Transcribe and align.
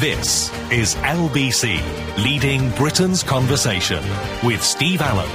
This 0.00 0.52
is 0.70 0.94
LBC, 0.96 1.82
leading 2.22 2.70
Britain's 2.76 3.24
conversation 3.24 4.00
with 4.44 4.62
Steve 4.62 5.00
Allen. 5.00 5.28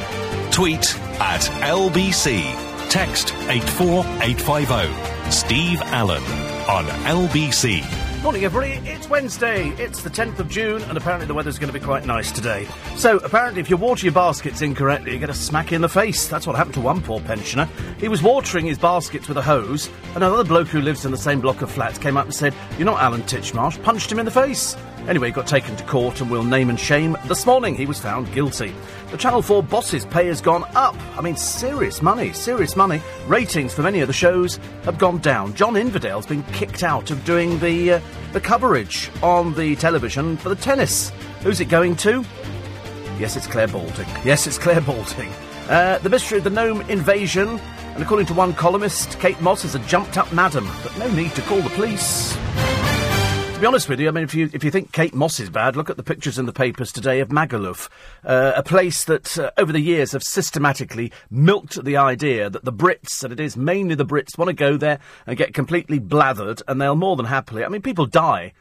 Tweet 0.51 0.97
at 1.19 1.41
LBC. 1.61 2.89
Text 2.89 3.33
84850. 3.49 5.31
Steve 5.31 5.81
Allen 5.81 6.23
on 6.69 6.85
LBC. 7.03 8.02
Morning, 8.23 8.45
everybody. 8.45 8.89
It's 8.89 9.09
Wednesday. 9.09 9.71
It's 9.71 10.01
the 10.01 10.09
10th 10.09 10.39
of 10.39 10.47
June, 10.47 10.81
and 10.83 10.97
apparently 10.97 11.27
the 11.27 11.33
weather's 11.33 11.59
going 11.59 11.71
to 11.71 11.77
be 11.77 11.83
quite 11.83 12.05
nice 12.05 12.31
today. 12.31 12.65
So, 12.95 13.17
apparently, 13.17 13.59
if 13.59 13.69
you 13.69 13.75
water 13.75 14.05
your 14.05 14.13
baskets 14.13 14.61
incorrectly, 14.61 15.11
you 15.11 15.19
get 15.19 15.29
a 15.29 15.33
smack 15.33 15.73
in 15.73 15.81
the 15.81 15.89
face. 15.89 16.25
That's 16.29 16.47
what 16.47 16.55
happened 16.55 16.75
to 16.75 16.79
one 16.79 17.01
poor 17.01 17.19
pensioner. 17.19 17.67
He 17.99 18.07
was 18.07 18.23
watering 18.23 18.65
his 18.65 18.77
baskets 18.77 19.27
with 19.27 19.35
a 19.35 19.41
hose, 19.41 19.89
and 20.15 20.23
another 20.23 20.45
bloke 20.45 20.69
who 20.69 20.79
lives 20.79 21.03
in 21.03 21.11
the 21.11 21.17
same 21.17 21.41
block 21.41 21.61
of 21.61 21.69
flats 21.69 21.99
came 21.99 22.15
up 22.15 22.23
and 22.23 22.33
said, 22.33 22.55
You're 22.77 22.85
not 22.85 23.01
Alan 23.01 23.23
Titchmarsh, 23.23 23.83
punched 23.83 24.09
him 24.09 24.19
in 24.19 24.25
the 24.25 24.31
face. 24.31 24.77
Anyway, 25.07 25.27
he 25.27 25.33
got 25.33 25.47
taken 25.47 25.75
to 25.75 25.83
court 25.83 26.21
and 26.21 26.31
will 26.31 26.43
name 26.43 26.69
and 26.69 26.79
shame. 26.79 27.17
This 27.25 27.45
morning, 27.45 27.75
he 27.75 27.85
was 27.85 27.99
found 27.99 28.31
guilty. 28.33 28.73
The 29.11 29.17
Channel 29.17 29.41
4 29.41 29.61
boss's 29.61 30.05
pay 30.05 30.27
has 30.27 30.39
gone 30.39 30.63
up. 30.75 30.95
I 31.17 31.21
mean, 31.21 31.35
serious 31.35 32.01
money, 32.01 32.31
serious 32.31 32.75
money. 32.75 33.01
Ratings 33.27 33.73
for 33.73 33.81
many 33.81 33.99
of 33.99 34.07
the 34.07 34.13
shows 34.13 34.57
have 34.85 34.97
gone 34.97 35.17
down. 35.17 35.53
John 35.55 35.75
Inverdale's 35.75 36.25
been 36.25 36.43
kicked 36.53 36.83
out 36.83 37.11
of 37.11 37.23
doing 37.25 37.59
the, 37.59 37.93
uh, 37.93 38.01
the 38.31 38.39
coverage 38.39 39.11
on 39.21 39.53
the 39.55 39.75
television 39.75 40.37
for 40.37 40.49
the 40.49 40.55
tennis. 40.55 41.11
Who's 41.41 41.59
it 41.59 41.65
going 41.69 41.97
to? 41.97 42.23
Yes, 43.19 43.35
it's 43.35 43.47
Clare 43.47 43.67
Balding. 43.67 44.07
Yes, 44.25 44.47
it's 44.47 44.57
Clare 44.57 44.81
Balding. 44.81 45.31
Uh, 45.67 45.97
the 45.99 46.09
mystery 46.09 46.37
of 46.37 46.45
the 46.45 46.49
gnome 46.49 46.81
invasion. 46.89 47.59
And 47.93 48.01
according 48.01 48.25
to 48.27 48.33
one 48.33 48.53
columnist, 48.53 49.19
Kate 49.19 49.39
Moss 49.41 49.65
is 49.65 49.75
a 49.75 49.79
jumped 49.79 50.17
up 50.17 50.31
madam, 50.33 50.67
but 50.81 50.97
no 50.97 51.11
need 51.11 51.35
to 51.35 51.41
call 51.43 51.61
the 51.61 51.69
police. 51.71 52.35
Be 53.63 53.67
honest 53.67 53.87
with 53.87 54.01
you, 54.01 54.09
I 54.09 54.11
mean, 54.11 54.25
if 54.25 54.35
you 54.35 54.49
if 54.51 54.61
you 54.65 54.71
think 54.71 54.91
Kate 54.91 55.13
Moss 55.13 55.39
is 55.39 55.49
bad, 55.49 55.77
look 55.77 55.89
at 55.89 55.95
the 55.95 56.03
pictures 56.03 56.37
in 56.37 56.47
the 56.47 56.51
papers 56.51 56.91
today 56.91 57.21
of 57.21 57.29
Magaluf, 57.29 57.87
uh, 58.25 58.51
a 58.57 58.61
place 58.61 59.05
that 59.05 59.39
uh, 59.39 59.51
over 59.57 59.71
the 59.71 59.79
years 59.79 60.11
have 60.11 60.21
systematically 60.21 61.13
milked 61.31 61.81
the 61.81 61.95
idea 61.95 62.49
that 62.49 62.65
the 62.65 62.73
Brits, 62.73 63.23
and 63.23 63.31
it 63.31 63.39
is 63.39 63.55
mainly 63.55 63.95
the 63.95 64.05
Brits, 64.05 64.37
want 64.37 64.49
to 64.49 64.53
go 64.53 64.75
there 64.75 64.99
and 65.25 65.37
get 65.37 65.53
completely 65.53 65.97
blathered, 65.97 66.61
and 66.67 66.81
they'll 66.81 66.97
more 66.97 67.15
than 67.15 67.27
happily. 67.27 67.63
I 67.63 67.69
mean, 67.69 67.81
people 67.81 68.05
die 68.05 68.51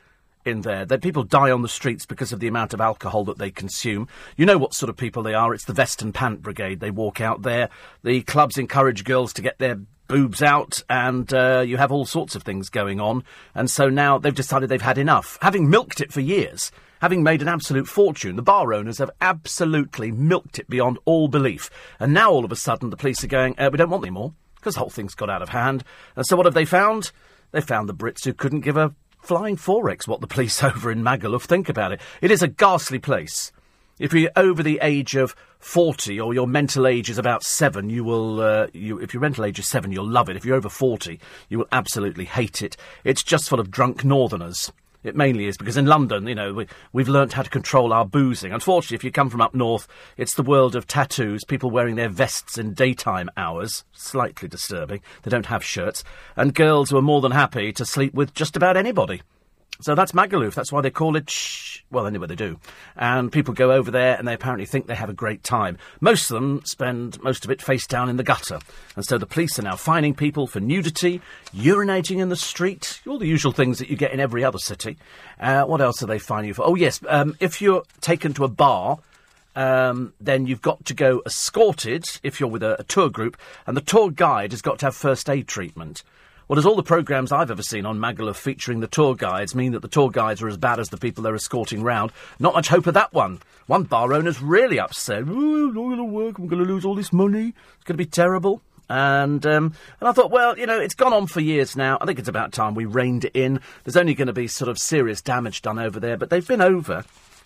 in 0.44 0.60
there. 0.60 0.84
That 0.84 1.02
people 1.02 1.24
die 1.24 1.50
on 1.50 1.62
the 1.62 1.68
streets 1.68 2.06
because 2.06 2.32
of 2.32 2.38
the 2.38 2.46
amount 2.46 2.72
of 2.72 2.80
alcohol 2.80 3.24
that 3.24 3.38
they 3.38 3.50
consume. 3.50 4.06
You 4.36 4.46
know 4.46 4.56
what 4.58 4.72
sort 4.72 4.88
of 4.88 4.96
people 4.96 5.24
they 5.24 5.34
are. 5.34 5.52
It's 5.52 5.64
the 5.64 5.72
vest 5.72 6.02
and 6.02 6.14
pant 6.14 6.42
brigade. 6.42 6.78
They 6.78 6.92
walk 6.92 7.20
out 7.20 7.42
there. 7.42 7.70
The 8.04 8.22
clubs 8.22 8.56
encourage 8.56 9.02
girls 9.02 9.32
to 9.32 9.42
get 9.42 9.58
their 9.58 9.80
boobs 10.12 10.42
out, 10.42 10.82
and 10.90 11.32
uh, 11.32 11.64
you 11.66 11.78
have 11.78 11.90
all 11.90 12.04
sorts 12.04 12.34
of 12.34 12.42
things 12.42 12.68
going 12.68 13.00
on. 13.00 13.24
And 13.54 13.70
so 13.70 13.88
now 13.88 14.18
they've 14.18 14.34
decided 14.34 14.68
they've 14.68 14.82
had 14.82 14.98
enough. 14.98 15.38
Having 15.40 15.70
milked 15.70 16.02
it 16.02 16.12
for 16.12 16.20
years, 16.20 16.70
having 17.00 17.22
made 17.22 17.40
an 17.40 17.48
absolute 17.48 17.88
fortune, 17.88 18.36
the 18.36 18.42
bar 18.42 18.74
owners 18.74 18.98
have 18.98 19.10
absolutely 19.22 20.12
milked 20.12 20.58
it 20.58 20.68
beyond 20.68 20.98
all 21.06 21.28
belief. 21.28 21.70
And 21.98 22.12
now 22.12 22.30
all 22.30 22.44
of 22.44 22.52
a 22.52 22.56
sudden 22.56 22.90
the 22.90 22.96
police 22.98 23.24
are 23.24 23.28
going, 23.28 23.58
uh, 23.58 23.70
we 23.72 23.78
don't 23.78 23.88
want 23.88 24.04
any 24.04 24.10
more 24.10 24.34
because 24.56 24.74
the 24.74 24.80
whole 24.80 24.90
thing's 24.90 25.14
got 25.14 25.30
out 25.30 25.40
of 25.40 25.48
hand. 25.48 25.82
And 26.14 26.26
so 26.26 26.36
what 26.36 26.44
have 26.44 26.54
they 26.54 26.66
found? 26.66 27.10
They 27.52 27.62
found 27.62 27.88
the 27.88 27.94
Brits 27.94 28.26
who 28.26 28.34
couldn't 28.34 28.60
give 28.60 28.76
a 28.76 28.94
flying 29.22 29.56
forex 29.56 30.06
what 30.06 30.20
the 30.20 30.26
police 30.26 30.62
over 30.62 30.92
in 30.92 31.02
Magaluf 31.02 31.44
think 31.44 31.70
about 31.70 31.92
it. 31.92 32.02
It 32.20 32.30
is 32.30 32.42
a 32.42 32.48
ghastly 32.48 32.98
place. 32.98 33.50
If 33.98 34.12
you're 34.12 34.30
over 34.36 34.62
the 34.62 34.78
age 34.82 35.16
of 35.16 35.34
40 35.62 36.20
or 36.20 36.34
your 36.34 36.48
mental 36.48 36.88
age 36.88 37.08
is 37.08 37.18
about 37.18 37.44
7, 37.44 37.88
you 37.88 38.02
will, 38.02 38.40
uh, 38.40 38.66
you, 38.72 38.98
if 38.98 39.14
your 39.14 39.20
mental 39.20 39.44
age 39.44 39.60
is 39.60 39.68
7, 39.68 39.92
you'll 39.92 40.08
love 40.08 40.28
it. 40.28 40.36
If 40.36 40.44
you're 40.44 40.56
over 40.56 40.68
40, 40.68 41.20
you 41.48 41.58
will 41.58 41.68
absolutely 41.70 42.24
hate 42.24 42.62
it. 42.62 42.76
It's 43.04 43.22
just 43.22 43.48
full 43.48 43.60
of 43.60 43.70
drunk 43.70 44.04
northerners. 44.04 44.72
It 45.04 45.16
mainly 45.16 45.46
is 45.46 45.56
because 45.56 45.76
in 45.76 45.86
London, 45.86 46.26
you 46.26 46.34
know, 46.34 46.52
we, 46.52 46.66
we've 46.92 47.08
learnt 47.08 47.32
how 47.32 47.42
to 47.42 47.50
control 47.50 47.92
our 47.92 48.04
boozing. 48.04 48.52
Unfortunately, 48.52 48.96
if 48.96 49.04
you 49.04 49.12
come 49.12 49.30
from 49.30 49.40
up 49.40 49.54
north, 49.54 49.86
it's 50.16 50.34
the 50.34 50.42
world 50.42 50.76
of 50.76 50.86
tattoos, 50.86 51.44
people 51.44 51.70
wearing 51.70 51.96
their 51.96 52.08
vests 52.08 52.58
in 52.58 52.74
daytime 52.74 53.30
hours, 53.36 53.84
slightly 53.92 54.48
disturbing. 54.48 55.00
They 55.22 55.30
don't 55.30 55.46
have 55.46 55.64
shirts, 55.64 56.04
and 56.36 56.54
girls 56.54 56.90
who 56.90 56.98
are 56.98 57.02
more 57.02 57.20
than 57.20 57.32
happy 57.32 57.72
to 57.72 57.84
sleep 57.84 58.14
with 58.14 58.34
just 58.34 58.56
about 58.56 58.76
anybody. 58.76 59.22
So 59.80 59.94
that's 59.94 60.12
Magaluf. 60.12 60.54
That's 60.54 60.70
why 60.70 60.80
they 60.80 60.90
call 60.90 61.16
it 61.16 61.30
shh. 61.30 61.71
Well, 61.92 62.06
anyway, 62.06 62.26
they 62.26 62.34
do. 62.34 62.58
And 62.96 63.30
people 63.30 63.52
go 63.52 63.70
over 63.70 63.90
there 63.90 64.16
and 64.16 64.26
they 64.26 64.32
apparently 64.32 64.64
think 64.64 64.86
they 64.86 64.94
have 64.94 65.10
a 65.10 65.14
great 65.14 65.44
time. 65.44 65.76
Most 66.00 66.30
of 66.30 66.34
them 66.34 66.62
spend 66.64 67.22
most 67.22 67.44
of 67.44 67.50
it 67.50 67.60
face 67.60 67.86
down 67.86 68.08
in 68.08 68.16
the 68.16 68.24
gutter. 68.24 68.60
And 68.96 69.04
so 69.04 69.18
the 69.18 69.26
police 69.26 69.58
are 69.58 69.62
now 69.62 69.76
fining 69.76 70.14
people 70.14 70.46
for 70.46 70.58
nudity, 70.58 71.20
urinating 71.54 72.18
in 72.18 72.30
the 72.30 72.36
street, 72.36 73.02
all 73.06 73.18
the 73.18 73.28
usual 73.28 73.52
things 73.52 73.78
that 73.78 73.90
you 73.90 73.96
get 73.96 74.12
in 74.12 74.20
every 74.20 74.42
other 74.42 74.58
city. 74.58 74.96
Uh, 75.38 75.64
what 75.64 75.82
else 75.82 76.02
are 76.02 76.06
they 76.06 76.18
fining 76.18 76.48
you 76.48 76.54
for? 76.54 76.64
Oh, 76.66 76.74
yes. 76.74 76.98
Um, 77.06 77.36
if 77.40 77.60
you're 77.60 77.82
taken 78.00 78.32
to 78.34 78.44
a 78.44 78.48
bar, 78.48 78.98
um, 79.54 80.14
then 80.18 80.46
you've 80.46 80.62
got 80.62 80.86
to 80.86 80.94
go 80.94 81.22
escorted 81.26 82.04
if 82.22 82.40
you're 82.40 82.48
with 82.48 82.62
a, 82.62 82.80
a 82.80 82.84
tour 82.84 83.10
group, 83.10 83.36
and 83.66 83.76
the 83.76 83.82
tour 83.82 84.10
guide 84.10 84.52
has 84.52 84.62
got 84.62 84.78
to 84.78 84.86
have 84.86 84.96
first 84.96 85.28
aid 85.28 85.46
treatment. 85.46 86.02
Well, 86.48 86.58
as 86.58 86.66
all 86.66 86.76
the 86.76 86.82
programmes 86.82 87.32
I've 87.32 87.50
ever 87.50 87.62
seen 87.62 87.86
on 87.86 87.98
Magaluf 87.98 88.36
featuring 88.36 88.80
the 88.80 88.86
tour 88.86 89.14
guides 89.14 89.54
mean 89.54 89.72
that 89.72 89.82
the 89.82 89.88
tour 89.88 90.10
guides 90.10 90.42
are 90.42 90.48
as 90.48 90.56
bad 90.56 90.80
as 90.80 90.88
the 90.88 90.96
people 90.96 91.22
they're 91.22 91.34
escorting 91.34 91.82
round, 91.82 92.12
not 92.38 92.54
much 92.54 92.68
hope 92.68 92.86
of 92.86 92.94
that 92.94 93.12
one. 93.12 93.40
One 93.66 93.84
bar 93.84 94.12
owner's 94.12 94.42
really 94.42 94.78
upset. 94.78 95.22
Oh, 95.22 95.66
not 95.66 95.74
going 95.74 95.96
to 95.96 96.04
work. 96.04 96.38
I'm 96.38 96.48
going 96.48 96.62
to 96.62 96.70
lose 96.70 96.84
all 96.84 96.94
this 96.94 97.12
money. 97.12 97.54
It's 97.76 97.84
going 97.84 97.96
to 97.96 98.04
be 98.04 98.06
terrible. 98.06 98.60
And 98.88 99.46
um, 99.46 99.74
and 100.00 100.08
I 100.08 100.12
thought, 100.12 100.30
well, 100.30 100.58
you 100.58 100.66
know, 100.66 100.78
it's 100.78 100.94
gone 100.94 101.14
on 101.14 101.26
for 101.26 101.40
years 101.40 101.76
now. 101.76 101.96
I 102.00 102.04
think 102.04 102.18
it's 102.18 102.28
about 102.28 102.52
time 102.52 102.74
we 102.74 102.84
reined 102.84 103.24
it 103.24 103.32
in. 103.34 103.60
There's 103.84 103.96
only 103.96 104.12
going 104.12 104.26
to 104.26 104.34
be 104.34 104.48
sort 104.48 104.68
of 104.68 104.78
serious 104.78 105.22
damage 105.22 105.62
done 105.62 105.78
over 105.78 105.98
there, 105.98 106.18
but 106.18 106.28
they've 106.28 106.46
been 106.46 106.60
over 106.60 107.04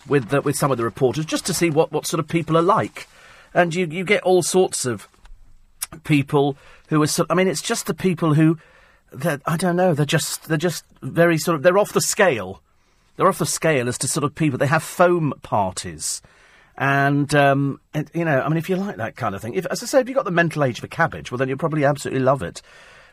with 0.09 0.29
the, 0.29 0.41
with 0.41 0.57
some 0.57 0.71
of 0.71 0.77
the 0.77 0.83
reporters 0.83 1.25
just 1.25 1.45
to 1.45 1.53
see 1.53 1.69
what, 1.69 1.91
what 1.91 2.05
sort 2.05 2.19
of 2.19 2.27
people 2.27 2.57
are 2.57 2.61
like, 2.63 3.07
and 3.53 3.73
you 3.73 3.85
you 3.85 4.03
get 4.03 4.23
all 4.23 4.41
sorts 4.41 4.85
of 4.85 5.07
people 6.03 6.57
who 6.89 7.01
are. 7.01 7.07
I 7.29 7.33
mean, 7.35 7.47
it's 7.47 7.61
just 7.61 7.85
the 7.85 7.93
people 7.93 8.33
who 8.33 8.57
they're, 9.11 9.39
I 9.45 9.57
don't 9.57 9.75
know. 9.75 9.93
They're 9.93 10.05
just 10.05 10.47
they're 10.47 10.57
just 10.57 10.83
very 11.01 11.37
sort 11.37 11.55
of 11.55 11.63
they're 11.63 11.77
off 11.77 11.93
the 11.93 12.01
scale. 12.01 12.61
They're 13.15 13.27
off 13.27 13.39
the 13.39 13.45
scale 13.45 13.87
as 13.87 13.97
to 13.99 14.07
sort 14.07 14.23
of 14.23 14.35
people. 14.35 14.57
They 14.59 14.67
have 14.67 14.83
foam 14.83 15.33
parties, 15.41 16.21
and, 16.77 17.33
um, 17.33 17.81
and 17.93 18.11
you 18.13 18.23
know, 18.23 18.41
I 18.41 18.47
mean, 18.47 18.57
if 18.57 18.69
you 18.69 18.75
like 18.75 18.97
that 18.97 19.15
kind 19.15 19.33
of 19.33 19.41
thing, 19.41 19.55
if 19.55 19.65
as 19.67 19.81
I 19.81 19.87
say, 19.87 19.99
if 19.99 20.07
you've 20.07 20.15
got 20.15 20.25
the 20.25 20.31
mental 20.31 20.63
age 20.63 20.77
of 20.77 20.83
a 20.83 20.87
cabbage, 20.87 21.31
well, 21.31 21.37
then 21.39 21.49
you'll 21.49 21.57
probably 21.57 21.83
absolutely 21.83 22.23
love 22.23 22.43
it. 22.43 22.61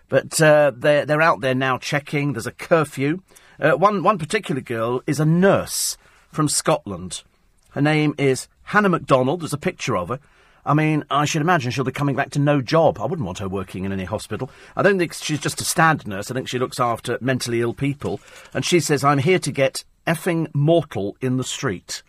But 0.08 0.40
uh, 0.40 0.72
they're 0.76 1.06
they're 1.06 1.22
out 1.22 1.40
there 1.40 1.54
now 1.54 1.78
checking. 1.78 2.34
There's 2.34 2.46
a 2.46 2.52
curfew. 2.52 3.22
Uh, 3.58 3.72
one 3.72 4.02
one 4.02 4.18
particular 4.18 4.60
girl 4.60 5.02
is 5.06 5.20
a 5.20 5.24
nurse 5.24 5.96
from 6.30 6.48
Scotland. 6.48 7.22
Her 7.70 7.80
name 7.80 8.14
is 8.18 8.48
Hannah 8.64 8.90
MacDonald. 8.90 9.40
There's 9.40 9.52
a 9.52 9.58
picture 9.58 9.96
of 9.96 10.08
her. 10.08 10.20
I 10.66 10.74
mean, 10.74 11.04
I 11.10 11.24
should 11.24 11.42
imagine 11.42 11.70
she'll 11.70 11.84
be 11.84 11.92
coming 11.92 12.16
back 12.16 12.30
to 12.30 12.38
no 12.38 12.62
job. 12.62 12.98
I 12.98 13.04
wouldn't 13.04 13.26
want 13.26 13.38
her 13.38 13.48
working 13.48 13.84
in 13.84 13.92
any 13.92 14.04
hospital. 14.04 14.50
I 14.76 14.82
don't 14.82 14.98
think 14.98 15.12
she's 15.12 15.40
just 15.40 15.60
a 15.60 15.64
stand 15.64 16.06
nurse. 16.06 16.30
I 16.30 16.34
think 16.34 16.48
she 16.48 16.58
looks 16.58 16.80
after 16.80 17.18
mentally 17.20 17.60
ill 17.60 17.74
people. 17.74 18.20
And 18.54 18.64
she 18.64 18.80
says, 18.80 19.04
I'm 19.04 19.18
here 19.18 19.38
to 19.38 19.52
get 19.52 19.84
effing 20.06 20.48
mortal 20.54 21.16
in 21.20 21.36
the 21.36 21.44
street. 21.44 22.02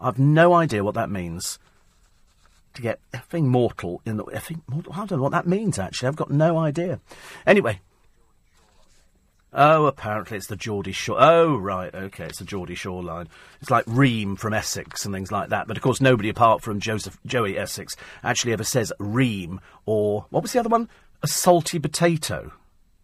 I've 0.00 0.18
no 0.18 0.54
idea 0.54 0.84
what 0.84 0.94
that 0.94 1.10
means. 1.10 1.58
To 2.74 2.82
get 2.82 3.00
effing 3.12 3.44
mortal 3.44 4.00
in 4.06 4.16
the 4.16 4.24
effing 4.24 4.62
mortal. 4.68 4.92
I 4.92 5.04
don't 5.04 5.18
know 5.18 5.22
what 5.24 5.32
that 5.32 5.46
means. 5.46 5.78
Actually, 5.78 6.08
I've 6.08 6.16
got 6.16 6.30
no 6.30 6.58
idea. 6.58 7.00
Anyway, 7.46 7.80
Oh, 9.52 9.86
apparently 9.86 10.36
it's 10.36 10.46
the 10.46 10.56
Geordie 10.56 10.92
Shore. 10.92 11.16
Oh, 11.18 11.56
right, 11.56 11.94
okay, 11.94 12.26
it's 12.26 12.38
the 12.38 12.44
Geordie 12.44 12.74
Shoreline. 12.74 13.28
It's 13.62 13.70
like 13.70 13.84
Reem 13.86 14.36
from 14.36 14.52
Essex 14.52 15.06
and 15.06 15.14
things 15.14 15.32
like 15.32 15.48
that. 15.48 15.66
But 15.66 15.78
of 15.78 15.82
course, 15.82 16.00
nobody 16.02 16.28
apart 16.28 16.60
from 16.62 16.80
Joseph 16.80 17.18
Joey 17.24 17.58
Essex 17.58 17.96
actually 18.22 18.52
ever 18.52 18.64
says 18.64 18.92
Reem 18.98 19.60
or 19.86 20.26
what 20.28 20.42
was 20.42 20.52
the 20.52 20.60
other 20.60 20.68
one? 20.68 20.88
A 21.22 21.26
salty 21.26 21.78
potato. 21.78 22.52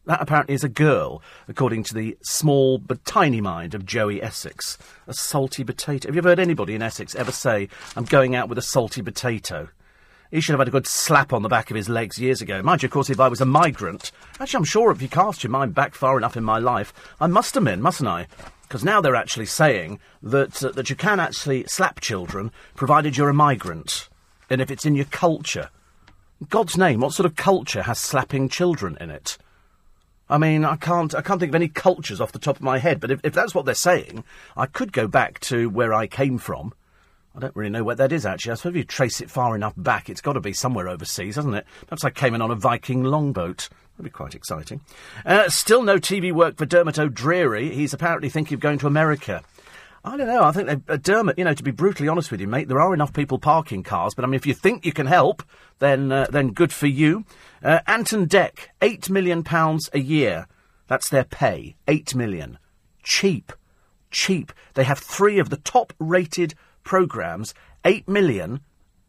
That 0.07 0.21
apparently 0.21 0.55
is 0.55 0.65
a 0.65 0.69
girl, 0.69 1.23
according 1.49 1.85
to 1.85 1.95
the 1.95 2.19
small 2.23 2.77
but 2.77 3.07
tiny 3.07 3.41
mind 3.41 3.75
of 3.75 3.87
Joey 3.87 4.23
Essex. 4.23 4.77
A 5.07 5.15
salty 5.15 5.65
potato. 5.65 6.09
Have 6.09 6.15
you 6.15 6.19
ever 6.19 6.29
heard 6.29 6.39
anybody 6.39 6.75
in 6.75 6.83
Essex 6.83 7.15
ever 7.15 7.33
say, 7.33 7.71
I'm 7.97 8.05
going 8.05 8.35
out 8.35 8.51
with 8.51 8.59
a 8.59 8.63
salty 8.63 9.01
potato? 9.01 9.71
He 10.35 10.41
should 10.41 10.55
have 10.55 10.59
had 10.59 10.67
a 10.67 10.73
good 10.73 10.89
slap 10.89 11.33
on 11.33 11.43
the 11.43 11.49
back 11.49 11.71
of 11.71 11.77
his 11.77 11.89
legs 11.89 12.19
years 12.19 12.43
ago. 12.43 12.61
Mind 12.61 12.83
you, 12.83 12.89
of 12.89 12.93
course, 12.93 13.09
if 13.09 13.21
I 13.21 13.29
was 13.29 13.41
a 13.41 13.45
migrant, 13.47 14.11
actually, 14.41 14.59
I'm 14.59 14.65
sure 14.65 14.91
if 14.91 15.01
you 15.01 15.09
cast 15.09 15.45
your 15.45 15.53
mind 15.53 15.77
back 15.77 15.95
far 15.95 16.17
enough 16.17 16.37
in 16.37 16.43
my 16.43 16.59
life, 16.59 16.93
I 17.21 17.29
must 17.29 17.55
have 17.55 17.63
been, 17.63 17.81
mustn't 17.81 18.09
I? 18.09 18.27
Because 18.63 18.83
now 18.83 19.01
they're 19.01 19.15
actually 19.15 19.47
saying 19.47 20.01
that 20.25 20.65
uh, 20.65 20.73
that 20.73 20.91
you 20.91 20.97
can 20.97 21.21
actually 21.21 21.67
slap 21.69 22.01
children, 22.01 22.51
provided 22.75 23.17
you're 23.17 23.29
a 23.29 23.33
migrant, 23.33 24.09
and 24.51 24.61
if 24.61 24.73
it's 24.73 24.85
in 24.85 24.97
your 24.97 25.05
culture. 25.05 25.71
God's 26.49 26.77
name, 26.77 26.99
what 26.99 27.13
sort 27.13 27.27
of 27.27 27.37
culture 27.37 27.83
has 27.83 28.01
slapping 28.01 28.49
children 28.49 28.99
in 29.01 29.11
it? 29.11 29.39
I 30.29 30.39
mean, 30.39 30.65
I 30.65 30.75
can't, 30.75 31.15
I 31.15 31.23
can't 31.23 31.39
think 31.39 31.51
of 31.53 31.55
any 31.55 31.69
cultures 31.69 32.21
off 32.21 32.33
the 32.33 32.41
top 32.41 32.57
of 32.57 32.63
my 32.63 32.79
head. 32.79 32.99
But 32.99 33.13
if, 33.13 33.21
if 33.23 33.35
that's 33.35 33.55
what 33.55 33.67
they're 33.67 33.75
saying, 33.77 34.25
I 34.57 34.67
could 34.67 34.93
go 34.93 35.07
back 35.07 35.39
to 35.43 35.71
where 35.71 35.95
I 35.95 36.09
came 36.09 36.39
from 36.39 36.75
I 37.37 37.41
don't 37.41 37.57
really 37.57 37.71
know 37.71 37.83
where 37.83 37.97
that 37.97 38.13
is, 38.13 38.25
actually. 38.25 38.53
I 38.53 38.55
suppose 38.55 38.71
if 38.71 38.77
you 38.77 38.85
trace 38.85 39.21
it 39.21 39.31
far 39.31 39.57
enough 39.57 39.75
back, 39.77 40.09
it's 40.09 40.21
got 40.21 40.35
to 40.35 40.41
be 40.41 40.53
somewhere 40.53 40.89
overseas, 40.89 41.35
hasn't 41.35 41.57
it? 41.57 41.67
Perhaps 41.87 42.05
I 42.05 42.11
came 42.11 42.35
in 42.35 42.43
on 42.43 42.53
a 42.53 42.55
Viking 42.55 43.03
longboat. 43.03 43.69
That'd 43.97 44.05
be 44.05 44.11
quite 44.11 44.35
exciting. 44.35 44.81
Uh, 45.27 45.49
still 45.49 45.83
no 45.83 45.99
TV 45.99 46.33
work 46.33 46.57
for 46.57 46.67
Dermot 46.67 46.99
O'Dreary. 46.99 47.75
He's 47.75 47.93
apparently 47.93 48.29
thinking 48.29 48.55
of 48.55 48.61
going 48.61 48.79
to 48.79 48.87
America. 48.87 49.43
I 50.05 50.17
don't 50.17 50.27
know. 50.27 50.43
I 50.43 50.53
think 50.53 50.83
uh, 50.89 50.97
Dermot. 50.97 51.39
You 51.39 51.45
know, 51.45 51.55
to 51.55 51.63
be 51.63 51.71
brutally 51.71 52.09
honest 52.09 52.31
with 52.31 52.41
you, 52.41 52.47
mate, 52.47 52.69
there 52.69 52.81
are 52.81 52.93
enough 52.93 53.13
people 53.13 53.39
parking 53.39 53.83
cars. 53.83 54.15
But 54.15 54.25
I 54.25 54.29
mean, 54.29 54.35
if 54.35 54.47
you 54.47 54.55
think 54.55 54.85
you 54.85 54.93
can 54.93 55.07
help, 55.07 55.43
then 55.79 56.13
uh, 56.13 56.27
then 56.31 56.53
good 56.53 56.73
for 56.73 56.87
you. 56.87 57.25
Uh, 57.63 57.81
Ant 57.87 58.13
and 58.13 58.29
Dec, 58.29 58.69
eight 58.83 59.09
million 59.09 59.43
pounds 59.43 59.89
a 59.93 60.01
year. 60.01 60.47
That's 60.89 61.09
their 61.09 61.25
pay. 61.25 61.77
Eight 61.89 62.15
million. 62.15 62.59
Cheap, 63.03 63.53
cheap. 64.11 64.53
They 64.75 64.85
have 64.85 64.99
three 64.99 65.39
of 65.39 65.51
the 65.51 65.57
top-rated 65.59 66.55
programs. 66.85 67.55
Eight 67.85 68.09
million 68.09 68.61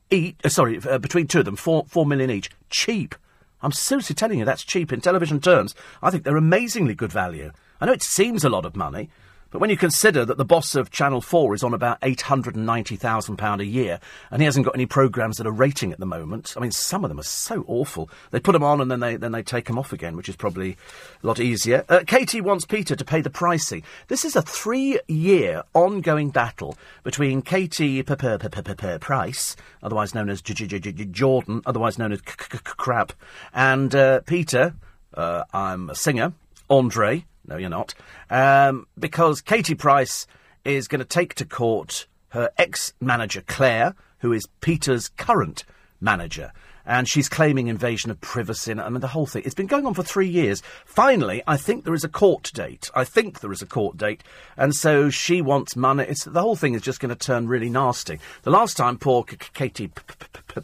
each. 0.09 0.35
Uh, 0.43 0.49
sorry, 0.49 0.79
uh, 0.79 0.97
between 0.97 1.27
two 1.27 1.39
of 1.39 1.45
them, 1.45 1.55
four 1.55 1.85
four 1.87 2.05
million 2.05 2.29
each. 2.31 2.49
Cheap. 2.69 3.15
I'm 3.61 3.71
seriously 3.71 4.15
telling 4.15 4.39
you, 4.39 4.45
that's 4.45 4.63
cheap 4.63 4.91
in 4.91 5.01
television 5.01 5.39
terms. 5.39 5.75
I 6.01 6.11
think 6.11 6.23
they're 6.23 6.37
amazingly 6.37 6.93
good 6.93 7.11
value. 7.11 7.51
I 7.79 7.85
know 7.85 7.93
it 7.93 8.03
seems 8.03 8.43
a 8.43 8.49
lot 8.49 8.65
of 8.65 8.75
money, 8.75 9.09
but 9.55 9.61
when 9.61 9.69
you 9.69 9.77
consider 9.77 10.25
that 10.25 10.35
the 10.35 10.43
boss 10.43 10.75
of 10.75 10.91
Channel 10.91 11.21
4 11.21 11.53
is 11.53 11.63
on 11.63 11.73
about 11.73 12.01
£890,000 12.01 13.59
a 13.61 13.65
year 13.65 14.01
and 14.29 14.41
he 14.41 14.45
hasn't 14.45 14.65
got 14.65 14.75
any 14.75 14.85
programmes 14.85 15.37
that 15.37 15.47
are 15.47 15.51
rating 15.51 15.93
at 15.93 15.99
the 16.01 16.05
moment, 16.05 16.53
I 16.57 16.59
mean, 16.59 16.73
some 16.73 17.05
of 17.05 17.09
them 17.09 17.21
are 17.21 17.23
so 17.23 17.63
awful. 17.65 18.09
They 18.31 18.41
put 18.41 18.51
them 18.51 18.63
on 18.63 18.81
and 18.81 18.91
then 18.91 18.99
they, 18.99 19.15
then 19.15 19.31
they 19.31 19.43
take 19.43 19.67
them 19.67 19.79
off 19.79 19.93
again, 19.93 20.17
which 20.17 20.27
is 20.27 20.35
probably 20.35 20.75
a 21.23 21.25
lot 21.25 21.39
easier. 21.39 21.85
Uh, 21.87 22.01
Katie 22.05 22.41
wants 22.41 22.65
Peter 22.65 22.97
to 22.97 23.05
pay 23.05 23.21
the 23.21 23.29
pricing. 23.29 23.81
This 24.09 24.25
is 24.25 24.35
a 24.35 24.41
three 24.41 24.99
year 25.07 25.63
ongoing 25.73 26.31
battle 26.31 26.77
between 27.05 27.41
Katie 27.41 28.03
Price, 28.03 29.55
otherwise 29.81 30.13
known 30.13 30.29
as 30.29 30.41
Jordan, 30.41 31.61
otherwise 31.65 31.97
known 31.97 32.11
as 32.11 32.19
Crap, 32.21 33.13
and 33.53 33.95
uh, 33.95 34.19
Peter, 34.19 34.75
uh, 35.13 35.45
I'm 35.53 35.89
a 35.89 35.95
singer, 35.95 36.33
Andre, 36.69 37.23
no, 37.47 37.57
you're 37.57 37.69
not. 37.69 37.93
Um, 38.29 38.87
because 38.97 39.41
Katie 39.41 39.75
Price 39.75 40.27
is 40.63 40.87
going 40.87 40.99
to 40.99 41.05
take 41.05 41.35
to 41.35 41.45
court 41.45 42.07
her 42.29 42.49
ex 42.57 42.93
manager, 42.99 43.41
Claire, 43.45 43.95
who 44.19 44.33
is 44.33 44.47
Peter's 44.61 45.09
current 45.09 45.63
manager. 46.01 46.51
And 46.87 47.07
she's 47.07 47.27
claiming 47.29 47.67
invasion 47.67 48.11
of 48.11 48.21
privacy. 48.21 48.71
And 48.71 48.79
I 48.79 48.89
mean, 48.89 49.01
the 49.01 49.07
whole 49.07 49.25
thing. 49.25 49.41
It's 49.43 49.55
been 49.55 49.65
going 49.65 49.87
on 49.87 49.95
for 49.95 50.03
three 50.03 50.27
years. 50.27 50.61
Finally, 50.85 51.41
I 51.47 51.57
think 51.57 51.83
there 51.83 51.95
is 51.95 52.03
a 52.03 52.09
court 52.09 52.51
date. 52.53 52.91
I 52.93 53.03
think 53.03 53.39
there 53.39 53.51
is 53.51 53.63
a 53.63 53.65
court 53.65 53.97
date. 53.97 54.23
And 54.55 54.75
so 54.75 55.09
she 55.09 55.41
wants 55.41 55.75
money. 55.75 56.05
It's, 56.07 56.25
the 56.25 56.41
whole 56.41 56.55
thing 56.55 56.75
is 56.75 56.83
just 56.83 56.99
going 56.99 57.09
to 57.09 57.15
turn 57.15 57.47
really 57.47 57.69
nasty. 57.69 58.19
The 58.43 58.51
last 58.51 58.77
time 58.77 58.99
poor 58.99 59.23
Katie 59.23 59.89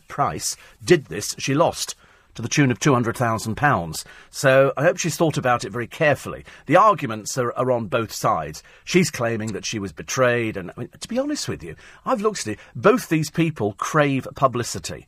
Price 0.07 0.55
did 0.85 1.05
this, 1.05 1.35
she 1.39 1.55
lost 1.55 1.95
to 2.35 2.41
the 2.41 2.47
tune 2.47 2.71
of 2.71 2.79
£200,000. 2.79 4.03
So 4.29 4.73
I 4.77 4.83
hope 4.83 4.97
she's 4.97 5.15
thought 5.15 5.37
about 5.37 5.65
it 5.65 5.71
very 5.71 5.87
carefully. 5.87 6.45
The 6.65 6.77
arguments 6.77 7.37
are, 7.37 7.53
are 7.53 7.71
on 7.71 7.87
both 7.87 8.13
sides. 8.13 8.63
She's 8.83 9.11
claiming 9.11 9.53
that 9.53 9.65
she 9.65 9.79
was 9.79 9.91
betrayed, 9.91 10.57
and 10.57 10.71
I 10.71 10.79
mean, 10.79 10.89
to 10.99 11.07
be 11.07 11.19
honest 11.19 11.47
with 11.47 11.63
you, 11.63 11.75
I've 12.05 12.21
looked 12.21 12.41
at 12.47 12.53
it. 12.53 12.59
Both 12.75 13.09
these 13.09 13.29
people 13.29 13.73
crave 13.73 14.27
publicity. 14.35 15.07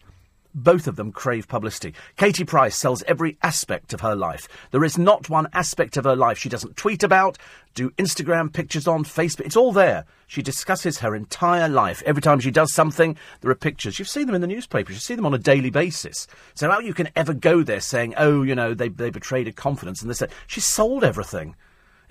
Both 0.56 0.88
of 0.88 0.96
them 0.96 1.12
crave 1.12 1.48
publicity. 1.48 1.96
Katie 2.16 2.44
Price 2.44 2.76
sells 2.76 3.02
every 3.04 3.38
aspect 3.42 3.92
of 3.94 4.02
her 4.02 4.16
life. 4.16 4.48
There 4.72 4.84
is 4.84 4.98
not 4.98 5.30
one 5.30 5.48
aspect 5.54 5.98
of 5.98 6.04
her 6.04 6.16
life 6.16 6.38
she 6.38 6.50
doesn't 6.50 6.78
tweet 6.78 7.02
about, 7.02 7.40
do 7.74 7.90
Instagram 7.92 8.54
pictures 8.54 8.88
on, 8.88 9.04
Facebook. 9.04 9.46
It's 9.46 9.58
all 9.58 9.72
there. 9.72 10.06
She 10.28 10.44
discusses 10.44 11.00
her 11.00 11.16
entire 11.16 11.68
life. 11.68 12.04
Every 12.06 12.22
time 12.22 12.40
she 12.40 12.52
does 12.52 12.72
something, 12.72 13.18
there 13.42 13.50
are 13.50 13.56
pictures. 13.56 13.98
You've 13.98 14.08
seen 14.08 14.28
them 14.28 14.36
in 14.36 14.42
the 14.42 14.48
newspapers. 14.48 14.96
You 14.96 15.00
see 15.00 15.16
them 15.16 15.26
on 15.26 15.34
a 15.34 15.40
daily 15.40 15.72
basis. 15.72 16.28
So 16.54 16.70
how 16.70 16.80
you 16.80 16.94
can 16.94 17.10
ever 17.16 17.34
go 17.34 17.64
there 17.64 17.82
saying, 17.82 18.14
oh, 18.18 18.44
you 18.44 18.54
know, 18.54 18.76
they, 18.76 18.90
they 18.90 19.10
betrayed 19.10 19.48
her 19.48 19.54
confidence 19.54 20.02
and 20.02 20.10
they 20.10 20.16
said, 20.16 20.32
she 20.46 20.60
sold 20.60 21.04
everything. 21.04 21.56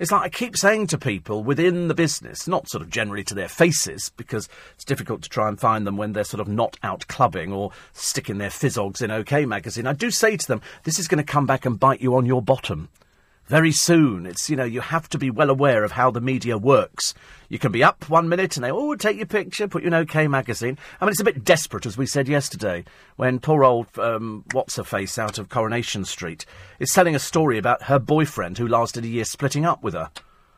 It's 0.03 0.11
like 0.11 0.23
I 0.23 0.27
keep 0.27 0.57
saying 0.57 0.87
to 0.87 0.97
people 0.97 1.45
within 1.45 1.87
the 1.87 1.93
business, 1.93 2.45
not 2.45 2.67
sort 2.67 2.81
of 2.81 2.89
generally 2.89 3.23
to 3.23 3.33
their 3.33 3.47
faces, 3.47 4.11
because 4.17 4.49
it's 4.75 4.83
difficult 4.83 5.21
to 5.21 5.29
try 5.29 5.47
and 5.47 5.57
find 5.57 5.87
them 5.87 5.95
when 5.95 6.11
they're 6.11 6.25
sort 6.25 6.41
of 6.41 6.49
not 6.49 6.77
out 6.83 7.07
clubbing 7.07 7.53
or 7.53 7.71
sticking 7.93 8.37
their 8.37 8.49
fizzogs 8.49 9.01
in 9.01 9.11
OK 9.11 9.45
magazine. 9.45 9.87
I 9.87 9.93
do 9.93 10.11
say 10.11 10.35
to 10.35 10.45
them, 10.45 10.61
this 10.83 10.99
is 10.99 11.07
going 11.07 11.23
to 11.25 11.31
come 11.31 11.45
back 11.45 11.65
and 11.65 11.79
bite 11.79 12.01
you 12.01 12.17
on 12.17 12.25
your 12.25 12.41
bottom 12.41 12.89
very 13.47 13.71
soon. 13.71 14.25
It's, 14.25 14.49
you 14.49 14.55
know, 14.55 14.63
you 14.63 14.81
have 14.81 15.09
to 15.09 15.17
be 15.17 15.29
well 15.29 15.49
aware 15.49 15.83
of 15.83 15.93
how 15.93 16.11
the 16.11 16.21
media 16.21 16.57
works. 16.57 17.13
You 17.49 17.59
can 17.59 17.71
be 17.71 17.83
up 17.83 18.09
one 18.09 18.29
minute 18.29 18.57
and 18.57 18.63
they, 18.63 18.71
oh, 18.71 18.95
take 18.95 19.17
your 19.17 19.25
picture, 19.25 19.67
put 19.67 19.83
you 19.83 19.87
in 19.87 19.93
OK 19.93 20.27
magazine. 20.27 20.77
I 20.99 21.05
mean, 21.05 21.11
it's 21.11 21.21
a 21.21 21.25
bit 21.25 21.43
desperate, 21.43 21.85
as 21.85 21.97
we 21.97 22.05
said 22.05 22.27
yesterday, 22.27 22.83
when 23.15 23.39
poor 23.39 23.63
old, 23.63 23.87
um, 23.99 24.43
what's 24.53 24.77
her 24.77 24.83
face 24.83 25.19
out 25.19 25.37
of 25.37 25.49
Coronation 25.49 26.05
Street 26.05 26.45
is 26.79 26.91
telling 26.91 27.15
a 27.15 27.19
story 27.19 27.57
about 27.57 27.83
her 27.83 27.99
boyfriend 27.99 28.57
who 28.57 28.67
lasted 28.67 29.03
a 29.03 29.07
year 29.07 29.25
splitting 29.25 29.65
up 29.65 29.83
with 29.83 29.93
her. 29.93 30.09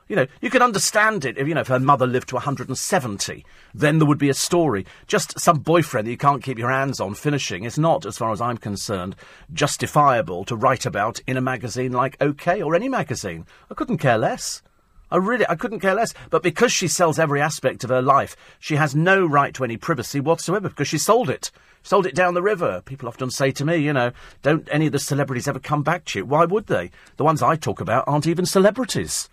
You 0.08 0.16
know, 0.16 0.28
you 0.40 0.52
can 0.52 0.62
understand 0.62 1.26
it 1.26 1.38
if, 1.38 1.48
you 1.48 1.56
know, 1.56 1.62
if 1.62 1.68
her 1.68 1.80
mother 1.80 2.06
lived 2.06 2.30
to 2.30 2.36
170, 2.36 3.44
then 3.74 3.98
there 3.98 4.08
would 4.08 4.20
be 4.20 4.30
a 4.30 4.36
story. 4.36 4.86
Just 5.08 5.40
some 5.40 5.60
boyfriend 5.60 6.06
that 6.06 6.12
you 6.12 6.18
can't 6.18 6.44
keep 6.44 6.60
your 6.60 6.70
hands 6.70 7.00
on 7.00 7.16
finishing 7.16 7.64
is 7.64 7.80
not, 7.80 8.06
as 8.06 8.20
far 8.20 8.32
as 8.32 8.40
I'm 8.40 8.58
concerned, 8.58 9.16
justifiable 9.52 10.46
to 10.46 10.56
write 10.56 10.86
about 10.86 11.22
in 11.26 11.38
a 11.38 11.42
magazine 11.42 11.92
like 11.92 12.18
OK 12.22 12.62
or 12.62 12.76
any 12.76 12.88
magazine. 12.88 13.48
I 13.72 13.74
couldn't 13.74 13.98
care 13.98 14.20
less. 14.20 14.62
I 15.10 15.18
really, 15.18 15.46
I 15.50 15.56
couldn't 15.56 15.80
care 15.80 15.96
less. 15.96 16.14
But 16.30 16.44
because 16.44 16.72
she 16.72 16.88
sells 16.88 17.18
every 17.18 17.42
aspect 17.42 17.84
of 17.84 17.90
her 17.90 18.02
life, 18.02 18.36
she 18.60 18.76
has 18.76 18.94
no 18.94 19.26
right 19.26 19.56
to 19.56 19.64
any 19.64 19.78
privacy 19.78 20.20
whatsoever 20.20 20.70
because 20.70 20.88
she 20.88 21.00
sold 21.00 21.32
it. 21.32 21.50
Sold 21.82 22.06
it 22.06 22.14
down 22.14 22.36
the 22.36 22.44
river. 22.44 22.84
People 22.86 23.08
often 23.08 23.32
say 23.32 23.50
to 23.52 23.66
me, 23.66 23.78
you 23.78 23.94
know, 23.94 24.12
don't 24.44 24.68
any 24.72 24.86
of 24.86 24.92
the 24.92 25.00
celebrities 25.00 25.48
ever 25.48 25.60
come 25.60 25.82
back 25.82 26.06
to 26.06 26.20
you? 26.20 26.26
Why 26.26 26.46
would 26.46 26.68
they? 26.68 26.92
The 27.18 27.24
ones 27.24 27.42
I 27.42 27.56
talk 27.56 27.82
about 27.82 28.04
aren't 28.08 28.28
even 28.28 28.46
celebrities. 28.46 29.30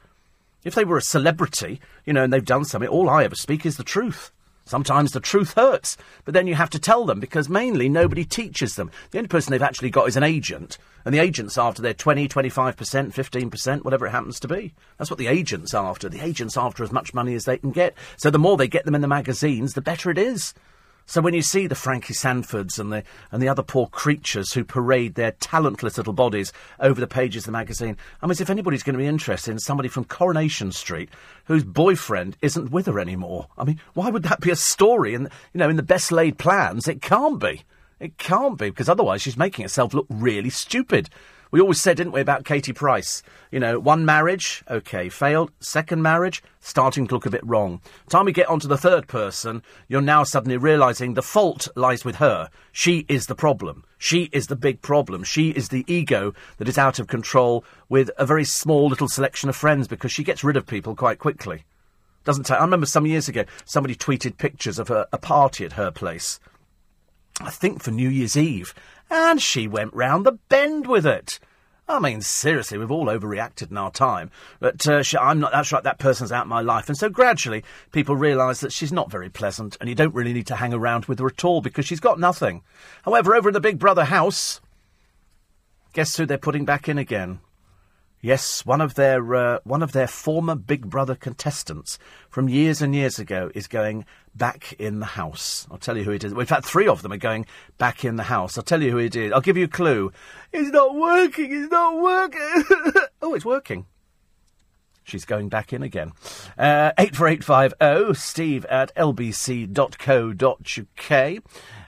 If 0.65 0.75
they 0.75 0.85
were 0.85 0.97
a 0.97 1.03
celebrity, 1.03 1.81
you 2.05 2.13
know, 2.13 2.25
and 2.25 2.33
they've 2.33 2.45
done 2.45 2.65
something, 2.65 2.89
all 2.89 3.11
I 3.11 3.25
ever 3.25 3.35
speak 3.35 3.67
is 3.67 3.77
the 3.77 3.85
truth. 3.85 4.31
Sometimes 4.65 5.11
the 5.11 5.21
truth 5.21 5.55
hurts, 5.55 5.97
but 6.25 6.35
then 6.35 6.47
you 6.47 6.55
have 6.55 6.71
to 6.71 6.79
tell 6.79 7.05
them 7.05 7.19
because 7.19 7.49
mainly 7.49 7.89
nobody 7.89 8.25
teaches 8.25 8.77
them. 8.77 8.93
The 9.11 9.19
only 9.19 9.29
person 9.29 9.51
they've 9.51 9.61
actually 9.61 9.91
got 9.91 10.07
is 10.07 10.17
an 10.17 10.23
agent, 10.23 10.79
and 11.05 11.13
the 11.13 11.19
agent's 11.19 11.59
after 11.59 11.83
their 11.83 11.95
20, 11.95 12.29
25%, 12.29 12.75
15%, 13.13 13.85
whatever 13.85 14.07
it 14.07 14.11
happens 14.11 14.39
to 14.41 14.49
be. 14.49 14.73
That's 14.99 15.11
what 15.11 15.19
the 15.19 15.27
agent's 15.27 15.75
after. 15.75 16.09
The 16.09 16.21
agent's 16.25 16.57
after 16.57 16.85
as 16.85 16.93
much 16.93 17.13
money 17.13 17.35
as 17.35 17.45
they 17.45 17.59
can 17.59 17.73
get. 17.73 17.95
So 18.17 18.31
the 18.31 18.39
more 18.39 18.57
they 18.57 18.69
get 18.69 18.85
them 18.85 18.95
in 18.95 19.01
the 19.01 19.09
magazines, 19.09 19.75
the 19.75 19.81
better 19.81 20.11
it 20.11 20.19
is. 20.19 20.55
So 21.07 21.21
when 21.21 21.35
you 21.35 21.43
see 21.43 21.67
the 21.67 21.75
Frankie 21.75 22.15
Sandfords 22.15 22.79
and 22.79 22.93
the 22.93 23.03
and 23.31 23.43
the 23.43 23.49
other 23.49 23.63
poor 23.63 23.87
creatures 23.87 24.53
who 24.53 24.65
parade 24.65 25.15
their 25.15 25.33
talentless 25.33 25.99
little 25.99 26.13
bodies 26.13 26.53
over 26.81 27.01
the 27.01 27.07
pages 27.07 27.43
of 27.43 27.47
the 27.47 27.53
magazine, 27.53 27.97
I 28.21 28.27
mean, 28.27 28.37
if 28.39 28.51
anybody's 28.51 28.83
going 28.83 28.95
to 28.95 29.03
be 29.03 29.07
interested 29.07 29.51
in 29.51 29.59
somebody 29.59 29.89
from 29.89 30.05
Coronation 30.05 30.73
Street 30.73 31.11
whose 31.47 31.65
boyfriend 31.65 32.37
isn't 32.41 32.71
with 32.71 32.87
her 32.87 32.99
anymore. 32.99 33.49
I 33.59 33.65
mean, 33.65 33.81
why 33.95 34.11
would 34.11 34.23
that 34.25 34.41
be 34.41 34.51
a 34.51 34.57
story? 34.57 35.15
And 35.15 35.29
you 35.53 35.59
know, 35.59 35.69
in 35.69 35.77
the 35.77 35.83
best 35.83 36.13
laid 36.13 36.39
plans, 36.39 36.89
it 36.89 37.03
can't 37.03 37.39
be. 37.39 37.63
It 38.01 38.19
can't 38.19 38.59
be 38.59 38.71
because 38.71 38.89
otherwise 38.89 39.23
she's 39.23 39.37
making 39.37 39.63
herself 39.63 39.95
look 39.95 40.07
really 40.09 40.51
stupid. 40.51 41.09
We 41.53 41.61
always 41.61 41.83
said, 41.83 41.99
didn't 41.99 42.15
we, 42.15 42.23
about 42.23 42.47
Katie 42.47 42.73
Price? 42.73 43.23
You 43.51 43.61
know, 43.61 43.79
one 43.79 44.07
marriage, 44.07 44.65
okay, 44.71 45.11
failed. 45.11 45.53
Second 45.61 46.01
marriage, 46.01 46.43
starting 46.61 47.07
to 47.07 47.15
look 47.15 47.27
a 47.27 47.31
bit 47.31 47.47
wrong. 47.47 47.83
Time 48.09 48.25
we 48.25 48.33
get 48.33 48.49
onto 48.49 48.67
the 48.67 48.79
third 48.79 49.07
person, 49.07 49.63
you're 49.87 50.01
now 50.01 50.25
suddenly 50.25 50.57
realising 50.57 51.13
the 51.13 51.21
fault 51.21 51.69
lies 51.77 52.07
with 52.07 52.17
her. 52.17 52.49
She 52.73 53.05
is 53.07 53.27
the 53.27 53.35
problem. 53.35 53.85
She 53.99 54.31
is 54.33 54.47
the 54.47 54.57
big 54.57 54.81
problem. 54.81 55.25
She 55.25 55.51
is 55.51 55.69
the 55.69 55.85
ego 55.87 56.33
that 56.57 56.69
is 56.69 56.79
out 56.79 56.99
of 56.99 57.07
control 57.07 57.67
with 57.91 58.11
a 58.17 58.25
very 58.25 58.45
small 58.45 58.89
little 58.89 59.09
selection 59.09 59.51
of 59.51 59.55
friends 59.55 59.87
because 59.87 60.11
she 60.11 60.25
gets 60.25 60.43
rid 60.43 60.57
of 60.57 60.67
people 60.67 60.97
quite 60.97 61.19
quickly. 61.19 61.65
Doesn't 62.25 62.45
take. 62.45 62.61
I 62.61 62.65
remember 62.65 62.87
some 62.87 63.05
years 63.05 63.29
ago 63.29 63.45
somebody 63.67 63.95
tweeted 63.95 64.39
pictures 64.39 64.79
of 64.79 64.91
a, 64.91 65.07
a 65.13 65.19
party 65.19 65.67
at 65.67 65.75
her 65.75 65.91
place. 65.91 66.41
I 67.41 67.51
think 67.51 67.83
for 67.83 67.91
New 67.91 68.09
Year's 68.09 68.37
Eve, 68.37 68.75
and 69.13 69.43
she 69.43 69.69
went 69.69 69.93
round 69.93 70.25
the 70.25 70.33
bend 70.49 70.87
with 70.87 71.05
it. 71.05 71.39
I 71.87 71.99
mean, 71.99 72.23
seriously, 72.23 72.79
we've 72.79 72.91
all 72.91 73.07
overreacted 73.07 73.71
in 73.71 73.77
our 73.77 73.91
time. 73.91 74.31
But 74.59 74.89
uh, 74.89 75.03
she, 75.03 75.19
I'm 75.19 75.41
not. 75.41 75.53
That's 75.53 75.71
right. 75.71 75.83
That 75.83 75.99
person's 75.99 76.33
out 76.33 76.45
of 76.45 76.49
my 76.49 76.63
life, 76.63 76.89
and 76.89 76.97
so 76.97 77.11
gradually, 77.11 77.63
people 77.91 78.17
realise 78.17 78.61
that 78.61 78.73
she's 78.73 78.93
not 78.93 79.11
very 79.11 79.29
pleasant, 79.29 79.77
and 79.79 79.89
you 79.89 79.95
don't 79.95 80.15
really 80.15 80.33
need 80.33 80.47
to 80.47 80.57
hang 80.57 80.73
around 80.73 81.05
with 81.05 81.19
her 81.19 81.27
at 81.27 81.45
all 81.45 81.61
because 81.61 81.85
she's 81.85 82.01
got 82.01 82.19
nothing. 82.19 82.63
However, 83.03 83.35
over 83.35 83.51
in 83.51 83.53
the 83.53 83.61
Big 83.61 83.79
Brother 83.79 84.07
house, 84.07 84.61
guess 85.93 86.17
who 86.17 86.25
they're 86.25 86.39
putting 86.39 86.65
back 86.65 86.89
in 86.89 86.97
again? 86.97 87.41
Yes, 88.25 88.65
one 88.65 88.81
of 88.81 88.95
their 88.95 89.35
uh, 89.35 89.59
one 89.65 89.83
of 89.83 89.91
their 89.91 90.07
former 90.07 90.55
Big 90.55 90.89
Brother 90.89 91.17
contestants 91.17 91.99
from 92.31 92.49
years 92.49 92.81
and 92.81 92.95
years 92.95 93.19
ago 93.19 93.51
is 93.53 93.67
going 93.67 94.05
back 94.33 94.75
in 94.75 95.01
the 95.01 95.07
house. 95.07 95.67
I'll 95.73 95.79
tell 95.79 95.97
you 95.99 96.05
who 96.05 96.13
it 96.13 96.23
is. 96.23 96.31
In 96.31 96.47
fact, 96.47 96.65
three 96.65 96.87
of 96.87 97.03
them 97.03 97.13
are 97.13 97.17
going 97.17 97.47
back 97.79 98.05
in 98.05 98.15
the 98.15 98.23
house. 98.23 98.57
I'll 98.57 98.63
tell 98.63 98.81
you 98.81 98.93
who 98.93 98.99
it 98.99 99.17
is. 99.17 99.33
I'll 99.33 99.41
give 99.41 99.57
you 99.57 99.65
a 99.65 99.69
clue. 99.69 100.13
It's 100.53 100.71
not 100.71 100.95
working. 100.95 101.51
It's 101.51 101.73
not 101.73 102.01
working. 102.01 102.65
oh, 103.23 103.35
it's 103.35 103.45
working. 103.45 103.87
She's 105.13 105.27
going 105.27 105.51
back 105.51 105.75
in 105.75 105.83
again. 105.83 106.13
Uh, 106.57 106.93
84850 106.97 108.15
steve 108.15 108.65
at 108.65 108.91
lbc.co.uk. 108.97 109.83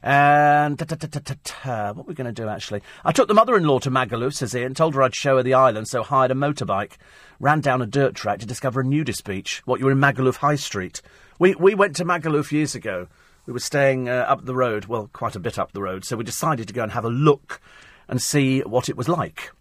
And 0.02 0.78
ta, 0.78 0.84
ta, 0.84 1.34
ta, 1.42 1.92
what 1.94 2.04
are 2.04 2.06
we 2.06 2.12
going 2.12 2.26
to 2.26 2.42
do 2.42 2.50
actually? 2.50 2.82
I 3.02 3.12
took 3.12 3.26
the 3.28 3.32
mother 3.32 3.56
in 3.56 3.64
law 3.64 3.78
to 3.78 3.90
Magaluf, 3.90 4.34
says 4.34 4.54
Ian, 4.54 4.74
told 4.74 4.94
her 4.94 5.02
I'd 5.02 5.14
show 5.14 5.38
her 5.38 5.42
the 5.42 5.54
island, 5.54 5.88
so 5.88 6.02
hired 6.02 6.32
a 6.32 6.34
motorbike. 6.34 6.98
Ran 7.40 7.62
down 7.62 7.80
a 7.80 7.86
dirt 7.86 8.14
track 8.14 8.40
to 8.40 8.46
discover 8.46 8.82
a 8.82 8.84
nudist 8.84 9.24
beach. 9.24 9.62
What, 9.64 9.80
you 9.80 9.86
were 9.86 9.92
in 9.92 9.98
Magaluf 10.00 10.36
High 10.36 10.56
Street? 10.56 11.00
We, 11.38 11.54
we 11.54 11.74
went 11.74 11.96
to 11.96 12.04
Magaluf 12.04 12.52
years 12.52 12.74
ago. 12.74 13.08
We 13.46 13.54
were 13.54 13.58
staying 13.58 14.10
uh, 14.10 14.26
up 14.28 14.44
the 14.44 14.54
road, 14.54 14.84
well, 14.84 15.08
quite 15.14 15.34
a 15.34 15.40
bit 15.40 15.58
up 15.58 15.72
the 15.72 15.80
road, 15.80 16.04
so 16.04 16.18
we 16.18 16.24
decided 16.24 16.68
to 16.68 16.74
go 16.74 16.82
and 16.82 16.92
have 16.92 17.06
a 17.06 17.10
look 17.10 17.62
and 18.06 18.20
see 18.20 18.60
what 18.60 18.90
it 18.90 18.98
was 18.98 19.08
like. 19.08 19.52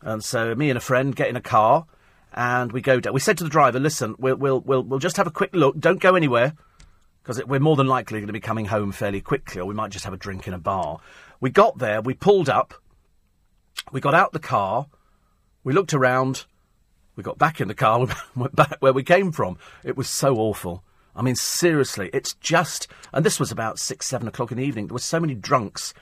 And 0.00 0.24
so 0.24 0.54
me 0.54 0.70
and 0.70 0.76
a 0.76 0.80
friend 0.80 1.16
get 1.16 1.28
in 1.28 1.34
a 1.34 1.40
car 1.40 1.86
and 2.32 2.72
we 2.72 2.80
go 2.80 3.00
down. 3.00 3.12
We 3.12 3.20
said 3.20 3.38
to 3.38 3.44
the 3.44 3.50
driver, 3.50 3.80
"Listen, 3.80 4.14
we'll 4.18 4.36
we'll 4.36 4.60
we'll, 4.60 4.82
we'll 4.82 4.98
just 4.98 5.16
have 5.16 5.26
a 5.26 5.32
quick 5.32 5.54
look. 5.54 5.78
Don't 5.78 6.00
go 6.00 6.14
anywhere." 6.14 6.54
Because 7.22 7.44
we're 7.44 7.60
more 7.60 7.76
than 7.76 7.86
likely 7.86 8.18
going 8.18 8.28
to 8.28 8.32
be 8.32 8.40
coming 8.40 8.64
home 8.64 8.92
fairly 8.92 9.20
quickly, 9.20 9.60
or 9.60 9.66
we 9.66 9.74
might 9.74 9.90
just 9.90 10.06
have 10.06 10.14
a 10.14 10.18
drink 10.18 10.48
in 10.48 10.54
a 10.54 10.58
bar. 10.58 11.00
We 11.38 11.50
got 11.50 11.78
there, 11.78 12.00
we 12.00 12.14
pulled 12.14 12.48
up, 12.48 12.72
we 13.92 14.00
got 14.00 14.14
out 14.14 14.32
the 14.32 14.38
car, 14.38 14.86
we 15.62 15.74
looked 15.74 15.92
around, 15.92 16.46
we 17.16 17.22
got 17.22 17.36
back 17.36 17.60
in 17.60 17.68
the 17.68 17.74
car, 17.74 18.00
we 18.00 18.06
went 18.34 18.56
back 18.56 18.78
where 18.80 18.94
we 18.94 19.02
came 19.02 19.32
from. 19.32 19.58
It 19.84 19.98
was 19.98 20.08
so 20.08 20.36
awful. 20.36 20.82
I 21.14 21.22
mean, 21.22 21.34
seriously, 21.34 22.08
it's 22.14 22.34
just. 22.34 22.88
And 23.12 23.24
this 23.24 23.38
was 23.38 23.52
about 23.52 23.78
six, 23.78 24.06
seven 24.06 24.26
o'clock 24.26 24.50
in 24.50 24.56
the 24.58 24.64
evening. 24.64 24.86
There 24.86 24.94
were 24.94 25.00
so 25.00 25.20
many 25.20 25.34
drunks 25.34 25.92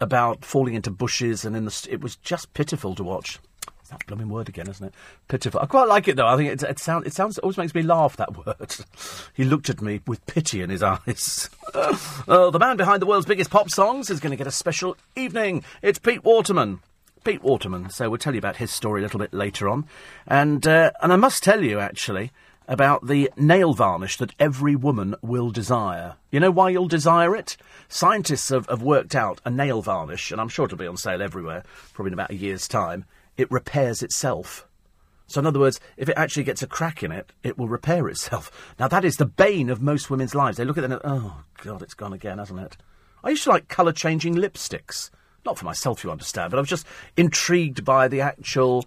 about 0.00 0.44
falling 0.44 0.74
into 0.74 0.90
bushes, 0.92 1.44
and 1.44 1.56
in 1.56 1.64
the. 1.64 1.88
It 1.90 2.00
was 2.00 2.14
just 2.14 2.54
pitiful 2.54 2.94
to 2.94 3.02
watch 3.02 3.40
that 3.90 4.06
blooming 4.06 4.28
word 4.28 4.48
again, 4.48 4.68
isn't 4.68 4.86
it? 4.86 4.94
Pitiful. 5.28 5.60
I 5.60 5.66
quite 5.66 5.88
like 5.88 6.08
it 6.08 6.16
though. 6.16 6.26
I 6.26 6.36
think 6.36 6.50
it, 6.50 6.62
it, 6.62 6.70
it 6.70 7.12
sounds 7.12 7.38
it 7.38 7.42
always 7.42 7.58
makes 7.58 7.74
me 7.74 7.82
laugh. 7.82 8.16
That 8.16 8.46
word. 8.46 8.76
he 9.34 9.44
looked 9.44 9.68
at 9.68 9.82
me 9.82 10.00
with 10.06 10.24
pity 10.26 10.62
in 10.62 10.70
his 10.70 10.82
eyes. 10.82 11.50
oh, 11.74 12.50
the 12.50 12.58
man 12.58 12.76
behind 12.76 13.02
the 13.02 13.06
world's 13.06 13.26
biggest 13.26 13.50
pop 13.50 13.70
songs 13.70 14.10
is 14.10 14.20
going 14.20 14.30
to 14.30 14.36
get 14.36 14.46
a 14.46 14.52
special 14.52 14.96
evening. 15.14 15.62
It's 15.82 15.98
Pete 15.98 16.24
Waterman. 16.24 16.80
Pete 17.24 17.42
Waterman. 17.42 17.90
So 17.90 18.08
we'll 18.08 18.18
tell 18.18 18.34
you 18.34 18.38
about 18.38 18.56
his 18.56 18.70
story 18.70 19.00
a 19.00 19.04
little 19.04 19.20
bit 19.20 19.34
later 19.34 19.68
on, 19.68 19.86
and 20.26 20.66
uh, 20.66 20.92
and 21.02 21.12
I 21.12 21.16
must 21.16 21.42
tell 21.42 21.62
you 21.62 21.78
actually 21.78 22.32
about 22.68 23.08
the 23.08 23.28
nail 23.36 23.74
varnish 23.74 24.16
that 24.18 24.32
every 24.38 24.76
woman 24.76 25.16
will 25.22 25.50
desire. 25.50 26.14
You 26.30 26.38
know 26.38 26.52
why 26.52 26.70
you'll 26.70 26.86
desire 26.86 27.34
it? 27.34 27.56
Scientists 27.88 28.50
have, 28.50 28.66
have 28.68 28.80
worked 28.80 29.16
out 29.16 29.40
a 29.44 29.50
nail 29.50 29.82
varnish, 29.82 30.30
and 30.30 30.40
I'm 30.40 30.48
sure 30.48 30.66
it'll 30.66 30.78
be 30.78 30.86
on 30.86 30.96
sale 30.96 31.20
everywhere, 31.20 31.64
probably 31.92 32.10
in 32.10 32.14
about 32.14 32.30
a 32.30 32.36
year's 32.36 32.68
time 32.68 33.06
it 33.40 33.50
repairs 33.50 34.02
itself. 34.02 34.66
So, 35.26 35.38
in 35.38 35.46
other 35.46 35.60
words, 35.60 35.78
if 35.96 36.08
it 36.08 36.16
actually 36.16 36.42
gets 36.42 36.62
a 36.62 36.66
crack 36.66 37.02
in 37.02 37.12
it, 37.12 37.32
it 37.42 37.56
will 37.56 37.68
repair 37.68 38.08
itself. 38.08 38.50
Now, 38.80 38.88
that 38.88 39.04
is 39.04 39.16
the 39.16 39.26
bane 39.26 39.70
of 39.70 39.80
most 39.80 40.10
women's 40.10 40.34
lives. 40.34 40.56
They 40.56 40.64
look 40.64 40.76
at 40.76 40.84
it 40.84 40.90
and, 40.90 41.00
oh, 41.04 41.44
God, 41.62 41.82
it's 41.82 41.94
gone 41.94 42.12
again, 42.12 42.38
hasn't 42.38 42.60
it? 42.60 42.76
I 43.22 43.30
used 43.30 43.44
to 43.44 43.50
like 43.50 43.68
colour 43.68 43.92
changing 43.92 44.34
lipsticks. 44.34 45.10
Not 45.44 45.58
for 45.58 45.64
myself, 45.64 46.02
you 46.02 46.10
understand, 46.10 46.50
but 46.50 46.58
I 46.58 46.60
was 46.60 46.68
just 46.68 46.86
intrigued 47.16 47.84
by 47.84 48.08
the 48.08 48.20
actual 48.20 48.86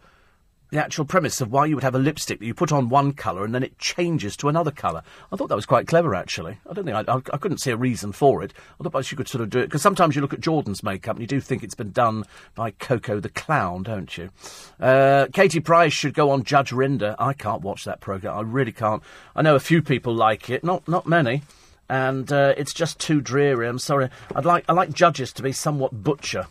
the 0.73 0.83
actual 0.83 1.05
premise 1.05 1.39
of 1.39 1.51
why 1.51 1.67
you 1.67 1.75
would 1.75 1.83
have 1.83 1.93
a 1.93 1.99
lipstick 1.99 2.39
that 2.39 2.45
you 2.45 2.53
put 2.53 2.71
on 2.71 2.89
one 2.89 3.13
colour 3.13 3.45
and 3.45 3.53
then 3.53 3.61
it 3.61 3.77
changes 3.77 4.35
to 4.35 4.49
another 4.49 4.71
colour. 4.71 5.03
I 5.31 5.35
thought 5.35 5.49
that 5.49 5.55
was 5.55 5.67
quite 5.67 5.87
clever, 5.87 6.15
actually. 6.15 6.57
I 6.67 6.73
don't 6.73 6.83
think 6.83 6.97
I, 6.97 7.13
I, 7.13 7.17
I 7.17 7.37
couldn't 7.37 7.59
see 7.59 7.69
a 7.69 7.77
reason 7.77 8.11
for 8.11 8.41
it. 8.41 8.53
Otherwise, 8.79 9.11
you 9.11 9.17
could 9.17 9.27
sort 9.27 9.43
of 9.43 9.51
do 9.51 9.59
it 9.59 9.65
because 9.67 9.83
sometimes 9.83 10.15
you 10.15 10.21
look 10.21 10.33
at 10.33 10.39
Jordan's 10.39 10.81
makeup 10.81 11.15
and 11.15 11.21
you 11.21 11.27
do 11.27 11.39
think 11.39 11.63
it's 11.63 11.75
been 11.75 11.91
done 11.91 12.25
by 12.55 12.71
Coco 12.71 13.19
the 13.19 13.29
Clown, 13.29 13.83
don't 13.83 14.17
you? 14.17 14.31
Uh, 14.79 15.27
Katie 15.31 15.59
Price 15.59 15.93
should 15.93 16.15
go 16.15 16.31
on 16.31 16.43
Judge 16.43 16.71
Rinder. 16.71 17.15
I 17.19 17.33
can't 17.33 17.61
watch 17.61 17.85
that 17.85 18.01
program. 18.01 18.35
I 18.35 18.41
really 18.41 18.71
can't. 18.71 19.03
I 19.35 19.43
know 19.43 19.55
a 19.55 19.59
few 19.59 19.83
people 19.83 20.15
like 20.15 20.49
it, 20.49 20.63
not 20.63 20.87
not 20.87 21.05
many. 21.05 21.43
And 21.87 22.31
uh, 22.31 22.55
it's 22.57 22.73
just 22.73 22.99
too 22.99 23.21
dreary. 23.21 23.67
I'm 23.67 23.77
sorry. 23.77 24.09
I'd 24.35 24.45
like 24.45 24.65
I 24.67 24.73
like 24.73 24.91
judges 24.91 25.31
to 25.33 25.43
be 25.43 25.51
somewhat 25.51 26.03
butcher. 26.03 26.47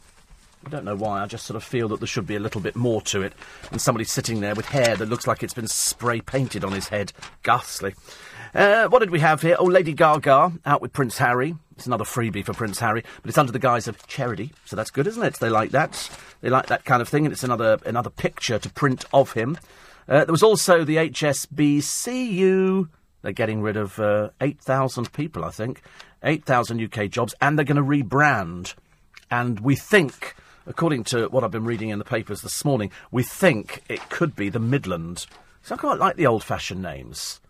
I 0.64 0.68
don't 0.68 0.84
know 0.84 0.96
why. 0.96 1.22
I 1.22 1.26
just 1.26 1.46
sort 1.46 1.56
of 1.56 1.64
feel 1.64 1.88
that 1.88 2.00
there 2.00 2.06
should 2.06 2.26
be 2.26 2.36
a 2.36 2.40
little 2.40 2.60
bit 2.60 2.76
more 2.76 3.02
to 3.02 3.22
it 3.22 3.32
than 3.70 3.78
somebody 3.78 4.04
sitting 4.04 4.40
there 4.40 4.54
with 4.54 4.66
hair 4.66 4.96
that 4.96 5.08
looks 5.08 5.26
like 5.26 5.42
it's 5.42 5.54
been 5.54 5.66
spray 5.66 6.20
painted 6.20 6.64
on 6.64 6.72
his 6.72 6.88
head. 6.88 7.12
Ghastly. 7.42 7.94
Uh, 8.54 8.86
what 8.88 8.98
did 8.98 9.10
we 9.10 9.20
have 9.20 9.40
here? 9.40 9.56
Oh, 9.58 9.64
Lady 9.64 9.94
Gaga 9.94 10.52
out 10.66 10.82
with 10.82 10.92
Prince 10.92 11.18
Harry. 11.18 11.54
It's 11.76 11.86
another 11.86 12.04
freebie 12.04 12.44
for 12.44 12.52
Prince 12.52 12.78
Harry, 12.80 13.02
but 13.22 13.28
it's 13.28 13.38
under 13.38 13.50
the 13.50 13.58
guise 13.58 13.88
of 13.88 14.06
charity, 14.06 14.52
so 14.66 14.76
that's 14.76 14.90
good, 14.90 15.06
isn't 15.06 15.22
it? 15.22 15.34
They 15.36 15.48
like 15.48 15.70
that. 15.70 16.10
They 16.42 16.50
like 16.50 16.66
that 16.66 16.84
kind 16.84 17.00
of 17.00 17.08
thing, 17.08 17.24
and 17.24 17.32
it's 17.32 17.44
another 17.44 17.78
another 17.86 18.10
picture 18.10 18.58
to 18.58 18.68
print 18.70 19.06
of 19.12 19.32
him. 19.32 19.58
Uh, 20.06 20.24
there 20.24 20.32
was 20.32 20.42
also 20.42 20.84
the 20.84 20.96
HSBCU. 20.96 22.88
They're 23.22 23.32
getting 23.32 23.62
rid 23.62 23.76
of 23.76 23.98
uh, 23.98 24.30
8,000 24.40 25.12
people, 25.12 25.44
I 25.44 25.50
think. 25.50 25.82
8,000 26.24 26.80
UK 26.80 27.08
jobs, 27.08 27.34
and 27.40 27.56
they're 27.56 27.64
going 27.64 27.76
to 27.76 27.82
rebrand. 27.82 28.74
And 29.30 29.60
we 29.60 29.76
think 29.76 30.34
according 30.66 31.04
to 31.04 31.28
what 31.28 31.44
I've 31.44 31.50
been 31.50 31.64
reading 31.64 31.90
in 31.90 31.98
the 31.98 32.04
papers 32.04 32.42
this 32.42 32.64
morning, 32.64 32.90
we 33.10 33.22
think 33.22 33.82
it 33.88 34.08
could 34.08 34.36
be 34.36 34.48
the 34.48 34.58
Midland. 34.58 35.26
So 35.62 35.74
I 35.74 35.78
quite 35.78 35.98
like 35.98 36.16
the 36.16 36.26
old 36.26 36.44
fashioned 36.44 36.82
names. 36.82 37.40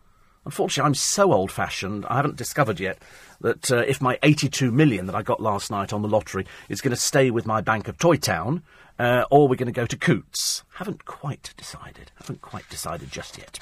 Unfortunately, 0.45 0.88
I'm 0.88 0.95
so 0.95 1.33
old 1.33 1.52
fashioned, 1.52 2.04
I 2.07 2.16
haven't 2.16 2.37
discovered 2.37 2.81
yet 2.81 2.99
that 3.40 3.71
uh, 3.71 3.76
if 3.78 4.00
my 4.00 4.19
82 4.23 4.73
million 4.73 5.07
that 5.07 5.14
I 5.14 5.23
got 5.23 5.40
last 5.40 5.71
night 5.71 5.92
on 5.92 6.02
the 6.02 6.09
lottery 6.09 6.47
is 6.69 6.81
going 6.81 6.90
to 6.90 7.00
stay 7.00 7.31
with 7.31 7.47
my 7.47 7.61
bank 7.61 7.87
of 7.87 7.99
Toy 7.99 8.16
Town, 8.16 8.62
uh, 8.99 9.25
or 9.31 9.49
we're 9.49 9.57
going 9.57 9.66
to 9.66 9.73
go 9.73 9.87
to 9.87 9.97
Coutts. 9.97 10.64
Haven't 10.75 11.04
quite 11.04 11.54
decided. 11.57 12.11
Haven't 12.16 12.42
quite 12.42 12.69
decided 12.69 13.11
just 13.11 13.38
yet. 13.38 13.61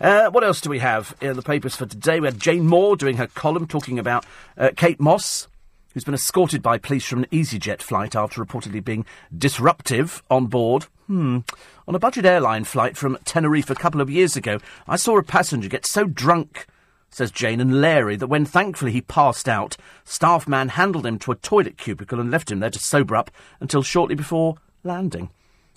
Uh, 0.00 0.30
what 0.30 0.44
else 0.44 0.60
do 0.60 0.70
we 0.70 0.78
have 0.78 1.14
in 1.20 1.36
the 1.36 1.42
papers 1.42 1.76
for 1.76 1.86
today? 1.86 2.20
We 2.20 2.26
had 2.26 2.40
Jane 2.40 2.66
Moore 2.66 2.96
doing 2.96 3.16
her 3.16 3.26
column 3.26 3.66
talking 3.66 3.98
about 3.98 4.24
uh, 4.56 4.70
Kate 4.76 5.00
Moss 5.00 5.48
who's 5.94 6.04
been 6.04 6.14
escorted 6.14 6.60
by 6.60 6.76
police 6.76 7.06
from 7.06 7.20
an 7.20 7.28
EasyJet 7.30 7.80
flight 7.80 8.14
after 8.14 8.44
reportedly 8.44 8.84
being 8.84 9.06
disruptive 9.36 10.22
on 10.28 10.46
board. 10.46 10.86
Hmm. 11.06 11.38
On 11.86 11.94
a 11.94 12.00
budget 12.00 12.26
airline 12.26 12.64
flight 12.64 12.96
from 12.96 13.16
Tenerife 13.24 13.70
a 13.70 13.74
couple 13.74 14.00
of 14.00 14.10
years 14.10 14.36
ago, 14.36 14.58
I 14.88 14.96
saw 14.96 15.16
a 15.16 15.22
passenger 15.22 15.68
get 15.68 15.86
so 15.86 16.06
drunk, 16.06 16.66
says 17.10 17.30
Jane 17.30 17.60
and 17.60 17.80
Larry, 17.80 18.16
that 18.16 18.26
when 18.26 18.44
thankfully 18.44 18.90
he 18.90 19.00
passed 19.00 19.48
out, 19.48 19.76
staff 20.04 20.48
man 20.48 20.70
handled 20.70 21.06
him 21.06 21.18
to 21.20 21.32
a 21.32 21.36
toilet 21.36 21.78
cubicle 21.78 22.20
and 22.20 22.30
left 22.30 22.50
him 22.50 22.58
there 22.58 22.70
to 22.70 22.78
sober 22.78 23.14
up 23.14 23.30
until 23.60 23.82
shortly 23.82 24.16
before 24.16 24.56
landing. 24.82 25.30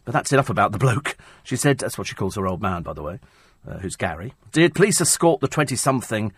But 0.03 0.13
that's 0.13 0.31
enough 0.33 0.50
about 0.50 0.71
the 0.71 0.77
bloke. 0.77 1.17
She 1.43 1.55
said, 1.55 1.77
that's 1.77 1.97
what 1.97 2.07
she 2.07 2.15
calls 2.15 2.36
her 2.36 2.47
old 2.47 2.62
man, 2.62 2.81
by 2.81 2.93
the 2.93 3.03
way, 3.03 3.19
uh, 3.69 3.79
who's 3.79 3.97
Gary. 3.97 4.33
Did 4.51 4.74
police 4.74 5.00
escort 5.01 5.41
the 5.41 5.47
20 5.47 5.75
something 5.75 6.31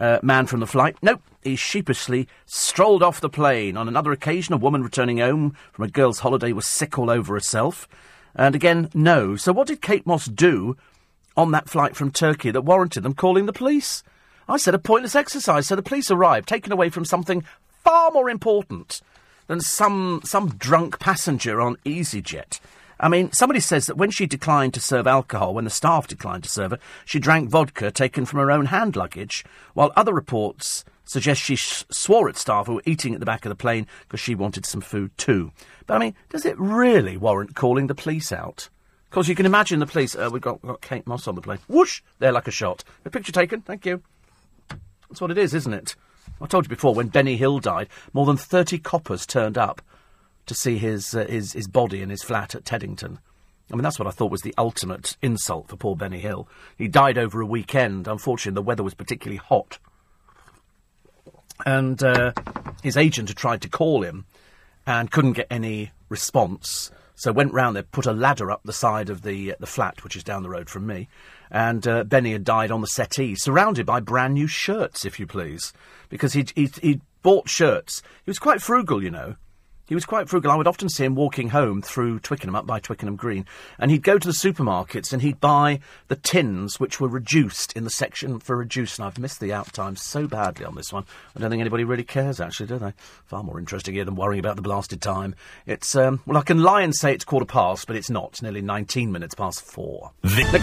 uh, 0.00 0.18
man 0.22 0.46
from 0.46 0.60
the 0.60 0.66
flight? 0.66 0.96
Nope. 1.02 1.22
He 1.42 1.56
sheepishly 1.56 2.28
strolled 2.44 3.02
off 3.02 3.20
the 3.20 3.28
plane. 3.28 3.76
On 3.76 3.88
another 3.88 4.12
occasion, 4.12 4.54
a 4.54 4.58
woman 4.58 4.82
returning 4.82 5.18
home 5.18 5.56
from 5.72 5.84
a 5.84 5.90
girl's 5.90 6.20
holiday 6.20 6.52
was 6.52 6.66
sick 6.66 6.98
all 6.98 7.10
over 7.10 7.34
herself. 7.34 7.88
And 8.34 8.54
again, 8.54 8.90
no. 8.94 9.36
So 9.36 9.52
what 9.52 9.68
did 9.68 9.80
Kate 9.80 10.06
Moss 10.06 10.26
do 10.26 10.76
on 11.36 11.52
that 11.52 11.68
flight 11.68 11.96
from 11.96 12.10
Turkey 12.10 12.50
that 12.50 12.62
warranted 12.62 13.02
them 13.02 13.14
calling 13.14 13.46
the 13.46 13.52
police? 13.52 14.02
I 14.48 14.56
said 14.56 14.74
a 14.74 14.78
pointless 14.78 15.14
exercise. 15.14 15.66
So 15.68 15.76
the 15.76 15.82
police 15.82 16.10
arrived, 16.10 16.48
taken 16.48 16.72
away 16.72 16.90
from 16.90 17.04
something 17.04 17.44
far 17.82 18.10
more 18.10 18.28
important 18.28 19.00
than 19.46 19.60
some 19.60 20.20
some 20.24 20.48
drunk 20.48 20.98
passenger 20.98 21.60
on 21.60 21.76
EasyJet. 21.84 22.60
I 22.98 23.08
mean, 23.08 23.30
somebody 23.32 23.60
says 23.60 23.86
that 23.86 23.96
when 23.96 24.10
she 24.10 24.26
declined 24.26 24.74
to 24.74 24.80
serve 24.80 25.06
alcohol, 25.06 25.54
when 25.54 25.64
the 25.64 25.70
staff 25.70 26.06
declined 26.06 26.44
to 26.44 26.50
serve 26.50 26.70
her, 26.70 26.78
she 27.04 27.18
drank 27.18 27.50
vodka 27.50 27.90
taken 27.90 28.24
from 28.24 28.38
her 28.38 28.50
own 28.50 28.66
hand 28.66 28.96
luggage, 28.96 29.44
while 29.74 29.92
other 29.96 30.14
reports 30.14 30.84
suggest 31.04 31.42
she 31.42 31.56
sh- 31.56 31.84
swore 31.90 32.28
at 32.28 32.36
staff 32.36 32.66
who 32.66 32.74
were 32.74 32.82
eating 32.86 33.12
at 33.14 33.20
the 33.20 33.26
back 33.26 33.44
of 33.44 33.50
the 33.50 33.54
plane 33.54 33.86
because 34.02 34.20
she 34.20 34.34
wanted 34.34 34.64
some 34.64 34.80
food 34.80 35.10
too. 35.18 35.52
But 35.86 35.94
I 35.94 35.98
mean, 35.98 36.14
does 36.30 36.46
it 36.46 36.58
really 36.58 37.16
warrant 37.16 37.54
calling 37.54 37.86
the 37.86 37.94
police 37.94 38.32
out? 38.32 38.68
Of 39.04 39.10
course, 39.10 39.28
you 39.28 39.34
can 39.34 39.46
imagine 39.46 39.78
the 39.78 39.86
police. 39.86 40.16
Uh, 40.16 40.30
we've 40.32 40.42
got, 40.42 40.60
got 40.62 40.80
Kate 40.80 41.06
Moss 41.06 41.28
on 41.28 41.36
the 41.36 41.42
plane. 41.42 41.58
Whoosh! 41.68 42.02
There, 42.18 42.32
like 42.32 42.48
a 42.48 42.50
shot. 42.50 42.82
A 43.04 43.10
picture 43.10 43.32
taken. 43.32 43.60
Thank 43.60 43.86
you. 43.86 44.02
That's 45.08 45.20
what 45.20 45.30
it 45.30 45.38
is, 45.38 45.54
isn't 45.54 45.72
it? 45.72 45.94
I 46.40 46.46
told 46.46 46.64
you 46.64 46.68
before, 46.68 46.94
when 46.94 47.08
Benny 47.08 47.36
Hill 47.36 47.60
died, 47.60 47.88
more 48.12 48.26
than 48.26 48.36
30 48.36 48.78
coppers 48.80 49.24
turned 49.26 49.56
up 49.56 49.80
to 50.46 50.54
see 50.54 50.78
his, 50.78 51.14
uh, 51.14 51.26
his, 51.26 51.52
his 51.52 51.68
body 51.68 52.02
in 52.02 52.10
his 52.10 52.22
flat 52.22 52.54
at 52.54 52.64
Teddington. 52.64 53.18
I 53.70 53.74
mean, 53.74 53.82
that's 53.82 53.98
what 53.98 54.06
I 54.06 54.12
thought 54.12 54.30
was 54.30 54.42
the 54.42 54.54
ultimate 54.56 55.16
insult 55.22 55.68
for 55.68 55.76
poor 55.76 55.96
Benny 55.96 56.20
Hill. 56.20 56.48
He 56.78 56.86
died 56.86 57.18
over 57.18 57.40
a 57.40 57.46
weekend. 57.46 58.06
Unfortunately, 58.06 58.54
the 58.54 58.62
weather 58.62 58.84
was 58.84 58.94
particularly 58.94 59.38
hot. 59.38 59.78
And 61.64 62.02
uh, 62.02 62.32
his 62.82 62.96
agent 62.96 63.28
had 63.28 63.36
tried 63.36 63.62
to 63.62 63.68
call 63.68 64.02
him 64.02 64.26
and 64.86 65.10
couldn't 65.10 65.32
get 65.32 65.48
any 65.50 65.90
response. 66.08 66.92
So 67.16 67.32
went 67.32 67.54
round 67.54 67.74
there, 67.74 67.82
put 67.82 68.06
a 68.06 68.12
ladder 68.12 68.50
up 68.50 68.60
the 68.62 68.74
side 68.74 69.08
of 69.08 69.22
the 69.22 69.52
uh, 69.52 69.56
the 69.58 69.66
flat, 69.66 70.04
which 70.04 70.16
is 70.16 70.22
down 70.22 70.42
the 70.42 70.50
road 70.50 70.68
from 70.68 70.86
me, 70.86 71.08
and 71.50 71.86
uh, 71.88 72.04
Benny 72.04 72.32
had 72.32 72.44
died 72.44 72.70
on 72.70 72.82
the 72.82 72.86
settee, 72.86 73.34
surrounded 73.34 73.86
by 73.86 74.00
brand 74.00 74.34
new 74.34 74.46
shirts, 74.46 75.06
if 75.06 75.18
you 75.18 75.26
please, 75.26 75.72
because 76.10 76.34
he'd, 76.34 76.52
he'd, 76.54 76.76
he'd 76.76 77.00
bought 77.22 77.48
shirts. 77.48 78.02
He 78.24 78.30
was 78.30 78.38
quite 78.38 78.60
frugal, 78.60 79.02
you 79.02 79.10
know. 79.10 79.36
He 79.86 79.94
was 79.94 80.04
quite 80.04 80.28
frugal. 80.28 80.50
I 80.50 80.56
would 80.56 80.66
often 80.66 80.88
see 80.88 81.04
him 81.04 81.14
walking 81.14 81.50
home 81.50 81.80
through 81.80 82.18
Twickenham, 82.18 82.56
up 82.56 82.66
by 82.66 82.80
Twickenham 82.80 83.14
Green, 83.14 83.46
and 83.78 83.90
he'd 83.90 84.02
go 84.02 84.18
to 84.18 84.26
the 84.26 84.34
supermarkets 84.34 85.12
and 85.12 85.22
he'd 85.22 85.40
buy 85.40 85.78
the 86.08 86.16
tins 86.16 86.80
which 86.80 87.00
were 87.00 87.08
reduced 87.08 87.72
in 87.74 87.84
the 87.84 87.90
section 87.90 88.40
for 88.40 88.56
reduced. 88.56 88.98
And 88.98 89.06
I've 89.06 89.18
missed 89.18 89.38
the 89.38 89.52
out 89.52 89.72
time 89.72 89.94
so 89.94 90.26
badly 90.26 90.64
on 90.64 90.74
this 90.74 90.92
one. 90.92 91.04
I 91.36 91.40
don't 91.40 91.50
think 91.50 91.60
anybody 91.60 91.84
really 91.84 92.02
cares, 92.02 92.40
actually, 92.40 92.66
do 92.66 92.78
they? 92.78 92.94
Far 93.26 93.44
more 93.44 93.60
interesting 93.60 93.94
here 93.94 94.04
than 94.04 94.16
worrying 94.16 94.40
about 94.40 94.56
the 94.56 94.62
blasted 94.62 95.00
time. 95.00 95.36
It's, 95.66 95.94
um, 95.94 96.20
well, 96.26 96.38
I 96.38 96.42
can 96.42 96.62
lie 96.62 96.82
and 96.82 96.94
say 96.94 97.14
it's 97.14 97.24
quarter 97.24 97.46
past, 97.46 97.86
but 97.86 97.94
it's 97.94 98.10
not. 98.10 98.30
It's 98.30 98.42
nearly 98.42 98.62
19 98.62 99.12
minutes 99.12 99.36
past 99.36 99.62
four. 99.62 100.10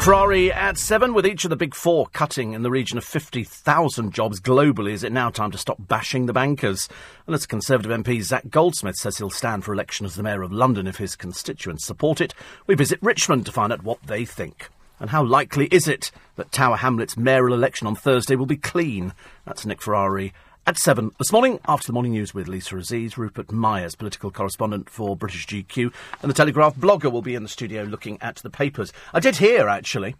Ferrari 0.01 0.51
at 0.51 0.77
seven, 0.77 1.13
with 1.13 1.25
each 1.25 1.45
of 1.45 1.49
the 1.49 1.55
big 1.55 1.75
four 1.75 2.07
cutting 2.07 2.51
in 2.51 2.61
the 2.61 2.71
region 2.71 2.97
of 2.97 3.05
50,000 3.05 4.11
jobs 4.11 4.41
globally. 4.41 4.91
Is 4.91 5.03
it 5.03 5.13
now 5.13 5.29
time 5.29 5.51
to 5.51 5.57
stop 5.57 5.77
bashing 5.79 6.25
the 6.25 6.33
bankers? 6.33 6.89
And 7.25 7.33
as 7.33 7.45
Conservative 7.45 7.91
MP 7.91 8.21
Zac 8.21 8.49
Goldsmith 8.49 8.97
says 8.97 9.12
he'll 9.17 9.29
stand 9.29 9.63
for 9.63 9.73
election 9.73 10.05
as 10.05 10.15
the 10.15 10.23
Mayor 10.23 10.41
of 10.41 10.51
London 10.51 10.87
if 10.87 10.97
his 10.97 11.15
constituents 11.15 11.85
support 11.85 12.21
it, 12.21 12.33
we 12.67 12.75
visit 12.75 12.99
Richmond 13.01 13.45
to 13.45 13.51
find 13.51 13.71
out 13.73 13.83
what 13.83 14.01
they 14.03 14.25
think. 14.25 14.69
And 14.99 15.09
how 15.09 15.23
likely 15.23 15.67
is 15.67 15.87
it 15.87 16.11
that 16.35 16.51
Tower 16.51 16.77
Hamlets 16.77 17.17
mayoral 17.17 17.53
election 17.53 17.87
on 17.87 17.95
Thursday 17.95 18.35
will 18.35 18.45
be 18.45 18.57
clean? 18.57 19.13
That's 19.45 19.65
Nick 19.65 19.81
Ferrari 19.81 20.33
at 20.65 20.77
7 20.77 21.11
this 21.17 21.31
morning, 21.31 21.59
after 21.67 21.87
the 21.87 21.93
morning 21.93 22.13
news 22.13 22.33
with 22.33 22.47
Lisa 22.47 22.77
Aziz, 22.77 23.17
Rupert 23.17 23.51
Myers, 23.51 23.95
political 23.95 24.31
correspondent 24.31 24.89
for 24.89 25.17
British 25.17 25.45
GQ, 25.45 25.91
and 26.21 26.29
the 26.29 26.33
Telegraph 26.33 26.75
blogger 26.75 27.11
will 27.11 27.21
be 27.21 27.35
in 27.35 27.43
the 27.43 27.49
studio 27.49 27.83
looking 27.83 28.17
at 28.21 28.37
the 28.37 28.49
papers. 28.49 28.93
I 29.13 29.19
did 29.19 29.35
hear, 29.37 29.67
actually, 29.67 30.15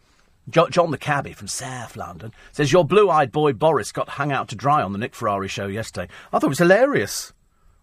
Jo- 0.50 0.68
John 0.68 0.92
the 0.92 0.98
cabbie 0.98 1.32
from 1.32 1.48
South 1.48 1.96
London 1.96 2.34
says 2.52 2.74
your 2.74 2.84
blue-eyed 2.84 3.32
boy 3.32 3.54
Boris 3.54 3.94
got 3.94 4.10
hung 4.10 4.34
out 4.34 4.50
to 4.50 4.56
dry 4.58 4.82
on 4.82 4.92
the 4.92 4.98
Nick 5.00 5.16
Ferrari 5.16 5.48
show 5.48 5.68
yesterday. 5.68 6.12
I 6.34 6.40
thought 6.40 6.48
it 6.48 6.50
was 6.50 6.60
hilarious. 6.60 7.32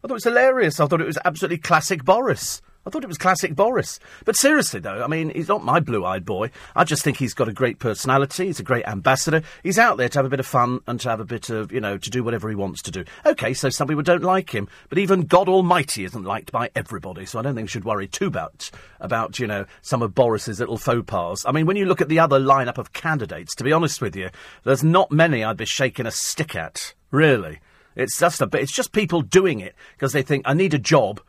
I 0.03 0.09
thought 0.09 0.13
it 0.13 0.15
was 0.15 0.25
hilarious. 0.25 0.81
I 0.81 0.87
thought 0.87 1.03
it 1.03 1.07
was 1.07 1.19
absolutely 1.25 1.59
classic 1.59 2.05
Boris. 2.05 2.63
I 2.87 2.89
thought 2.89 3.05
it 3.05 3.09
was 3.09 3.19
classic 3.19 3.55
Boris. 3.55 4.01
But 4.25 4.37
seriously, 4.37 4.81
though, 4.81 5.05
I 5.05 5.07
mean, 5.07 5.29
he's 5.29 5.49
not 5.49 5.63
my 5.63 5.81
blue 5.81 6.07
eyed 6.07 6.25
boy. 6.25 6.51
I 6.75 6.85
just 6.85 7.05
think 7.05 7.19
he's 7.19 7.35
got 7.35 7.49
a 7.49 7.53
great 7.53 7.79
personality. 7.79 8.47
He's 8.47 8.61
a 8.61 8.65
great 8.65 8.87
ambassador. 8.89 9.43
He's 9.63 9.79
out 9.79 9.99
there 9.99 10.09
to 10.09 10.19
have 10.19 10.25
a 10.25 10.31
bit 10.31 10.41
of 10.41 10.47
fun 10.47 10.81
and 10.87 10.99
to 11.01 11.11
have 11.11 11.21
a 11.21 11.27
bit 11.27 11.51
of, 11.51 11.71
you 11.71 11.81
know, 11.83 11.99
to 11.99 12.11
do 12.11 12.25
whatever 12.25 12.49
he 12.49 12.55
wants 12.55 12.81
to 12.83 12.91
do. 12.91 13.05
OK, 13.27 13.53
so 13.53 13.69
some 13.69 13.87
people 13.87 14.03
don't 14.03 14.23
like 14.23 14.51
him, 14.51 14.67
but 14.89 14.97
even 14.97 15.27
God 15.27 15.47
Almighty 15.47 16.05
isn't 16.05 16.25
liked 16.25 16.51
by 16.53 16.71
everybody, 16.75 17.27
so 17.27 17.39
I 17.39 17.43
don't 17.43 17.55
think 17.55 17.67
we 17.67 17.71
should 17.71 17.85
worry 17.85 18.09
too 18.09 18.27
about, 18.29 18.71
about 18.99 19.39
you 19.39 19.47
know, 19.47 19.67
some 19.83 20.01
of 20.01 20.15
Boris's 20.15 20.59
little 20.59 20.79
faux 20.79 21.05
pas. 21.07 21.45
I 21.45 21.53
mean, 21.53 21.67
when 21.67 21.77
you 21.77 21.85
look 21.85 22.01
at 22.01 22.09
the 22.09 22.21
other 22.21 22.41
lineup 22.41 22.79
of 22.79 22.95
candidates, 22.95 23.55
to 23.57 23.65
be 23.65 23.75
honest 23.75 24.01
with 24.01 24.17
you, 24.17 24.31
there's 24.65 24.83
not 24.83 25.13
many 25.13 25.45
I'd 25.45 25.59
be 25.59 25.67
shaking 25.67 26.07
a 26.07 26.11
stick 26.11 26.57
at, 26.57 26.95
really. 27.11 27.61
It's 27.97 28.19
just 28.19 28.41
a 28.41 28.47
bit, 28.47 28.63
it's 28.63 28.73
just 28.73 28.93
people 28.93 29.23
doing 29.23 29.61
it 29.61 29.75
because 29.97 30.13
they 30.13 30.23
think, 30.23 30.43
I 30.47 30.55
need 30.55 30.75
a 30.75 30.79
job 30.79 31.21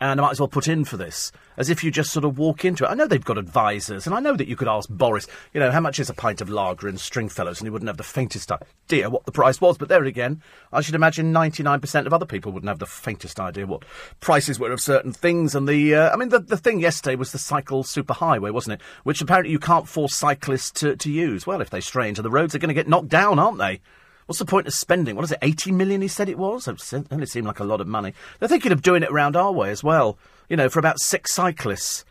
and 0.00 0.18
I 0.18 0.22
might 0.22 0.30
as 0.30 0.40
well 0.40 0.48
put 0.48 0.66
in 0.66 0.84
for 0.84 0.96
this, 0.96 1.30
as 1.58 1.68
if 1.68 1.84
you 1.84 1.90
just 1.90 2.10
sort 2.10 2.24
of 2.24 2.38
walk 2.38 2.64
into 2.64 2.84
it. 2.84 2.88
I 2.88 2.94
know 2.94 3.06
they've 3.06 3.22
got 3.22 3.36
advisors, 3.36 4.06
and 4.06 4.16
I 4.16 4.20
know 4.20 4.34
that 4.34 4.48
you 4.48 4.56
could 4.56 4.66
ask 4.66 4.88
Boris, 4.88 5.26
you 5.52 5.60
know, 5.60 5.70
how 5.70 5.80
much 5.80 6.00
is 6.00 6.08
a 6.08 6.14
pint 6.14 6.40
of 6.40 6.48
lager 6.48 6.88
in 6.88 6.96
Stringfellows, 6.96 7.60
and 7.60 7.66
he 7.66 7.70
wouldn't 7.70 7.88
have 7.88 7.98
the 7.98 8.02
faintest 8.02 8.50
idea 8.50 9.10
what 9.10 9.26
the 9.26 9.32
price 9.32 9.60
was. 9.60 9.76
But 9.76 9.88
there 9.88 10.04
again, 10.04 10.42
I 10.72 10.80
should 10.80 10.94
imagine 10.94 11.34
99% 11.34 12.06
of 12.06 12.14
other 12.14 12.24
people 12.24 12.50
wouldn't 12.50 12.68
have 12.68 12.78
the 12.78 12.86
faintest 12.86 13.38
idea 13.38 13.66
what 13.66 13.84
prices 14.20 14.58
were 14.58 14.72
of 14.72 14.80
certain 14.80 15.12
things. 15.12 15.54
And 15.54 15.68
the, 15.68 15.94
uh, 15.94 16.10
I 16.10 16.16
mean, 16.16 16.30
the, 16.30 16.40
the 16.40 16.56
thing 16.56 16.80
yesterday 16.80 17.14
was 17.14 17.32
the 17.32 17.38
cycle 17.38 17.84
superhighway, 17.84 18.52
wasn't 18.52 18.80
it? 18.80 18.86
Which 19.04 19.20
apparently 19.20 19.52
you 19.52 19.58
can't 19.58 19.86
force 19.86 20.16
cyclists 20.16 20.70
to, 20.80 20.96
to 20.96 21.10
use. 21.10 21.46
Well, 21.46 21.60
if 21.60 21.68
they 21.68 21.82
stray 21.82 22.08
into 22.08 22.22
the 22.22 22.30
roads, 22.30 22.54
they're 22.54 22.60
going 22.60 22.68
to 22.68 22.74
get 22.74 22.88
knocked 22.88 23.08
down, 23.08 23.38
aren't 23.38 23.58
they? 23.58 23.82
What's 24.30 24.38
the 24.38 24.44
point 24.44 24.68
of 24.68 24.74
spending? 24.74 25.16
What 25.16 25.24
is 25.24 25.32
it, 25.32 25.40
80 25.42 25.72
million 25.72 26.02
he 26.02 26.06
said 26.06 26.28
it 26.28 26.38
was? 26.38 26.68
It 26.68 27.06
only 27.10 27.26
seemed 27.26 27.48
like 27.48 27.58
a 27.58 27.64
lot 27.64 27.80
of 27.80 27.88
money. 27.88 28.14
They're 28.38 28.48
thinking 28.48 28.70
of 28.70 28.80
doing 28.80 29.02
it 29.02 29.10
around 29.10 29.34
our 29.34 29.50
way 29.50 29.72
as 29.72 29.82
well. 29.82 30.18
You 30.48 30.56
know, 30.56 30.68
for 30.68 30.78
about 30.78 31.00
six 31.00 31.34
cyclists. 31.34 32.04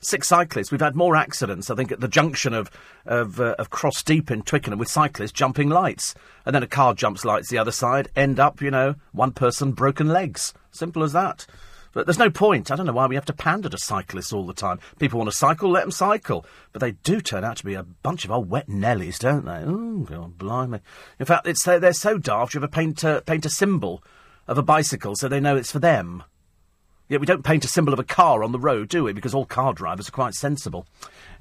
Six 0.00 0.26
cyclists. 0.28 0.72
We've 0.72 0.80
had 0.80 0.96
more 0.96 1.14
accidents, 1.14 1.68
I 1.68 1.74
think, 1.74 1.92
at 1.92 2.00
the 2.00 2.08
junction 2.08 2.54
of 2.54 2.70
of, 3.04 3.38
uh, 3.38 3.54
of 3.58 3.68
Cross 3.68 4.04
Deep 4.04 4.30
in 4.30 4.40
Twickenham 4.44 4.78
with 4.78 4.88
cyclists 4.88 5.32
jumping 5.32 5.68
lights. 5.68 6.14
And 6.46 6.54
then 6.54 6.62
a 6.62 6.66
car 6.66 6.94
jumps 6.94 7.26
lights 7.26 7.50
the 7.50 7.58
other 7.58 7.70
side, 7.70 8.08
end 8.16 8.40
up, 8.40 8.62
you 8.62 8.70
know, 8.70 8.94
one 9.12 9.32
person 9.32 9.72
broken 9.72 10.08
legs. 10.08 10.54
Simple 10.70 11.02
as 11.02 11.12
that. 11.12 11.44
But 11.98 12.06
there's 12.06 12.16
no 12.16 12.30
point. 12.30 12.70
I 12.70 12.76
don't 12.76 12.86
know 12.86 12.92
why 12.92 13.08
we 13.08 13.16
have 13.16 13.24
to 13.24 13.32
pander 13.32 13.68
to 13.68 13.76
cyclists 13.76 14.32
all 14.32 14.46
the 14.46 14.54
time. 14.54 14.78
People 15.00 15.18
want 15.18 15.32
to 15.32 15.36
cycle, 15.36 15.68
let 15.68 15.80
them 15.80 15.90
cycle. 15.90 16.46
But 16.70 16.78
they 16.78 16.92
do 16.92 17.20
turn 17.20 17.42
out 17.42 17.56
to 17.56 17.64
be 17.64 17.74
a 17.74 17.82
bunch 17.82 18.24
of 18.24 18.30
old 18.30 18.48
wet 18.48 18.68
Nellies, 18.68 19.18
don't 19.18 19.44
they? 19.44 19.64
Oh, 19.66 20.06
God, 20.08 20.38
blimey. 20.38 20.78
In 21.18 21.26
fact, 21.26 21.48
it's, 21.48 21.64
they're, 21.64 21.80
they're 21.80 21.92
so 21.92 22.16
daft, 22.16 22.54
you 22.54 22.60
ever 22.60 22.68
paint 22.68 23.02
a, 23.02 23.20
paint 23.26 23.46
a 23.46 23.50
symbol 23.50 24.04
of 24.46 24.58
a 24.58 24.62
bicycle 24.62 25.16
so 25.16 25.26
they 25.26 25.40
know 25.40 25.56
it's 25.56 25.72
for 25.72 25.80
them. 25.80 26.22
Yet 27.08 27.20
we 27.20 27.26
don't 27.26 27.44
paint 27.44 27.64
a 27.64 27.68
symbol 27.68 27.92
of 27.92 27.98
a 27.98 28.04
car 28.04 28.44
on 28.44 28.52
the 28.52 28.58
road, 28.58 28.88
do 28.88 29.04
we? 29.04 29.12
Because 29.12 29.34
all 29.34 29.46
car 29.46 29.72
drivers 29.72 30.08
are 30.08 30.12
quite 30.12 30.34
sensible. 30.34 30.86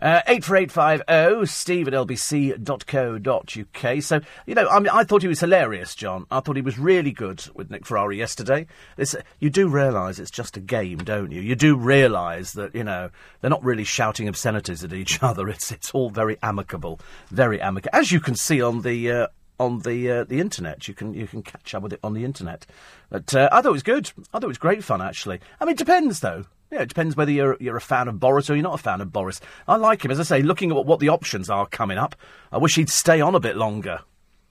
Uh, 0.01 0.21
84850 0.27 1.45
steve 1.47 1.87
at 1.87 1.93
lbc.co.uk. 1.93 4.03
So, 4.03 4.21
you 4.45 4.55
know, 4.55 4.69
I 4.69 4.79
mean, 4.79 4.89
I 4.89 5.03
thought 5.03 5.23
he 5.23 5.27
was 5.27 5.39
hilarious, 5.39 5.95
John. 5.95 6.27
I 6.29 6.39
thought 6.39 6.55
he 6.55 6.61
was 6.61 6.77
really 6.77 7.11
good 7.11 7.43
with 7.55 7.71
Nick 7.71 7.85
Ferrari 7.85 8.17
yesterday. 8.17 8.67
This, 8.95 9.15
you 9.39 9.49
do 9.49 9.67
realise 9.67 10.19
it's 10.19 10.31
just 10.31 10.55
a 10.55 10.61
game, 10.61 10.99
don't 10.99 11.31
you? 11.31 11.41
You 11.41 11.55
do 11.55 11.75
realise 11.75 12.53
that, 12.53 12.75
you 12.75 12.83
know, 12.83 13.09
they're 13.41 13.49
not 13.49 13.63
really 13.63 13.83
shouting 13.83 14.27
obscenities 14.27 14.83
at 14.83 14.93
each 14.93 15.21
other. 15.27 15.49
It's, 15.49 15.71
it's 15.71 15.91
all 15.91 16.11
very 16.11 16.37
amicable. 16.43 16.99
Very 17.29 17.59
amicable. 17.59 17.97
As 17.97 18.11
you 18.11 18.19
can 18.19 18.35
see 18.35 18.61
on 18.61 18.83
the, 18.83 19.11
uh, 19.11 19.27
on 19.59 19.79
the 19.79 20.11
uh, 20.11 20.23
the 20.23 20.39
internet. 20.39 20.87
You 20.87 20.93
can 20.93 21.13
you 21.13 21.27
can 21.27 21.41
catch 21.41 21.73
up 21.73 21.83
with 21.83 21.93
it 21.93 21.99
on 22.03 22.13
the 22.13 22.23
internet. 22.23 22.65
But 23.09 23.33
uh, 23.33 23.49
I 23.51 23.61
thought 23.61 23.69
it 23.69 23.71
was 23.71 23.83
good. 23.83 24.11
I 24.33 24.39
thought 24.39 24.43
it 24.43 24.47
was 24.47 24.57
great 24.57 24.83
fun 24.83 25.01
actually. 25.01 25.39
I 25.59 25.65
mean, 25.65 25.73
it 25.73 25.77
depends 25.77 26.19
though. 26.19 26.45
Yeah, 26.71 26.81
it 26.81 26.89
depends 26.89 27.15
whether 27.15 27.31
you're 27.31 27.57
you're 27.59 27.77
a 27.77 27.81
fan 27.81 28.07
of 28.07 28.19
Boris 28.19 28.49
or 28.49 28.55
you're 28.55 28.63
not 28.63 28.79
a 28.79 28.83
fan 28.83 29.01
of 29.01 29.11
Boris. 29.13 29.39
I 29.67 29.77
like 29.77 30.03
him, 30.03 30.11
as 30.11 30.19
I 30.19 30.23
say. 30.23 30.41
Looking 30.41 30.71
at 30.71 30.85
what, 30.85 30.99
the 30.99 31.09
options 31.09 31.49
are 31.49 31.65
coming 31.65 31.97
up, 31.97 32.15
I 32.51 32.57
wish 32.57 32.75
he'd 32.75 32.89
stay 32.89 33.21
on 33.21 33.35
a 33.35 33.39
bit 33.39 33.55
longer 33.55 34.01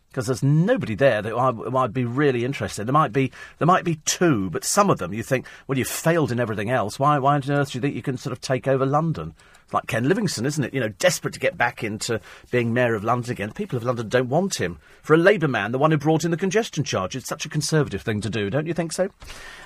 because 0.09 0.27
there's 0.27 0.43
nobody 0.43 0.95
there 0.95 1.21
that 1.21 1.35
I, 1.35 1.51
would 1.51 1.93
be 1.93 2.07
really 2.07 2.47
interested. 2.47 2.87
There 2.87 2.93
might 2.93 3.13
be 3.13 3.33
there 3.59 3.67
might 3.67 3.85
be 3.85 3.97
two, 4.07 4.49
but 4.49 4.65
some 4.65 4.89
of 4.89 4.99
them 4.99 5.13
you 5.13 5.23
think, 5.23 5.47
well, 5.67 5.77
you've 5.77 5.89
failed 5.89 6.33
in 6.33 6.41
everything 6.41 6.71
else. 6.71 6.99
Why 6.99 7.19
why 7.19 7.35
on 7.35 7.51
earth 7.51 7.73
do 7.73 7.79
you 7.79 7.83
think 7.83 7.95
you 7.95 8.03
can 8.03 8.17
sort 8.17 8.33
of 8.33 8.41
take 8.41 8.67
over 8.67 8.87
London? 8.87 9.35
It's 9.67 9.75
like 9.75 9.89
Ken 9.89 10.09
Livingstone, 10.09 10.47
isn't 10.47 10.63
it? 10.63 10.73
You 10.73 10.79
know, 10.79 10.91
desperate 10.91 11.35
to 11.35 11.41
get 11.41 11.59
back 11.59 11.83
into 11.83 12.21
being 12.53 12.73
mayor 12.73 12.95
of 12.95 13.03
London 13.03 13.33
again. 13.33 13.49
The 13.49 13.55
people 13.55 13.77
of 13.77 13.83
London 13.83 14.09
don't 14.09 14.29
want 14.29 14.61
him. 14.61 14.79
For 15.03 15.15
a 15.15 15.19
Labour 15.19 15.49
man, 15.49 15.73
the 15.73 15.79
one 15.79 15.91
who 15.91 15.97
brought 15.97 16.25
in 16.25 16.31
the 16.31 16.37
congestion 16.37 16.85
charge, 16.85 17.17
it's 17.17 17.29
such 17.29 17.45
a 17.47 17.49
conservative 17.49 18.03
thing 18.03 18.21
to 18.21 18.31
do, 18.31 18.49
don't 18.49 18.69
you 18.69 18.75
think 18.75 18.93
so? 18.93 19.09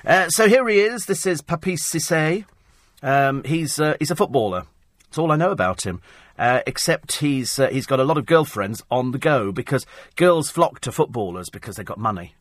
Uh, 0.03 0.27
so 0.29 0.47
here 0.47 0.67
he 0.67 0.79
is. 0.79 1.05
This 1.05 1.27
is 1.27 1.43
Papiss 1.43 1.81
Cissé. 1.81 2.45
Um, 3.03 3.43
he's 3.43 3.79
uh, 3.79 3.95
he's 3.99 4.09
a 4.09 4.15
footballer. 4.15 4.65
That's 5.03 5.19
all 5.19 5.31
I 5.31 5.35
know 5.35 5.51
about 5.51 5.85
him. 5.85 6.01
Uh, 6.39 6.61
except 6.65 7.17
he's 7.17 7.59
uh, 7.59 7.67
he's 7.67 7.85
got 7.85 7.99
a 7.99 8.03
lot 8.03 8.17
of 8.17 8.25
girlfriends 8.25 8.81
on 8.89 9.11
the 9.11 9.19
go 9.19 9.51
because 9.51 9.85
girls 10.15 10.49
flock 10.49 10.79
to 10.79 10.91
footballers 10.91 11.51
because 11.51 11.75
they've 11.75 11.85
got 11.85 11.99
money. 11.99 12.33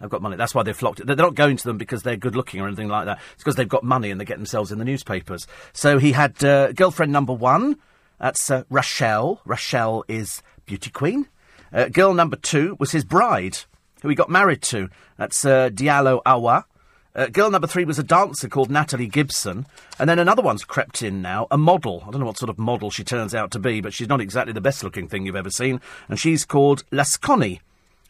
They've 0.00 0.10
got 0.10 0.22
money. 0.22 0.36
That's 0.36 0.54
why 0.54 0.62
they've 0.62 0.76
flocked. 0.76 1.06
They're 1.06 1.16
not 1.16 1.34
going 1.34 1.56
to 1.56 1.64
them 1.64 1.78
because 1.78 2.02
they're 2.02 2.16
good 2.16 2.36
looking 2.36 2.60
or 2.60 2.66
anything 2.66 2.88
like 2.88 3.06
that. 3.06 3.20
It's 3.34 3.42
because 3.42 3.56
they've 3.56 3.68
got 3.68 3.84
money 3.84 4.10
and 4.10 4.20
they 4.20 4.24
get 4.24 4.38
themselves 4.38 4.72
in 4.72 4.78
the 4.78 4.84
newspapers. 4.84 5.46
So 5.72 5.98
he 5.98 6.12
had 6.12 6.42
uh, 6.44 6.72
girlfriend 6.72 7.12
number 7.12 7.32
one. 7.32 7.76
That's 8.18 8.50
uh, 8.50 8.64
Rachelle. 8.64 9.38
Rachelle 9.46 10.02
is 10.08 10.42
beauty 10.66 10.90
queen. 10.90 11.28
Uh, 11.72 11.88
girl 11.88 12.14
number 12.14 12.36
two 12.36 12.76
was 12.78 12.92
his 12.92 13.04
bride, 13.04 13.58
who 14.02 14.08
he 14.08 14.14
got 14.14 14.30
married 14.30 14.62
to. 14.62 14.88
That's 15.16 15.44
uh, 15.44 15.70
Diallo 15.70 16.20
Awa. 16.26 16.66
Uh, 17.16 17.26
girl 17.28 17.50
number 17.50 17.68
three 17.68 17.84
was 17.84 17.98
a 17.98 18.02
dancer 18.02 18.48
called 18.48 18.70
Natalie 18.70 19.06
Gibson. 19.06 19.66
And 19.98 20.10
then 20.10 20.18
another 20.18 20.42
one's 20.42 20.64
crept 20.64 21.02
in 21.02 21.22
now, 21.22 21.46
a 21.50 21.56
model. 21.56 22.02
I 22.06 22.10
don't 22.10 22.20
know 22.20 22.26
what 22.26 22.38
sort 22.38 22.50
of 22.50 22.58
model 22.58 22.90
she 22.90 23.04
turns 23.04 23.34
out 23.34 23.52
to 23.52 23.60
be, 23.60 23.80
but 23.80 23.94
she's 23.94 24.08
not 24.08 24.20
exactly 24.20 24.52
the 24.52 24.60
best 24.60 24.82
looking 24.82 25.08
thing 25.08 25.24
you've 25.24 25.36
ever 25.36 25.50
seen. 25.50 25.80
And 26.08 26.18
she's 26.18 26.44
called 26.44 26.84
Lasconi. 26.90 27.60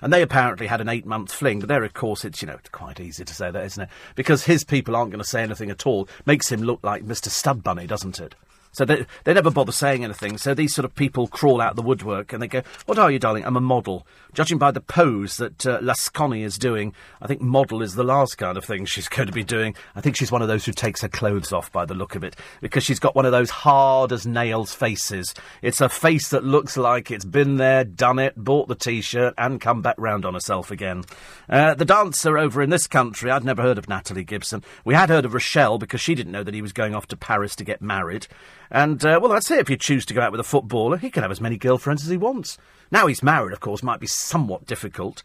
And 0.05 0.13
they 0.13 0.21
apparently 0.21 0.67
had 0.67 0.83
an 0.83 0.91
eight 0.91 1.07
month 1.07 1.33
fling, 1.33 1.61
but 1.61 1.71
there, 1.71 1.83
of 1.83 1.95
course, 1.95 2.27
it's, 2.27 2.43
you 2.43 2.47
know, 2.47 2.59
quite 2.73 3.01
easy 3.01 3.25
to 3.25 3.35
say 3.35 3.51
that, 3.51 3.65
isn't 3.65 3.85
it? 3.85 3.89
Because 4.15 4.45
his 4.45 4.63
people 4.63 4.95
aren't 4.95 5.11
going 5.11 5.23
to 5.23 5.27
say 5.27 5.43
anything 5.43 5.71
at 5.71 5.87
all. 5.87 6.07
Makes 6.27 6.53
him 6.53 6.61
look 6.61 6.81
like 6.83 7.07
Mr. 7.07 7.29
Stud 7.29 7.63
Bunny, 7.65 7.87
doesn't 7.87 8.21
it? 8.21 8.35
So 8.75 8.85
they, 8.85 9.07
they 9.23 9.33
never 9.33 9.51
bother 9.51 9.73
saying 9.73 10.05
anything. 10.05 10.37
So 10.37 10.53
these 10.53 10.75
sort 10.75 10.85
of 10.85 10.95
people 10.95 11.29
crawl 11.29 11.61
out 11.61 11.77
the 11.77 11.83
woodwork 11.83 12.33
and 12.33 12.43
they 12.43 12.49
go, 12.49 12.63
What 12.87 12.99
are 12.99 13.11
you, 13.11 13.19
darling? 13.19 13.45
I'm 13.45 13.57
a 13.57 13.61
model. 13.61 14.07
Judging 14.35 14.59
by 14.59 14.73
the 14.73 14.81
pose 14.81 15.37
that 15.37 15.65
uh, 15.65 15.79
Lasconi 15.79 16.43
is 16.43 16.59
doing, 16.59 16.93
I 17.23 17.29
think 17.29 17.41
model 17.41 17.83
is 17.83 17.95
the 17.95 18.03
last 18.03 18.37
kind 18.37 18.59
of 18.59 18.65
thing 18.65 18.85
she's 18.85 19.09
going 19.09 19.29
to 19.29 19.33
be 19.33 19.45
doing. 19.45 19.77
I 19.95 20.01
think 20.01 20.17
she's 20.17 20.33
one 20.33 20.43
of 20.43 20.49
those 20.49 20.65
who 20.65 20.73
takes 20.73 21.03
her 21.03 21.09
clothes 21.09 21.53
off 21.53 21.71
by 21.71 21.85
the 21.85 21.95
look 21.95 22.17
of 22.17 22.25
it 22.25 22.35
because 22.61 22.83
she's 22.83 22.99
got 22.99 23.15
one 23.15 23.27
of 23.27 23.33
those 23.33 23.51
hard 23.51 24.11
as 24.11 24.27
nails 24.27 24.75
faces. 24.75 25.35
It's 25.63 25.81
a 25.81 25.89
face 25.89 26.31
that 26.31 26.43
looks 26.43 26.77
like 26.77 27.13
it's 27.13 27.25
been 27.25 27.57
there, 27.57 27.85
done 27.85 28.19
it, 28.19 28.35
bought 28.37 28.67
the 28.67 28.75
t 28.75 29.01
shirt, 29.01 29.35
and 29.39 29.61
come 29.61 29.83
back 29.83 29.95
round 29.99 30.25
on 30.25 30.35
herself 30.35 30.73
again. 30.73 31.05
Uh, 31.49 31.75
the 31.75 31.85
dancer 31.85 32.37
over 32.37 32.61
in 32.61 32.71
this 32.71 32.89
country, 32.89 33.31
I'd 33.31 33.45
never 33.45 33.63
heard 33.63 33.79
of 33.79 33.89
Natalie 33.89 34.25
Gibson. 34.25 34.65
We 34.85 34.95
had 34.95 35.11
heard 35.11 35.25
of 35.25 35.35
Rochelle 35.35 35.79
because 35.79 36.01
she 36.01 36.17
didn't 36.17 36.33
know 36.33 36.43
that 36.43 36.55
he 36.55 36.63
was 36.63 36.73
going 36.73 36.95
off 36.95 37.07
to 37.09 37.17
Paris 37.17 37.55
to 37.57 37.65
get 37.65 37.81
married. 37.81 38.27
And, 38.71 39.05
uh, 39.05 39.19
well, 39.21 39.33
that's 39.33 39.51
it. 39.51 39.61
If 39.61 39.71
you 39.71 39.77
choose 39.77 40.07
to 40.07 40.15
go 40.15 40.21
out 40.21 40.33
with 40.33 40.41
a 40.41 40.45
footballer, 40.45 40.97
he 40.97 41.11
can 41.11 41.23
have 41.23 41.31
as 41.31 41.41
many 41.41 41.57
girlfriends 41.57 42.03
as 42.03 42.11
he 42.11 42.17
wants. 42.17 42.59
Now 42.91 43.07
he's 43.07 43.23
married, 43.23 43.53
of 43.53 43.61
course, 43.61 43.83
might 43.83 44.01
be 44.01 44.07
somewhat 44.07 44.67
difficult. 44.67 45.23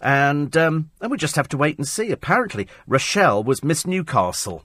And, 0.00 0.56
um, 0.56 0.90
and 1.00 1.10
we 1.10 1.16
just 1.16 1.36
have 1.36 1.48
to 1.48 1.56
wait 1.56 1.78
and 1.78 1.86
see. 1.86 2.10
Apparently, 2.10 2.66
Rochelle 2.86 3.42
was 3.42 3.62
Miss 3.62 3.86
Newcastle. 3.86 4.64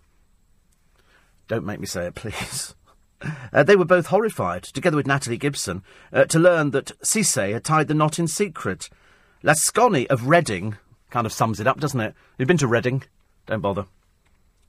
Don't 1.48 1.66
make 1.66 1.80
me 1.80 1.86
say 1.86 2.08
it, 2.08 2.16
please. 2.16 2.76
Uh, 3.52 3.63
they 3.63 3.76
were 3.76 3.86
both 3.86 4.08
horrified, 4.08 4.63
together 4.63 4.98
with 4.98 5.08
Natalie 5.08 5.38
Gibson, 5.38 5.84
uh, 6.13 6.26
to 6.26 6.40
learn 6.40 6.72
that 6.72 6.92
Cisse 7.02 7.52
had 7.54 7.63
tied 7.63 7.88
the 7.88 7.94
knot 7.94 8.20
in 8.20 8.28
secret. 8.28 8.90
Lasconi 9.44 10.08
of 10.08 10.28
Reading 10.28 10.78
kind 11.10 11.26
of 11.26 11.34
sums 11.34 11.60
it 11.60 11.68
up, 11.68 11.80
doesn't 11.80 12.00
it? 12.00 12.13
You've 12.38 12.48
been 12.48 12.58
to 12.58 12.68
Reading? 12.68 13.04
Don't 13.46 13.62
bother. 13.62 13.86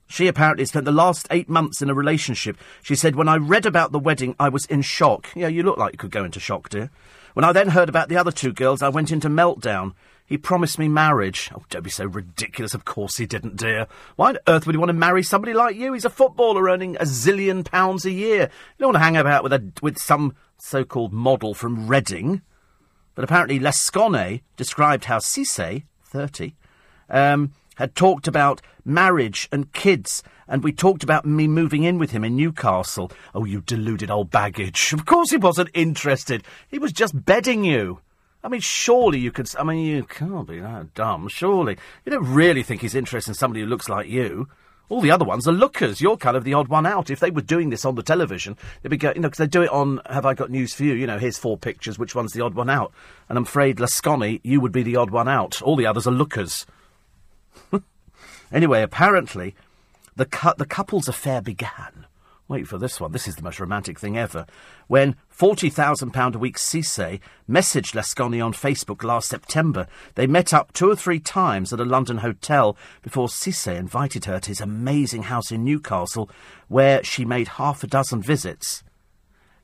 She 0.09 0.27
apparently 0.27 0.65
spent 0.65 0.85
the 0.85 0.91
last 0.91 1.27
eight 1.29 1.47
months 1.47 1.83
in 1.83 1.89
a 1.89 1.93
relationship. 1.93 2.57
She 2.81 2.95
said, 2.95 3.15
When 3.15 3.29
I 3.29 3.37
read 3.37 3.67
about 3.67 3.91
the 3.91 3.99
wedding, 3.99 4.35
I 4.39 4.49
was 4.49 4.65
in 4.65 4.81
shock. 4.81 5.29
Yeah, 5.35 5.47
you 5.47 5.61
look 5.61 5.77
like 5.77 5.93
you 5.93 5.99
could 5.99 6.11
go 6.11 6.23
into 6.25 6.39
shock, 6.39 6.69
dear. 6.69 6.89
When 7.35 7.45
I 7.45 7.51
then 7.51 7.69
heard 7.69 7.89
about 7.89 8.09
the 8.09 8.17
other 8.17 8.31
two 8.31 8.51
girls, 8.51 8.81
I 8.81 8.89
went 8.89 9.11
into 9.11 9.29
meltdown. 9.29 9.93
He 10.25 10.35
promised 10.37 10.79
me 10.79 10.87
marriage. 10.87 11.51
Oh, 11.55 11.63
don't 11.69 11.83
be 11.83 11.91
so 11.91 12.05
ridiculous. 12.05 12.73
Of 12.73 12.85
course 12.85 13.17
he 13.17 13.27
didn't, 13.27 13.57
dear. 13.57 13.85
Why 14.15 14.29
on 14.29 14.37
earth 14.47 14.65
would 14.65 14.73
he 14.73 14.79
want 14.79 14.89
to 14.89 14.93
marry 14.93 15.21
somebody 15.21 15.53
like 15.53 15.75
you? 15.75 15.93
He's 15.93 16.05
a 16.05 16.09
footballer 16.09 16.67
earning 16.67 16.95
a 16.95 17.03
zillion 17.03 17.63
pounds 17.63 18.03
a 18.03 18.11
year. 18.11 18.41
You 18.41 18.79
don't 18.79 18.87
want 18.89 18.95
to 18.95 19.03
hang 19.03 19.17
about 19.17 19.43
with 19.43 19.53
a, 19.53 19.71
with 19.81 19.99
some 19.99 20.35
so-called 20.57 21.13
model 21.13 21.53
from 21.53 21.87
Reading. 21.87 22.41
But 23.13 23.23
apparently 23.23 23.59
Lasconi 23.59 24.41
described 24.57 25.05
how 25.05 25.19
Cisse, 25.19 25.83
30, 26.03 26.55
um, 27.09 27.53
had 27.79 27.95
talked 27.95 28.27
about 28.27 28.61
marriage 28.83 29.47
and 29.53 29.71
kids, 29.71 30.21
and 30.49 30.63
we 30.63 30.73
talked 30.73 31.01
about 31.01 31.25
me 31.25 31.47
moving 31.47 31.83
in 31.83 31.97
with 31.97 32.11
him 32.11 32.25
in 32.25 32.35
Newcastle. 32.35 33.09
Oh, 33.33 33.45
you 33.45 33.61
deluded 33.61 34.11
old 34.11 34.29
baggage. 34.29 34.93
Of 34.99 35.05
course 35.05 35.31
he 35.31 35.37
wasn't 35.37 35.69
interested. 35.73 36.43
He 36.67 36.77
was 36.77 36.91
just 36.91 37.25
bedding 37.25 37.63
you. 37.63 38.01
I 38.43 38.49
mean, 38.49 38.59
surely 38.59 39.19
you 39.19 39.31
could. 39.31 39.49
I 39.57 39.63
mean, 39.63 39.85
you 39.85 40.03
can't 40.03 40.45
be 40.45 40.59
that 40.59 40.93
dumb, 40.93 41.29
surely. 41.29 41.77
You 42.05 42.11
don't 42.11 42.27
really 42.27 42.63
think 42.63 42.81
he's 42.81 42.95
interested 42.95 43.31
in 43.31 43.35
somebody 43.35 43.61
who 43.61 43.67
looks 43.67 43.87
like 43.87 44.07
you. 44.07 44.49
All 44.89 44.99
the 44.99 45.11
other 45.11 45.23
ones 45.23 45.47
are 45.47 45.53
lookers. 45.53 46.01
You're 46.01 46.17
kind 46.17 46.35
of 46.35 46.43
the 46.43 46.55
odd 46.55 46.67
one 46.67 46.85
out. 46.85 47.09
If 47.09 47.21
they 47.21 47.31
were 47.31 47.41
doing 47.41 47.69
this 47.69 47.85
on 47.85 47.95
the 47.95 48.03
television, 48.03 48.57
they'd 48.81 48.89
be 48.89 48.97
going, 48.97 49.15
you 49.15 49.21
know, 49.21 49.29
because 49.29 49.37
they 49.37 49.47
do 49.47 49.61
it 49.61 49.69
on 49.69 50.01
Have 50.09 50.25
I 50.25 50.33
Got 50.33 50.49
News 50.49 50.73
for 50.73 50.83
You? 50.83 50.95
You 50.95 51.07
know, 51.07 51.17
here's 51.17 51.37
four 51.37 51.57
pictures, 51.57 51.97
which 51.97 52.15
one's 52.15 52.33
the 52.33 52.41
odd 52.41 52.55
one 52.55 52.69
out? 52.69 52.91
And 53.29 53.37
I'm 53.37 53.45
afraid, 53.45 53.77
Lasconi, 53.77 54.41
you 54.43 54.59
would 54.59 54.73
be 54.73 54.83
the 54.83 54.97
odd 54.97 55.11
one 55.11 55.29
out. 55.29 55.61
All 55.61 55.77
the 55.77 55.85
others 55.85 56.07
are 56.07 56.11
lookers. 56.11 56.65
Anyway, 58.51 58.81
apparently, 58.81 59.55
the, 60.15 60.25
cu- 60.25 60.55
the 60.57 60.65
couple's 60.65 61.07
affair 61.07 61.41
began. 61.41 62.05
Wait 62.49 62.67
for 62.67 62.79
this 62.79 62.99
one. 62.99 63.11
This 63.11 63.27
is 63.27 63.35
the 63.35 63.43
most 63.43 63.59
romantic 63.59 63.99
thing 63.99 64.17
ever. 64.17 64.47
When 64.87 65.15
£40,000 65.37 66.33
a 66.33 66.39
week 66.39 66.57
Cisse 66.57 67.19
messaged 67.47 67.93
Lasconi 67.93 68.43
on 68.43 68.53
Facebook 68.53 69.03
last 69.03 69.29
September, 69.29 69.85
they 70.15 70.25
met 70.25 70.51
up 70.51 70.73
two 70.73 70.89
or 70.89 70.95
three 70.95 71.19
times 71.19 71.71
at 71.71 71.79
a 71.79 71.85
London 71.85 72.17
hotel 72.17 72.75
before 73.03 73.27
Cisse 73.27 73.77
invited 73.77 74.25
her 74.25 74.39
to 74.39 74.49
his 74.49 74.61
amazing 74.61 75.23
house 75.23 75.51
in 75.51 75.63
Newcastle, 75.63 76.27
where 76.67 77.03
she 77.03 77.23
made 77.23 77.49
half 77.49 77.83
a 77.83 77.87
dozen 77.87 78.19
visits. 78.19 78.83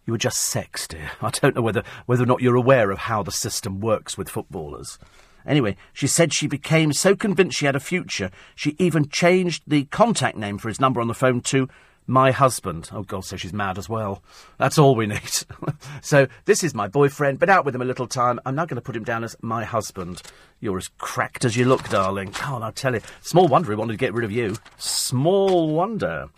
You 0.06 0.14
were 0.14 0.20
just 0.20 0.38
sex, 0.44 0.88
dear. 0.88 1.10
I 1.24 1.32
don't 1.32 1.56
know 1.56 1.64
whether, 1.64 1.84
whether 2.06 2.22
or 2.22 2.28
not 2.28 2.42
you're 2.42 2.56
aware 2.56 2.92
of 2.92 3.00
how 3.00 3.24
the 3.24 3.32
system 3.32 3.80
works 3.80 4.16
with 4.16 4.30
footballers. 4.30 5.00
Anyway, 5.48 5.76
she 5.94 6.08
said 6.08 6.34
she 6.34 6.48
became 6.48 6.94
so 6.94 7.16
convinced 7.16 7.58
she 7.58 7.66
had 7.66 7.76
a 7.76 7.80
future, 7.80 8.32
she 8.56 8.76
even 8.80 9.08
changed 9.10 9.64
the 9.68 9.86
contact 9.86 10.38
name 10.38 10.58
for 10.58 10.70
his 10.70 10.80
number 10.80 11.02
on 11.02 11.08
the 11.08 11.14
phone 11.14 11.42
to 11.42 11.68
my 12.08 12.32
husband. 12.32 12.90
Oh, 12.92 13.04
God, 13.04 13.26
so 13.26 13.36
she's 13.36 13.54
mad 13.54 13.78
as 13.78 13.90
well. 13.90 14.22
That's 14.58 14.78
all 14.78 14.96
we 14.96 15.08
need. 15.08 15.22
so, 16.02 16.28
this 16.46 16.64
is 16.64 16.74
my 16.74 16.88
boyfriend. 16.88 17.40
Been 17.40 17.50
out 17.50 17.66
with 17.66 17.76
him 17.76 17.82
a 17.82 17.86
little 17.86 18.08
time. 18.08 18.40
I'm 18.46 18.56
now 18.56 18.66
going 18.66 18.76
to 18.76 18.82
put 18.82 18.96
him 18.96 19.04
down 19.04 19.24
as 19.24 19.36
my 19.42 19.64
husband. 19.64 20.22
You're 20.60 20.78
as 20.78 20.90
cracked 20.98 21.46
as 21.46 21.58
you 21.58 21.66
look, 21.66 21.90
darling. 21.90 22.32
God, 22.40 22.62
I 22.62 22.72
tell 22.72 22.94
you. 22.94 23.02
Small 23.22 23.48
wonder 23.48 23.72
he 23.72 23.76
wanted 23.76 23.94
to 23.94 23.98
get 23.98 24.14
rid 24.14 24.26
of 24.26 24.32
you. 24.32 24.56
Small 24.78 25.70
wonder. 25.70 26.30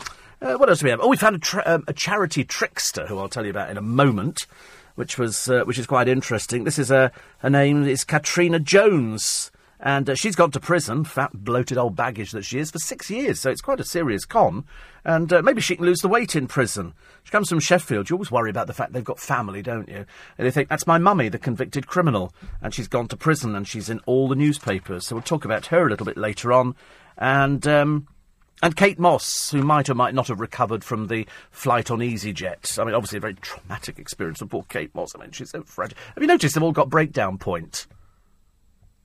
Uh, 0.41 0.56
what 0.56 0.70
else 0.70 0.80
do 0.80 0.86
we 0.86 0.91
have? 0.91 1.00
Oh, 1.02 1.08
we 1.08 1.17
found 1.17 1.36
a, 1.36 1.39
tra- 1.39 1.63
um, 1.65 1.84
a 1.88 1.93
charity 1.93 2.43
trickster 2.43 3.08
who 3.08 3.17
I'll 3.17 3.30
tell 3.30 3.43
you 3.43 3.52
about 3.52 3.70
in 3.70 3.78
a 3.78 3.82
moment 3.82 4.46
which 4.98 5.18
was 5.20 5.48
uh, 5.48 5.64
which 5.64 5.78
is 5.78 5.86
quite 5.86 6.08
interesting. 6.08 6.64
This 6.64 6.80
is 6.80 6.90
a 6.90 7.12
her 7.40 7.50
name 7.50 7.88
is 7.88 8.04
Katrina 8.04 8.60
Jones, 8.60 9.52
and 9.80 10.10
uh, 10.10 10.16
she's 10.16 10.36
gone 10.36 10.50
to 10.52 10.60
prison, 10.60 11.04
fat 11.04 11.30
bloated 11.34 11.78
old 11.78 11.96
baggage 11.96 12.32
that 12.32 12.46
she 12.46 12.58
is, 12.58 12.72
for 12.72 12.80
six 12.80 13.12
years. 13.12 13.40
So 13.40 13.52
it's 13.52 13.62
quite 13.62 13.80
a 13.80 13.86
serious 13.86 14.26
con, 14.26 14.66
and 15.06 15.32
uh, 15.32 15.44
maybe 15.44 15.62
she 15.62 15.76
can 15.76 15.86
lose 15.86 16.00
the 16.00 16.08
weight 16.08 16.36
in 16.36 16.48
prison. 16.48 16.96
She 17.24 17.32
comes 17.32 17.48
from 17.48 17.60
Sheffield. 17.60 18.10
You 18.10 18.16
always 18.16 18.32
worry 18.32 18.50
about 18.50 18.66
the 18.66 18.74
fact 18.74 18.94
they've 18.94 19.04
got 19.04 19.20
family, 19.20 19.62
don't 19.62 19.88
you? 19.88 20.04
And 20.38 20.48
they 20.48 20.52
think 20.52 20.68
that's 20.68 20.88
my 20.88 20.98
mummy, 20.98 21.30
the 21.30 21.38
convicted 21.38 21.86
criminal, 21.86 22.34
and 22.60 22.74
she's 22.74 22.88
gone 22.88 23.08
to 23.10 23.18
prison, 23.18 23.56
and 23.56 23.68
she's 23.68 23.92
in 23.92 24.00
all 24.08 24.28
the 24.28 24.36
newspapers. 24.36 25.06
So 25.06 25.16
we'll 25.16 25.22
talk 25.22 25.46
about 25.46 25.68
her 25.68 25.86
a 25.86 25.90
little 25.92 26.08
bit 26.08 26.18
later 26.18 26.52
on, 26.52 26.76
and. 27.18 27.66
Um, 27.68 28.08
and 28.63 28.76
Kate 28.76 28.98
Moss, 28.98 29.52
who 29.52 29.62
might 29.62 29.89
or 29.89 29.93
might 29.93 30.15
not 30.15 30.28
have 30.30 30.39
recovered 30.39 30.84
from 30.84 31.08
the 31.08 31.28
flight 31.52 31.91
on 31.91 32.00
EasyJet. 32.00 32.80
I 32.80 32.84
mean, 32.84 32.96
obviously 32.96 33.17
a 33.17 33.22
very 33.22 33.36
traumatic 33.36 34.00
experience 34.00 34.39
for 34.39 34.48
poor 34.48 34.65
Kate 34.67 34.93
Moss. 34.96 35.15
I 35.15 35.20
mean, 35.20 35.32
she's 35.32 35.52
so 35.52 35.63
fragile. 35.63 35.98
Have 36.15 36.24
you 36.24 36.28
noticed 36.28 36.56
they've 36.56 36.63
all 36.63 36.72
got 36.72 36.89
breakdown 36.89 37.38
point? 37.38 37.86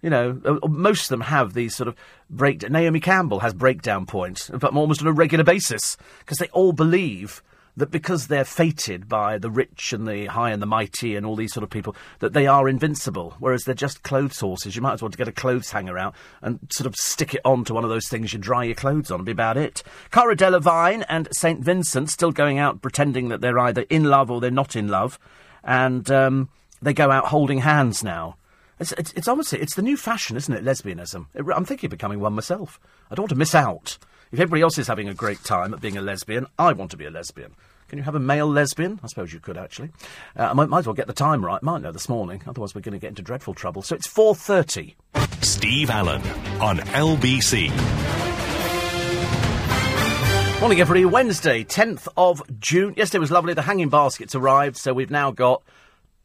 You 0.00 0.10
know, 0.10 0.40
uh, 0.44 0.66
most 0.66 1.04
of 1.04 1.08
them 1.10 1.20
have 1.20 1.54
these 1.54 1.76
sort 1.76 1.88
of 1.88 1.96
break. 2.28 2.68
Naomi 2.68 2.98
Campbell 2.98 3.40
has 3.40 3.54
breakdown 3.54 4.06
point, 4.06 4.50
but 4.52 4.74
almost 4.74 5.02
on 5.02 5.06
a 5.06 5.12
regular 5.12 5.44
basis, 5.44 5.96
because 6.20 6.38
they 6.38 6.48
all 6.48 6.72
believe 6.72 7.42
that 7.76 7.90
because 7.90 8.26
they're 8.26 8.44
fated 8.44 9.08
by 9.08 9.38
the 9.38 9.50
rich 9.50 9.92
and 9.92 10.06
the 10.06 10.26
high 10.26 10.50
and 10.50 10.60
the 10.60 10.66
mighty 10.66 11.16
and 11.16 11.24
all 11.24 11.36
these 11.36 11.52
sort 11.52 11.64
of 11.64 11.70
people, 11.70 11.96
that 12.18 12.34
they 12.34 12.46
are 12.46 12.68
invincible, 12.68 13.34
whereas 13.38 13.64
they're 13.64 13.74
just 13.74 14.02
clothes 14.02 14.40
horses. 14.40 14.76
You 14.76 14.82
might 14.82 14.94
as 14.94 15.02
well 15.02 15.08
get 15.08 15.28
a 15.28 15.32
clothes 15.32 15.70
hanger 15.70 15.98
out 15.98 16.14
and 16.42 16.58
sort 16.70 16.86
of 16.86 16.94
stick 16.96 17.34
it 17.34 17.40
on 17.44 17.64
to 17.64 17.74
one 17.74 17.84
of 17.84 17.90
those 17.90 18.08
things 18.08 18.32
you 18.32 18.38
dry 18.38 18.64
your 18.64 18.74
clothes 18.74 19.10
on 19.10 19.20
and 19.20 19.26
be 19.26 19.32
about 19.32 19.56
it. 19.56 19.82
Cara 20.10 20.36
Delevingne 20.36 21.04
and 21.08 21.28
St. 21.32 21.60
Vincent 21.60 22.10
still 22.10 22.32
going 22.32 22.58
out 22.58 22.82
pretending 22.82 23.28
that 23.28 23.40
they're 23.40 23.58
either 23.58 23.86
in 23.88 24.04
love 24.04 24.30
or 24.30 24.40
they're 24.40 24.50
not 24.50 24.76
in 24.76 24.88
love, 24.88 25.18
and 25.64 26.10
um, 26.10 26.50
they 26.82 26.92
go 26.92 27.10
out 27.10 27.28
holding 27.28 27.58
hands 27.58 28.04
now. 28.04 28.36
It's, 28.78 28.92
it's, 28.92 29.12
it's 29.12 29.52
it's 29.52 29.74
the 29.76 29.82
new 29.82 29.96
fashion, 29.96 30.36
isn't 30.36 30.52
it, 30.52 30.64
lesbianism? 30.64 31.26
It, 31.34 31.44
I'm 31.54 31.64
thinking 31.64 31.86
of 31.86 31.92
becoming 31.92 32.20
one 32.20 32.32
myself. 32.32 32.80
I 33.10 33.14
don't 33.14 33.24
want 33.24 33.30
to 33.30 33.36
miss 33.36 33.54
out. 33.54 33.96
If 34.32 34.40
everybody 34.40 34.62
else 34.62 34.78
is 34.78 34.86
having 34.86 35.10
a 35.10 35.14
great 35.14 35.44
time 35.44 35.74
at 35.74 35.82
being 35.82 35.98
a 35.98 36.00
lesbian, 36.00 36.46
I 36.58 36.72
want 36.72 36.90
to 36.92 36.96
be 36.96 37.04
a 37.04 37.10
lesbian. 37.10 37.54
Can 37.88 37.98
you 37.98 38.04
have 38.04 38.14
a 38.14 38.18
male 38.18 38.48
lesbian? 38.48 38.98
I 39.02 39.06
suppose 39.06 39.30
you 39.30 39.40
could, 39.40 39.58
actually. 39.58 39.90
Uh, 40.34 40.44
I 40.44 40.52
might, 40.54 40.70
might, 40.70 40.78
as 40.78 40.86
well 40.86 40.94
get 40.94 41.06
the 41.06 41.12
time 41.12 41.44
right, 41.44 41.62
might 41.62 41.82
know, 41.82 41.92
this 41.92 42.08
morning. 42.08 42.42
Otherwise, 42.46 42.74
we're 42.74 42.80
going 42.80 42.94
to 42.94 42.98
get 42.98 43.08
into 43.08 43.20
dreadful 43.20 43.52
trouble. 43.52 43.82
So 43.82 43.94
it's 43.94 44.08
4.30. 44.08 44.94
Steve 45.44 45.90
Allen 45.90 46.22
on 46.62 46.78
LBC. 46.78 47.68
Morning, 50.62 50.80
everybody. 50.80 51.04
Wednesday, 51.04 51.62
10th 51.62 52.08
of 52.16 52.42
June. 52.58 52.94
Yesterday 52.96 53.20
was 53.20 53.30
lovely. 53.30 53.52
The 53.52 53.60
hanging 53.60 53.90
baskets 53.90 54.34
arrived, 54.34 54.78
so 54.78 54.94
we've 54.94 55.10
now 55.10 55.30
got 55.30 55.62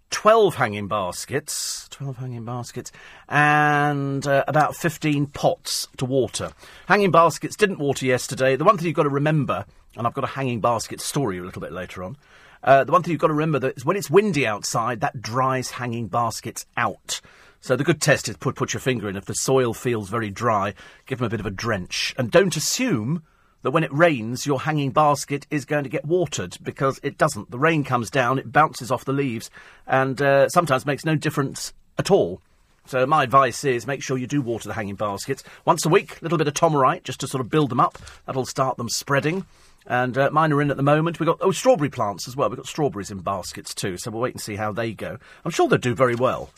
12 0.09 0.55
hanging 0.55 0.87
baskets, 0.87 1.87
12 1.89 2.17
hanging 2.17 2.45
baskets, 2.45 2.91
and 3.27 4.25
uh, 4.25 4.43
about 4.47 4.75
15 4.75 5.27
pots 5.27 5.87
to 5.97 6.05
water. 6.05 6.51
Hanging 6.87 7.11
baskets 7.11 7.55
didn't 7.55 7.79
water 7.79 8.05
yesterday. 8.05 8.55
The 8.55 8.63
one 8.63 8.77
thing 8.77 8.87
you've 8.87 8.95
got 8.95 9.03
to 9.03 9.09
remember, 9.09 9.65
and 9.95 10.07
I've 10.07 10.13
got 10.13 10.23
a 10.23 10.27
hanging 10.27 10.61
basket 10.61 11.01
story 11.01 11.37
a 11.39 11.43
little 11.43 11.61
bit 11.61 11.73
later 11.73 12.03
on, 12.03 12.17
uh, 12.63 12.83
the 12.83 12.91
one 12.91 13.03
thing 13.03 13.11
you've 13.11 13.21
got 13.21 13.27
to 13.27 13.33
remember 13.33 13.59
that 13.59 13.77
is 13.77 13.85
when 13.85 13.97
it's 13.97 14.09
windy 14.09 14.47
outside, 14.47 15.01
that 15.01 15.21
dries 15.21 15.71
hanging 15.71 16.07
baskets 16.07 16.65
out. 16.75 17.21
So 17.59 17.75
the 17.75 17.83
good 17.83 18.01
test 18.01 18.29
is 18.29 18.37
put, 18.37 18.55
put 18.55 18.73
your 18.73 18.81
finger 18.81 19.09
in. 19.09 19.15
If 19.15 19.25
the 19.25 19.33
soil 19.33 19.73
feels 19.73 20.09
very 20.09 20.29
dry, 20.29 20.73
give 21.05 21.19
them 21.19 21.25
a 21.25 21.29
bit 21.29 21.39
of 21.39 21.45
a 21.45 21.51
drench. 21.51 22.15
And 22.17 22.31
don't 22.31 22.55
assume 22.55 23.23
that 23.61 23.71
when 23.71 23.83
it 23.83 23.93
rains, 23.93 24.45
your 24.45 24.61
hanging 24.61 24.91
basket 24.91 25.47
is 25.49 25.65
going 25.65 25.83
to 25.83 25.89
get 25.89 26.05
watered 26.05 26.57
because 26.61 26.99
it 27.03 27.17
doesn't. 27.17 27.51
The 27.51 27.59
rain 27.59 27.83
comes 27.83 28.09
down, 28.09 28.39
it 28.39 28.51
bounces 28.51 28.91
off 28.91 29.05
the 29.05 29.13
leaves, 29.13 29.49
and 29.85 30.21
uh, 30.21 30.49
sometimes 30.49 30.85
makes 30.85 31.05
no 31.05 31.15
difference 31.15 31.73
at 31.97 32.11
all. 32.11 32.41
So 32.85 33.05
my 33.05 33.23
advice 33.23 33.65
is 33.65 33.85
make 33.85 34.01
sure 34.01 34.17
you 34.17 34.27
do 34.27 34.41
water 34.41 34.69
the 34.69 34.73
hanging 34.73 34.95
baskets 34.95 35.43
once 35.65 35.85
a 35.85 35.89
week. 35.89 36.21
A 36.21 36.23
little 36.23 36.37
bit 36.37 36.47
of 36.47 36.53
Tomorite 36.53 37.03
just 37.03 37.19
to 37.19 37.27
sort 37.27 37.41
of 37.41 37.49
build 37.49 37.69
them 37.69 37.81
up. 37.81 37.97
That'll 38.25 38.45
start 38.45 38.77
them 38.77 38.87
spreading. 38.89 39.45
And 39.85 40.17
uh, 40.17 40.29
mine 40.31 40.53
are 40.53 40.61
in 40.61 40.71
at 40.71 40.77
the 40.77 40.83
moment. 40.83 41.19
We've 41.19 41.27
got 41.27 41.39
oh 41.41 41.51
strawberry 41.51 41.89
plants 41.89 42.27
as 42.27 42.35
well. 42.35 42.49
We've 42.49 42.57
got 42.57 42.67
strawberries 42.67 43.11
in 43.11 43.19
baskets 43.19 43.73
too. 43.73 43.97
So 43.97 44.11
we'll 44.11 44.21
wait 44.21 44.33
and 44.33 44.41
see 44.41 44.55
how 44.55 44.71
they 44.71 44.93
go. 44.93 45.17
I'm 45.43 45.51
sure 45.51 45.67
they'll 45.67 45.77
do 45.79 45.95
very 45.95 46.15
well. 46.15 46.49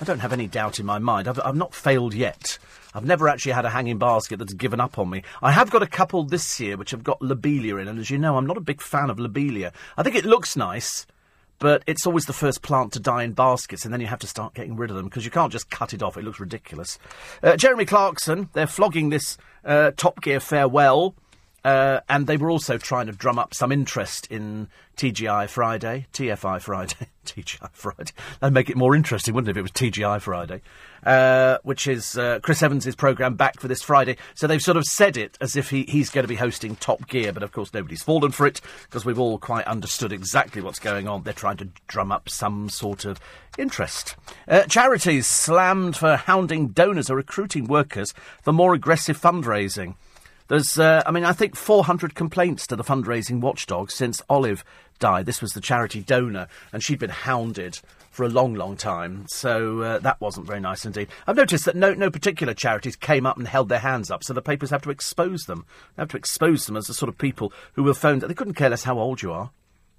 I 0.00 0.04
don't 0.04 0.20
have 0.20 0.32
any 0.32 0.46
doubt 0.46 0.78
in 0.78 0.86
my 0.86 0.98
mind. 0.98 1.26
I've, 1.26 1.40
I've 1.42 1.56
not 1.56 1.74
failed 1.74 2.14
yet. 2.14 2.58
I've 2.98 3.04
never 3.04 3.28
actually 3.28 3.52
had 3.52 3.64
a 3.64 3.70
hanging 3.70 3.96
basket 3.96 4.40
that's 4.40 4.54
given 4.54 4.80
up 4.80 4.98
on 4.98 5.08
me. 5.08 5.22
I 5.40 5.52
have 5.52 5.70
got 5.70 5.84
a 5.84 5.86
couple 5.86 6.24
this 6.24 6.58
year 6.58 6.76
which 6.76 6.90
have 6.90 7.04
got 7.04 7.22
lobelia 7.22 7.76
in, 7.76 7.86
and 7.86 7.96
as 8.00 8.10
you 8.10 8.18
know, 8.18 8.36
I'm 8.36 8.44
not 8.44 8.56
a 8.56 8.60
big 8.60 8.80
fan 8.80 9.08
of 9.08 9.20
lobelia. 9.20 9.72
I 9.96 10.02
think 10.02 10.16
it 10.16 10.24
looks 10.24 10.56
nice, 10.56 11.06
but 11.60 11.84
it's 11.86 12.08
always 12.08 12.26
the 12.26 12.32
first 12.32 12.60
plant 12.60 12.92
to 12.94 13.00
die 13.00 13.22
in 13.22 13.34
baskets, 13.34 13.84
and 13.84 13.94
then 13.94 14.00
you 14.00 14.08
have 14.08 14.18
to 14.18 14.26
start 14.26 14.54
getting 14.54 14.74
rid 14.74 14.90
of 14.90 14.96
them 14.96 15.04
because 15.04 15.24
you 15.24 15.30
can't 15.30 15.52
just 15.52 15.70
cut 15.70 15.94
it 15.94 16.02
off. 16.02 16.16
It 16.16 16.24
looks 16.24 16.40
ridiculous. 16.40 16.98
Uh, 17.40 17.56
Jeremy 17.56 17.84
Clarkson, 17.84 18.48
they're 18.52 18.66
flogging 18.66 19.10
this 19.10 19.38
uh, 19.64 19.92
Top 19.96 20.20
Gear 20.20 20.40
farewell. 20.40 21.14
Uh, 21.64 22.00
and 22.08 22.26
they 22.26 22.36
were 22.36 22.50
also 22.50 22.78
trying 22.78 23.06
to 23.06 23.12
drum 23.12 23.38
up 23.38 23.52
some 23.52 23.72
interest 23.72 24.26
in 24.30 24.68
TGI 24.96 25.48
Friday, 25.48 26.06
TFI 26.12 26.60
Friday, 26.60 27.08
TGI 27.26 27.70
Friday. 27.72 28.12
That'd 28.40 28.54
make 28.54 28.70
it 28.70 28.76
more 28.76 28.94
interesting, 28.94 29.34
wouldn't 29.34 29.48
it, 29.48 29.52
if 29.52 29.56
it 29.58 29.62
was 29.62 29.70
TGI 29.72 30.20
Friday? 30.20 30.60
Uh, 31.04 31.58
which 31.62 31.86
is 31.86 32.18
uh, 32.18 32.40
Chris 32.42 32.62
Evans' 32.62 32.94
programme 32.96 33.34
back 33.34 33.60
for 33.60 33.68
this 33.68 33.82
Friday. 33.82 34.16
So 34.34 34.46
they've 34.46 34.60
sort 34.60 34.76
of 34.76 34.84
said 34.84 35.16
it 35.16 35.38
as 35.40 35.56
if 35.56 35.70
he, 35.70 35.84
he's 35.84 36.10
going 36.10 36.24
to 36.24 36.28
be 36.28 36.34
hosting 36.36 36.74
Top 36.76 37.06
Gear, 37.08 37.32
but 37.32 37.42
of 37.42 37.52
course 37.52 37.72
nobody's 37.72 38.02
fallen 38.02 38.32
for 38.32 38.46
it 38.46 38.60
because 38.82 39.04
we've 39.04 39.18
all 39.18 39.38
quite 39.38 39.66
understood 39.66 40.12
exactly 40.12 40.60
what's 40.62 40.80
going 40.80 41.06
on. 41.06 41.22
They're 41.22 41.32
trying 41.32 41.58
to 41.58 41.68
drum 41.86 42.10
up 42.10 42.28
some 42.28 42.68
sort 42.68 43.04
of 43.04 43.20
interest. 43.56 44.16
Uh, 44.48 44.62
charities 44.64 45.26
slammed 45.26 45.96
for 45.96 46.16
hounding 46.16 46.68
donors 46.68 47.10
or 47.10 47.16
recruiting 47.16 47.66
workers 47.66 48.12
for 48.42 48.52
more 48.52 48.74
aggressive 48.74 49.20
fundraising. 49.20 49.94
There's, 50.48 50.78
uh, 50.78 51.02
I 51.04 51.10
mean, 51.10 51.24
I 51.24 51.32
think 51.32 51.54
400 51.56 52.14
complaints 52.14 52.66
to 52.68 52.76
the 52.76 52.82
fundraising 52.82 53.40
watchdog 53.40 53.90
since 53.90 54.22
Olive 54.30 54.64
died. 54.98 55.26
This 55.26 55.42
was 55.42 55.52
the 55.52 55.60
charity 55.60 56.00
donor, 56.00 56.48
and 56.72 56.82
she'd 56.82 56.98
been 56.98 57.10
hounded 57.10 57.78
for 58.10 58.24
a 58.24 58.30
long, 58.30 58.54
long 58.54 58.74
time. 58.74 59.26
So 59.28 59.82
uh, 59.82 59.98
that 59.98 60.20
wasn't 60.22 60.46
very 60.46 60.58
nice 60.58 60.86
indeed. 60.86 61.08
I've 61.26 61.36
noticed 61.36 61.66
that 61.66 61.76
no, 61.76 61.92
no 61.92 62.10
particular 62.10 62.54
charities 62.54 62.96
came 62.96 63.26
up 63.26 63.36
and 63.36 63.46
held 63.46 63.68
their 63.68 63.78
hands 63.78 64.10
up, 64.10 64.24
so 64.24 64.32
the 64.32 64.40
papers 64.40 64.70
have 64.70 64.82
to 64.82 64.90
expose 64.90 65.42
them. 65.42 65.66
They 65.94 66.02
have 66.02 66.10
to 66.10 66.16
expose 66.16 66.64
them 66.64 66.78
as 66.78 66.86
the 66.86 66.94
sort 66.94 67.10
of 67.10 67.18
people 67.18 67.52
who 67.74 67.82
will 67.82 67.92
phone. 67.92 68.18
They 68.20 68.32
couldn't 68.32 68.54
care 68.54 68.70
less 68.70 68.84
how 68.84 68.98
old 68.98 69.20
you 69.20 69.30
are. 69.30 69.50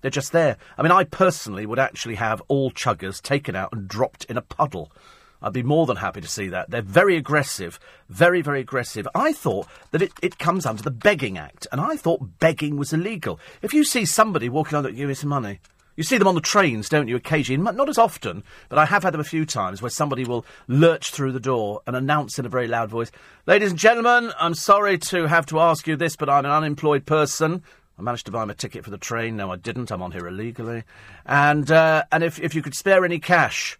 They're 0.02 0.10
just 0.10 0.32
there. 0.32 0.58
I 0.78 0.82
mean, 0.82 0.92
I 0.92 1.04
personally 1.04 1.68
would 1.68 1.80
actually 1.80 2.16
have 2.16 2.42
all 2.48 2.72
chuggers 2.72 3.22
taken 3.22 3.56
out 3.56 3.72
and 3.72 3.88
dropped 3.88 4.26
in 4.26 4.38
a 4.38 4.42
puddle 4.42 4.92
I'd 5.42 5.54
be 5.54 5.64
more 5.64 5.86
than 5.86 5.98
happy 5.98 6.22
to 6.22 6.28
see 6.28 6.48
that. 6.50 6.70
They're 6.70 6.82
very 6.82 7.16
aggressive, 7.16 7.80
very, 8.10 8.42
very 8.42 8.60
aggressive. 8.60 9.08
I 9.16 9.32
thought 9.32 9.68
that 9.92 10.02
it, 10.02 10.12
it 10.22 10.38
comes 10.38 10.66
under 10.66 10.84
the 10.84 10.92
Begging 10.92 11.38
Act, 11.38 11.66
and 11.72 11.80
I 11.80 11.96
thought 11.96 12.40
begging 12.40 12.76
was 12.76 12.92
illegal. 12.92 13.40
If 13.62 13.74
you 13.74 13.84
see 13.84 14.06
somebody 14.06 14.50
walking 14.50 14.78
on, 14.78 14.84
give 14.94 15.08
me 15.08 15.14
some 15.14 15.30
money. 15.30 15.60
You 15.96 16.04
see 16.04 16.18
them 16.18 16.30
on 16.30 16.36
the 16.36 16.42
trains, 16.42 16.88
don't 16.88 17.10
you, 17.10 17.18
occasionally? 17.18 17.76
Not 17.76 17.90
as 17.90 17.98
often, 17.98 18.44
but 18.70 18.80
I 18.80 18.86
have 18.86 19.04
had 19.04 19.14
them 19.14 19.20
a 19.20 19.26
few 19.26 19.46
times 19.46 19.82
where 19.82 19.90
somebody 19.90 20.24
will 20.24 20.46
lurch 20.70 21.12
through 21.12 21.34
the 21.34 21.42
door 21.42 21.82
and 21.86 21.94
announce 21.94 22.40
in 22.40 22.46
a 22.46 22.50
very 22.50 22.68
loud 22.68 22.90
voice, 22.90 23.12
Ladies 23.46 23.72
and 23.72 23.80
gentlemen, 23.80 24.32
I'm 24.40 24.54
sorry 24.54 24.98
to 24.98 25.28
have 25.28 25.46
to 25.48 25.60
ask 25.60 25.88
you 25.88 25.96
this, 25.96 26.16
but 26.16 26.30
I'm 26.30 26.46
an 26.46 26.52
unemployed 26.52 27.06
person. 27.06 27.64
I 27.98 28.02
managed 28.02 28.28
to 28.28 28.32
buy 28.32 28.44
him 28.44 28.50
a 28.50 28.54
ticket 28.54 28.86
for 28.86 28.92
the 28.92 28.98
train. 28.98 29.36
No, 29.36 29.52
I 29.52 29.58
didn't. 29.58 29.92
I'm 29.92 30.02
on 30.02 30.12
here 30.12 30.28
illegally. 30.28 30.84
And, 31.26 31.70
uh, 31.70 32.04
and 32.14 32.24
if, 32.24 32.40
if 32.40 32.56
you 32.56 32.62
could 32.62 32.76
spare 32.76 33.04
any 33.04 33.20
cash, 33.20 33.78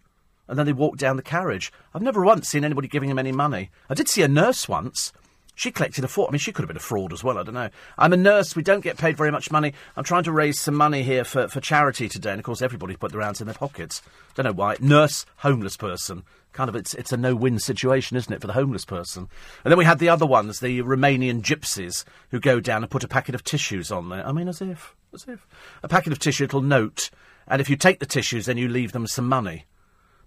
and 0.50 0.58
then 0.58 0.66
they 0.66 0.72
walked 0.72 0.98
down 0.98 1.16
the 1.16 1.22
carriage. 1.22 1.72
I've 1.94 2.02
never 2.02 2.24
once 2.24 2.48
seen 2.48 2.64
anybody 2.64 2.88
giving 2.88 3.08
him 3.08 3.20
any 3.20 3.30
money. 3.30 3.70
I 3.88 3.94
did 3.94 4.08
see 4.08 4.22
a 4.22 4.28
nurse 4.28 4.68
once. 4.68 5.12
She 5.54 5.70
collected 5.70 6.02
a 6.02 6.08
fraud. 6.08 6.28
I 6.28 6.32
mean, 6.32 6.38
she 6.40 6.52
could 6.52 6.62
have 6.62 6.68
been 6.68 6.76
a 6.76 6.80
fraud 6.80 7.12
as 7.12 7.22
well. 7.22 7.38
I 7.38 7.44
don't 7.44 7.54
know. 7.54 7.70
I'm 7.96 8.12
a 8.12 8.16
nurse. 8.16 8.56
We 8.56 8.62
don't 8.62 8.80
get 8.80 8.98
paid 8.98 9.16
very 9.16 9.30
much 9.30 9.52
money. 9.52 9.74
I'm 9.96 10.04
trying 10.04 10.24
to 10.24 10.32
raise 10.32 10.58
some 10.58 10.74
money 10.74 11.02
here 11.02 11.22
for, 11.22 11.46
for 11.48 11.60
charity 11.60 12.08
today. 12.08 12.32
And 12.32 12.40
of 12.40 12.44
course, 12.44 12.62
everybody 12.62 12.96
put 12.96 13.12
their 13.12 13.20
hands 13.20 13.40
in 13.40 13.46
their 13.46 13.54
pockets. 13.54 14.02
Don't 14.34 14.44
know 14.44 14.52
why. 14.52 14.76
Nurse, 14.80 15.24
homeless 15.36 15.76
person. 15.76 16.24
Kind 16.52 16.68
of, 16.68 16.74
it's, 16.74 16.94
it's 16.94 17.12
a 17.12 17.16
no 17.16 17.36
win 17.36 17.60
situation, 17.60 18.16
isn't 18.16 18.32
it, 18.32 18.40
for 18.40 18.48
the 18.48 18.54
homeless 18.54 18.84
person? 18.84 19.28
And 19.64 19.70
then 19.70 19.78
we 19.78 19.84
had 19.84 20.00
the 20.00 20.08
other 20.08 20.26
ones, 20.26 20.58
the 20.58 20.80
Romanian 20.80 21.42
gypsies, 21.42 22.04
who 22.30 22.40
go 22.40 22.58
down 22.58 22.82
and 22.82 22.90
put 22.90 23.04
a 23.04 23.08
packet 23.08 23.36
of 23.36 23.44
tissues 23.44 23.92
on 23.92 24.08
there. 24.08 24.26
I 24.26 24.32
mean, 24.32 24.48
as 24.48 24.60
if. 24.60 24.96
As 25.14 25.26
if. 25.28 25.46
A 25.84 25.88
packet 25.88 26.12
of 26.12 26.18
tissue, 26.18 26.44
little 26.44 26.62
note. 26.62 27.10
And 27.46 27.60
if 27.60 27.70
you 27.70 27.76
take 27.76 28.00
the 28.00 28.06
tissues, 28.06 28.46
then 28.46 28.56
you 28.56 28.68
leave 28.68 28.92
them 28.92 29.06
some 29.06 29.28
money. 29.28 29.66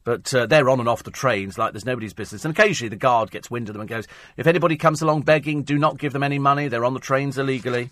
But 0.03 0.33
uh, 0.33 0.45
they're 0.45 0.69
on 0.69 0.79
and 0.79 0.89
off 0.89 1.03
the 1.03 1.11
trains 1.11 1.57
like 1.57 1.71
there's 1.71 1.85
nobody's 1.85 2.13
business. 2.13 2.43
And 2.43 2.57
occasionally 2.57 2.89
the 2.89 2.95
guard 2.95 3.31
gets 3.31 3.49
wind 3.49 3.69
of 3.69 3.73
them 3.73 3.81
and 3.81 3.89
goes, 3.89 4.07
if 4.35 4.47
anybody 4.47 4.75
comes 4.75 5.01
along 5.01 5.21
begging, 5.21 5.63
do 5.63 5.77
not 5.77 5.97
give 5.97 6.13
them 6.13 6.23
any 6.23 6.39
money. 6.39 6.67
They're 6.67 6.85
on 6.85 6.93
the 6.93 6.99
trains 6.99 7.37
illegally. 7.37 7.89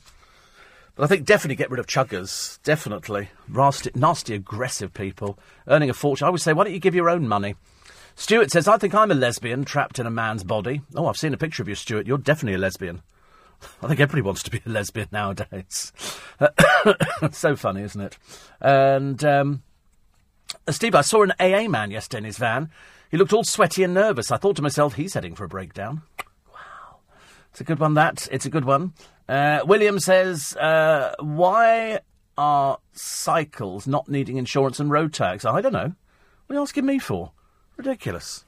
But 0.96 1.06
I 1.06 1.08
think 1.08 1.26
definitely 1.26 1.56
get 1.56 1.72
rid 1.72 1.80
of 1.80 1.88
chuggers. 1.88 2.62
Definitely. 2.64 3.30
Nasty, 3.48 3.92
nasty, 3.96 4.36
aggressive 4.36 4.94
people 4.94 5.40
earning 5.68 5.90
a 5.90 5.94
fortune. 5.94 6.28
I 6.28 6.32
would 6.32 6.42
say, 6.42 6.54
why 6.54 6.66
don't 6.66 6.74
you 6.74 6.80
give 6.80 6.96
your 6.96 7.10
own 7.10 7.28
money? 7.28 7.56
Stuart 8.16 8.52
says, 8.52 8.68
I 8.68 8.78
think 8.78 8.94
I'm 8.94 9.12
a 9.12 9.16
lesbian 9.16 9.64
trapped 9.64 10.00
in 10.00 10.06
a 10.06 10.12
man's 10.12 10.44
body. 10.44 10.82
Oh, 10.96 11.08
I've 11.08 11.18
seen 11.18 11.34
a 11.34 11.38
picture 11.38 11.64
of 11.64 11.70
you, 11.70 11.76
Stuart. 11.76 12.08
You're 12.08 12.18
definitely 12.18 12.56
a 12.56 12.60
lesbian. 12.60 13.02
I 13.82 13.88
think 13.88 14.00
everybody 14.00 14.22
wants 14.22 14.44
to 14.44 14.52
be 14.52 14.62
a 14.66 14.70
lesbian 14.70 15.08
nowadays. 15.12 15.94
so 17.32 17.56
funny, 17.56 17.84
isn't 17.84 18.02
it? 18.02 18.18
And 18.60 19.24
um, 19.24 19.64
uh, 20.68 20.72
Steve, 20.72 20.96
I 20.96 21.02
saw 21.02 21.24
an 21.24 21.34
AA 21.40 21.68
man 21.68 21.92
yesterday 21.92 22.20
in 22.20 22.24
his 22.26 22.38
van. 22.38 22.70
He 23.10 23.18
looked 23.18 23.34
all 23.34 23.44
sweaty 23.44 23.84
and 23.84 23.94
nervous. 23.94 24.32
I 24.32 24.38
thought 24.38 24.56
to 24.58 24.62
myself, 24.62 24.96
he's 24.96 25.14
heading 25.14 25.36
for 25.36 25.44
a 25.44 25.50
breakdown. 25.50 26.02
Wow. 26.54 27.00
It's 27.52 27.62
a 27.62 27.66
good 27.66 27.80
one, 27.80 27.94
that. 27.96 28.28
It's 28.32 28.46
a 28.46 28.50
good 28.50 28.66
one. 28.66 28.94
Uh, 29.28 29.62
William 29.66 30.00
says, 30.00 30.56
uh, 30.56 31.14
why 31.20 32.00
are 32.38 32.78
cycles 32.94 33.88
not 33.88 34.10
needing 34.10 34.38
insurance 34.38 34.80
and 34.80 34.90
road 34.90 35.14
tax? 35.14 35.46
I 35.46 35.62
don't 35.62 35.74
know. 35.74 35.94
What 36.48 36.54
are 36.54 36.60
you 36.60 36.62
asking 36.62 36.86
me 36.86 37.00
for? 37.00 37.32
Ridiculous. 37.78 38.46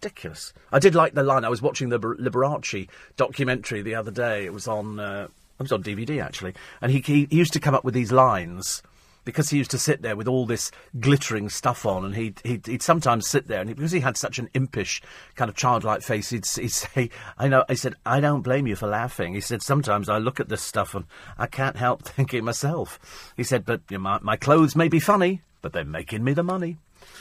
Ridiculous. 0.00 0.52
I 0.72 0.78
did 0.78 0.94
like 0.94 1.14
the 1.14 1.22
line. 1.22 1.44
I 1.44 1.48
was 1.48 1.62
watching 1.62 1.88
the 1.88 1.98
Liberace 1.98 2.88
documentary 3.16 3.82
the 3.82 3.94
other 3.94 4.10
day. 4.10 4.44
It 4.44 4.52
was 4.52 4.68
on. 4.68 5.00
Uh, 5.00 5.28
it 5.58 5.62
was 5.62 5.72
on 5.72 5.82
DVD 5.82 6.22
actually, 6.22 6.54
and 6.80 6.92
he, 6.92 7.00
he, 7.00 7.26
he 7.28 7.36
used 7.36 7.52
to 7.54 7.60
come 7.60 7.74
up 7.74 7.84
with 7.84 7.92
these 7.92 8.12
lines 8.12 8.80
because 9.28 9.50
he 9.50 9.58
used 9.58 9.70
to 9.70 9.78
sit 9.78 10.00
there 10.00 10.16
with 10.16 10.26
all 10.26 10.46
this 10.46 10.70
glittering 10.98 11.50
stuff 11.50 11.84
on, 11.84 12.02
and 12.02 12.16
he'd, 12.16 12.40
he'd, 12.44 12.66
he'd 12.66 12.80
sometimes 12.80 13.28
sit 13.28 13.46
there, 13.46 13.60
and 13.60 13.68
he, 13.68 13.74
because 13.74 13.92
he 13.92 14.00
had 14.00 14.16
such 14.16 14.38
an 14.38 14.48
impish, 14.54 15.02
kind 15.34 15.50
of 15.50 15.54
childlike 15.54 16.00
face, 16.00 16.30
he'd, 16.30 16.46
he'd 16.46 16.72
say, 16.72 17.10
I 17.36 17.46
know, 17.46 17.62
he 17.68 17.74
said, 17.74 17.94
I 18.06 18.20
don't 18.20 18.40
blame 18.40 18.66
you 18.66 18.74
for 18.74 18.86
laughing. 18.86 19.34
He 19.34 19.42
said, 19.42 19.60
sometimes 19.60 20.08
I 20.08 20.16
look 20.16 20.40
at 20.40 20.48
this 20.48 20.62
stuff 20.62 20.94
and 20.94 21.04
I 21.36 21.46
can't 21.46 21.76
help 21.76 22.02
thinking 22.04 22.42
myself. 22.42 22.98
He 23.36 23.44
said, 23.44 23.66
but 23.66 23.82
you 23.90 23.98
know, 23.98 24.04
my, 24.04 24.18
my 24.22 24.36
clothes 24.36 24.74
may 24.74 24.88
be 24.88 24.98
funny, 24.98 25.42
but 25.60 25.74
they're 25.74 25.84
making 25.84 26.24
me 26.24 26.32
the 26.32 26.42
money. 26.42 26.78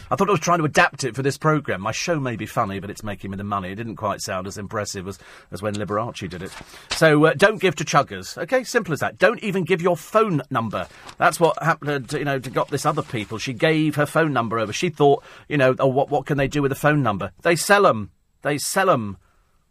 I 0.10 0.16
thought 0.16 0.30
I 0.30 0.32
was 0.32 0.40
trying 0.40 0.60
to 0.60 0.66
adapt 0.66 1.04
it 1.04 1.16
for 1.16 1.22
this 1.22 1.38
programme. 1.38 1.82
My 1.82 1.92
show 1.92 2.20
may 2.20 2.36
be 2.36 2.46
funny, 2.46 2.80
but 2.80 2.90
it's 2.90 3.04
making 3.04 3.32
me 3.32 3.38
the 3.38 3.44
money. 3.44 3.72
It 3.72 3.76
didn't 3.76 3.98
quite 3.98 4.22
sound 4.22 4.48
as 4.48 4.58
impressive 4.58 5.08
as, 5.08 5.20
as 5.52 5.62
when 5.62 5.76
Liberace 5.76 6.30
did 6.30 6.42
it. 6.44 6.52
So 6.92 7.26
uh, 7.26 7.34
don't 7.36 7.60
give 7.60 7.76
to 7.76 7.84
chuggers. 7.84 8.38
Okay, 8.38 8.64
simple 8.64 8.94
as 8.94 9.00
that. 9.00 9.18
Don't 9.18 9.44
even 9.44 9.64
give 9.64 9.82
your 9.82 9.98
phone 9.98 10.42
number. 10.50 10.88
That's 11.18 11.40
what 11.40 11.62
happened, 11.62 12.10
to, 12.10 12.20
you 12.20 12.26
know, 12.26 12.40
to 12.40 12.50
got 12.50 12.70
this 12.70 12.86
other 12.86 13.02
people. 13.02 13.38
She 13.38 13.54
gave 13.54 13.96
her 13.96 14.06
phone 14.06 14.34
number 14.34 14.60
over. 14.60 14.74
She 14.74 14.90
thought, 14.90 15.24
you 15.48 15.58
know, 15.58 15.76
oh, 15.80 15.88
what, 15.88 16.10
what 16.10 16.26
can 16.26 16.38
they 16.38 16.48
do 16.48 16.62
with 16.62 16.72
a 16.72 16.76
phone 16.76 17.04
number? 17.04 17.32
They 17.42 17.56
sell 17.56 17.84
them. 17.84 18.12
They 18.42 18.58
sell 18.58 18.88
them. 18.88 19.18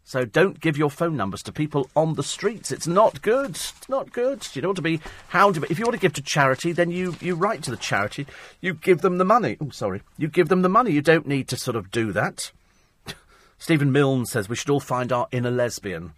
So 0.07 0.23
don't 0.23 0.61
give 0.61 0.77
your 0.77 0.89
phone 0.89 1.17
numbers 1.17 1.43
to 1.43 1.51
people 1.51 1.89
on 1.93 2.13
the 2.13 2.23
streets. 2.23 2.71
It's 2.71 2.87
not 2.87 3.21
good. 3.21 3.49
It's 3.49 3.89
not 3.89 4.13
good. 4.13 4.47
You 4.53 4.61
don't 4.61 4.69
want 4.69 4.77
to 4.77 4.81
be 4.81 5.01
hounded. 5.27 5.65
If 5.69 5.77
you 5.77 5.83
want 5.83 5.95
to 5.95 5.99
give 5.99 6.13
to 6.13 6.21
charity, 6.21 6.71
then 6.71 6.91
you, 6.91 7.17
you 7.19 7.35
write 7.35 7.61
to 7.63 7.71
the 7.71 7.75
charity. 7.75 8.25
You 8.61 8.73
give 8.73 9.01
them 9.01 9.17
the 9.17 9.25
money. 9.25 9.57
Oh, 9.59 9.69
sorry. 9.71 10.03
You 10.17 10.29
give 10.29 10.47
them 10.47 10.61
the 10.61 10.69
money. 10.69 10.91
You 10.91 11.01
don't 11.01 11.27
need 11.27 11.49
to 11.49 11.57
sort 11.57 11.75
of 11.75 11.91
do 11.91 12.13
that. 12.13 12.53
Stephen 13.59 13.91
Milne 13.91 14.25
says 14.25 14.47
we 14.47 14.55
should 14.55 14.69
all 14.69 14.79
find 14.79 15.11
our 15.11 15.27
inner 15.33 15.51
lesbian. 15.51 16.13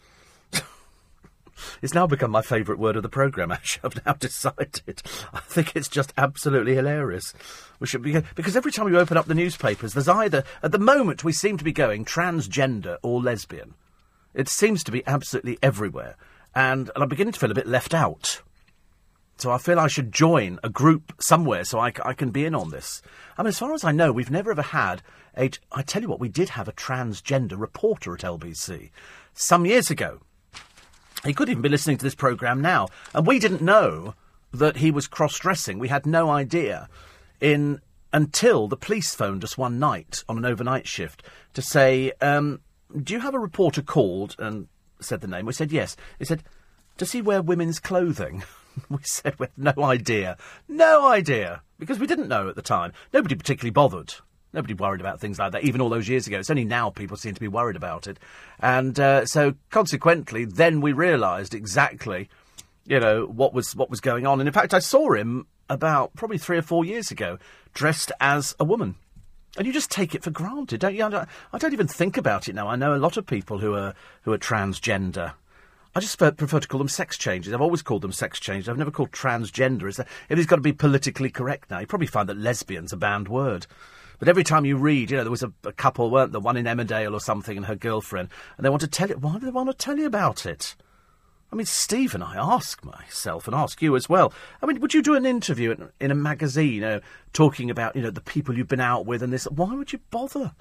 It's 1.82 1.94
now 1.94 2.08
become 2.08 2.32
my 2.32 2.42
favourite 2.42 2.80
word 2.80 2.96
of 2.96 3.04
the 3.04 3.10
programme, 3.10 3.52
actually. 3.52 3.82
I've 3.84 4.06
now 4.06 4.14
decided. 4.14 5.02
I 5.34 5.40
think 5.40 5.76
it's 5.76 5.88
just 5.88 6.14
absolutely 6.18 6.76
hilarious. 6.76 7.34
We 7.80 7.88
should 7.88 8.02
be 8.02 8.22
because 8.36 8.56
every 8.56 8.72
time 8.72 8.88
you 8.88 9.00
open 9.00 9.18
up 9.18 9.26
the 9.26 9.36
newspapers, 9.36 9.94
there's 9.94 10.08
either 10.08 10.44
at 10.64 10.72
the 10.72 10.80
moment 10.80 11.24
we 11.24 11.34
seem 11.34 11.58
to 11.58 11.64
be 11.64 11.72
going 11.72 12.06
transgender 12.06 12.98
or 13.04 13.22
lesbian. 13.22 13.76
It 14.34 14.48
seems 14.48 14.84
to 14.84 14.92
be 14.92 15.06
absolutely 15.08 15.58
everywhere, 15.64 16.16
and, 16.54 16.92
and 16.94 17.04
I'm 17.04 17.10
beginning 17.10 17.34
to 17.34 17.40
feel 17.40 17.52
a 17.52 17.56
bit 17.56 17.68
left 17.68 17.94
out. 17.94 18.42
So 19.40 19.52
I 19.52 19.58
feel 19.58 19.80
I 19.80 19.88
should 19.88 20.12
join 20.12 20.60
a 20.64 20.70
group 20.70 21.14
somewhere 21.22 21.64
so 21.64 21.80
I, 21.80 21.94
I 22.04 22.12
can 22.12 22.30
be 22.30 22.44
in 22.44 22.54
on 22.54 22.72
this. 22.72 23.02
I 23.38 23.42
mean, 23.42 23.48
as 23.48 23.58
far 23.58 23.74
as 23.74 23.86
I 23.86 23.94
know, 23.94 24.12
we've 24.12 24.30
never 24.30 24.52
ever 24.52 24.62
had 24.62 25.02
a. 25.38 25.50
I 25.72 25.82
tell 25.82 26.02
you 26.02 26.10
what, 26.10 26.20
we 26.20 26.28
did 26.28 26.50
have 26.50 26.68
a 26.68 26.74
transgender 26.74 27.58
reporter 27.58 28.14
at 28.14 28.20
LBC 28.20 28.92
some 29.34 29.66
years 29.66 29.90
ago. 29.90 30.20
He 31.26 31.34
could 31.34 31.50
even 31.50 31.62
be 31.62 31.70
listening 31.70 31.98
to 31.98 32.04
this 32.04 32.16
programme 32.16 32.62
now, 32.62 32.88
and 33.14 33.28
we 33.28 33.40
didn't 33.40 33.62
know 33.62 34.16
that 34.54 34.78
he 34.78 34.92
was 34.92 35.08
cross 35.08 35.38
dressing. 35.38 35.78
We 35.78 35.90
had 35.90 36.06
no 36.06 36.30
idea 36.30 36.88
in 37.42 37.82
until 38.12 38.68
the 38.68 38.78
police 38.78 39.14
phoned 39.14 39.44
us 39.44 39.58
one 39.58 39.78
night 39.78 40.24
on 40.28 40.38
an 40.38 40.46
overnight 40.46 40.88
shift 40.88 41.24
to 41.54 41.62
say, 41.62 42.12
um, 42.22 42.62
"Do 42.96 43.14
you 43.14 43.20
have 43.20 43.36
a 43.36 43.40
reporter 43.40 43.82
called?" 43.82 44.36
and 44.40 44.68
said 45.00 45.22
the 45.22 45.28
name. 45.28 45.46
We 45.46 45.54
said 45.54 45.72
yes. 45.72 45.96
He 46.18 46.26
said, 46.26 46.44
"Does 46.98 47.12
he 47.12 47.22
wear 47.22 47.42
women's 47.42 47.80
clothing?" 47.80 48.44
we 48.90 49.00
said 49.04 49.38
we 49.40 49.48
had 49.48 49.76
no 49.78 49.84
idea, 49.84 50.38
no 50.68 51.08
idea, 51.08 51.62
because 51.78 52.00
we 52.00 52.08
didn't 52.08 52.30
know 52.30 52.48
at 52.48 52.56
the 52.56 52.62
time. 52.62 52.94
Nobody 53.14 53.36
particularly 53.36 53.72
bothered. 53.72 54.16
Nobody 54.54 54.74
worried 54.74 55.02
about 55.02 55.20
things 55.20 55.38
like 55.38 55.52
that, 55.52 55.64
even 55.64 55.80
all 55.80 55.90
those 55.90 56.10
years 56.10 56.26
ago. 56.26 56.40
It's 56.40 56.50
only 56.50 56.66
now 56.66 56.90
people 56.90 57.18
seem 57.18 57.36
to 57.36 57.40
be 57.40 57.48
worried 57.48 57.76
about 57.76 58.08
it. 58.08 58.18
And 58.60 59.00
uh, 59.00 59.26
so, 59.26 59.54
consequently, 59.70 60.46
then 60.46 60.82
we 60.82 60.92
realised 60.92 61.54
exactly, 61.54 62.30
you 62.86 63.00
know, 63.00 63.26
what 63.26 63.54
was 63.54 63.76
what 63.76 63.90
was 63.90 64.02
going 64.02 64.26
on. 64.26 64.40
And 64.40 64.48
in 64.48 64.54
fact, 64.54 64.74
I 64.74 64.80
saw 64.80 65.14
him 65.14 65.46
about 65.70 66.16
probably 66.16 66.40
three 66.40 66.58
or 66.58 66.64
four 66.64 66.84
years 66.84 67.12
ago, 67.12 67.38
dressed 67.74 68.12
as 68.20 68.56
a 68.60 68.64
woman. 68.64 68.96
And 69.58 69.66
you 69.66 69.74
just 69.74 69.92
take 69.92 70.16
it 70.16 70.24
for 70.24 70.32
granted, 70.32 70.80
don't 70.80 70.96
you? 70.96 71.04
I 71.04 71.58
don't, 71.58 71.74
even 71.74 71.88
think 71.88 72.18
about 72.18 72.48
it 72.48 72.56
now. 72.56 72.68
I 72.68 72.76
know 72.76 72.96
a 72.96 72.98
lot 72.98 73.18
of 73.18 73.26
people 73.26 73.60
who 73.60 73.74
are 73.74 73.94
who 74.24 74.34
are 74.34 74.38
transgender. 74.38 75.34
I 75.96 76.00
just 76.00 76.20
prefer, 76.20 76.60
to 76.60 76.68
call 76.68 76.78
them 76.78 76.88
sex 76.88 77.18
changes. 77.18 77.52
I've 77.52 77.62
always 77.62 77.82
called 77.82 78.04
them 78.04 78.12
sex 78.12 78.40
changes. 78.40 78.70
I've 78.70 78.78
never 78.78 78.92
called 78.92 79.12
transgender. 79.12 79.88
If 80.30 80.38
he's 80.38 80.46
got 80.46 80.58
to 80.58 80.62
be 80.62 80.72
politically 80.72 81.32
correct 81.32 81.72
now, 81.72 81.80
you 81.80 81.88
probably 81.88 82.08
find 82.08 82.30
that 82.30 82.38
lesbian's 82.38 82.94
a 82.94 82.98
banned 82.98 83.28
word. 83.28 83.66
But 84.20 84.28
every 84.28 84.44
time 84.44 84.66
you 84.66 84.78
read, 84.78 85.10
you 85.10 85.18
know, 85.18 85.24
there 85.24 85.32
was 85.32 85.44
a, 85.44 85.52
a 85.64 85.72
couple, 85.72 86.12
weren't 86.12 86.34
there? 86.34 86.42
One 86.42 86.58
in 86.58 86.66
Emmerdale 86.66 87.14
or 87.14 87.22
something, 87.22 87.56
and 87.56 87.66
her 87.66 87.76
girlfriend, 87.76 88.30
and 88.58 88.66
they 88.66 88.70
want 88.70 88.82
to 88.82 88.88
tell 88.88 89.10
you. 89.10 89.18
Why 89.18 89.40
do 89.40 89.46
they 89.46 89.52
want 89.52 89.70
to 89.70 89.74
tell 89.74 89.98
you 89.98 90.06
about 90.06 90.46
it? 90.46 90.76
I 91.52 91.56
mean, 91.56 91.66
Stephen, 91.66 92.22
I 92.22 92.36
ask 92.36 92.84
myself 92.84 93.48
and 93.48 93.56
ask 93.56 93.82
you 93.82 93.96
as 93.96 94.08
well. 94.08 94.32
I 94.62 94.68
mean, 94.68 94.80
would 94.82 94.94
you 94.94 95.02
do 95.02 95.16
an 95.16 95.26
interview 95.26 95.72
in, 95.72 95.90
in 96.00 96.12
a 96.12 96.16
magazine, 96.16 96.74
you 96.74 96.82
know, 96.82 97.02
talking 97.34 97.72
about, 97.72 97.96
you 97.96 98.04
know, 98.04 98.12
the 98.12 98.22
people 98.22 98.56
you've 98.56 98.68
been 98.68 98.80
out 98.80 99.08
with 99.08 99.24
and 99.24 99.34
this? 99.34 99.46
Why 99.46 99.74
would 99.74 99.92
you 99.92 100.00
bother? 100.12 100.52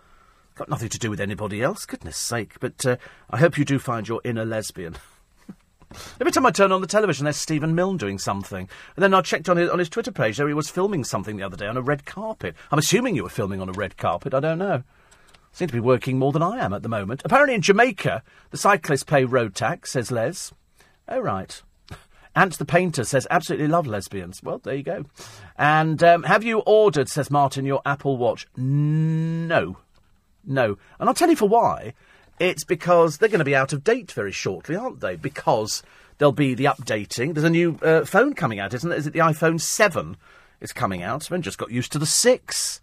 Got 0.54 0.70
nothing 0.70 0.88
to 0.88 0.98
do 0.98 1.10
with 1.10 1.20
anybody 1.20 1.62
else, 1.62 1.84
goodness 1.84 2.16
sake. 2.16 2.58
But 2.58 2.86
uh, 2.86 2.96
I 3.28 3.36
hope 3.36 3.58
you 3.58 3.66
do 3.66 3.78
find 3.78 4.08
your 4.08 4.22
inner 4.24 4.44
lesbian. 4.44 4.96
Every 6.20 6.32
time 6.32 6.46
I 6.46 6.50
turn 6.50 6.72
on 6.72 6.80
the 6.80 6.86
television, 6.86 7.24
there's 7.24 7.36
Stephen 7.36 7.74
Milne 7.74 7.96
doing 7.96 8.18
something. 8.18 8.68
And 8.96 9.02
then 9.02 9.14
I 9.14 9.22
checked 9.22 9.48
on 9.48 9.56
his, 9.56 9.70
on 9.70 9.78
his 9.78 9.88
Twitter 9.88 10.12
page, 10.12 10.36
there 10.36 10.48
he 10.48 10.54
was 10.54 10.68
filming 10.70 11.04
something 11.04 11.36
the 11.36 11.42
other 11.42 11.56
day 11.56 11.66
on 11.66 11.76
a 11.76 11.82
red 11.82 12.04
carpet. 12.04 12.54
I'm 12.70 12.78
assuming 12.78 13.16
you 13.16 13.22
were 13.22 13.28
filming 13.28 13.60
on 13.60 13.68
a 13.68 13.72
red 13.72 13.96
carpet, 13.96 14.34
I 14.34 14.40
don't 14.40 14.58
know. 14.58 14.82
Seem 15.52 15.68
to 15.68 15.74
be 15.74 15.80
working 15.80 16.18
more 16.18 16.32
than 16.32 16.42
I 16.42 16.58
am 16.58 16.72
at 16.72 16.82
the 16.82 16.88
moment. 16.88 17.22
Apparently 17.24 17.54
in 17.54 17.62
Jamaica, 17.62 18.22
the 18.50 18.56
cyclists 18.56 19.02
pay 19.02 19.24
road 19.24 19.54
tax, 19.54 19.92
says 19.92 20.10
Les. 20.10 20.52
Oh, 21.08 21.20
right. 21.20 21.62
Ant 22.36 22.58
the 22.58 22.64
Painter 22.66 23.04
says, 23.04 23.26
absolutely 23.30 23.66
love 23.66 23.86
lesbians. 23.86 24.42
Well, 24.42 24.58
there 24.58 24.74
you 24.74 24.82
go. 24.82 25.06
And 25.56 26.02
um, 26.02 26.24
have 26.24 26.44
you 26.44 26.60
ordered, 26.60 27.08
says 27.08 27.30
Martin, 27.30 27.64
your 27.64 27.80
Apple 27.86 28.18
Watch? 28.18 28.46
No. 28.56 29.78
No. 30.44 30.76
And 31.00 31.08
I'll 31.08 31.14
tell 31.14 31.30
you 31.30 31.36
for 31.36 31.48
why. 31.48 31.94
It's 32.40 32.64
because 32.64 33.18
they're 33.18 33.28
going 33.28 33.40
to 33.40 33.44
be 33.44 33.56
out 33.56 33.72
of 33.72 33.82
date 33.82 34.12
very 34.12 34.32
shortly, 34.32 34.76
aren't 34.76 35.00
they? 35.00 35.16
Because 35.16 35.82
there'll 36.18 36.32
be 36.32 36.54
the 36.54 36.66
updating. 36.66 37.34
There's 37.34 37.44
a 37.44 37.50
new 37.50 37.78
uh, 37.82 38.04
phone 38.04 38.34
coming 38.34 38.60
out, 38.60 38.74
isn't 38.74 38.92
it? 38.92 38.98
Is 38.98 39.06
it 39.06 39.12
the 39.12 39.20
iPhone 39.20 39.60
7 39.60 40.16
is 40.60 40.72
coming 40.72 41.02
out? 41.02 41.30
I've 41.30 41.40
just 41.40 41.58
got 41.58 41.70
used 41.72 41.92
to 41.92 41.98
the 41.98 42.06
6. 42.06 42.80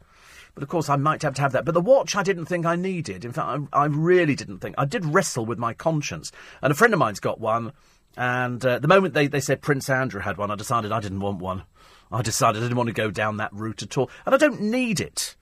But 0.54 0.64
of 0.64 0.70
course, 0.70 0.90
I 0.90 0.96
might 0.96 1.22
have 1.22 1.36
to 1.36 1.42
have 1.42 1.52
that. 1.54 1.66
But 1.66 1.74
the 1.74 1.82
watch 1.82 2.16
I 2.16 2.24
didn't 2.24 2.46
think 2.46 2.66
I 2.66 2.76
needed. 2.76 3.24
In 3.24 3.34
fact, 3.34 3.70
I, 3.74 3.84
I 3.84 3.86
really 3.86 4.36
didn't 4.36 4.60
think. 4.60 4.76
I 4.78 4.86
did 4.86 5.06
wrestle 5.06 5.46
with 5.46 5.60
my 5.60 5.74
conscience. 5.74 6.32
And 6.62 6.72
a 6.72 6.76
friend 6.76 6.94
of 6.94 7.00
mine's 7.00 7.20
got 7.20 7.40
one. 7.40 7.74
And 8.18 8.66
uh, 8.66 8.80
the 8.80 8.88
moment 8.88 9.14
they, 9.14 9.28
they 9.28 9.42
said 9.42 9.62
Prince 9.62 9.90
Andrew 9.90 10.22
had 10.22 10.38
one, 10.38 10.52
I 10.52 10.56
decided 10.56 10.92
I 10.92 11.02
didn't 11.02 11.20
want 11.20 11.40
one. 11.40 11.64
I 12.12 12.22
decided 12.22 12.62
I 12.62 12.66
didn't 12.66 12.78
want 12.78 12.88
to 12.88 12.94
go 12.94 13.12
down 13.12 13.38
that 13.38 13.54
route 13.54 13.84
at 13.84 13.98
all. 13.98 14.10
And 14.26 14.34
I 14.34 14.38
don't 14.38 14.62
need 14.62 15.02
it. 15.02 15.36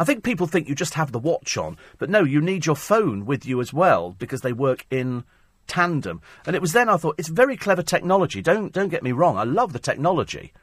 I 0.00 0.04
think 0.04 0.24
people 0.24 0.46
think 0.46 0.66
you 0.66 0.74
just 0.74 0.94
have 0.94 1.12
the 1.12 1.18
watch 1.18 1.58
on, 1.58 1.76
but 1.98 2.08
no, 2.08 2.24
you 2.24 2.40
need 2.40 2.64
your 2.64 2.74
phone 2.74 3.26
with 3.26 3.44
you 3.44 3.60
as 3.60 3.70
well 3.70 4.16
because 4.18 4.40
they 4.40 4.54
work 4.54 4.86
in 4.90 5.24
tandem. 5.66 6.22
And 6.46 6.56
it 6.56 6.62
was 6.62 6.72
then 6.72 6.88
I 6.88 6.96
thought 6.96 7.16
it's 7.18 7.28
very 7.28 7.54
clever 7.54 7.82
technology. 7.82 8.40
Don't 8.40 8.72
don't 8.72 8.88
get 8.88 9.02
me 9.02 9.12
wrong. 9.12 9.36
I 9.36 9.44
love 9.44 9.74
the 9.74 9.78
technology. 9.78 10.54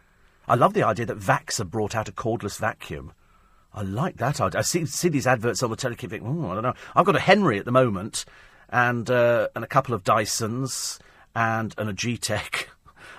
I 0.48 0.56
love 0.56 0.74
the 0.74 0.82
idea 0.82 1.06
that 1.06 1.20
Vax 1.20 1.60
have 1.60 1.70
brought 1.70 1.96
out 1.96 2.10
a 2.10 2.12
cordless 2.12 2.58
vacuum. 2.58 3.14
I 3.76 3.84
like 3.84 4.18
that 4.18 4.42
idea. 4.42 4.58
I 4.58 4.64
see 4.64 4.88
see 4.88 5.10
these 5.10 5.28
adverts 5.28 5.62
on 5.62 5.70
the. 5.70 5.76
Think, 5.76 6.24
oh, 6.26 6.50
I 6.50 6.56
don't 6.56 6.64
know. 6.64 6.74
I've 6.96 7.06
got 7.06 7.16
a 7.16 7.20
Henry 7.20 7.60
at 7.60 7.66
the 7.66 7.72
moment, 7.72 8.26
and 8.70 9.08
uh, 9.08 9.50
and 9.54 9.64
a 9.64 9.68
couple 9.68 9.94
of 9.94 10.04
Dysons 10.04 10.98
and 11.36 11.76
and 11.78 11.92
a 11.92 11.94
G-Tech. 11.94 12.70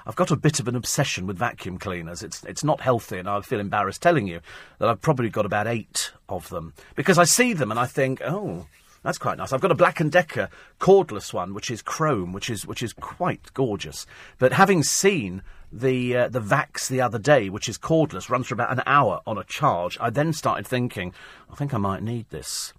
I've 0.08 0.16
got 0.16 0.30
a 0.30 0.36
bit 0.36 0.58
of 0.58 0.66
an 0.68 0.74
obsession 0.74 1.26
with 1.26 1.36
vacuum 1.36 1.76
cleaners. 1.76 2.22
It's 2.22 2.42
it's 2.44 2.64
not 2.64 2.80
healthy, 2.80 3.18
and 3.18 3.28
I 3.28 3.42
feel 3.42 3.60
embarrassed 3.60 4.00
telling 4.00 4.26
you 4.26 4.40
that 4.78 4.88
I've 4.88 5.02
probably 5.02 5.28
got 5.28 5.44
about 5.44 5.66
eight 5.66 6.12
of 6.30 6.48
them 6.48 6.72
because 6.94 7.18
I 7.18 7.24
see 7.24 7.52
them 7.52 7.70
and 7.70 7.78
I 7.78 7.84
think, 7.84 8.22
oh, 8.24 8.66
that's 9.02 9.18
quite 9.18 9.36
nice. 9.36 9.52
I've 9.52 9.60
got 9.60 9.70
a 9.70 9.74
Black 9.76 10.00
and 10.00 10.10
Decker 10.10 10.48
cordless 10.80 11.34
one, 11.34 11.52
which 11.52 11.70
is 11.70 11.82
chrome, 11.82 12.32
which 12.32 12.48
is 12.48 12.66
which 12.66 12.82
is 12.82 12.94
quite 12.94 13.52
gorgeous. 13.52 14.06
But 14.38 14.54
having 14.54 14.82
seen 14.82 15.42
the 15.70 16.16
uh, 16.16 16.28
the 16.28 16.40
Vax 16.40 16.88
the 16.88 17.02
other 17.02 17.18
day, 17.18 17.50
which 17.50 17.68
is 17.68 17.76
cordless, 17.76 18.30
runs 18.30 18.46
for 18.46 18.54
about 18.54 18.72
an 18.72 18.82
hour 18.86 19.20
on 19.26 19.36
a 19.36 19.44
charge, 19.44 19.98
I 20.00 20.08
then 20.08 20.32
started 20.32 20.66
thinking, 20.66 21.12
I 21.52 21.54
think 21.54 21.74
I 21.74 21.78
might 21.78 22.02
need 22.02 22.30
this. 22.30 22.72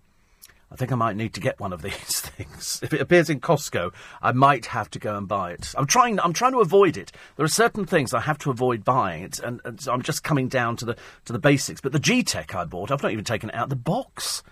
I 0.72 0.76
think 0.76 0.92
I 0.92 0.96
might 0.96 1.16
need 1.16 1.34
to 1.34 1.40
get 1.40 1.60
one 1.60 1.74
of 1.74 1.82
these 1.84 2.22
things. 2.22 2.80
If 2.82 2.94
it 2.94 3.02
appears 3.02 3.30
in 3.30 3.40
Costco, 3.40 3.94
I 4.22 4.32
might 4.32 4.68
have 4.68 4.90
to 4.92 5.00
go 5.00 5.18
and 5.18 5.28
buy 5.28 5.52
it. 5.52 5.74
I'm 5.78 5.88
trying. 5.88 6.20
I'm 6.20 6.34
trying 6.34 6.54
to 6.54 6.60
avoid 6.60 6.98
it. 6.98 7.12
There 7.36 7.46
are 7.46 7.50
certain 7.50 7.86
things 7.86 8.14
I 8.14 8.22
have 8.22 8.38
to 8.40 8.52
avoid 8.52 8.84
buying. 8.84 9.24
It's, 9.24 9.40
and, 9.40 9.62
and 9.66 9.82
so 9.82 9.92
I'm 9.92 10.02
just 10.02 10.24
coming 10.24 10.48
down 10.48 10.76
to 10.78 10.86
the 10.86 10.96
to 11.26 11.34
the 11.34 11.40
basics. 11.40 11.82
But 11.82 11.92
the 11.92 12.00
G-Tech 12.00 12.54
I 12.56 12.66
bought, 12.66 12.92
I've 12.92 13.04
not 13.04 13.12
even 13.12 13.26
taken 13.26 13.50
it 13.50 13.56
out 13.56 13.64
of 13.64 13.70
the 13.70 13.76
box. 13.76 14.44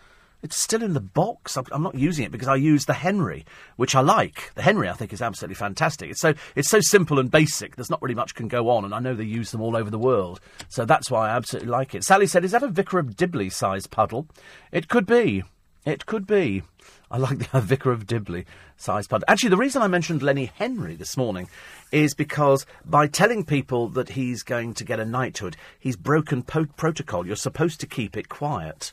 It's 0.44 0.56
still 0.56 0.84
in 0.84 0.94
the 0.94 1.02
box. 1.02 1.58
I'm, 1.58 1.82
not 1.82 1.96
using 1.96 2.24
it 2.24 2.32
because 2.32 2.48
I 2.48 2.56
use 2.56 2.86
the 2.86 2.94
Henry, 2.94 3.44
which 3.76 3.96
I 3.96 4.02
like. 4.02 4.52
The 4.54 4.62
Henry, 4.62 4.88
I 4.88 4.94
think, 4.94 5.12
is 5.12 5.22
absolutely 5.22 5.56
fantastic. 5.56 6.12
It's 6.12 6.22
so 6.22 6.36
it's 6.56 6.70
so 6.70 6.80
simple 6.80 7.18
and 7.18 7.32
basic. 7.32 7.76
There's 7.76 7.90
not 7.90 8.02
really 8.04 8.14
much 8.16 8.36
can 8.36 8.48
go 8.48 8.70
on, 8.70 8.86
and 8.86 8.94
I 8.94 9.00
know 9.00 9.16
they 9.16 9.24
use 9.24 9.52
them 9.52 9.62
all 9.62 9.76
over 9.76 9.90
the 9.90 9.98
world. 9.98 10.40
So 10.70 10.86
that's 10.86 11.10
why 11.10 11.30
I 11.30 11.36
absolutely 11.36 11.70
like 11.70 11.96
it. 11.96 12.04
Sally 12.04 12.28
said, 12.28 12.46
"Is 12.46 12.52
that 12.52 12.62
a 12.62 12.68
Vicar 12.68 13.00
of 13.00 13.16
Dibley 13.16 13.50
sized 13.50 13.90
puddle?" 13.90 14.28
It 14.72 14.88
could 14.88 15.08
be. 15.08 15.44
It 15.88 16.06
could 16.06 16.28
be. 16.28 16.64
I 17.10 17.18
like 17.18 17.50
the 17.50 17.62
Vicar 17.62 17.94
of 17.94 18.06
Dibley 18.06 18.46
size 18.76 19.08
puddle. 19.08 19.24
Actually, 19.30 19.52
the 19.52 19.56
reason 19.56 19.82
I 19.82 19.88
mentioned 19.88 20.22
Lenny 20.22 20.52
Henry 20.54 20.96
this 20.96 21.16
morning 21.16 21.48
is 21.94 22.14
because 22.14 22.66
by 22.84 23.08
telling 23.08 23.46
people 23.46 23.88
that 23.90 24.10
he's 24.10 24.44
going 24.44 24.74
to 24.74 24.84
get 24.84 25.00
a 25.00 25.06
knighthood, 25.06 25.56
he's 25.80 25.96
broken 25.96 26.44
po- 26.44 26.66
protocol. 26.76 27.26
You're 27.26 27.38
supposed 27.38 27.80
to 27.80 27.88
keep 27.88 28.18
it 28.18 28.28
quiet. 28.28 28.92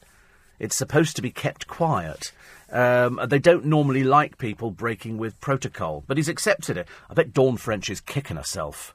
It's 0.61 0.77
supposed 0.77 1.17
to 1.17 1.23
be 1.23 1.33
kept 1.33 1.67
quiet. 1.67 2.31
Um, 2.71 3.19
they 3.27 3.41
don't 3.41 3.65
normally 3.65 4.05
like 4.05 4.39
people 4.39 4.71
breaking 4.71 5.19
with 5.19 5.41
protocol, 5.41 6.05
but 6.07 6.17
he's 6.17 6.29
accepted 6.29 6.77
it. 6.77 6.87
I 7.11 7.15
bet 7.15 7.35
Dawn 7.35 7.57
French 7.57 7.91
is 7.91 8.01
kicking 8.01 8.37
herself, 8.37 8.95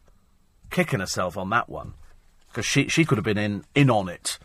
kicking 0.69 1.01
herself 1.01 1.35
on 1.35 1.49
that 1.49 1.67
one, 1.67 1.95
because 2.47 2.65
she 2.65 2.87
she 2.87 3.03
could 3.03 3.17
have 3.17 3.25
been 3.25 3.37
in 3.37 3.65
in 3.75 3.89
on 3.89 4.07
it. 4.07 4.39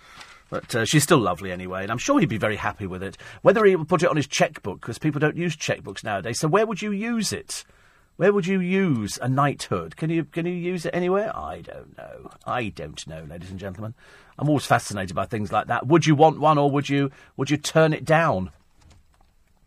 But 0.54 0.72
uh, 0.72 0.84
she's 0.84 1.02
still 1.02 1.18
lovely 1.18 1.50
anyway, 1.50 1.82
and 1.82 1.90
I'm 1.90 1.98
sure 1.98 2.20
he'd 2.20 2.28
be 2.28 2.38
very 2.38 2.54
happy 2.54 2.86
with 2.86 3.02
it. 3.02 3.16
Whether 3.42 3.64
he 3.64 3.74
would 3.74 3.88
put 3.88 4.04
it 4.04 4.08
on 4.08 4.14
his 4.14 4.28
checkbook, 4.28 4.80
because 4.80 5.00
people 5.00 5.18
don't 5.18 5.36
use 5.36 5.56
checkbooks 5.56 6.04
nowadays. 6.04 6.38
So 6.38 6.46
where 6.46 6.64
would 6.64 6.80
you 6.80 6.92
use 6.92 7.32
it? 7.32 7.64
Where 8.18 8.32
would 8.32 8.46
you 8.46 8.60
use 8.60 9.18
a 9.20 9.28
knighthood? 9.28 9.96
Can 9.96 10.10
you 10.10 10.22
can 10.22 10.46
you 10.46 10.52
use 10.52 10.86
it 10.86 10.94
anywhere? 10.94 11.36
I 11.36 11.62
don't 11.62 11.98
know. 11.98 12.30
I 12.46 12.68
don't 12.68 13.04
know, 13.08 13.24
ladies 13.28 13.50
and 13.50 13.58
gentlemen. 13.58 13.94
I'm 14.38 14.48
always 14.48 14.64
fascinated 14.64 15.16
by 15.16 15.26
things 15.26 15.50
like 15.50 15.66
that. 15.66 15.88
Would 15.88 16.06
you 16.06 16.14
want 16.14 16.38
one, 16.38 16.56
or 16.56 16.70
would 16.70 16.88
you 16.88 17.10
would 17.36 17.50
you 17.50 17.56
turn 17.56 17.92
it 17.92 18.04
down? 18.04 18.52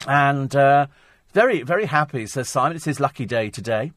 And 0.07 0.55
uh, 0.55 0.87
very 1.33 1.63
very 1.63 1.87
happy, 1.87 2.27
says 2.27 2.47
Simon. 2.47 2.77
It's 2.77 2.85
his 2.85 3.01
lucky 3.01 3.25
day 3.25 3.49
today, 3.49 3.91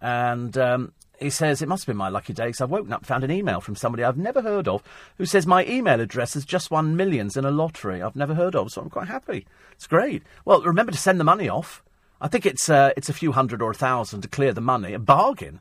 and 0.00 0.56
um, 0.56 0.92
he 1.20 1.30
says, 1.30 1.60
It 1.62 1.68
must 1.68 1.82
have 1.82 1.88
been 1.88 1.96
my 1.96 2.08
lucky 2.08 2.32
day 2.32 2.46
because 2.46 2.60
I've 2.60 2.70
woken 2.70 2.92
up 2.92 3.04
found 3.04 3.24
an 3.24 3.30
email 3.30 3.60
from 3.60 3.76
somebody 3.76 4.02
I've 4.02 4.16
never 4.16 4.42
heard 4.42 4.66
of 4.66 4.82
who 5.18 5.26
says 5.26 5.46
my 5.46 5.64
email 5.66 6.00
address 6.00 6.34
has 6.34 6.44
just 6.44 6.70
won 6.70 6.96
millions 6.96 7.36
in 7.36 7.44
a 7.44 7.50
lottery 7.50 8.02
I've 8.02 8.16
never 8.16 8.34
heard 8.34 8.56
of, 8.56 8.72
so 8.72 8.80
I'm 8.80 8.90
quite 8.90 9.08
happy. 9.08 9.46
It's 9.72 9.86
great. 9.86 10.22
Well, 10.44 10.62
remember 10.62 10.92
to 10.92 10.98
send 10.98 11.20
the 11.20 11.24
money 11.24 11.48
off. 11.48 11.82
I 12.20 12.28
think 12.28 12.46
it's, 12.46 12.68
uh, 12.68 12.92
it's 12.96 13.08
a 13.08 13.14
few 13.14 13.32
hundred 13.32 13.62
or 13.62 13.70
a 13.70 13.74
thousand 13.74 14.22
to 14.22 14.28
clear 14.28 14.52
the 14.52 14.60
money. 14.60 14.92
A 14.94 14.98
bargain. 14.98 15.60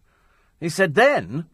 He 0.60 0.70
said, 0.70 0.96
Then 0.96 1.46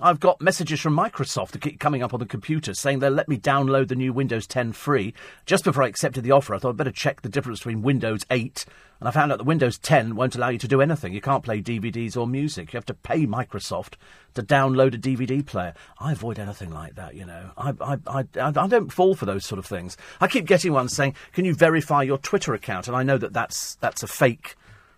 I've 0.00 0.20
got 0.20 0.40
messages 0.40 0.80
from 0.80 0.96
Microsoft 0.96 1.50
that 1.50 1.62
keep 1.62 1.80
coming 1.80 2.02
up 2.04 2.14
on 2.14 2.20
the 2.20 2.26
computer 2.26 2.72
saying 2.72 3.00
they'll 3.00 3.10
let 3.10 3.28
me 3.28 3.36
download 3.36 3.88
the 3.88 3.96
new 3.96 4.12
Windows 4.12 4.46
10 4.46 4.72
free. 4.72 5.12
Just 5.44 5.64
before 5.64 5.82
I 5.82 5.88
accepted 5.88 6.22
the 6.22 6.30
offer, 6.30 6.54
I 6.54 6.58
thought 6.58 6.70
I'd 6.70 6.76
better 6.76 6.92
check 6.92 7.22
the 7.22 7.28
difference 7.28 7.58
between 7.60 7.82
Windows 7.82 8.24
8 8.30 8.64
and 9.00 9.08
I 9.08 9.12
found 9.12 9.30
out 9.30 9.38
that 9.38 9.44
Windows 9.44 9.78
10 9.78 10.16
won't 10.16 10.34
allow 10.34 10.48
you 10.48 10.58
to 10.58 10.68
do 10.68 10.80
anything. 10.80 11.12
You 11.12 11.20
can't 11.20 11.44
play 11.44 11.60
DVDs 11.60 12.16
or 12.16 12.26
music. 12.26 12.72
You 12.72 12.76
have 12.76 12.86
to 12.86 12.94
pay 12.94 13.26
Microsoft 13.26 13.94
to 14.34 14.42
download 14.42 14.94
a 14.94 14.98
DVD 14.98 15.44
player. 15.44 15.74
I 16.00 16.12
avoid 16.12 16.38
anything 16.38 16.70
like 16.70 16.96
that, 16.96 17.14
you 17.14 17.24
know. 17.24 17.50
I, 17.56 17.74
I, 17.80 17.98
I, 18.06 18.24
I 18.36 18.66
don't 18.66 18.92
fall 18.92 19.14
for 19.14 19.26
those 19.26 19.44
sort 19.44 19.60
of 19.60 19.66
things. 19.66 19.96
I 20.20 20.26
keep 20.26 20.46
getting 20.46 20.72
ones 20.72 20.94
saying, 20.94 21.14
can 21.32 21.44
you 21.44 21.54
verify 21.54 22.02
your 22.02 22.18
Twitter 22.18 22.54
account? 22.54 22.88
And 22.88 22.96
I 22.96 23.04
know 23.04 23.18
that 23.18 23.32
that's, 23.32 23.76
that's 23.76 24.02
a 24.02 24.08
fake 24.08 24.56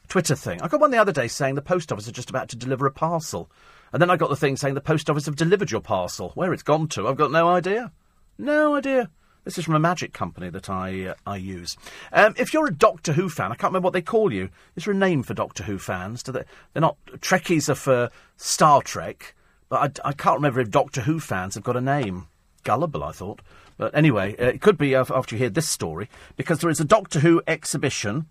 Twitter 0.08 0.34
thing. 0.34 0.62
I 0.62 0.68
got 0.68 0.80
one 0.80 0.90
the 0.90 0.98
other 0.98 1.12
day 1.12 1.28
saying 1.28 1.54
the 1.54 1.62
post 1.62 1.92
office 1.92 2.08
are 2.08 2.12
just 2.12 2.30
about 2.30 2.48
to 2.50 2.56
deliver 2.56 2.86
a 2.86 2.90
parcel. 2.90 3.50
And 3.92 4.00
then 4.00 4.10
I 4.10 4.16
got 4.16 4.30
the 4.30 4.36
thing 4.36 4.56
saying 4.56 4.74
the 4.74 4.80
post 4.80 5.10
office 5.10 5.26
have 5.26 5.36
delivered 5.36 5.70
your 5.70 5.80
parcel. 5.80 6.30
Where 6.34 6.52
it's 6.52 6.62
gone 6.62 6.88
to, 6.88 7.08
I've 7.08 7.16
got 7.16 7.32
no 7.32 7.48
idea. 7.48 7.92
No 8.38 8.76
idea. 8.76 9.10
This 9.44 9.56
is 9.56 9.64
from 9.64 9.74
a 9.74 9.80
magic 9.80 10.12
company 10.12 10.50
that 10.50 10.68
I 10.68 11.06
uh, 11.06 11.14
I 11.26 11.36
use. 11.36 11.76
Um, 12.12 12.34
if 12.36 12.52
you're 12.52 12.66
a 12.66 12.74
Doctor 12.74 13.14
Who 13.14 13.28
fan, 13.28 13.50
I 13.50 13.54
can't 13.54 13.70
remember 13.70 13.86
what 13.86 13.94
they 13.94 14.02
call 14.02 14.32
you. 14.32 14.50
Is 14.76 14.84
there 14.84 14.94
a 14.94 14.96
name 14.96 15.22
for 15.22 15.34
Doctor 15.34 15.64
Who 15.64 15.78
fans? 15.78 16.22
Do 16.22 16.32
they, 16.32 16.44
they're 16.72 16.82
not 16.82 16.98
Trekkies 17.18 17.68
are 17.68 17.74
for 17.74 18.10
Star 18.36 18.82
Trek, 18.82 19.34
but 19.68 20.00
I, 20.04 20.10
I 20.10 20.12
can't 20.12 20.36
remember 20.36 20.60
if 20.60 20.70
Doctor 20.70 21.02
Who 21.02 21.20
fans 21.20 21.54
have 21.54 21.64
got 21.64 21.76
a 21.76 21.80
name. 21.80 22.28
Gullible, 22.64 23.02
I 23.02 23.12
thought. 23.12 23.40
But 23.78 23.94
anyway, 23.94 24.36
uh, 24.36 24.48
it 24.48 24.60
could 24.60 24.76
be 24.76 24.94
after 24.94 25.34
you 25.34 25.38
hear 25.38 25.48
this 25.48 25.68
story 25.68 26.10
because 26.36 26.58
there 26.58 26.70
is 26.70 26.80
a 26.80 26.84
Doctor 26.84 27.20
Who 27.20 27.42
exhibition. 27.46 28.26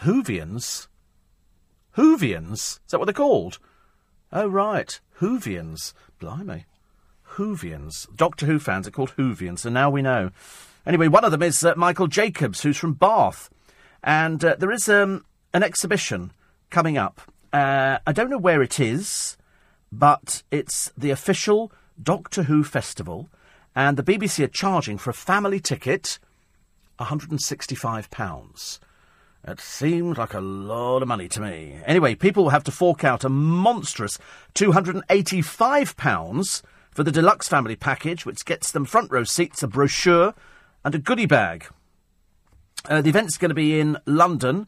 Whovians. 0.00 0.88
Whovians? 1.98 2.52
Is 2.52 2.80
that 2.88 2.98
what 2.98 3.04
they're 3.04 3.12
called? 3.12 3.58
Oh, 4.32 4.46
right. 4.46 5.00
Hoovians. 5.20 5.92
Blimey. 6.20 6.64
Hoovians. 7.34 8.06
Doctor 8.16 8.46
Who 8.46 8.58
fans 8.58 8.86
are 8.86 8.92
called 8.92 9.14
Whovians, 9.16 9.60
so 9.60 9.70
now 9.70 9.90
we 9.90 10.02
know. 10.02 10.30
Anyway, 10.86 11.08
one 11.08 11.24
of 11.24 11.32
them 11.32 11.42
is 11.42 11.64
uh, 11.64 11.74
Michael 11.76 12.06
Jacobs, 12.06 12.62
who's 12.62 12.76
from 12.76 12.94
Bath. 12.94 13.50
And 14.02 14.44
uh, 14.44 14.56
there 14.58 14.70
is 14.70 14.88
um, 14.88 15.24
an 15.52 15.62
exhibition 15.62 16.32
coming 16.70 16.96
up. 16.96 17.20
Uh, 17.52 17.98
I 18.06 18.12
don't 18.12 18.30
know 18.30 18.38
where 18.38 18.62
it 18.62 18.78
is, 18.78 19.36
but 19.90 20.42
it's 20.50 20.92
the 20.96 21.10
official 21.10 21.72
Doctor 22.00 22.44
Who 22.44 22.64
festival, 22.64 23.28
and 23.74 23.96
the 23.96 24.02
BBC 24.02 24.44
are 24.44 24.48
charging 24.48 24.96
for 24.96 25.10
a 25.10 25.14
family 25.14 25.60
ticket 25.60 26.18
£165. 26.98 28.78
It 29.42 29.60
seemed 29.60 30.18
like 30.18 30.34
a 30.34 30.40
lot 30.40 31.00
of 31.00 31.08
money 31.08 31.26
to 31.28 31.40
me. 31.40 31.80
Anyway, 31.86 32.14
people 32.14 32.44
will 32.44 32.50
have 32.50 32.64
to 32.64 32.70
fork 32.70 33.04
out 33.04 33.24
a 33.24 33.30
monstrous 33.30 34.18
£285 34.54 36.62
for 36.90 37.02
the 37.02 37.10
deluxe 37.10 37.48
family 37.48 37.76
package, 37.76 38.26
which 38.26 38.44
gets 38.44 38.70
them 38.70 38.84
front 38.84 39.10
row 39.10 39.24
seats, 39.24 39.62
a 39.62 39.68
brochure, 39.68 40.34
and 40.84 40.94
a 40.94 40.98
goodie 40.98 41.26
bag. 41.26 41.66
Uh, 42.88 43.00
the 43.00 43.08
event's 43.08 43.38
going 43.38 43.48
to 43.48 43.54
be 43.54 43.80
in 43.80 43.96
London, 44.04 44.66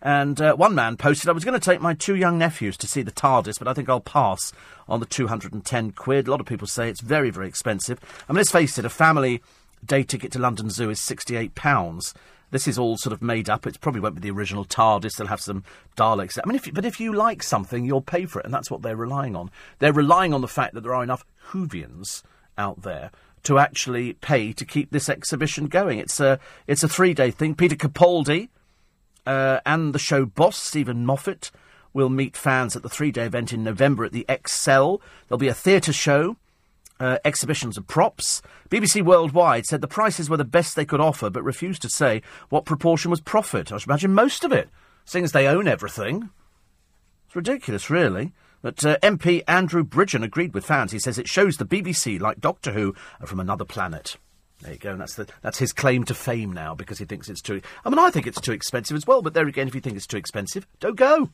and 0.00 0.40
uh, 0.40 0.54
one 0.54 0.74
man 0.74 0.96
posted, 0.96 1.28
I 1.28 1.32
was 1.32 1.44
going 1.44 1.58
to 1.58 1.64
take 1.64 1.80
my 1.80 1.94
two 1.94 2.14
young 2.14 2.38
nephews 2.38 2.76
to 2.78 2.86
see 2.86 3.02
the 3.02 3.12
TARDIS, 3.12 3.58
but 3.58 3.68
I 3.68 3.74
think 3.74 3.88
I'll 3.88 4.00
pass 4.00 4.52
on 4.88 5.00
the 5.00 5.06
210 5.06 5.92
quid. 5.92 6.28
A 6.28 6.30
lot 6.30 6.40
of 6.40 6.46
people 6.46 6.66
say 6.66 6.88
it's 6.88 7.00
very, 7.00 7.30
very 7.30 7.48
expensive. 7.48 7.98
I 8.28 8.32
mean, 8.32 8.38
let's 8.38 8.52
face 8.52 8.78
it, 8.78 8.84
a 8.84 8.90
family 8.90 9.42
day 9.84 10.02
ticket 10.02 10.32
to 10.32 10.38
London 10.38 10.70
Zoo 10.70 10.90
is 10.90 11.00
£68. 11.00 12.14
This 12.52 12.68
is 12.68 12.78
all 12.78 12.96
sort 12.96 13.12
of 13.12 13.22
made 13.22 13.50
up. 13.50 13.66
It 13.66 13.80
probably 13.80 14.00
won't 14.00 14.14
be 14.14 14.20
the 14.20 14.30
original 14.30 14.64
TARDIS. 14.64 15.16
They'll 15.16 15.26
have 15.26 15.40
some 15.40 15.64
Daleks. 15.96 16.38
I 16.38 16.46
mean, 16.46 16.56
if, 16.56 16.72
but 16.72 16.84
if 16.84 17.00
you 17.00 17.12
like 17.12 17.42
something, 17.42 17.84
you'll 17.84 18.02
pay 18.02 18.26
for 18.26 18.38
it, 18.38 18.44
and 18.44 18.54
that's 18.54 18.70
what 18.70 18.82
they're 18.82 18.94
relying 18.94 19.34
on. 19.34 19.50
They're 19.80 19.92
relying 19.92 20.32
on 20.32 20.42
the 20.42 20.48
fact 20.48 20.74
that 20.74 20.82
there 20.82 20.94
are 20.94 21.02
enough 21.02 21.24
Whovians 21.48 22.22
out 22.56 22.82
there 22.82 23.10
to 23.44 23.58
actually 23.58 24.12
pay 24.12 24.52
to 24.52 24.64
keep 24.64 24.90
this 24.90 25.08
exhibition 25.08 25.66
going. 25.66 25.98
It's 25.98 26.20
a 26.20 26.38
it's 26.66 26.84
a 26.84 26.88
three 26.88 27.14
day 27.14 27.30
thing. 27.30 27.54
Peter 27.54 27.74
Capaldi 27.74 28.48
uh, 29.26 29.60
and 29.66 29.94
the 29.94 29.98
show 29.98 30.24
boss 30.24 30.56
Steven 30.56 31.04
Moffat 31.04 31.50
will 31.92 32.08
meet 32.08 32.36
fans 32.36 32.76
at 32.76 32.82
the 32.82 32.88
three 32.88 33.10
day 33.10 33.24
event 33.24 33.52
in 33.52 33.64
November 33.64 34.04
at 34.04 34.12
the 34.12 34.26
ExCeL. 34.28 35.00
There'll 35.28 35.38
be 35.38 35.48
a 35.48 35.54
theatre 35.54 35.92
show. 35.92 36.36
Uh, 37.02 37.18
exhibitions 37.24 37.76
of 37.76 37.84
props. 37.88 38.42
BBC 38.70 39.04
Worldwide 39.04 39.66
said 39.66 39.80
the 39.80 39.88
prices 39.88 40.30
were 40.30 40.36
the 40.36 40.44
best 40.44 40.76
they 40.76 40.84
could 40.84 41.00
offer, 41.00 41.30
but 41.30 41.42
refused 41.42 41.82
to 41.82 41.88
say 41.88 42.22
what 42.48 42.64
proportion 42.64 43.10
was 43.10 43.20
profit. 43.20 43.72
I 43.72 43.78
should 43.78 43.88
imagine 43.88 44.14
most 44.14 44.44
of 44.44 44.52
it, 44.52 44.68
seeing 45.04 45.24
as 45.24 45.32
they 45.32 45.48
own 45.48 45.66
everything. 45.66 46.30
It's 47.26 47.34
ridiculous, 47.34 47.90
really. 47.90 48.30
But 48.62 48.86
uh, 48.86 48.98
MP 49.02 49.42
Andrew 49.48 49.82
Bridgen 49.82 50.22
agreed 50.22 50.54
with 50.54 50.64
fans. 50.64 50.92
He 50.92 51.00
says 51.00 51.18
it 51.18 51.26
shows 51.26 51.56
the 51.56 51.66
BBC, 51.66 52.20
like 52.20 52.40
Doctor 52.40 52.70
Who, 52.70 52.94
are 53.20 53.26
from 53.26 53.40
another 53.40 53.64
planet. 53.64 54.16
There 54.60 54.72
you 54.72 54.78
go. 54.78 54.92
And 54.92 55.00
that's 55.00 55.16
the, 55.16 55.26
that's 55.40 55.58
his 55.58 55.72
claim 55.72 56.04
to 56.04 56.14
fame 56.14 56.52
now 56.52 56.76
because 56.76 57.00
he 57.00 57.04
thinks 57.04 57.28
it's 57.28 57.42
too. 57.42 57.62
I 57.84 57.90
mean, 57.90 57.98
I 57.98 58.10
think 58.10 58.28
it's 58.28 58.40
too 58.40 58.52
expensive 58.52 58.96
as 58.96 59.08
well. 59.08 59.22
But 59.22 59.34
there 59.34 59.48
again, 59.48 59.66
if 59.66 59.74
you 59.74 59.80
think 59.80 59.96
it's 59.96 60.06
too 60.06 60.18
expensive, 60.18 60.68
don't 60.78 60.94
go. 60.94 61.30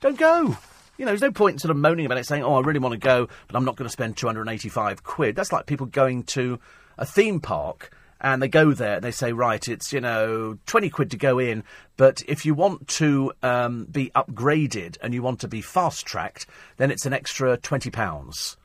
Don't 0.00 0.18
go. 0.18 0.58
You 0.98 1.04
know, 1.04 1.12
there's 1.12 1.22
no 1.22 1.32
point 1.32 1.54
in 1.54 1.58
sort 1.60 1.70
of 1.70 1.78
moaning 1.78 2.06
about 2.06 2.18
it, 2.18 2.26
saying, 2.26 2.42
"Oh, 2.42 2.54
I 2.54 2.60
really 2.60 2.80
want 2.80 2.92
to 2.92 2.98
go, 2.98 3.28
but 3.46 3.56
I'm 3.56 3.64
not 3.64 3.76
going 3.76 3.86
to 3.86 3.92
spend 3.92 4.16
285 4.16 5.02
quid." 5.02 5.34
That's 5.34 5.52
like 5.52 5.66
people 5.66 5.86
going 5.86 6.24
to 6.24 6.58
a 6.98 7.06
theme 7.06 7.40
park 7.40 7.90
and 8.20 8.42
they 8.42 8.48
go 8.48 8.72
there 8.72 8.96
and 8.96 9.04
they 9.04 9.10
say, 9.10 9.32
right, 9.32 9.68
it's, 9.68 9.92
you 9.92 10.00
know, 10.00 10.58
20 10.66 10.90
quid 10.90 11.10
to 11.12 11.16
go 11.16 11.38
in, 11.38 11.62
but 11.96 12.22
if 12.26 12.44
you 12.44 12.54
want 12.54 12.88
to 12.88 13.32
um, 13.42 13.84
be 13.84 14.10
upgraded 14.14 14.96
and 15.02 15.14
you 15.14 15.22
want 15.22 15.40
to 15.40 15.48
be 15.48 15.62
fast 15.62 16.04
tracked, 16.04 16.46
then 16.76 16.90
it's 16.90 17.06
an 17.06 17.12
extra 17.12 17.56
20 17.56 17.90
pounds. 17.90 18.56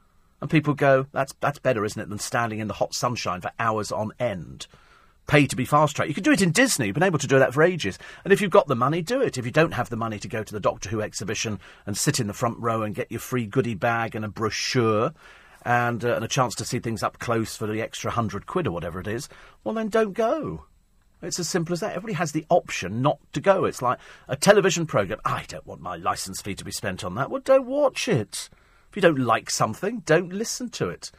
And 0.42 0.50
people 0.50 0.74
go, 0.74 1.06
that's, 1.12 1.34
that's 1.40 1.60
better, 1.60 1.86
isn't 1.86 2.02
it, 2.02 2.10
than 2.10 2.20
standing 2.20 2.60
in 2.60 2.68
the 2.68 2.74
hot 2.74 2.94
sunshine 2.94 3.42
for 3.42 3.52
hours 3.60 3.92
on 3.92 4.12
end. 4.20 4.68
Pay 5.26 5.48
to 5.48 5.56
be 5.56 5.66
fast 5.66 5.96
tracked. 5.96 6.10
You 6.10 6.14
can 6.14 6.24
do 6.24 6.32
it 6.32 6.42
in 6.42 6.52
Disney. 6.52 6.88
You've 6.88 6.96
been 6.96 7.04
able 7.04 7.20
to 7.20 7.28
do 7.28 7.40
that 7.40 7.54
for 7.54 7.64
ages. 7.64 7.98
And 8.24 8.34
if 8.34 8.42
you've 8.42 8.52
got 8.52 8.68
the 8.68 8.76
money, 8.76 9.02
do 9.02 9.22
it. 9.22 9.38
If 9.38 9.46
you 9.46 9.52
don't 9.52 9.74
have 9.74 9.90
the 9.90 9.96
money 9.96 10.20
to 10.20 10.28
go 10.28 10.44
to 10.44 10.54
the 10.54 10.60
Doctor 10.60 10.90
Who 10.90 11.02
exhibition 11.02 11.60
and 11.86 11.98
sit 11.98 12.20
in 12.20 12.28
the 12.28 12.34
front 12.34 12.60
row 12.60 12.84
and 12.84 12.94
get 12.94 13.12
your 13.12 13.22
free 13.22 13.46
goodie 13.46 13.76
bag 13.76 14.16
and 14.16 14.26
a 14.26 14.28
brochure, 14.28 15.14
and, 15.66 16.04
uh, 16.04 16.16
and 16.16 16.26
a 16.26 16.28
chance 16.28 16.56
to 16.56 16.66
see 16.66 16.80
things 16.80 17.04
up 17.04 17.20
close 17.20 17.56
for 17.56 17.68
the 17.68 17.82
extra 17.82 18.12
hundred 18.12 18.46
quid 18.46 18.68
or 18.68 18.72
whatever 18.72 19.00
it 19.00 19.08
is, 19.08 19.30
well, 19.64 19.76
then 19.76 19.90
don't 19.90 20.14
go. 20.14 20.66
It's 21.22 21.40
as 21.40 21.48
simple 21.48 21.72
as 21.72 21.80
that. 21.80 21.92
Everybody 21.92 22.14
has 22.14 22.34
the 22.34 22.46
option 22.50 23.02
not 23.02 23.18
to 23.32 23.40
go. 23.40 23.64
It's 23.64 23.82
like 23.82 23.98
a 24.28 24.36
television 24.36 24.86
programme. 24.86 25.22
I 25.24 25.46
don't 25.48 25.66
want 25.66 25.80
my 25.80 25.96
licence 25.96 26.42
fee 26.42 26.56
to 26.56 26.66
be 26.66 26.72
spent 26.72 27.04
on 27.04 27.16
that. 27.16 27.32
Well, 27.32 27.42
don't 27.42 27.66
watch 27.66 28.10
it. 28.10 28.50
If 28.90 28.98
you 28.98 29.02
don't 29.02 29.20
like 29.20 29.50
something, 29.50 30.04
don't 30.06 30.34
listen 30.34 30.70
to 30.72 30.90
it. 30.90 31.12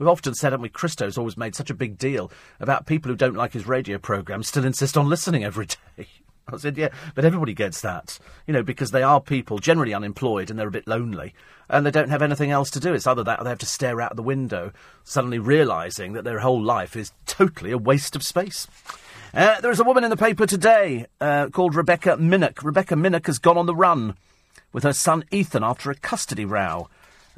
We've 0.00 0.08
often 0.08 0.34
said, 0.34 0.52
haven't 0.52 0.62
we, 0.62 0.70
Christo's 0.70 1.18
always 1.18 1.36
made 1.36 1.54
such 1.54 1.68
a 1.68 1.74
big 1.74 1.98
deal 1.98 2.32
about 2.58 2.86
people 2.86 3.10
who 3.10 3.16
don't 3.16 3.36
like 3.36 3.52
his 3.52 3.66
radio 3.66 3.98
programme 3.98 4.42
still 4.42 4.64
insist 4.64 4.96
on 4.96 5.10
listening 5.10 5.44
every 5.44 5.66
day. 5.96 6.06
I 6.48 6.56
said, 6.56 6.78
yeah, 6.78 6.88
but 7.14 7.26
everybody 7.26 7.52
gets 7.52 7.82
that, 7.82 8.18
you 8.46 8.54
know, 8.54 8.62
because 8.62 8.92
they 8.92 9.02
are 9.02 9.20
people 9.20 9.58
generally 9.58 9.92
unemployed 9.92 10.48
and 10.48 10.58
they're 10.58 10.68
a 10.68 10.72
bit 10.72 10.88
lonely 10.88 11.34
and 11.68 11.84
they 11.84 11.90
don't 11.90 12.08
have 12.08 12.22
anything 12.22 12.50
else 12.50 12.70
to 12.70 12.80
do. 12.80 12.94
It's 12.94 13.06
either 13.06 13.22
that 13.24 13.40
or 13.40 13.44
they 13.44 13.50
have 13.50 13.58
to 13.58 13.66
stare 13.66 14.00
out 14.00 14.16
the 14.16 14.22
window, 14.22 14.72
suddenly 15.04 15.38
realising 15.38 16.14
that 16.14 16.24
their 16.24 16.38
whole 16.38 16.62
life 16.62 16.96
is 16.96 17.12
totally 17.26 17.70
a 17.70 17.78
waste 17.78 18.16
of 18.16 18.22
space. 18.22 18.66
Uh, 19.34 19.60
there 19.60 19.70
is 19.70 19.80
a 19.80 19.84
woman 19.84 20.02
in 20.02 20.08
the 20.08 20.16
paper 20.16 20.46
today 20.46 21.04
uh, 21.20 21.48
called 21.50 21.74
Rebecca 21.74 22.16
Minnock. 22.16 22.64
Rebecca 22.64 22.94
Minnock 22.94 23.26
has 23.26 23.38
gone 23.38 23.58
on 23.58 23.66
the 23.66 23.74
run 23.74 24.16
with 24.72 24.82
her 24.82 24.94
son 24.94 25.24
Ethan 25.30 25.62
after 25.62 25.90
a 25.90 25.94
custody 25.94 26.46
row. 26.46 26.88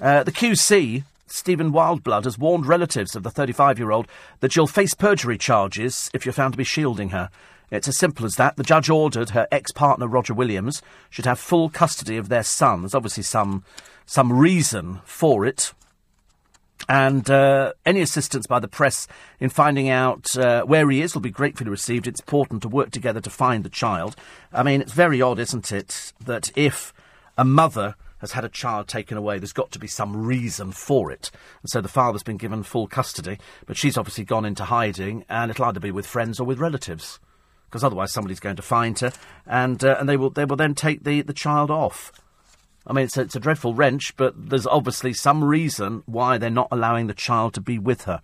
Uh, 0.01 0.23
the 0.23 0.33
QC, 0.33 1.03
Stephen 1.33 1.73
Wildblood, 1.73 2.25
has 2.25 2.39
warned 2.39 2.67
relatives 2.67 3.17
of 3.17 3.23
the 3.23 3.31
35 3.31 3.79
year 3.79 3.91
old 3.91 4.07
that 4.41 4.53
she'll 4.53 4.67
face 4.67 4.93
perjury 4.93 5.39
charges 5.39 6.11
if 6.13 6.27
you're 6.27 6.33
found 6.33 6.53
to 6.53 6.59
be 6.59 6.65
shielding 6.65 7.09
her. 7.09 7.31
It's 7.71 7.89
as 7.89 7.97
simple 7.97 8.27
as 8.27 8.37
that. 8.37 8.57
The 8.57 8.63
judge 8.63 8.91
ordered 8.91 9.31
her 9.31 9.49
ex 9.51 9.73
partner, 9.73 10.07
Roger 10.07 10.35
Williams, 10.35 10.83
should 11.09 11.25
have 11.25 11.39
full 11.39 11.71
custody 11.71 12.19
of 12.19 12.29
their 12.29 12.43
son. 12.43 12.83
There's 12.83 12.95
obviously 12.95 13.23
some, 13.23 13.65
some 14.05 14.31
reason 14.31 15.01
for 15.05 15.47
it. 15.47 15.73
And 16.87 17.31
uh, 17.31 17.73
any 17.87 18.03
assistance 18.03 18.47
by 18.47 18.59
the 18.59 18.69
press 18.69 19.09
in 19.41 19.49
finding 19.49 19.89
out 19.89 20.37
uh, 20.37 20.65
where 20.65 20.91
he 20.91 21.01
is 21.01 21.15
will 21.15 21.23
be 21.23 21.31
gratefully 21.31 21.71
received. 21.71 22.07
It's 22.07 22.21
important 22.21 22.61
to 22.63 22.69
work 22.69 22.91
together 22.91 23.23
to 23.23 23.31
find 23.31 23.65
the 23.65 23.71
child. 23.71 24.17
I 24.53 24.63
mean, 24.63 24.83
it's 24.83 24.93
very 24.93 25.23
odd, 25.23 25.39
isn't 25.39 25.73
it, 25.73 26.13
that 26.21 26.51
if 26.55 26.93
a 27.39 27.45
mother 27.45 27.95
has 28.23 28.33
had 28.33 28.45
a 28.45 28.49
child 28.49 28.89
taken 28.89 29.19
away, 29.19 29.39
there's 29.39 29.53
got 29.53 29.71
to 29.73 29.79
be 29.79 29.87
some 29.87 30.25
reason 30.25 30.73
for 30.73 31.11
it. 31.11 31.31
And 31.61 31.69
so 31.69 31.83
the 31.83 31.89
father's 31.89 32.23
been 32.23 32.39
given 32.39 32.63
full 32.63 32.87
custody, 32.87 33.39
but 33.67 33.77
she's 33.77 33.99
obviously 33.99 34.25
gone 34.25 34.47
into 34.47 34.65
hiding, 34.65 35.27
and 35.29 35.51
it'll 35.51 35.67
either 35.67 35.81
be 35.81 35.91
with 35.91 36.07
friends 36.07 36.41
or 36.41 36.45
with 36.45 36.59
relatives 36.59 37.21
because 37.73 37.85
otherwise 37.85 38.13
somebody's 38.13 38.41
going 38.41 38.57
to 38.57 38.63
find 38.63 38.99
her, 39.01 39.13
and 39.47 39.83
uh, 39.83 39.97
and 39.99 40.09
they 40.09 40.17
will 40.17 40.31
they 40.31 40.45
will 40.45 40.57
then 40.57 40.75
take 40.75 41.05
the, 41.05 41.23
the 41.23 41.33
child 41.33 41.71
off. 41.71 42.13
I 42.87 42.93
mean, 42.93 43.05
it's 43.05 43.17
a, 43.17 43.23
it's 43.23 43.37
a 43.37 43.41
dreadful 43.41 43.75
wrench, 43.75 44.17
but 44.17 44.51
there's 44.51 44.67
obviously 44.67 45.13
some 45.13 45.43
reason 45.43 46.03
why 46.07 46.37
they're 46.37 46.51
not 46.51 46.69
allowing 46.71 47.07
the 47.07 47.15
child 47.15 47.55
to 47.55 47.61
be 47.61 47.79
with 47.79 48.03
her. 48.03 48.21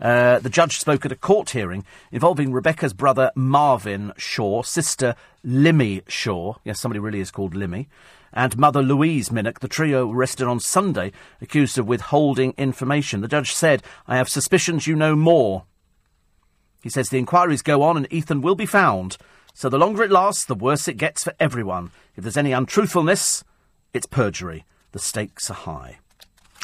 Uh, 0.00 0.38
the 0.38 0.50
judge 0.50 0.78
spoke 0.78 1.04
at 1.04 1.12
a 1.12 1.16
court 1.16 1.50
hearing 1.50 1.84
involving 2.10 2.52
Rebecca's 2.52 2.92
brother 2.92 3.30
Marvin 3.34 4.12
Shaw, 4.16 4.62
sister 4.62 5.14
Limmy 5.44 6.02
Shaw. 6.08 6.54
Yes, 6.64 6.80
somebody 6.80 6.98
really 6.98 7.20
is 7.20 7.30
called 7.30 7.54
Limmy. 7.54 7.86
And 8.32 8.56
mother 8.56 8.82
Louise 8.82 9.30
Minnock, 9.30 9.60
the 9.60 9.68
trio 9.68 10.10
arrested 10.10 10.46
on 10.46 10.60
Sunday, 10.60 11.12
accused 11.40 11.78
of 11.78 11.86
withholding 11.86 12.54
information. 12.56 13.20
The 13.20 13.28
judge 13.28 13.52
said, 13.52 13.82
I 14.06 14.16
have 14.16 14.28
suspicions 14.28 14.86
you 14.86 14.96
know 14.96 15.14
more. 15.14 15.64
He 16.82 16.88
says 16.88 17.08
the 17.08 17.18
inquiries 17.18 17.62
go 17.62 17.82
on 17.82 17.96
and 17.96 18.12
Ethan 18.12 18.40
will 18.40 18.54
be 18.54 18.66
found. 18.66 19.16
So 19.54 19.68
the 19.68 19.78
longer 19.78 20.02
it 20.02 20.10
lasts, 20.10 20.44
the 20.44 20.54
worse 20.54 20.88
it 20.88 20.96
gets 20.96 21.24
for 21.24 21.34
everyone. 21.38 21.90
If 22.16 22.24
there's 22.24 22.36
any 22.36 22.52
untruthfulness, 22.52 23.44
it's 23.92 24.06
perjury. 24.06 24.64
The 24.92 24.98
stakes 24.98 25.50
are 25.50 25.54
high. 25.54 25.98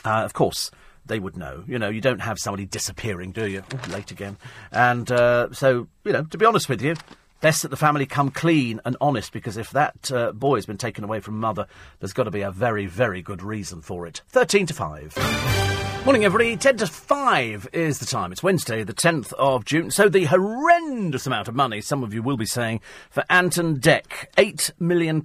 Uh, 0.04 0.24
of 0.24 0.32
course, 0.32 0.70
they 1.04 1.18
would 1.18 1.36
know. 1.36 1.64
You 1.66 1.78
know, 1.78 1.88
you 1.88 2.00
don't 2.00 2.20
have 2.20 2.38
somebody 2.38 2.64
disappearing, 2.64 3.32
do 3.32 3.46
you? 3.46 3.62
Late 3.90 4.10
again. 4.10 4.36
And 4.72 5.10
uh, 5.10 5.52
so, 5.52 5.88
you 6.04 6.12
know, 6.12 6.24
to 6.24 6.38
be 6.38 6.46
honest 6.46 6.68
with 6.68 6.82
you, 6.82 6.96
best 7.40 7.62
that 7.62 7.68
the 7.68 7.76
family 7.76 8.06
come 8.06 8.30
clean 8.30 8.80
and 8.84 8.96
honest 9.00 9.32
because 9.32 9.56
if 9.56 9.70
that 9.70 10.10
uh, 10.12 10.32
boy 10.32 10.56
has 10.56 10.66
been 10.66 10.78
taken 10.78 11.04
away 11.04 11.20
from 11.20 11.38
mother, 11.38 11.66
there's 12.00 12.12
got 12.12 12.24
to 12.24 12.30
be 12.30 12.42
a 12.42 12.50
very, 12.50 12.86
very 12.86 13.22
good 13.22 13.42
reason 13.42 13.80
for 13.80 14.06
it. 14.06 14.22
13 14.28 14.66
to 14.66 14.74
5. 14.74 15.58
Morning, 16.04 16.24
everybody. 16.24 16.56
10 16.56 16.78
to 16.78 16.86
5 16.86 17.68
is 17.72 17.98
the 17.98 18.06
time. 18.06 18.32
It's 18.32 18.42
Wednesday, 18.42 18.82
the 18.82 18.94
10th 18.94 19.32
of 19.34 19.66
June. 19.66 19.90
So, 19.90 20.08
the 20.08 20.24
horrendous 20.24 21.26
amount 21.26 21.48
of 21.48 21.54
money, 21.54 21.82
some 21.82 22.02
of 22.02 22.14
you 22.14 22.22
will 22.22 22.38
be 22.38 22.46
saying, 22.46 22.80
for 23.10 23.24
Ant 23.28 23.58
and 23.58 23.78
Dec. 23.78 24.32
£8 24.36 24.70
million. 24.80 25.16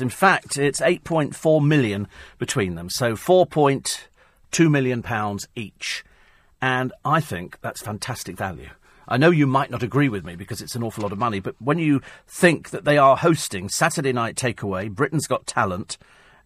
In 0.00 0.08
fact, 0.08 0.56
it's 0.56 0.80
8.4 0.80 1.64
million 1.64 2.08
between 2.38 2.74
them. 2.74 2.90
So, 2.90 3.12
£4.2 3.12 4.70
million 4.70 5.38
each. 5.54 6.04
And 6.60 6.92
I 7.04 7.20
think 7.20 7.60
that's 7.60 7.80
fantastic 7.80 8.36
value. 8.36 8.70
I 9.12 9.18
know 9.18 9.28
you 9.28 9.46
might 9.46 9.70
not 9.70 9.82
agree 9.82 10.08
with 10.08 10.24
me 10.24 10.36
because 10.36 10.62
it's 10.62 10.74
an 10.74 10.82
awful 10.82 11.02
lot 11.02 11.12
of 11.12 11.18
money, 11.18 11.38
but 11.38 11.54
when 11.60 11.78
you 11.78 12.00
think 12.26 12.70
that 12.70 12.86
they 12.86 12.96
are 12.96 13.14
hosting 13.14 13.68
Saturday 13.68 14.10
Night 14.10 14.36
Takeaway, 14.36 14.90
Britain's 14.90 15.26
Got 15.26 15.46
Talent, 15.46 15.98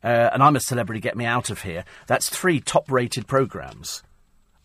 uh, 0.03 0.31
and 0.33 0.43
I'm 0.43 0.57
a 0.57 0.61
celebrity, 0.61 1.01
get 1.01 1.17
me 1.17 1.25
out 1.25 1.49
of 1.49 1.63
here. 1.63 1.85
That's 2.09 2.29
three 2.29 2.59
top 2.59 2.91
rated 2.91 3.29
programmes. 3.29 4.03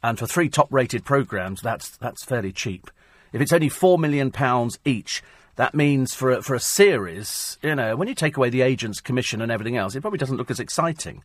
And 0.01 0.17
for 0.17 0.25
three 0.25 0.49
top 0.49 0.67
rated 0.73 1.05
programmes, 1.05 1.61
that's, 1.61 1.95
that's 1.97 2.25
fairly 2.25 2.51
cheap. 2.51 2.89
If 3.33 3.39
it's 3.39 3.53
only 3.53 3.69
£4 3.69 3.99
million 3.99 4.31
each, 4.83 5.21
that 5.57 5.75
means 5.75 6.15
for 6.15 6.31
a, 6.31 6.41
for 6.41 6.55
a 6.55 6.59
series, 6.59 7.59
you 7.61 7.75
know, 7.75 7.95
when 7.95 8.07
you 8.07 8.15
take 8.15 8.35
away 8.35 8.49
the 8.49 8.61
agent's 8.61 8.99
commission 8.99 9.43
and 9.43 9.51
everything 9.51 9.77
else, 9.77 9.93
it 9.93 10.01
probably 10.01 10.17
doesn't 10.17 10.37
look 10.37 10.49
as 10.49 10.59
exciting. 10.59 11.21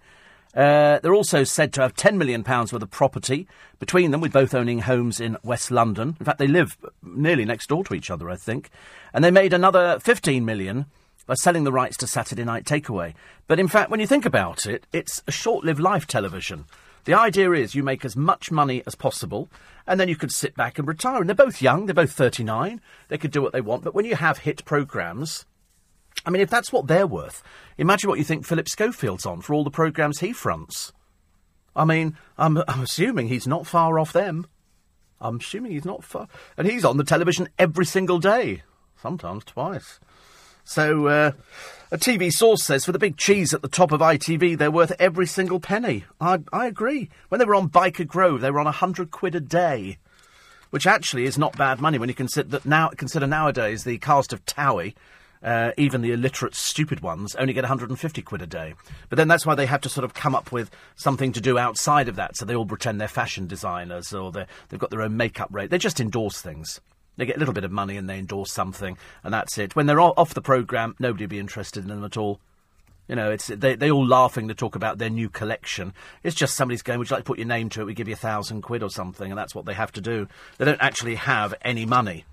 Uh, 0.57 0.99
they're 1.01 1.15
also 1.15 1.45
said 1.45 1.71
to 1.75 1.83
have 1.83 1.95
£10 1.95 2.17
million 2.17 2.43
worth 2.43 2.73
of 2.73 2.91
property 2.91 3.47
between 3.79 4.11
them, 4.11 4.23
with 4.23 4.33
both 4.33 4.55
owning 4.55 4.79
homes 4.81 5.21
in 5.21 5.37
West 5.45 5.71
London. 5.71 6.17
In 6.19 6.25
fact, 6.25 6.39
they 6.39 6.47
live 6.47 6.79
nearly 7.03 7.45
next 7.45 7.67
door 7.67 7.85
to 7.85 7.95
each 7.95 8.11
other, 8.11 8.31
I 8.31 8.37
think. 8.37 8.71
And 9.13 9.23
they 9.23 9.31
made 9.31 9.53
another 9.53 9.99
£15 9.99 10.45
million 10.45 10.87
by 11.27 11.35
selling 11.35 11.65
the 11.65 11.73
rights 11.73 11.99
to 11.99 12.07
Saturday 12.07 12.45
Night 12.45 12.65
Takeaway. 12.65 13.13
But 13.47 13.61
in 13.61 13.69
fact, 13.69 13.91
when 13.91 14.01
you 14.01 14.07
think 14.07 14.25
about 14.25 14.65
it, 14.65 14.87
it's 14.93 15.23
a 15.27 15.33
short 15.33 15.65
lived 15.65 15.81
life 15.81 16.07
television. 16.07 16.65
The 17.05 17.15
idea 17.15 17.53
is 17.53 17.75
you 17.75 17.83
make 17.83 18.05
as 18.05 18.17
much 18.17 18.51
money 18.51 18.83
as 18.87 18.95
possible, 18.95 19.49
and 19.87 20.01
then 20.01 20.09
you 20.09 20.17
could 20.17 20.33
sit 20.33 20.57
back 20.57 20.79
and 20.79 20.89
retire. 20.89 21.21
And 21.21 21.29
they're 21.29 21.35
both 21.37 21.61
young, 21.61 21.87
they're 21.87 21.95
both 21.95 22.13
39, 22.13 22.81
they 23.09 23.19
could 23.19 23.31
do 23.31 23.43
what 23.43 23.53
they 23.53 23.61
want. 23.61 23.85
But 23.85 23.95
when 23.95 24.07
you 24.07 24.17
have 24.17 24.39
hit 24.39 24.65
programmes, 24.65 25.45
I 26.27 26.31
mean, 26.31 26.43
if 26.43 26.51
that's 26.51 26.73
what 26.73 26.89
they're 26.89 27.07
worth, 27.07 27.43
imagine 27.79 28.11
what 28.11 28.19
you 28.19 28.25
think 28.25 28.45
Philip 28.45 28.69
Schofield's 28.69 29.25
on 29.25 29.41
for 29.41 29.55
all 29.55 29.63
the 29.63 29.71
programmes 29.71 30.19
he 30.19 30.33
fronts. 30.33 30.93
I 31.77 31.85
mean, 31.85 32.17
I'm, 32.37 32.59
I'm 32.67 32.83
assuming 32.83 33.29
he's 33.29 33.47
not 33.47 33.67
far 33.67 33.99
off 33.99 34.13
them. 34.13 34.47
I'm 35.21 35.37
assuming 35.37 35.71
he's 35.73 35.85
not 35.85 36.03
far. 36.03 36.27
And 36.57 36.67
he's 36.67 36.85
on 36.85 36.97
the 36.97 37.05
television 37.05 37.49
every 37.59 37.87
single 37.87 38.19
day, 38.19 38.65
sometimes 39.01 39.45
twice. 39.45 40.01
So, 40.65 41.07
uh, 41.07 41.33
a 41.93 41.97
TV 41.97 42.33
source 42.33 42.65
says 42.65 42.85
for 42.85 42.91
the 42.91 42.99
big 42.99 43.17
cheese 43.17 43.55
at 43.55 43.63
the 43.63 43.69
top 43.69 43.93
of 43.93 44.01
ITV, 44.01 44.59
they're 44.59 44.71
worth 44.71 44.93
every 44.99 45.27
single 45.27 45.61
penny. 45.61 46.05
I, 46.21 46.41
I 46.53 46.67
agree. 46.67 47.09
When 47.29 47.39
they 47.39 47.45
were 47.45 47.55
on 47.55 47.69
Byker 47.69 48.07
Grove, 48.07 48.41
they 48.41 48.51
were 48.51 48.59
on 48.59 48.67
a 48.67 48.73
hundred 48.73 49.13
quid 49.13 49.37
a 49.37 49.41
day, 49.41 49.99
which 50.71 50.89
actually 50.89 51.25
is 51.25 51.39
not 51.39 51.57
bad 51.57 51.81
money 51.81 51.99
when 51.99 52.09
you 52.09 52.17
consider 52.17 52.49
that 52.49 52.67
now 52.67 52.89
consider 52.89 53.29
nowadays 53.29 53.85
the 53.85 53.99
cast 53.99 54.33
of 54.33 54.45
Towie 54.45 54.95
uh, 55.43 55.73
even 55.77 56.03
the 56.03 56.13
illiterate, 56.13 56.55
stupid 56.55 57.01
ones 57.01 57.35
only 57.37 57.53
get 57.53 57.63
150 57.63 58.23
quid 58.23 58.43
a 58.43 58.47
day. 58.47 58.75
But 59.09 59.17
then 59.17 59.29
that's 59.29 59.47
why 59.47 59.55
they 59.55 59.67
have 59.67 59.81
to 59.83 59.89
sort 59.89 60.05
of 60.05 60.15
come 60.15 60.35
up 60.35 60.53
with 60.53 60.71
something 60.97 61.33
to 61.33 61.41
do 61.41 61.59
outside 61.59 62.09
of 62.09 62.17
that. 62.17 62.37
So 62.37 62.45
they 62.45 62.55
all 62.55 62.67
pretend 62.67 63.01
they're 63.01 63.09
fashion 63.09 63.47
designers 63.47 64.13
or 64.13 64.33
they've 64.33 64.79
got 64.79 64.91
their 64.91 65.03
own 65.03 65.17
makeup 65.17 65.49
rate. 65.51 65.71
They 65.71 65.79
just 65.79 66.01
endorse 66.01 66.41
things. 66.41 66.81
They 67.17 67.27
get 67.27 67.37
a 67.37 67.39
little 67.39 67.55
bit 67.55 67.65
of 67.65 67.73
money 67.73 67.97
and 67.97 68.09
they 68.09 68.19
endorse 68.19 68.53
something, 68.53 68.99
and 69.25 69.33
that's 69.33 69.57
it. 69.57 69.75
When 69.75 69.87
they're 69.87 70.01
off 70.01 70.35
the 70.35 70.43
programme, 70.43 70.95
nobody 70.99 71.25
will 71.25 71.31
be 71.31 71.39
interested 71.39 71.83
in 71.83 71.89
them 71.89 72.05
at 72.05 72.17
all. 72.17 72.41
You 73.09 73.15
know, 73.15 73.31
it's 73.31 73.47
they 73.47 73.77
they 73.77 73.91
all 73.91 74.07
laughing 74.07 74.49
to 74.49 74.55
talk 74.55 74.75
about 74.75 74.99
their 74.99 75.09
new 75.09 75.29
collection. 75.29 75.95
It's 76.23 76.35
just 76.35 76.57
somebody's 76.57 76.83
going, 76.83 76.99
"Would 76.99 77.09
you 77.09 77.15
like 77.15 77.25
to 77.25 77.29
put 77.29 77.39
your 77.39 77.47
name 77.47 77.69
to 77.71 77.81
it? 77.81 77.85
We 77.85 77.95
give 77.95 78.09
you 78.09 78.15
a 78.15 78.19
thousand 78.19 78.63
quid 78.63 78.83
or 78.83 78.91
something," 78.91 79.31
and 79.31 79.39
that's 79.39 79.55
what 79.55 79.65
they 79.65 79.75
have 79.75 79.93
to 79.93 80.01
do. 80.01 80.27
They 80.59 80.65
don't 80.65 80.83
actually 80.83 81.15
have 81.15 81.55
any 81.63 81.87
money 81.87 82.25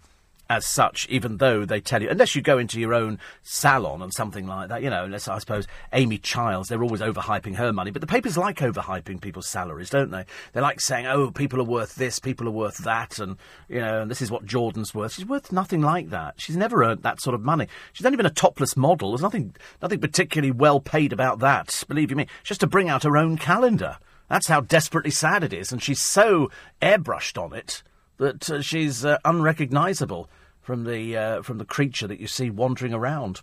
as 0.50 0.66
such, 0.66 1.08
even 1.10 1.38
though 1.38 1.66
they 1.66 1.80
tell 1.80 2.02
you, 2.02 2.10
unless 2.10 2.36
you 2.36 2.42
go 2.42 2.58
into 2.58 2.80
your 2.80 2.94
own 2.94 3.18
salon 3.42 4.02
and 4.02 4.14
something 4.14 4.46
like 4.46 4.70
that, 4.70 4.84
you 4.84 4.90
know, 4.90 5.06
unless 5.06 5.28
I 5.28 5.40
suppose 5.40 5.68
Amy 5.94 6.18
Childs, 6.18 6.70
they're 6.70 6.84
always 6.84 7.02
overhyping 7.02 7.56
her 7.56 7.72
money. 7.72 7.92
But 7.92 8.02
the 8.02 8.08
papers 8.08 8.38
like 8.38 8.58
overhyping 8.58 9.22
people's 9.22 9.48
salaries, 9.48 9.90
don't 9.90 10.12
they? 10.12 10.26
They 10.52 10.62
like 10.62 10.82
saying, 10.82 11.08
oh, 11.08 11.32
people 11.32 11.60
are 11.62 11.66
worth 11.66 11.96
this, 11.96 12.20
people 12.20 12.48
are 12.48 12.52
worth 12.52 12.80
that, 12.80 13.20
and, 13.20 13.38
you 13.70 13.80
know, 13.80 14.02
and 14.02 14.12
this 14.12 14.22
is 14.22 14.32
what 14.32 14.46
Jordan's 14.46 14.94
worth. 14.94 15.14
She's 15.14 15.26
worth 15.26 15.52
nothing 15.52 15.82
like 15.82 16.10
that. 16.10 16.36
She's 16.38 16.58
never 16.58 16.84
earned 16.84 17.04
that 17.04 17.22
sort 17.22 17.36
of 17.36 17.42
money. 17.42 17.68
She's 17.94 18.06
only 18.06 18.18
been 18.18 18.26
a 18.26 18.32
topless 18.32 18.76
model. 18.76 19.12
There's 19.12 19.22
nothing, 19.22 19.56
nothing 19.82 20.00
particularly 20.00 20.52
well 20.52 20.80
paid 20.80 21.14
about 21.14 21.40
that, 21.40 21.84
believe 21.88 22.10
you 22.10 22.18
me. 22.18 22.28
Just 22.44 22.60
to 22.62 22.68
bring 22.68 22.90
out 22.90 23.04
her 23.04 23.18
own 23.18 23.38
calendar. 23.38 23.98
That's 24.30 24.48
how 24.48 24.62
desperately 24.62 25.12
sad 25.12 25.44
it 25.44 25.54
is, 25.54 25.72
and 25.72 25.82
she's 25.82 26.02
so 26.02 26.50
airbrushed 26.82 27.42
on 27.42 27.54
it 27.54 27.84
that 28.18 28.50
uh, 28.50 28.62
she's 28.62 29.04
uh, 29.06 29.18
unrecognisable 29.26 30.30
from 30.62 30.86
the 30.86 31.18
uh, 31.18 31.42
from 31.42 31.58
the 31.58 31.66
creature 31.66 32.08
that 32.08 32.20
you 32.20 32.28
see 32.28 32.50
wandering 32.50 32.94
around. 32.94 33.42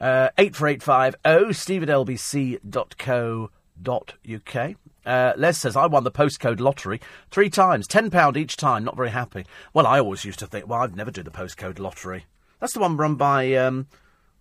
Uh, 0.00 0.28
eight 0.38 0.56
four 0.56 0.68
eight 0.68 0.82
five 0.82 1.14
oh 1.24 1.52
steve 1.52 1.82
at 1.82 1.88
lbc.co.uk. 1.88 2.64
Uh, 5.06 5.32
Les 5.36 5.58
says, 5.58 5.76
I 5.76 5.86
won 5.86 6.04
the 6.04 6.10
postcode 6.10 6.60
lottery 6.60 7.00
three 7.30 7.50
times, 7.50 7.86
£10 7.86 8.36
each 8.36 8.56
time, 8.56 8.84
not 8.84 8.96
very 8.96 9.10
happy. 9.10 9.44
Well, 9.74 9.86
I 9.86 10.00
always 10.00 10.24
used 10.24 10.38
to 10.38 10.46
think, 10.46 10.66
well, 10.66 10.80
I'd 10.80 10.96
never 10.96 11.10
do 11.10 11.22
the 11.22 11.30
postcode 11.30 11.78
lottery. 11.78 12.24
That's 12.58 12.72
the 12.72 12.80
one 12.80 12.96
run 12.96 13.16
by, 13.16 13.52
um, 13.54 13.86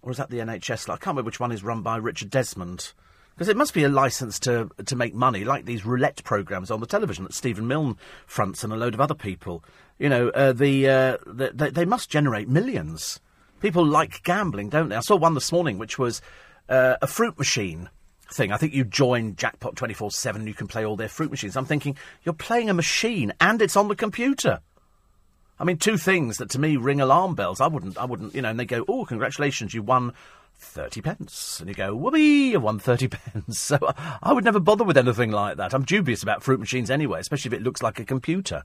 or 0.02 0.12
is 0.12 0.18
that 0.18 0.30
the 0.30 0.40
NHS? 0.40 0.88
I 0.88 0.94
can't 0.94 1.08
remember 1.08 1.24
which 1.24 1.40
one 1.42 1.52
is 1.52 1.64
run 1.64 1.82
by 1.82 1.98
Richard 1.98 2.30
Desmond. 2.30 2.94
Because 3.36 3.50
it 3.50 3.58
must 3.58 3.74
be 3.74 3.84
a 3.84 3.90
license 3.90 4.40
to 4.42 4.70
to 4.86 4.96
make 4.96 5.14
money, 5.14 5.44
like 5.44 5.66
these 5.66 5.86
roulette 5.86 6.24
programs 6.24 6.70
on 6.70 6.80
the 6.80 6.86
television 6.86 7.24
that 7.24 7.34
Stephen 7.34 7.68
Milne 7.68 7.98
fronts 8.28 8.64
and 8.64 8.72
a 8.72 8.78
load 8.78 8.94
of 8.94 9.02
other 9.02 9.16
people. 9.16 9.64
You 9.98 10.10
know, 10.10 10.30
uh, 10.30 10.54
the, 10.54 10.88
uh, 10.88 11.18
the, 11.26 11.52
the, 11.54 11.72
they 11.72 11.86
must 11.86 12.10
generate 12.10 12.50
millions. 12.50 13.20
People 13.60 13.86
like 13.86 14.24
gambling, 14.24 14.70
don't 14.70 14.90
they? 14.90 14.96
I 14.96 15.02
saw 15.02 15.16
one 15.16 15.34
this 15.34 15.52
morning 15.52 15.78
which 15.78 15.98
was 15.98 16.22
uh, 16.70 16.96
a 17.02 17.08
fruit 17.08 17.38
machine 17.38 17.90
thing. 18.32 18.52
I 18.52 18.58
think 18.58 18.74
you 18.74 18.84
join 18.84 19.36
Jackpot 19.36 19.76
24 19.76 20.12
7 20.12 20.42
and 20.42 20.48
you 20.48 20.54
can 20.54 20.68
play 20.68 20.86
all 20.86 20.96
their 20.96 21.10
fruit 21.10 21.32
machines. 21.32 21.56
I'm 21.56 21.66
thinking, 21.66 21.98
you're 22.24 22.34
playing 22.34 22.70
a 22.70 22.74
machine 22.74 23.34
and 23.40 23.62
it's 23.62 23.78
on 23.78 23.88
the 23.88 23.96
computer. 23.96 24.60
I 25.60 25.64
mean, 25.66 25.78
two 25.78 25.98
things 25.98 26.38
that 26.38 26.50
to 26.52 26.60
me 26.60 26.78
ring 26.78 27.00
alarm 27.00 27.36
bells. 27.36 27.62
I 27.62 27.68
wouldn't, 27.68 27.98
I 27.98 28.06
wouldn't, 28.06 28.36
you 28.36 28.42
know, 28.42 28.50
and 28.50 28.60
they 28.60 28.66
go, 28.66 28.84
oh, 28.88 29.06
congratulations, 29.06 29.74
you 29.74 29.82
won 29.82 30.14
30 30.64 31.02
pence. 31.02 31.60
And 31.60 31.70
you 31.70 31.76
go, 31.76 31.96
whoopee, 31.96 32.52
you 32.52 32.60
won 32.60 32.80
30 32.80 33.08
pence. 33.10 33.60
So 33.60 33.78
I 34.22 34.34
would 34.34 34.44
never 34.44 34.60
bother 34.60 34.84
with 34.84 34.98
anything 34.98 35.32
like 35.32 35.58
that. 35.58 35.74
I'm 35.74 35.84
dubious 35.84 36.24
about 36.24 36.44
fruit 36.44 36.60
machines 36.60 36.90
anyway, 36.90 37.20
especially 37.20 37.50
if 37.50 37.54
it 37.54 37.64
looks 37.64 37.84
like 37.84 38.00
a 38.00 38.06
computer. 38.06 38.64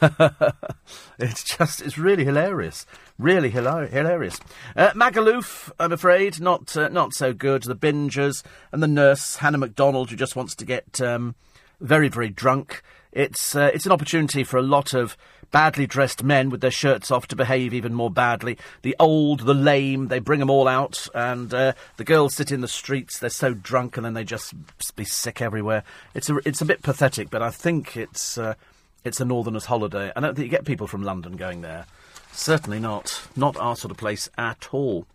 it's 1.18 1.42
just, 1.44 1.80
it's 1.80 1.98
really 1.98 2.24
hilarious. 2.24 2.86
Really 3.18 3.50
hilar- 3.50 3.90
hilarious. 3.90 4.38
Uh, 4.76 4.90
Magaluf, 4.90 5.72
I'm 5.80 5.92
afraid, 5.92 6.40
not 6.40 6.76
uh, 6.76 6.88
not 6.88 7.14
so 7.14 7.32
good. 7.32 7.62
The 7.62 7.74
bingers 7.74 8.44
and 8.70 8.82
the 8.82 8.88
nurse, 8.88 9.36
Hannah 9.36 9.58
MacDonald, 9.58 10.10
who 10.10 10.16
just 10.16 10.36
wants 10.36 10.54
to 10.56 10.64
get 10.64 11.00
um, 11.00 11.34
very, 11.80 12.08
very 12.08 12.28
drunk. 12.28 12.82
It's, 13.10 13.56
uh, 13.56 13.70
it's 13.72 13.86
an 13.86 13.92
opportunity 13.92 14.44
for 14.44 14.58
a 14.58 14.62
lot 14.62 14.94
of 14.94 15.16
badly 15.50 15.86
dressed 15.86 16.22
men 16.22 16.50
with 16.50 16.60
their 16.60 16.70
shirts 16.70 17.10
off 17.10 17.26
to 17.28 17.36
behave 17.36 17.72
even 17.72 17.94
more 17.94 18.10
badly. 18.10 18.58
The 18.82 18.96
old, 18.98 19.40
the 19.40 19.54
lame, 19.54 20.08
they 20.08 20.18
bring 20.18 20.40
them 20.40 20.50
all 20.50 20.68
out, 20.68 21.08
and 21.14 21.52
uh, 21.52 21.72
the 21.96 22.04
girls 22.04 22.34
sit 22.34 22.52
in 22.52 22.60
the 22.60 22.68
streets. 22.68 23.18
They're 23.18 23.30
so 23.30 23.54
drunk, 23.54 23.96
and 23.96 24.04
then 24.04 24.14
they 24.14 24.24
just 24.24 24.54
be 24.96 25.04
sick 25.04 25.40
everywhere. 25.40 25.84
It's 26.14 26.28
a, 26.28 26.36
it's 26.44 26.60
a 26.60 26.66
bit 26.66 26.82
pathetic, 26.82 27.30
but 27.30 27.42
I 27.42 27.50
think 27.50 27.96
it's, 27.96 28.38
uh, 28.38 28.54
it's 29.04 29.20
a 29.20 29.24
northerners' 29.24 29.66
holiday. 29.66 30.12
I 30.14 30.20
don't 30.20 30.34
think 30.34 30.46
you 30.46 30.50
get 30.50 30.64
people 30.64 30.86
from 30.86 31.02
London 31.02 31.36
going 31.36 31.62
there. 31.62 31.86
Certainly 32.32 32.80
not. 32.80 33.22
Not 33.36 33.56
our 33.56 33.76
sort 33.76 33.90
of 33.90 33.96
place 33.96 34.28
at 34.36 34.68
all. 34.72 35.06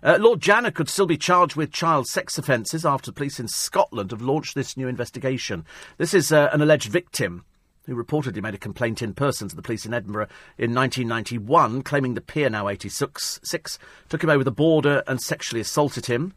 Uh, 0.00 0.16
Lord 0.20 0.40
Janner 0.40 0.70
could 0.70 0.88
still 0.88 1.06
be 1.06 1.16
charged 1.16 1.56
with 1.56 1.72
child 1.72 2.06
sex 2.06 2.38
offences 2.38 2.86
after 2.86 3.10
police 3.10 3.40
in 3.40 3.48
Scotland 3.48 4.12
have 4.12 4.22
launched 4.22 4.54
this 4.54 4.76
new 4.76 4.86
investigation. 4.86 5.64
This 5.96 6.14
is 6.14 6.30
uh, 6.30 6.50
an 6.52 6.62
alleged 6.62 6.88
victim 6.88 7.44
who 7.88 7.96
reportedly 7.96 8.42
made 8.42 8.54
a 8.54 8.58
complaint 8.58 9.00
in 9.00 9.14
person 9.14 9.48
to 9.48 9.56
the 9.56 9.62
police 9.62 9.86
in 9.86 9.94
Edinburgh 9.94 10.28
in 10.58 10.74
1991, 10.74 11.82
claiming 11.82 12.12
the 12.12 12.20
peer, 12.20 12.50
now 12.50 12.68
86, 12.68 13.40
six, 13.42 13.78
took 14.10 14.22
him 14.22 14.28
over 14.28 14.44
the 14.44 14.52
border 14.52 15.02
and 15.06 15.20
sexually 15.20 15.62
assaulted 15.62 16.04
him. 16.04 16.34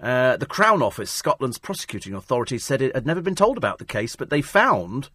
Uh, 0.00 0.36
the 0.36 0.46
Crown 0.46 0.80
Office, 0.80 1.10
Scotland's 1.10 1.58
prosecuting 1.58 2.14
authority, 2.14 2.56
said 2.56 2.80
it 2.80 2.94
had 2.94 3.04
never 3.04 3.20
been 3.20 3.34
told 3.34 3.56
about 3.56 3.78
the 3.78 3.84
case, 3.84 4.14
but 4.14 4.30
they 4.30 4.40
found 4.40 5.10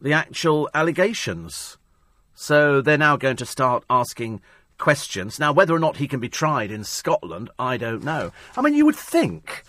the 0.00 0.12
actual 0.12 0.68
allegations. 0.74 1.78
So 2.34 2.80
they're 2.80 2.98
now 2.98 3.16
going 3.16 3.36
to 3.36 3.46
start 3.46 3.84
asking 3.88 4.40
questions. 4.78 5.38
Now, 5.38 5.52
whether 5.52 5.74
or 5.74 5.78
not 5.78 5.98
he 5.98 6.08
can 6.08 6.18
be 6.18 6.28
tried 6.28 6.72
in 6.72 6.82
Scotland, 6.82 7.50
I 7.56 7.76
don't 7.76 8.02
know. 8.02 8.32
I 8.56 8.62
mean, 8.62 8.74
you 8.74 8.84
would 8.84 8.96
think, 8.96 9.62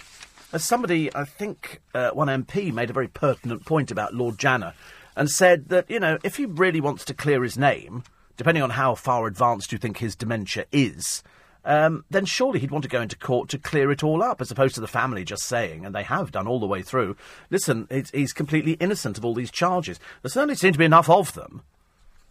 as 0.52 0.66
somebody, 0.66 1.14
I 1.16 1.24
think 1.24 1.82
uh, 1.94 2.10
one 2.10 2.28
MP 2.28 2.74
made 2.74 2.90
a 2.90 2.94
very 2.94 3.08
pertinent 3.08 3.64
point 3.66 3.92
about 3.92 4.16
Lord 4.16 4.40
Janner, 4.40 4.74
and 5.16 5.30
said 5.30 5.70
that, 5.70 5.90
you 5.90 6.00
know, 6.00 6.18
if 6.24 6.38
he 6.38 6.46
really 6.46 6.82
wants 6.82 7.06
to 7.06 7.14
clear 7.14 7.44
his 7.44 7.58
name, 7.58 8.04
depending 8.38 8.64
on 8.64 8.72
how 8.72 8.96
far 8.96 9.28
advanced 9.28 9.72
you 9.72 9.78
think 9.78 9.98
his 9.98 10.16
dementia 10.16 10.66
is, 10.72 11.24
um, 11.64 12.06
then 12.12 12.26
surely 12.26 12.60
he'd 12.60 12.72
want 12.72 12.84
to 12.84 12.90
go 12.90 13.02
into 13.02 13.18
court 13.18 13.50
to 13.50 13.58
clear 13.58 13.92
it 13.92 14.04
all 14.04 14.22
up, 14.22 14.40
as 14.40 14.52
opposed 14.52 14.76
to 14.76 14.82
the 14.82 14.88
family 14.88 15.24
just 15.24 15.44
saying, 15.44 15.86
and 15.86 15.96
they 15.96 16.04
have 16.04 16.32
done 16.32 16.48
all 16.48 16.60
the 16.60 16.68
way 16.68 16.82
through, 16.82 17.18
listen, 17.50 17.88
he's 18.14 18.34
completely 18.34 18.74
innocent 18.74 19.18
of 19.18 19.26
all 19.26 19.34
these 19.34 19.52
charges. 19.52 20.00
There 20.22 20.30
certainly 20.30 20.56
seem 20.56 20.74
to 20.74 20.80
be 20.80 20.86
enough 20.86 21.10
of 21.10 21.34
them. 21.34 21.64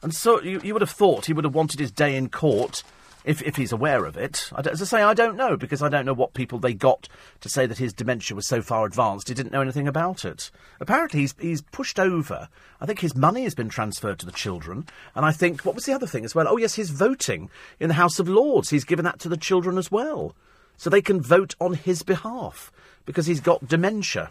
And 0.03 0.15
so 0.15 0.41
you, 0.43 0.61
you 0.63 0.73
would 0.75 0.83
have 0.83 0.91
thought 0.91 1.27
he 1.27 1.33
would 1.33 1.45
have 1.45 1.55
wanted 1.55 1.81
his 1.81 1.91
day 1.91 2.15
in 2.15 2.29
court 2.29 2.83
if, 3.25 3.43
if 3.43 3.57
he's 3.57 3.73
aware 3.73 4.05
of 4.05 4.17
it. 4.17 4.51
as 4.57 4.81
I 4.81 4.85
say, 4.85 5.03
I 5.03 5.15
don't 5.15 5.37
know, 5.37 5.57
because 5.57 5.83
I 5.83 5.89
don't 5.89 6.05
know 6.05 6.13
what 6.13 6.35
people 6.35 6.59
they 6.59 6.75
got 6.75 7.09
to 7.41 7.49
say 7.49 7.67
that 7.67 7.79
his 7.79 7.93
dementia 7.93 8.35
was 8.35 8.47
so 8.47 8.63
far 8.63 8.85
advanced 8.85 9.29
he 9.29 9.35
didn't 9.35 9.53
know 9.53 9.63
anything 9.63 9.89
about 9.89 10.25
it. 10.25 10.51
Apparently, 10.81 11.21
he's, 11.21 11.35
he's 11.41 11.63
pushed 11.63 11.99
over. 11.99 12.49
I 12.81 12.87
think 12.87 13.01
his 13.01 13.17
money 13.17 13.45
has 13.45 13.55
been 13.55 13.69
transferred 13.71 14.19
to 14.21 14.27
the 14.27 14.33
children. 14.33 14.87
And 15.15 15.25
I 15.25 15.33
think, 15.33 15.63
what 15.63 15.75
was 15.75 15.87
the 15.87 15.95
other 15.95 16.07
thing 16.07 16.25
as 16.25 16.35
well? 16.35 16.47
Oh, 16.49 16.59
yes, 16.59 16.75
his 16.75 16.91
voting 16.91 17.51
in 17.81 17.89
the 17.89 17.95
House 17.95 18.19
of 18.19 18.29
Lords. 18.29 18.71
He's 18.71 18.85
given 18.85 19.05
that 19.05 19.21
to 19.21 19.29
the 19.29 19.37
children 19.37 19.79
as 19.79 19.91
well. 19.91 20.35
So 20.77 20.91
they 20.91 21.03
can 21.03 21.21
vote 21.21 21.55
on 21.61 21.75
his 21.75 22.03
behalf, 22.03 22.71
because 23.07 23.27
he's 23.27 23.41
got 23.41 23.69
dementia. 23.69 24.31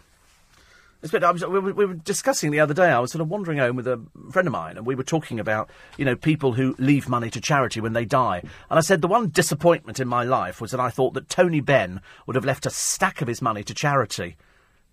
I 1.12 1.30
was, 1.30 1.44
we, 1.44 1.58
we 1.58 1.84
were 1.84 1.94
discussing 1.94 2.50
the 2.50 2.60
other 2.60 2.74
day. 2.74 2.90
I 2.90 2.98
was 2.98 3.12
sort 3.12 3.20
of 3.20 3.28
wandering 3.28 3.58
home 3.58 3.76
with 3.76 3.86
a 3.86 4.00
friend 4.30 4.48
of 4.48 4.52
mine, 4.52 4.76
and 4.76 4.86
we 4.86 4.94
were 4.94 5.02
talking 5.02 5.38
about, 5.38 5.68
you 5.98 6.04
know, 6.04 6.16
people 6.16 6.52
who 6.52 6.74
leave 6.78 7.08
money 7.08 7.30
to 7.30 7.40
charity 7.40 7.80
when 7.80 7.92
they 7.92 8.04
die. 8.04 8.38
And 8.70 8.78
I 8.78 8.80
said 8.80 9.02
the 9.02 9.08
one 9.08 9.28
disappointment 9.28 10.00
in 10.00 10.08
my 10.08 10.24
life 10.24 10.60
was 10.60 10.70
that 10.70 10.80
I 10.80 10.90
thought 10.90 11.14
that 11.14 11.28
Tony 11.28 11.60
Benn 11.60 12.00
would 12.26 12.36
have 12.36 12.44
left 12.44 12.66
a 12.66 12.70
stack 12.70 13.20
of 13.20 13.28
his 13.28 13.42
money 13.42 13.62
to 13.64 13.74
charity. 13.74 14.36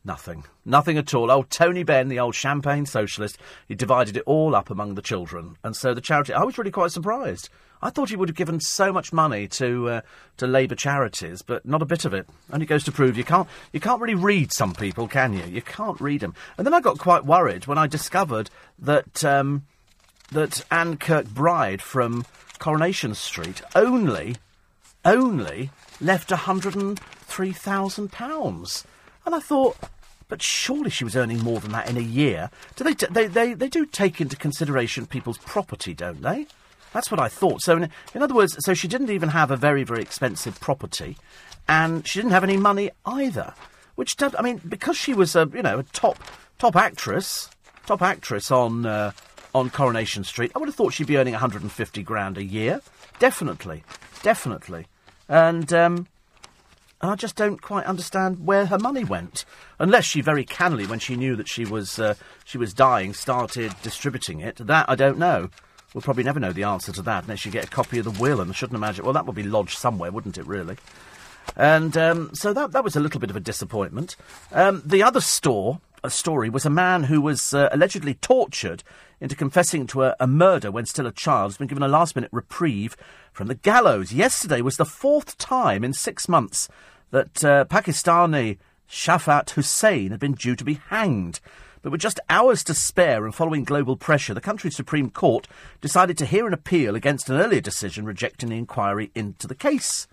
Nothing. 0.03 0.45
Nothing 0.65 0.97
at 0.97 1.13
all. 1.13 1.29
Old 1.29 1.49
Tony 1.51 1.83
Benn, 1.83 2.07
the 2.07 2.19
old 2.19 2.33
champagne 2.33 2.85
socialist, 2.85 3.37
he 3.67 3.75
divided 3.75 4.17
it 4.17 4.23
all 4.25 4.55
up 4.55 4.69
among 4.69 4.95
the 4.95 5.01
children. 5.01 5.57
And 5.63 5.75
so 5.75 5.93
the 5.93 6.01
charity, 6.01 6.33
I 6.33 6.43
was 6.43 6.57
really 6.57 6.71
quite 6.71 6.91
surprised. 6.91 7.49
I 7.83 7.89
thought 7.89 8.09
he 8.09 8.15
would 8.15 8.29
have 8.29 8.35
given 8.35 8.59
so 8.59 8.93
much 8.93 9.11
money 9.11 9.47
to 9.49 9.89
uh, 9.89 10.01
to 10.37 10.45
Labour 10.47 10.75
charities, 10.75 11.41
but 11.41 11.65
not 11.65 11.81
a 11.81 11.85
bit 11.85 12.05
of 12.05 12.13
it. 12.13 12.27
Only 12.53 12.65
goes 12.65 12.83
to 12.83 12.91
prove 12.91 13.17
you 13.17 13.23
can't 13.23 13.47
you 13.73 13.79
can't 13.79 14.01
really 14.01 14.15
read 14.15 14.51
some 14.51 14.73
people, 14.73 15.07
can 15.07 15.33
you? 15.33 15.43
You 15.45 15.61
can't 15.61 15.99
read 15.99 16.21
them. 16.21 16.35
And 16.57 16.65
then 16.65 16.73
I 16.75 16.79
got 16.79 16.99
quite 16.99 17.25
worried 17.25 17.65
when 17.65 17.79
I 17.79 17.87
discovered 17.87 18.49
that 18.77 19.23
um, 19.23 19.65
that 20.31 20.63
Anne 20.69 20.97
Kirkbride 20.97 21.81
from 21.81 22.25
Coronation 22.59 23.15
Street 23.15 23.61
only 23.75 24.35
only 25.03 25.71
left 25.99 26.29
hundred 26.29 26.75
and 26.75 26.99
three 26.99 27.51
thousand 27.51 28.11
pounds, 28.11 28.85
and 29.25 29.35
I 29.35 29.39
thought. 29.39 29.77
But 30.27 30.41
surely 30.41 30.89
she 30.89 31.03
was 31.03 31.17
earning 31.17 31.39
more 31.39 31.59
than 31.59 31.73
that 31.73 31.89
in 31.89 31.97
a 31.97 32.01
year. 32.01 32.49
Do 32.77 32.85
they, 32.85 32.93
they, 32.93 33.27
they, 33.27 33.53
they 33.53 33.67
do 33.67 33.85
take 33.85 34.21
into 34.21 34.37
consideration 34.37 35.05
people's 35.05 35.37
property, 35.39 35.93
don't 35.93 36.21
they? 36.21 36.47
That's 36.93 37.09
what 37.09 37.19
I 37.19 37.27
thought. 37.27 37.61
So, 37.61 37.77
in, 37.77 37.89
in 38.13 38.21
other 38.21 38.33
words, 38.33 38.55
so 38.59 38.73
she 38.73 38.87
didn't 38.87 39.09
even 39.09 39.29
have 39.29 39.51
a 39.51 39.57
very, 39.57 39.83
very 39.83 40.01
expensive 40.01 40.59
property, 40.59 41.17
and 41.67 42.07
she 42.07 42.19
didn't 42.19 42.31
have 42.31 42.43
any 42.43 42.57
money 42.57 42.91
either. 43.05 43.53
Which, 43.95 44.15
did, 44.15 44.35
I 44.35 44.41
mean, 44.41 44.61
because 44.67 44.97
she 44.97 45.13
was 45.13 45.35
a, 45.35 45.49
you 45.53 45.61
know, 45.61 45.79
a 45.79 45.83
top, 45.83 46.17
top 46.57 46.75
actress, 46.75 47.49
top 47.85 48.01
actress 48.01 48.51
on, 48.51 48.85
uh, 48.85 49.11
on 49.53 49.69
Coronation 49.69 50.23
Street, 50.23 50.51
I 50.55 50.59
would 50.59 50.67
have 50.67 50.75
thought 50.75 50.93
she'd 50.93 51.07
be 51.07 51.17
earning 51.17 51.33
150 51.33 52.03
grand 52.03 52.37
a 52.37 52.43
year. 52.43 52.81
Definitely. 53.19 53.83
Definitely. 54.23 54.87
And, 55.29 55.71
um, 55.73 56.07
I 57.01 57.15
just 57.15 57.35
don't 57.35 57.61
quite 57.61 57.85
understand 57.85 58.45
where 58.45 58.67
her 58.67 58.77
money 58.77 59.03
went, 59.03 59.43
unless 59.79 60.05
she 60.05 60.21
very 60.21 60.45
cannily, 60.45 60.85
when 60.85 60.99
she 60.99 61.15
knew 61.15 61.35
that 61.35 61.47
she 61.47 61.65
was 61.65 61.99
uh, 61.99 62.13
she 62.45 62.57
was 62.57 62.73
dying, 62.73 63.13
started 63.13 63.73
distributing 63.81 64.39
it. 64.39 64.57
That 64.57 64.89
I 64.89 64.95
don't 64.95 65.17
know. 65.17 65.49
We'll 65.93 66.01
probably 66.01 66.23
never 66.23 66.39
know 66.39 66.53
the 66.53 66.63
answer 66.63 66.91
to 66.93 67.01
that 67.01 67.23
unless 67.23 67.45
you 67.45 67.51
get 67.51 67.65
a 67.65 67.69
copy 67.69 67.97
of 67.99 68.05
the 68.05 68.21
will, 68.21 68.39
and 68.39 68.49
I 68.49 68.53
shouldn't 68.53 68.77
imagine. 68.77 69.03
Well, 69.03 69.13
that 69.13 69.25
would 69.25 69.35
be 69.35 69.43
lodged 69.43 69.77
somewhere, 69.77 70.11
wouldn't 70.11 70.37
it, 70.37 70.47
really? 70.47 70.77
And 71.57 71.97
um, 71.97 72.29
so 72.33 72.53
that, 72.53 72.71
that 72.71 72.83
was 72.83 72.95
a 72.95 72.99
little 72.99 73.19
bit 73.19 73.29
of 73.29 73.35
a 73.35 73.41
disappointment. 73.41 74.15
Um, 74.53 74.81
the 74.85 75.03
other 75.03 75.19
store, 75.19 75.81
a 76.03 76.09
story, 76.09 76.49
was 76.49 76.65
a 76.65 76.69
man 76.69 77.03
who 77.03 77.19
was 77.19 77.53
uh, 77.53 77.67
allegedly 77.73 78.13
tortured 78.13 78.83
into 79.19 79.35
confessing 79.35 79.85
to 79.87 80.03
a, 80.03 80.15
a 80.19 80.27
murder 80.27 80.71
when 80.71 80.85
still 80.85 81.07
a 81.07 81.11
child, 81.11 81.51
has 81.51 81.57
been 81.57 81.67
given 81.67 81.83
a 81.83 81.87
last 81.87 82.15
minute 82.15 82.31
reprieve 82.31 82.95
from 83.33 83.47
the 83.47 83.55
gallows. 83.55 84.13
Yesterday 84.13 84.61
was 84.61 84.77
the 84.77 84.85
fourth 84.85 85.37
time 85.37 85.83
in 85.83 85.93
six 85.93 86.29
months 86.29 86.69
that 87.11 87.45
uh, 87.45 87.65
Pakistani 87.65 88.57
Shafqat 88.89 89.51
Hussain 89.51 90.11
had 90.11 90.19
been 90.19 90.33
due 90.33 90.55
to 90.55 90.65
be 90.65 90.81
hanged. 90.89 91.39
But 91.81 91.91
with 91.91 92.01
just 92.01 92.19
hours 92.29 92.63
to 92.65 92.73
spare 92.73 93.25
and 93.25 93.33
following 93.33 93.63
global 93.63 93.95
pressure, 93.95 94.33
the 94.33 94.41
country's 94.41 94.75
Supreme 94.75 95.09
Court 95.09 95.47
decided 95.79 96.17
to 96.17 96.25
hear 96.25 96.45
an 96.45 96.53
appeal 96.53 96.95
against 96.95 97.29
an 97.29 97.39
earlier 97.39 97.61
decision 97.61 98.05
rejecting 98.05 98.49
the 98.49 98.57
inquiry 98.57 99.11
into 99.15 99.47
the 99.47 99.55
case. 99.55 100.07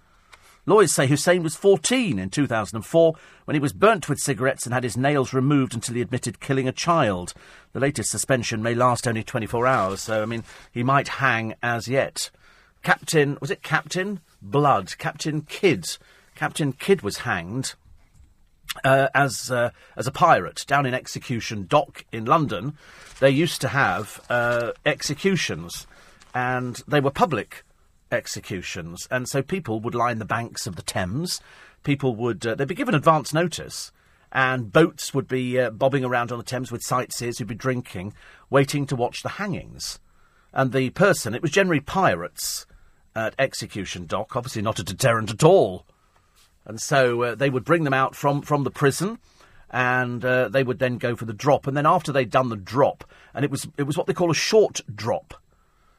Lawyers 0.64 0.92
say 0.92 1.06
Hussain 1.06 1.42
was 1.42 1.56
14 1.56 2.18
in 2.18 2.28
2004 2.28 3.14
when 3.46 3.54
he 3.54 3.60
was 3.60 3.72
burnt 3.72 4.08
with 4.08 4.18
cigarettes 4.18 4.66
and 4.66 4.74
had 4.74 4.84
his 4.84 4.98
nails 4.98 5.32
removed 5.32 5.74
until 5.74 5.94
he 5.94 6.02
admitted 6.02 6.40
killing 6.40 6.68
a 6.68 6.72
child. 6.72 7.32
The 7.72 7.80
latest 7.80 8.10
suspension 8.10 8.62
may 8.62 8.74
last 8.74 9.08
only 9.08 9.22
24 9.22 9.66
hours, 9.66 10.02
so, 10.02 10.22
I 10.22 10.26
mean, 10.26 10.44
he 10.70 10.82
might 10.82 11.08
hang 11.08 11.54
as 11.62 11.88
yet. 11.88 12.30
Captain, 12.82 13.38
was 13.40 13.50
it 13.50 13.62
Captain 13.62 14.20
Blood? 14.42 14.96
Captain 14.98 15.40
Kidd. 15.42 15.96
Captain 16.38 16.72
Kidd 16.72 17.02
was 17.02 17.18
hanged 17.18 17.74
uh, 18.84 19.08
as 19.12 19.50
uh, 19.50 19.70
as 19.96 20.06
a 20.06 20.12
pirate 20.12 20.64
down 20.68 20.86
in 20.86 20.94
Execution 20.94 21.66
Dock 21.68 22.04
in 22.12 22.26
London, 22.26 22.78
they 23.18 23.30
used 23.30 23.60
to 23.62 23.68
have 23.68 24.24
uh, 24.30 24.70
executions, 24.86 25.88
and 26.32 26.80
they 26.86 27.00
were 27.00 27.10
public 27.10 27.64
executions, 28.12 29.08
and 29.10 29.28
so 29.28 29.42
people 29.42 29.80
would 29.80 29.96
line 29.96 30.20
the 30.20 30.24
banks 30.24 30.68
of 30.68 30.76
the 30.76 30.82
Thames. 30.82 31.40
People 31.82 32.14
would 32.14 32.46
uh, 32.46 32.54
they'd 32.54 32.68
be 32.68 32.74
given 32.76 32.94
advance 32.94 33.34
notice, 33.34 33.90
and 34.30 34.72
boats 34.72 35.12
would 35.12 35.26
be 35.26 35.58
uh, 35.58 35.70
bobbing 35.70 36.04
around 36.04 36.30
on 36.30 36.38
the 36.38 36.44
Thames 36.44 36.70
with 36.70 36.82
sightseers 36.82 37.38
who'd 37.38 37.48
be 37.48 37.56
drinking, 37.56 38.14
waiting 38.48 38.86
to 38.86 38.94
watch 38.94 39.24
the 39.24 39.30
hangings. 39.40 39.98
And 40.52 40.70
the 40.70 40.90
person, 40.90 41.34
it 41.34 41.42
was 41.42 41.50
generally 41.50 41.80
pirates 41.80 42.64
at 43.16 43.34
Execution 43.40 44.06
Dock, 44.06 44.36
obviously 44.36 44.62
not 44.62 44.78
a 44.78 44.84
deterrent 44.84 45.32
at 45.32 45.42
all. 45.42 45.84
And 46.68 46.80
so 46.80 47.22
uh, 47.22 47.34
they 47.34 47.50
would 47.50 47.64
bring 47.64 47.84
them 47.84 47.94
out 47.94 48.14
from, 48.14 48.42
from 48.42 48.62
the 48.62 48.70
prison 48.70 49.18
and 49.70 50.24
uh, 50.24 50.48
they 50.48 50.62
would 50.62 50.78
then 50.78 50.98
go 50.98 51.16
for 51.16 51.24
the 51.24 51.32
drop. 51.32 51.66
And 51.66 51.76
then 51.76 51.86
after 51.86 52.12
they'd 52.12 52.30
done 52.30 52.50
the 52.50 52.56
drop, 52.56 53.04
and 53.34 53.44
it 53.44 53.50
was, 53.50 53.66
it 53.76 53.82
was 53.84 53.96
what 53.96 54.06
they 54.06 54.14
call 54.14 54.30
a 54.30 54.34
short 54.34 54.80
drop. 54.94 55.34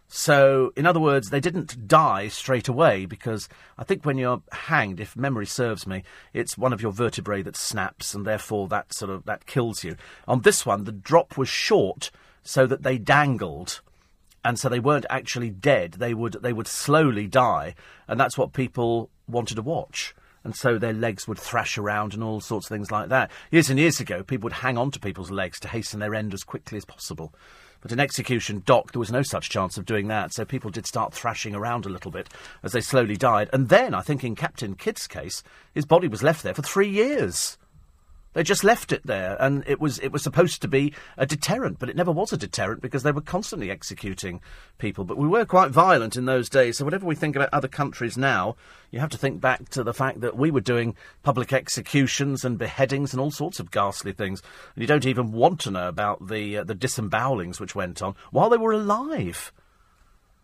So, 0.07 0.73
in 0.75 0.87
other 0.87 0.99
words, 0.99 1.29
they 1.29 1.39
didn't 1.39 1.87
die 1.87 2.29
straight 2.29 2.67
away 2.67 3.05
because 3.05 3.47
I 3.77 3.83
think 3.83 4.05
when 4.05 4.17
you're 4.17 4.41
hanged, 4.51 4.99
if 4.99 5.15
memory 5.15 5.45
serves 5.45 5.85
me, 5.85 6.03
it's 6.33 6.57
one 6.57 6.73
of 6.73 6.81
your 6.81 6.91
vertebrae 6.91 7.43
that 7.43 7.55
snaps 7.55 8.15
and 8.15 8.25
therefore 8.25 8.67
that 8.69 8.91
sort 8.91 9.11
of 9.11 9.25
that 9.25 9.45
kills 9.45 9.83
you. 9.83 9.95
On 10.27 10.41
this 10.41 10.65
one, 10.65 10.85
the 10.85 10.91
drop 10.91 11.37
was 11.37 11.47
short 11.47 12.09
so 12.41 12.65
that 12.65 12.81
they 12.81 12.97
dangled 12.97 13.81
and 14.43 14.57
so 14.57 14.67
they 14.67 14.79
weren't 14.79 15.05
actually 15.11 15.51
dead. 15.51 15.93
They 15.93 16.15
would 16.15 16.33
they 16.41 16.53
would 16.53 16.67
slowly 16.67 17.27
die, 17.27 17.75
and 18.07 18.19
that's 18.19 18.37
what 18.37 18.53
people 18.53 19.11
wanted 19.27 19.55
to 19.55 19.61
watch 19.61 20.15
and 20.43 20.55
so 20.55 20.77
their 20.77 20.93
legs 20.93 21.27
would 21.27 21.39
thrash 21.39 21.77
around 21.77 22.13
and 22.13 22.23
all 22.23 22.41
sorts 22.41 22.67
of 22.67 22.69
things 22.69 22.91
like 22.91 23.09
that. 23.09 23.31
Years 23.51 23.69
and 23.69 23.79
years 23.79 23.99
ago, 23.99 24.23
people 24.23 24.45
would 24.45 24.53
hang 24.53 24.77
on 24.77 24.91
to 24.91 24.99
people's 24.99 25.31
legs 25.31 25.59
to 25.59 25.67
hasten 25.67 25.99
their 25.99 26.15
end 26.15 26.33
as 26.33 26.43
quickly 26.43 26.77
as 26.77 26.85
possible. 26.85 27.33
But 27.81 27.91
in 27.91 27.99
execution 27.99 28.63
dock, 28.65 28.91
there 28.91 28.99
was 28.99 29.11
no 29.11 29.21
such 29.21 29.49
chance 29.49 29.77
of 29.77 29.85
doing 29.85 30.07
that, 30.07 30.33
so 30.33 30.43
people 30.43 30.69
did 30.69 30.85
start 30.85 31.13
thrashing 31.13 31.55
around 31.55 31.85
a 31.85 31.89
little 31.89 32.11
bit 32.11 32.27
as 32.61 32.73
they 32.73 32.81
slowly 32.81 33.15
died. 33.15 33.49
And 33.53 33.69
then, 33.69 33.93
I 33.93 34.01
think 34.01 34.23
in 34.23 34.35
Captain 34.35 34.75
Kidd's 34.75 35.07
case, 35.07 35.43
his 35.73 35.85
body 35.85 36.07
was 36.07 36.23
left 36.23 36.43
there 36.43 36.53
for 36.53 36.61
three 36.61 36.89
years. 36.89 37.57
They 38.39 38.43
just 38.43 38.63
left 38.63 38.93
it 38.93 39.05
there, 39.05 39.35
and 39.37 39.65
it 39.67 39.81
was 39.81 39.99
it 39.99 40.13
was 40.13 40.23
supposed 40.23 40.61
to 40.61 40.69
be 40.69 40.93
a 41.17 41.25
deterrent, 41.25 41.77
but 41.77 41.89
it 41.89 41.97
never 41.97 42.13
was 42.13 42.31
a 42.31 42.37
deterrent 42.37 42.81
because 42.81 43.03
they 43.03 43.11
were 43.11 43.19
constantly 43.19 43.69
executing 43.69 44.39
people. 44.77 45.03
But 45.03 45.17
we 45.17 45.27
were 45.27 45.43
quite 45.43 45.71
violent 45.71 46.15
in 46.15 46.23
those 46.23 46.47
days, 46.47 46.77
so 46.77 46.85
whatever 46.85 47.05
we 47.05 47.15
think 47.15 47.35
about 47.35 47.49
other 47.51 47.67
countries 47.67 48.17
now, 48.17 48.55
you 48.91 49.01
have 49.01 49.09
to 49.09 49.17
think 49.17 49.41
back 49.41 49.67
to 49.71 49.83
the 49.83 49.93
fact 49.93 50.21
that 50.21 50.37
we 50.37 50.51
were 50.51 50.61
doing 50.61 50.95
public 51.21 51.51
executions 51.51 52.45
and 52.45 52.57
beheadings 52.57 53.11
and 53.11 53.19
all 53.19 53.29
sorts 53.29 53.59
of 53.59 53.71
ghastly 53.71 54.13
things, 54.13 54.41
and 54.73 54.81
you 54.81 54.87
don't 54.87 55.05
even 55.05 55.33
want 55.33 55.59
to 55.59 55.71
know 55.71 55.89
about 55.89 56.29
the 56.29 56.59
uh, 56.59 56.63
the 56.63 56.75
disembowelings 56.75 57.59
which 57.59 57.75
went 57.75 58.01
on 58.01 58.15
while 58.31 58.49
they 58.49 58.55
were 58.55 58.71
alive. 58.71 59.51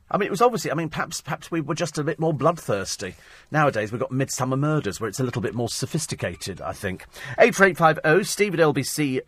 I 0.09 0.17
mean, 0.17 0.27
it 0.27 0.31
was 0.31 0.41
obviously. 0.41 0.71
I 0.71 0.75
mean, 0.75 0.89
perhaps 0.89 1.21
perhaps 1.21 1.49
we 1.49 1.61
were 1.61 1.73
just 1.73 1.97
a 1.97 2.03
bit 2.03 2.19
more 2.19 2.33
bloodthirsty. 2.33 3.15
Nowadays, 3.51 3.91
we've 3.91 3.99
got 3.99 4.11
Midsomer 4.11 4.59
Murders 4.59 5.01
where 5.01 5.07
it's 5.07 5.19
a 5.19 5.23
little 5.23 5.41
bit 5.41 5.55
more 5.55 5.69
sophisticated. 5.69 6.61
I 6.61 6.73
think. 6.73 7.05
Eight 7.39 7.55
four 7.55 7.65
eight 7.65 7.77
five 7.77 7.99
zero. 8.03 8.17
Oh, 8.17 8.21
Steve 8.23 8.53
at 8.53 8.59
lbc.co.uk. 8.59 9.19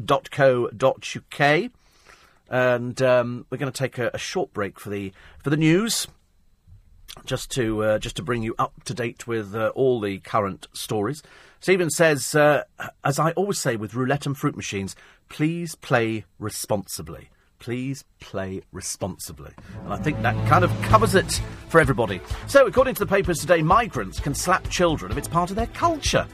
And 2.50 3.02
um, 3.02 3.46
we're 3.50 3.58
going 3.58 3.72
to 3.72 3.78
take 3.78 3.98
a, 3.98 4.10
a, 4.14 4.18
short 4.18 4.54
break 4.54 4.80
for 4.80 4.90
the 4.90 5.12
for 5.44 5.50
the 5.50 5.58
news, 5.58 6.08
just 7.26 7.52
to 7.52 7.84
uh, 7.84 8.00
just 8.00 8.16
to 8.18 8.24
bring 8.24 8.42
you 8.42 8.56
up 8.58 8.84
to 8.86 8.94
date 8.94 9.28
with 9.28 9.54
uh, 9.54 9.74
all 9.76 10.00
the 10.00 10.20
current 10.20 10.68
stories. 10.72 11.22
Stephen 11.60 11.90
says, 11.90 12.36
uh, 12.36 12.64
as 13.04 13.20
I 13.20 13.32
always 13.32 13.60
say 13.60 13.76
with 13.76 13.96
roulette 13.96 14.28
and 14.28 14.38
fruit 14.38 14.56
machines, 14.56 14.96
please 15.28 15.76
play 15.76 16.24
responsibly 16.40 17.32
please 17.60 18.04
play 18.20 18.62
responsibly. 18.72 19.52
And 19.84 19.94
I 19.94 19.98
think 19.98 20.22
that 20.22 20.36
kind 20.48 20.64
of 20.64 20.82
covers 20.84 21.16
it 21.16 21.42
for 21.70 21.80
everybody. 21.80 22.22
So, 22.48 22.66
according 22.66 22.96
to 22.96 23.00
the 23.00 23.08
papers 23.08 23.40
today, 23.40 23.62
migrants 23.62 24.20
can 24.20 24.34
slap 24.34 24.70
children 24.70 25.12
if 25.12 25.18
it's 25.18 25.28
part 25.28 25.50
of 25.50 25.56
their 25.56 25.68
culture. 25.68 26.28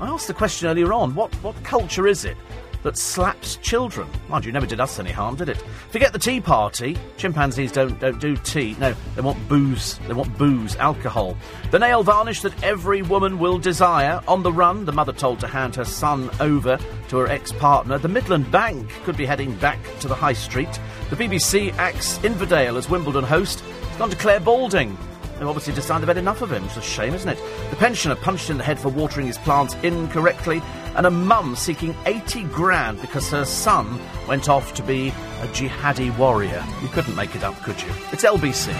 I 0.00 0.08
asked 0.08 0.28
the 0.28 0.34
question 0.34 0.68
earlier 0.68 0.92
on 0.92 1.14
what, 1.14 1.34
what 1.36 1.62
culture 1.62 2.06
is 2.06 2.24
it? 2.24 2.36
That 2.82 2.96
slaps 2.96 3.56
children. 3.56 4.08
Mind 4.28 4.44
you, 4.44 4.52
never 4.52 4.66
did 4.66 4.80
us 4.80 4.98
any 4.98 5.10
harm, 5.10 5.36
did 5.36 5.48
it? 5.48 5.58
Forget 5.90 6.12
the 6.12 6.18
tea 6.18 6.40
party. 6.40 6.96
Chimpanzees 7.16 7.72
don't 7.72 7.98
don't 8.00 8.20
do 8.20 8.36
tea. 8.36 8.76
No, 8.78 8.94
they 9.14 9.22
want 9.22 9.48
booze. 9.48 9.98
They 10.06 10.14
want 10.14 10.36
booze, 10.38 10.76
alcohol. 10.76 11.36
The 11.70 11.78
nail 11.78 12.02
varnish 12.02 12.42
that 12.42 12.62
every 12.62 13.02
woman 13.02 13.38
will 13.38 13.58
desire. 13.58 14.20
On 14.26 14.42
the 14.42 14.52
run, 14.52 14.84
the 14.84 14.92
mother 14.92 15.12
told 15.12 15.40
to 15.40 15.46
hand 15.46 15.76
her 15.76 15.84
son 15.84 16.30
over 16.40 16.78
to 17.08 17.16
her 17.18 17.28
ex-partner. 17.28 17.98
The 17.98 18.08
Midland 18.08 18.50
Bank 18.50 18.90
could 19.04 19.16
be 19.16 19.26
heading 19.26 19.54
back 19.56 19.78
to 20.00 20.08
the 20.08 20.14
high 20.14 20.32
street. 20.32 20.80
The 21.10 21.16
BBC 21.16 21.72
acts 21.74 22.22
Inverdale 22.24 22.76
as 22.76 22.88
Wimbledon 22.88 23.24
host. 23.24 23.62
It's 23.82 23.96
gone 23.96 24.10
to 24.10 24.16
Clare 24.16 24.40
Balding. 24.40 24.96
They've 25.40 25.48
obviously 25.48 25.72
decided 25.72 26.02
they've 26.02 26.08
had 26.08 26.18
enough 26.18 26.42
of 26.42 26.52
him. 26.52 26.62
It's 26.64 26.76
a 26.76 26.82
shame, 26.82 27.14
isn't 27.14 27.30
it? 27.30 27.38
The 27.70 27.76
pensioner 27.76 28.14
punched 28.14 28.50
in 28.50 28.58
the 28.58 28.62
head 28.62 28.78
for 28.78 28.90
watering 28.90 29.26
his 29.26 29.38
plants 29.38 29.74
incorrectly, 29.82 30.60
and 30.96 31.06
a 31.06 31.10
mum 31.10 31.56
seeking 31.56 31.96
80 32.04 32.44
grand 32.44 33.00
because 33.00 33.30
her 33.30 33.46
son 33.46 33.98
went 34.28 34.50
off 34.50 34.74
to 34.74 34.82
be 34.82 35.08
a 35.08 35.46
jihadi 35.46 36.14
warrior. 36.18 36.62
You 36.82 36.88
couldn't 36.88 37.16
make 37.16 37.34
it 37.34 37.42
up, 37.42 37.54
could 37.62 37.80
you? 37.80 37.88
It's 38.12 38.22
LBC. 38.22 38.74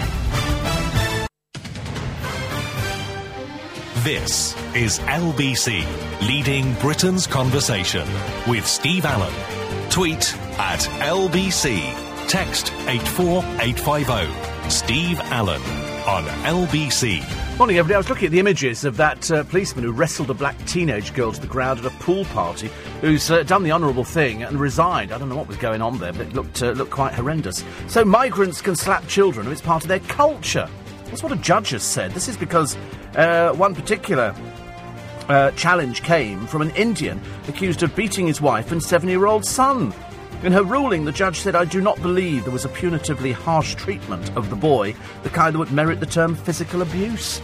This 4.05 4.55
is 4.75 4.99
LBC, 4.99 5.87
leading 6.29 6.75
Britain's 6.75 7.27
conversation 7.27 8.07
with 8.47 8.67
Steve 8.67 9.07
Allen. 9.07 9.33
Tweet 9.89 10.37
at 10.59 10.81
LBC. 11.01 12.29
Text 12.29 12.71
84850. 12.87 14.69
Steve 14.69 15.19
Allen 15.21 15.90
on 16.07 16.25
LBC. 16.45 17.59
Morning, 17.59 17.77
everybody. 17.79 17.95
I 17.95 17.99
was 17.99 18.09
looking 18.09 18.27
at 18.27 18.33
the 18.33 18.39
images 18.39 18.85
of 18.85 18.97
that 18.97 19.31
uh, 19.31 19.45
policeman 19.45 19.85
who 19.85 19.93
wrestled 19.93 20.31
a 20.31 20.35
black 20.35 20.57
teenage 20.67 21.13
girl 21.15 21.33
to 21.33 21.41
the 21.41 21.47
ground 21.47 21.79
at 21.79 21.85
a 21.85 21.91
pool 21.99 22.25
party, 22.27 22.71
who's 23.01 23.31
uh, 23.31 23.43
done 23.43 23.63
the 23.63 23.73
honourable 23.73 24.05
thing 24.05 24.43
and 24.43 24.59
resigned. 24.59 25.13
I 25.13 25.19
don't 25.19 25.29
know 25.29 25.37
what 25.37 25.49
was 25.49 25.57
going 25.57 25.83
on 25.83 25.99
there, 25.99 26.13
but 26.13 26.23
it 26.23 26.33
looked 26.33 26.63
uh, 26.63 26.71
looked 26.71 26.91
quite 26.91 27.13
horrendous. 27.13 27.65
So 27.89 28.05
migrants 28.05 28.63
can 28.63 28.77
slap 28.77 29.07
children, 29.09 29.47
and 29.47 29.53
it's 29.53 29.61
part 29.61 29.83
of 29.83 29.89
their 29.89 30.01
culture. 30.01 30.69
That's 31.07 31.23
what 31.23 31.33
a 31.33 31.37
judge 31.37 31.71
has 31.71 31.83
said. 31.83 32.13
This 32.13 32.29
is 32.29 32.37
because 32.37 32.77
uh, 33.17 33.53
one 33.53 33.75
particular 33.75 34.35
uh, 35.29 35.51
challenge 35.53 36.03
came 36.03 36.47
from 36.47 36.63
an 36.63 36.71
Indian 36.71 37.21
accused 37.49 37.83
of 37.83 37.95
beating 37.95 38.27
his 38.27 38.41
wife 38.41 38.73
and 38.73 38.83
seven-year-old 38.83 39.45
son. 39.45 39.93
In 40.43 40.53
her 40.53 40.65
ruling, 40.65 41.05
the 41.05 41.13
judge 41.13 41.39
said, 41.39 41.55
I 41.55 41.67
do 41.67 41.83
not 41.83 42.01
believe 42.01 42.45
there 42.45 42.53
was 42.53 42.65
a 42.65 42.71
punitively 42.71 43.35
harsh 43.35 43.75
treatment 43.75 44.35
of 44.37 44.49
the 44.49 44.57
boy, 44.57 44.95
the 45.23 45.29
kind 45.29 45.55
that 45.55 45.59
would 45.59 45.71
merit 45.71 46.01
the 46.01 46.07
term 46.07 46.35
physical 46.35 46.81
abuse. 46.81 47.43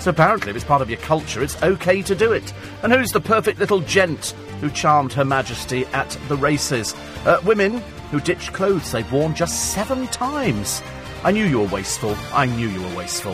So 0.00 0.10
apparently, 0.10 0.50
if 0.50 0.56
it's 0.56 0.64
part 0.64 0.82
of 0.82 0.90
your 0.90 0.98
culture, 0.98 1.42
it's 1.42 1.62
okay 1.62 2.02
to 2.02 2.14
do 2.14 2.32
it. 2.32 2.52
And 2.82 2.92
who's 2.92 3.12
the 3.12 3.20
perfect 3.20 3.58
little 3.58 3.80
gent 3.80 4.34
who 4.60 4.68
charmed 4.68 5.14
Her 5.14 5.24
Majesty 5.24 5.86
at 5.86 6.10
the 6.28 6.36
races? 6.36 6.94
Uh, 7.24 7.40
women 7.46 7.78
who 8.10 8.20
ditch 8.20 8.52
clothes 8.52 8.92
they've 8.92 9.10
worn 9.10 9.34
just 9.34 9.72
seven 9.72 10.06
times. 10.08 10.82
I 11.22 11.30
knew 11.30 11.46
you 11.46 11.60
were 11.60 11.68
wasteful. 11.68 12.14
I 12.34 12.44
knew 12.44 12.68
you 12.68 12.82
were 12.82 12.94
wasteful. 12.94 13.32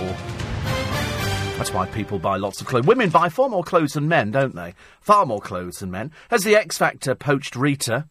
That's 1.58 1.74
why 1.74 1.86
people 1.86 2.20
buy 2.20 2.36
lots 2.36 2.60
of 2.60 2.68
clothes. 2.68 2.86
Women 2.86 3.10
buy 3.10 3.28
far 3.28 3.48
more 3.48 3.64
clothes 3.64 3.94
than 3.94 4.06
men, 4.06 4.30
don't 4.30 4.54
they? 4.54 4.74
Far 5.00 5.26
more 5.26 5.40
clothes 5.40 5.80
than 5.80 5.90
men. 5.90 6.12
Has 6.30 6.44
the 6.44 6.54
X 6.54 6.78
Factor 6.78 7.16
poached 7.16 7.56
Rita? 7.56 8.06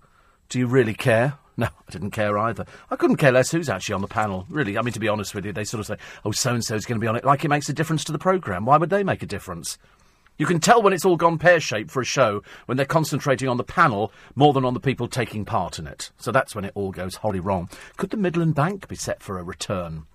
Do 0.50 0.60
you 0.60 0.68
really 0.68 0.94
care? 0.94 1.38
No, 1.60 1.66
I 1.66 1.92
didn't 1.92 2.12
care 2.12 2.38
either. 2.38 2.66
I 2.90 2.96
couldn't 2.96 3.18
care 3.18 3.34
less 3.34 3.52
who's 3.52 3.68
actually 3.68 3.96
on 3.96 4.02
the 4.02 4.08
panel. 4.08 4.46
Really, 4.48 4.78
I 4.78 4.82
mean, 4.82 4.94
to 4.94 5.00
be 5.02 5.10
honest 5.10 5.36
with 5.36 5.46
you, 5.46 5.52
they 5.52 5.66
sort 5.66 5.82
of 5.82 5.88
say, 5.88 5.98
oh, 6.24 6.32
so 6.32 6.54
and 6.54 6.64
so's 6.64 6.86
going 6.86 6.98
to 6.98 7.04
be 7.04 7.08
on 7.10 7.18
it, 7.18 7.26
like 7.26 7.44
it 7.44 7.50
makes 7.50 7.68
a 7.68 7.74
difference 7.74 8.06
to 8.06 8.14
the 8.14 8.18
programme. 8.18 8.64
Why 8.64 8.78
would 8.78 8.90
they 8.90 9.04
make 9.04 9.24
a 9.24 9.26
difference? 9.26 9.78
You 10.38 10.46
can 10.46 10.62
tell 10.62 10.82
when 10.82 10.94
it's 10.94 11.04
all 11.04 11.18
gone 11.18 11.38
pear 11.38 11.60
shaped 11.60 11.92
for 11.92 12.02
a 12.02 12.06
show 12.06 12.44
when 12.66 12.78
they're 12.78 12.86
concentrating 12.86 13.50
on 13.50 13.58
the 13.58 13.66
panel 13.66 14.14
more 14.36 14.54
than 14.54 14.64
on 14.64 14.74
the 14.74 14.80
people 14.80 15.10
taking 15.10 15.44
part 15.44 15.80
in 15.80 15.86
it. 15.86 16.12
So 16.18 16.32
that's 16.32 16.56
when 16.56 16.64
it 16.64 16.72
all 16.76 16.92
goes 16.92 17.16
horribly 17.16 17.42
wrong. 17.42 17.70
Could 17.98 18.12
the 18.12 18.16
Midland 18.16 18.56
Bank 18.56 18.88
be 18.88 18.96
set 18.96 19.22
for 19.22 19.38
a 19.38 19.44
return? 19.44 20.06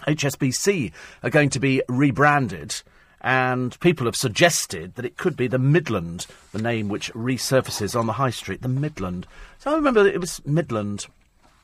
HSBC 0.00 0.90
are 1.22 1.30
going 1.30 1.50
to 1.50 1.60
be 1.60 1.80
rebranded, 1.88 2.82
and 3.22 3.78
people 3.78 4.06
have 4.06 4.16
suggested 4.16 4.96
that 4.96 5.04
it 5.04 5.16
could 5.16 5.36
be 5.36 5.46
the 5.46 5.58
Midland, 5.58 6.26
the 6.50 6.60
name 6.60 6.88
which 6.88 7.12
resurfaces 7.14 7.98
on 7.98 8.06
the 8.06 8.14
high 8.14 8.30
street, 8.30 8.62
the 8.62 8.68
Midland. 8.68 9.28
So 9.60 9.70
I 9.70 9.76
remember 9.76 10.06
it 10.06 10.20
was 10.20 10.44
Midland. 10.44 11.06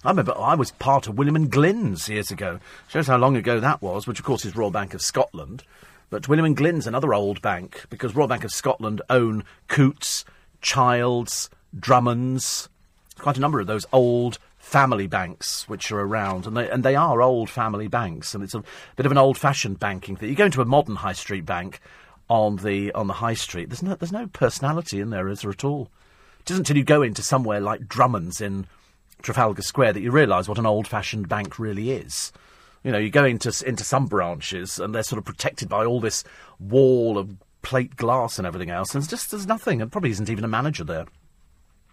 I 0.04 0.10
remember 0.10 0.38
I 0.38 0.54
was 0.54 0.70
part 0.70 1.08
of 1.08 1.18
William 1.18 1.34
and 1.34 1.50
Glyn's 1.50 2.08
years 2.08 2.30
ago. 2.30 2.60
Shows 2.86 3.08
how 3.08 3.16
long 3.16 3.36
ago 3.36 3.58
that 3.58 3.82
was, 3.82 4.06
which 4.06 4.20
of 4.20 4.24
course 4.24 4.44
is 4.44 4.54
Royal 4.54 4.70
Bank 4.70 4.94
of 4.94 5.02
Scotland. 5.02 5.64
But 6.10 6.28
William 6.28 6.46
and 6.46 6.56
Glyn's 6.56 6.86
another 6.86 7.12
old 7.12 7.42
bank 7.42 7.84
because 7.90 8.14
Royal 8.14 8.28
Bank 8.28 8.44
of 8.44 8.52
Scotland 8.52 9.02
own 9.10 9.42
Coutts, 9.66 10.24
Childs, 10.62 11.50
Drummonds, 11.78 12.68
quite 13.18 13.36
a 13.36 13.40
number 13.40 13.58
of 13.58 13.66
those 13.66 13.84
old 13.92 14.38
family 14.68 15.06
banks 15.06 15.66
which 15.66 15.90
are 15.90 16.00
around, 16.00 16.46
and 16.46 16.56
they 16.56 16.68
and 16.68 16.84
they 16.84 16.94
are 16.94 17.22
old 17.22 17.48
family 17.48 17.88
banks, 17.88 18.34
and 18.34 18.44
it's 18.44 18.54
a 18.54 18.62
bit 18.96 19.06
of 19.06 19.12
an 19.12 19.18
old-fashioned 19.18 19.78
banking 19.78 20.14
thing. 20.14 20.28
You 20.28 20.34
go 20.36 20.44
into 20.44 20.60
a 20.60 20.66
modern 20.66 20.96
high 20.96 21.14
street 21.14 21.46
bank 21.46 21.80
on 22.28 22.56
the 22.56 22.92
on 22.92 23.06
the 23.06 23.14
high 23.14 23.34
street. 23.34 23.70
There's 23.70 23.82
no 23.82 23.94
there's 23.94 24.12
no 24.12 24.26
personality 24.26 25.00
in 25.00 25.10
there, 25.10 25.28
is 25.28 25.40
there 25.40 25.50
at 25.50 25.64
all? 25.64 25.90
It 26.40 26.50
isn't 26.50 26.60
until 26.60 26.76
you 26.76 26.84
go 26.84 27.02
into 27.02 27.22
somewhere 27.22 27.60
like 27.60 27.88
Drummond's 27.88 28.40
in 28.40 28.66
Trafalgar 29.22 29.62
Square 29.62 29.94
that 29.94 30.02
you 30.02 30.10
realise 30.10 30.48
what 30.48 30.58
an 30.58 30.66
old-fashioned 30.66 31.28
bank 31.28 31.58
really 31.58 31.90
is. 31.90 32.30
You 32.84 32.92
know, 32.92 32.98
you 32.98 33.10
go 33.10 33.24
into 33.24 33.50
into 33.66 33.84
some 33.84 34.06
branches 34.06 34.78
and 34.78 34.94
they're 34.94 35.02
sort 35.02 35.18
of 35.18 35.24
protected 35.24 35.68
by 35.68 35.84
all 35.86 36.00
this 36.00 36.24
wall 36.60 37.16
of 37.16 37.34
plate 37.62 37.96
glass 37.96 38.38
and 38.38 38.46
everything 38.46 38.70
else, 38.70 38.94
and 38.94 39.02
it's 39.02 39.10
just 39.10 39.30
there's 39.30 39.46
nothing, 39.46 39.80
and 39.80 39.90
probably 39.90 40.10
isn't 40.10 40.30
even 40.30 40.44
a 40.44 40.48
manager 40.48 40.84
there. 40.84 41.06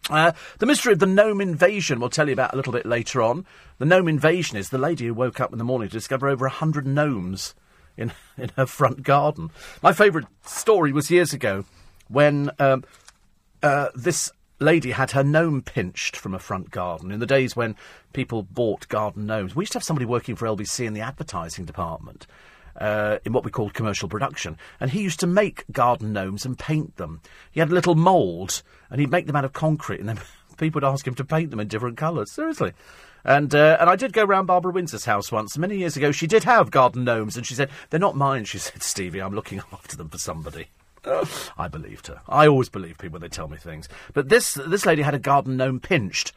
Uh, 0.09 0.31
the 0.59 0.65
mystery 0.65 0.93
of 0.93 0.99
the 0.99 1.07
gnome 1.07 1.41
invasion 1.41 1.99
we'll 1.99 2.09
tell 2.09 2.27
you 2.27 2.33
about 2.33 2.53
a 2.53 2.55
little 2.57 2.73
bit 2.73 2.85
later 2.85 3.21
on. 3.21 3.45
The 3.79 3.85
gnome 3.85 4.07
invasion 4.07 4.57
is 4.57 4.69
the 4.69 4.77
lady 4.77 5.07
who 5.07 5.13
woke 5.13 5.39
up 5.39 5.51
in 5.51 5.57
the 5.57 5.63
morning 5.63 5.89
to 5.89 5.93
discover 5.93 6.27
over 6.27 6.45
a 6.45 6.51
hundred 6.51 6.85
gnomes 6.85 7.55
in 7.97 8.11
in 8.37 8.49
her 8.55 8.65
front 8.65 9.03
garden. 9.03 9.49
My 9.81 9.93
favourite 9.93 10.27
story 10.43 10.91
was 10.91 11.09
years 11.09 11.33
ago 11.33 11.65
when 12.07 12.51
um, 12.59 12.83
uh, 13.63 13.89
this 13.95 14.31
lady 14.59 14.91
had 14.91 15.11
her 15.11 15.23
gnome 15.23 15.61
pinched 15.61 16.15
from 16.15 16.33
a 16.33 16.39
front 16.39 16.71
garden 16.71 17.11
in 17.11 17.19
the 17.19 17.25
days 17.25 17.55
when 17.55 17.75
people 18.13 18.43
bought 18.43 18.87
garden 18.87 19.25
gnomes. 19.25 19.55
We 19.55 19.63
used 19.63 19.73
to 19.73 19.77
have 19.77 19.83
somebody 19.83 20.05
working 20.05 20.35
for 20.35 20.45
LBC 20.45 20.85
in 20.85 20.93
the 20.93 21.01
advertising 21.01 21.65
department. 21.65 22.27
Uh, 22.78 23.19
in 23.23 23.32
what 23.32 23.45
we 23.45 23.51
called 23.51 23.73
commercial 23.73 24.09
production, 24.09 24.57
and 24.82 24.91
he 24.91 25.01
used 25.01 25.21
to 25.21 25.28
make 25.28 25.63
garden 25.71 26.11
gnomes 26.11 26.45
and 26.45 26.59
paint 26.59 26.97
them. 26.97 27.21
He 27.49 27.61
had 27.61 27.69
a 27.69 27.73
little 27.73 27.95
mould, 27.95 28.61
and 28.89 28.99
he'd 28.99 29.09
make 29.09 29.28
them 29.28 29.36
out 29.38 29.45
of 29.45 29.53
concrete, 29.53 30.01
and 30.01 30.09
then 30.09 30.19
people 30.57 30.82
would 30.82 30.88
ask 30.91 31.07
him 31.07 31.15
to 31.15 31.23
paint 31.23 31.51
them 31.51 31.61
in 31.61 31.69
different 31.69 31.95
colours. 31.95 32.32
Seriously. 32.32 32.73
And 33.26 33.55
uh, 33.55 33.78
and 33.80 33.89
I 33.89 33.95
did 33.95 34.13
go 34.13 34.23
round 34.23 34.47
Barbara 34.47 34.71
Windsor's 34.71 35.05
house 35.05 35.32
once 35.32 35.57
many 35.57 35.78
years 35.78 35.97
ago. 35.97 36.11
She 36.11 36.28
did 36.28 36.43
have 36.43 36.69
garden 36.69 37.03
gnomes, 37.03 37.36
and 37.36 37.45
she 37.45 37.55
said 37.55 37.71
they're 37.89 37.99
not 37.99 38.15
mine. 38.15 38.45
She 38.55 38.59
said, 38.59 38.84
Stevie, 38.84 39.21
I'm 39.21 39.34
looking 39.34 39.61
after 39.73 39.97
them 39.97 40.09
for 40.09 40.19
somebody. 40.19 40.67
I 41.57 41.67
believed 41.67 42.07
her. 42.07 42.21
I 42.28 42.47
always 42.47 42.69
believe 42.69 42.97
people 42.97 43.13
when 43.13 43.21
they 43.21 43.30
tell 43.30 43.47
me 43.47 43.57
things. 43.57 43.89
But 44.13 44.30
this 44.30 44.53
this 44.53 44.86
lady 44.86 45.01
had 45.01 45.15
a 45.15 45.19
garden 45.19 45.57
gnome 45.57 45.80
pinched, 45.80 46.34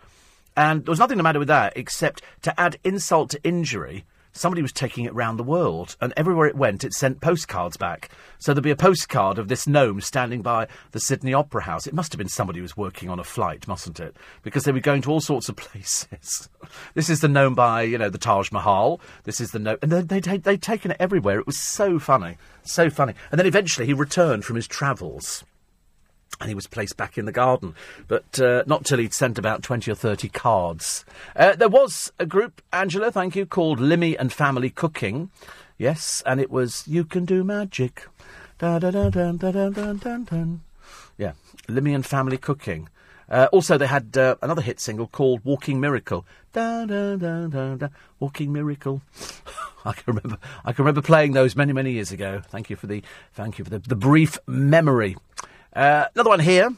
and 0.56 0.84
there 0.84 0.92
was 0.92 0.98
nothing 0.98 1.18
the 1.18 1.22
matter 1.22 1.38
with 1.38 1.48
that 1.48 1.76
except 1.76 2.22
to 2.42 2.58
add 2.58 2.78
insult 2.84 3.30
to 3.30 3.44
injury. 3.44 4.04
Somebody 4.38 4.62
was 4.62 4.72
taking 4.72 5.04
it 5.04 5.12
round 5.14 5.36
the 5.36 5.42
world, 5.42 5.96
and 6.00 6.12
everywhere 6.16 6.46
it 6.46 6.54
went, 6.54 6.84
it 6.84 6.92
sent 6.92 7.20
postcards 7.20 7.76
back. 7.76 8.08
So 8.38 8.54
there'd 8.54 8.62
be 8.62 8.70
a 8.70 8.76
postcard 8.76 9.36
of 9.36 9.48
this 9.48 9.66
gnome 9.66 10.00
standing 10.00 10.42
by 10.42 10.68
the 10.92 11.00
Sydney 11.00 11.34
Opera 11.34 11.62
House. 11.64 11.88
It 11.88 11.92
must 11.92 12.12
have 12.12 12.18
been 12.18 12.28
somebody 12.28 12.60
who 12.60 12.62
was 12.62 12.76
working 12.76 13.10
on 13.10 13.18
a 13.18 13.24
flight, 13.24 13.66
mustn't 13.66 13.98
it? 13.98 14.16
Because 14.44 14.62
they 14.62 14.70
were 14.70 14.78
going 14.78 15.02
to 15.02 15.10
all 15.10 15.20
sorts 15.20 15.48
of 15.48 15.56
places. 15.56 16.48
this 16.94 17.10
is 17.10 17.20
the 17.20 17.26
gnome 17.26 17.56
by, 17.56 17.82
you 17.82 17.98
know, 17.98 18.10
the 18.10 18.16
Taj 18.16 18.52
Mahal. 18.52 19.00
This 19.24 19.40
is 19.40 19.50
the 19.50 19.58
gnome. 19.58 19.78
And 19.82 19.90
they'd, 19.90 20.08
they'd, 20.08 20.44
they'd 20.44 20.62
taken 20.62 20.92
it 20.92 20.98
everywhere. 21.00 21.40
It 21.40 21.46
was 21.46 21.60
so 21.60 21.98
funny. 21.98 22.36
So 22.62 22.90
funny. 22.90 23.14
And 23.32 23.40
then 23.40 23.46
eventually 23.46 23.86
he 23.86 23.92
returned 23.92 24.44
from 24.44 24.54
his 24.54 24.68
travels 24.68 25.42
and 26.40 26.48
he 26.48 26.54
was 26.54 26.66
placed 26.66 26.96
back 26.96 27.18
in 27.18 27.24
the 27.24 27.32
garden, 27.32 27.74
but 28.06 28.38
uh, 28.40 28.62
not 28.66 28.84
till 28.84 28.98
he'd 28.98 29.14
sent 29.14 29.38
about 29.38 29.62
20 29.62 29.90
or 29.90 29.94
30 29.94 30.28
cards. 30.28 31.04
Uh, 31.34 31.56
there 31.56 31.68
was 31.68 32.12
a 32.18 32.26
group, 32.26 32.62
Angela, 32.72 33.10
thank 33.10 33.36
you, 33.36 33.46
called 33.46 33.78
Limmie 33.78 34.16
and 34.18 34.32
Family 34.32 34.70
Cooking. 34.70 35.30
Yes, 35.76 36.22
and 36.26 36.40
it 36.40 36.50
was 36.50 36.86
You 36.86 37.04
Can 37.04 37.24
Do 37.24 37.44
Magic. 37.44 38.06
Da, 38.58 38.78
da, 38.78 38.90
da, 38.90 39.10
da, 39.10 39.32
da, 39.32 39.52
da, 39.52 39.68
da, 39.70 39.92
da. 39.92 40.44
Yeah, 41.16 41.32
Limmie 41.68 41.94
and 41.94 42.04
Family 42.04 42.38
Cooking. 42.38 42.88
Uh, 43.30 43.46
also, 43.52 43.76
they 43.76 43.86
had 43.86 44.16
uh, 44.16 44.36
another 44.40 44.62
hit 44.62 44.80
single 44.80 45.06
called 45.06 45.44
Walking 45.44 45.80
Miracle. 45.80 46.24
Da, 46.52 46.86
da, 46.86 47.16
da, 47.16 47.46
da, 47.46 47.74
da. 47.74 47.88
Walking 48.18 48.52
Miracle. 48.52 49.02
I 49.84 49.92
can 49.92 50.14
remember. 50.14 50.38
I 50.64 50.72
can 50.72 50.84
remember 50.84 51.02
playing 51.02 51.32
those 51.32 51.54
many, 51.54 51.72
many 51.72 51.92
years 51.92 52.10
ago. 52.10 52.42
Thank 52.48 52.70
you 52.70 52.76
for 52.76 52.86
the, 52.86 53.02
thank 53.34 53.58
you 53.58 53.64
for 53.64 53.70
the, 53.70 53.78
the 53.78 53.96
brief 53.96 54.38
memory. 54.46 55.16
Uh, 55.78 56.08
another 56.16 56.30
one 56.30 56.40
here. 56.40 56.74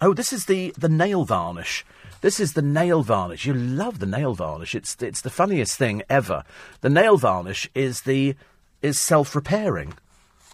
Oh, 0.00 0.12
this 0.12 0.32
is 0.32 0.46
the, 0.46 0.74
the 0.76 0.88
nail 0.88 1.24
varnish. 1.24 1.86
This 2.20 2.40
is 2.40 2.54
the 2.54 2.62
nail 2.62 3.04
varnish. 3.04 3.46
You 3.46 3.54
love 3.54 4.00
the 4.00 4.06
nail 4.06 4.34
varnish. 4.34 4.74
It's 4.74 5.00
it's 5.00 5.20
the 5.20 5.30
funniest 5.30 5.78
thing 5.78 6.02
ever. 6.10 6.42
The 6.80 6.90
nail 6.90 7.16
varnish 7.16 7.70
is 7.76 8.00
the 8.00 8.34
is 8.82 8.98
self 8.98 9.36
repairing 9.36 9.94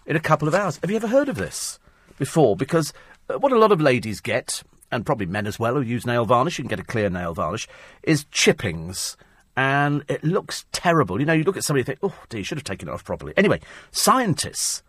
in 0.05 0.15
a 0.15 0.19
couple 0.19 0.47
of 0.47 0.53
hours. 0.53 0.77
Have 0.77 0.91
you 0.91 0.95
ever 0.95 1.07
heard 1.07 1.27
of 1.27 1.37
this 1.37 1.79
before? 2.19 2.55
Because 2.55 2.93
uh, 3.29 3.39
what 3.39 3.51
a 3.51 3.57
lot 3.57 3.71
of 3.71 3.81
ladies 3.81 4.21
get, 4.21 4.61
and 4.91 5.03
probably 5.03 5.25
men 5.25 5.47
as 5.47 5.57
well 5.57 5.73
who 5.73 5.81
use 5.81 6.05
nail 6.05 6.25
varnish, 6.25 6.59
you 6.59 6.63
can 6.65 6.69
get 6.69 6.79
a 6.79 6.83
clear 6.83 7.09
nail 7.09 7.33
varnish, 7.33 7.67
is 8.03 8.25
chippings. 8.25 9.17
And 9.57 10.05
it 10.07 10.23
looks 10.23 10.65
terrible. 10.71 11.19
You 11.19 11.25
know, 11.25 11.33
you 11.33 11.43
look 11.43 11.57
at 11.57 11.63
somebody 11.63 11.81
and 11.81 11.87
think, 11.87 11.99
oh, 12.03 12.23
dear, 12.29 12.41
you 12.41 12.43
should 12.43 12.59
have 12.59 12.63
taken 12.63 12.89
it 12.89 12.91
off 12.91 13.03
properly. 13.03 13.33
Anyway, 13.35 13.59
scientists 13.89 14.83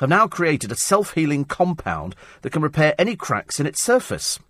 have 0.00 0.08
now 0.08 0.26
created 0.26 0.72
a 0.72 0.76
self 0.76 1.14
healing 1.14 1.44
compound 1.44 2.16
that 2.42 2.50
can 2.50 2.62
repair 2.62 2.94
any 2.98 3.14
cracks 3.14 3.60
in 3.60 3.66
its 3.66 3.82
surface. 3.82 4.40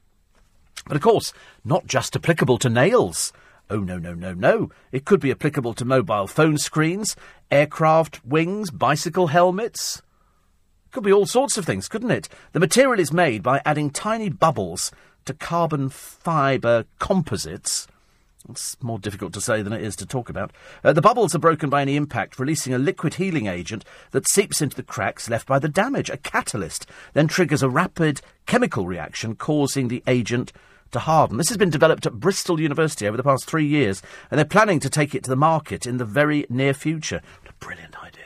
But 0.86 0.96
of 0.96 1.03
course, 1.03 1.32
not 1.64 1.86
just 1.86 2.16
applicable 2.16 2.59
to 2.59 2.70
nails. 2.70 3.32
Oh, 3.68 3.80
no, 3.80 3.98
no, 3.98 4.14
no, 4.14 4.32
no. 4.32 4.70
It 4.90 5.05
could 5.05 5.20
be 5.20 5.30
applicable 5.30 5.74
to 5.74 5.84
mobile 5.84 6.26
phone 6.26 6.57
screens, 6.57 7.14
aircraft 7.51 8.24
wings, 8.24 8.70
bicycle 8.70 9.28
helmets. 9.28 10.03
Could 10.92 11.05
be 11.05 11.12
all 11.12 11.26
sorts 11.26 11.57
of 11.59 11.64
things, 11.64 11.86
couldn't 11.88 12.11
it? 12.11 12.28
The 12.53 12.61
material 12.61 12.98
is 12.98 13.12
made 13.12 13.42
by 13.42 13.61
adding 13.64 13.90
tiny 13.90 14.28
bubbles 14.28 14.90
to 15.24 15.34
carbon 15.34 15.88
fibre 15.88 16.84
composites. 16.98 17.86
It's 18.49 18.82
more 18.82 18.99
difficult 18.99 19.34
to 19.34 19.41
say 19.41 19.62
than 19.62 19.72
it 19.72 19.82
is 19.82 19.95
to 19.97 20.07
talk 20.07 20.30
about. 20.30 20.53
Uh, 20.82 20.93
the 20.93 21.03
bubbles 21.03 21.34
are 21.34 21.41
broken 21.41 21.68
by 21.68 21.82
any 21.82 21.97
impact, 21.97 22.38
releasing 22.38 22.72
a 22.72 22.78
liquid 22.78 23.14
healing 23.14 23.47
agent 23.47 23.84
that 24.12 24.28
seeps 24.28 24.62
into 24.62 24.76
the 24.76 24.82
cracks 24.82 25.28
left 25.28 25.47
by 25.47 25.59
the 25.59 25.68
damage. 25.68 26.09
A 26.09 26.16
catalyst 26.16 26.86
then 27.12 27.28
triggers 27.28 27.62
a 27.62 27.68
rapid 27.68 28.22
chemical 28.47 28.86
reaction, 28.86 29.36
causing 29.36 29.88
the 29.88 30.03
agent 30.07 30.53
to 30.93 31.01
harden. 31.01 31.36
This 31.36 31.49
has 31.49 31.59
been 31.59 31.70
developed 31.70 32.07
at 32.07 32.14
Bristol 32.18 32.61
University 32.61 33.07
over 33.07 33.16
the 33.16 33.22
past 33.22 33.45
three 33.45 33.66
years, 33.66 34.03
and 34.30 34.38
they're 34.38 34.45
planning 34.45 34.80
to 34.80 34.91
take 34.91 35.14
it 35.14 35.22
to 35.24 35.30
the 35.30 35.36
market 35.36 35.86
in 35.86 35.99
the 35.99 36.05
very 36.05 36.47
near 36.49 36.74
future. 36.74 37.20
What 37.43 37.53
a 37.53 37.64
brilliant 37.64 38.03
idea. 38.03 38.24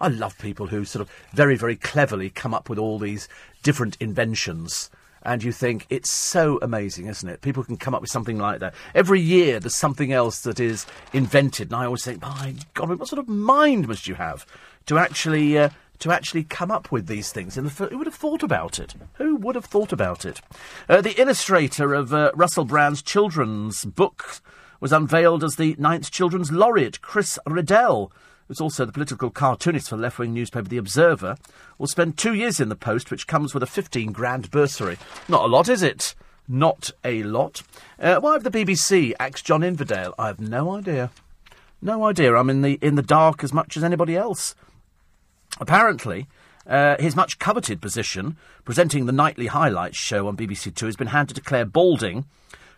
I 0.00 0.08
love 0.08 0.38
people 0.38 0.68
who 0.68 0.84
sort 0.84 1.02
of 1.02 1.10
very, 1.32 1.56
very 1.56 1.76
cleverly 1.76 2.30
come 2.30 2.54
up 2.54 2.68
with 2.68 2.78
all 2.78 2.98
these 2.98 3.28
different 3.62 3.96
inventions. 4.00 4.90
And 5.24 5.42
you 5.42 5.52
think 5.52 5.86
it's 5.88 6.10
so 6.10 6.58
amazing, 6.62 7.06
isn't 7.06 7.28
it? 7.28 7.42
People 7.42 7.62
can 7.62 7.76
come 7.76 7.94
up 7.94 8.00
with 8.00 8.10
something 8.10 8.38
like 8.38 8.60
that. 8.60 8.74
Every 8.94 9.20
year 9.20 9.60
there's 9.60 9.76
something 9.76 10.12
else 10.12 10.40
that 10.40 10.58
is 10.58 10.86
invented, 11.12 11.68
and 11.68 11.76
I 11.76 11.84
always 11.84 12.04
think, 12.04 12.22
my 12.22 12.54
God, 12.74 12.98
what 12.98 13.08
sort 13.08 13.20
of 13.20 13.28
mind 13.28 13.86
must 13.88 14.08
you 14.08 14.16
have 14.16 14.44
to 14.86 14.98
actually 14.98 15.56
uh, 15.58 15.70
to 16.00 16.10
actually 16.10 16.42
come 16.42 16.72
up 16.72 16.90
with 16.90 17.06
these 17.06 17.30
things? 17.30 17.54
Who 17.54 17.98
would 17.98 18.06
have 18.06 18.14
thought 18.14 18.42
about 18.42 18.80
it? 18.80 18.94
Who 19.14 19.36
would 19.36 19.54
have 19.54 19.64
thought 19.64 19.92
about 19.92 20.24
it? 20.24 20.40
Uh, 20.88 21.00
the 21.00 21.20
illustrator 21.20 21.94
of 21.94 22.12
uh, 22.12 22.32
Russell 22.34 22.64
Brand's 22.64 23.02
children's 23.02 23.84
book 23.84 24.40
was 24.80 24.92
unveiled 24.92 25.44
as 25.44 25.54
the 25.54 25.76
ninth 25.78 26.10
children's 26.10 26.50
laureate, 26.50 27.00
Chris 27.02 27.38
Riddell 27.46 28.10
who's 28.48 28.60
also 28.60 28.84
the 28.84 28.92
political 28.92 29.30
cartoonist 29.30 29.88
for 29.88 29.96
the 29.96 30.02
left 30.02 30.18
wing 30.18 30.34
newspaper 30.34 30.68
The 30.68 30.76
Observer, 30.76 31.36
will 31.78 31.86
spend 31.86 32.16
two 32.16 32.34
years 32.34 32.60
in 32.60 32.68
the 32.68 32.76
post, 32.76 33.10
which 33.10 33.26
comes 33.26 33.54
with 33.54 33.62
a 33.62 33.66
15 33.66 34.12
grand 34.12 34.50
bursary. 34.50 34.98
Not 35.28 35.44
a 35.44 35.48
lot, 35.48 35.68
is 35.68 35.82
it? 35.82 36.14
Not 36.48 36.90
a 37.04 37.22
lot. 37.22 37.62
Uh, 37.98 38.16
why 38.16 38.32
have 38.32 38.44
the 38.44 38.50
BBC 38.50 39.12
axed 39.18 39.44
John 39.44 39.62
Inverdale? 39.62 40.14
I 40.18 40.26
have 40.26 40.40
no 40.40 40.72
idea. 40.76 41.10
No 41.80 42.04
idea. 42.04 42.34
I'm 42.34 42.50
in 42.50 42.62
the 42.62 42.78
in 42.80 42.94
the 42.94 43.02
dark 43.02 43.42
as 43.42 43.52
much 43.52 43.76
as 43.76 43.82
anybody 43.82 44.16
else. 44.16 44.54
Apparently, 45.60 46.28
uh, 46.66 46.96
his 46.98 47.16
much 47.16 47.38
coveted 47.38 47.80
position, 47.80 48.36
presenting 48.64 49.06
the 49.06 49.12
nightly 49.12 49.48
highlights 49.48 49.96
show 49.96 50.28
on 50.28 50.36
BBC 50.36 50.74
Two, 50.74 50.86
has 50.86 50.96
been 50.96 51.08
handed 51.08 51.34
to 51.34 51.40
Clare 51.40 51.64
Balding, 51.64 52.24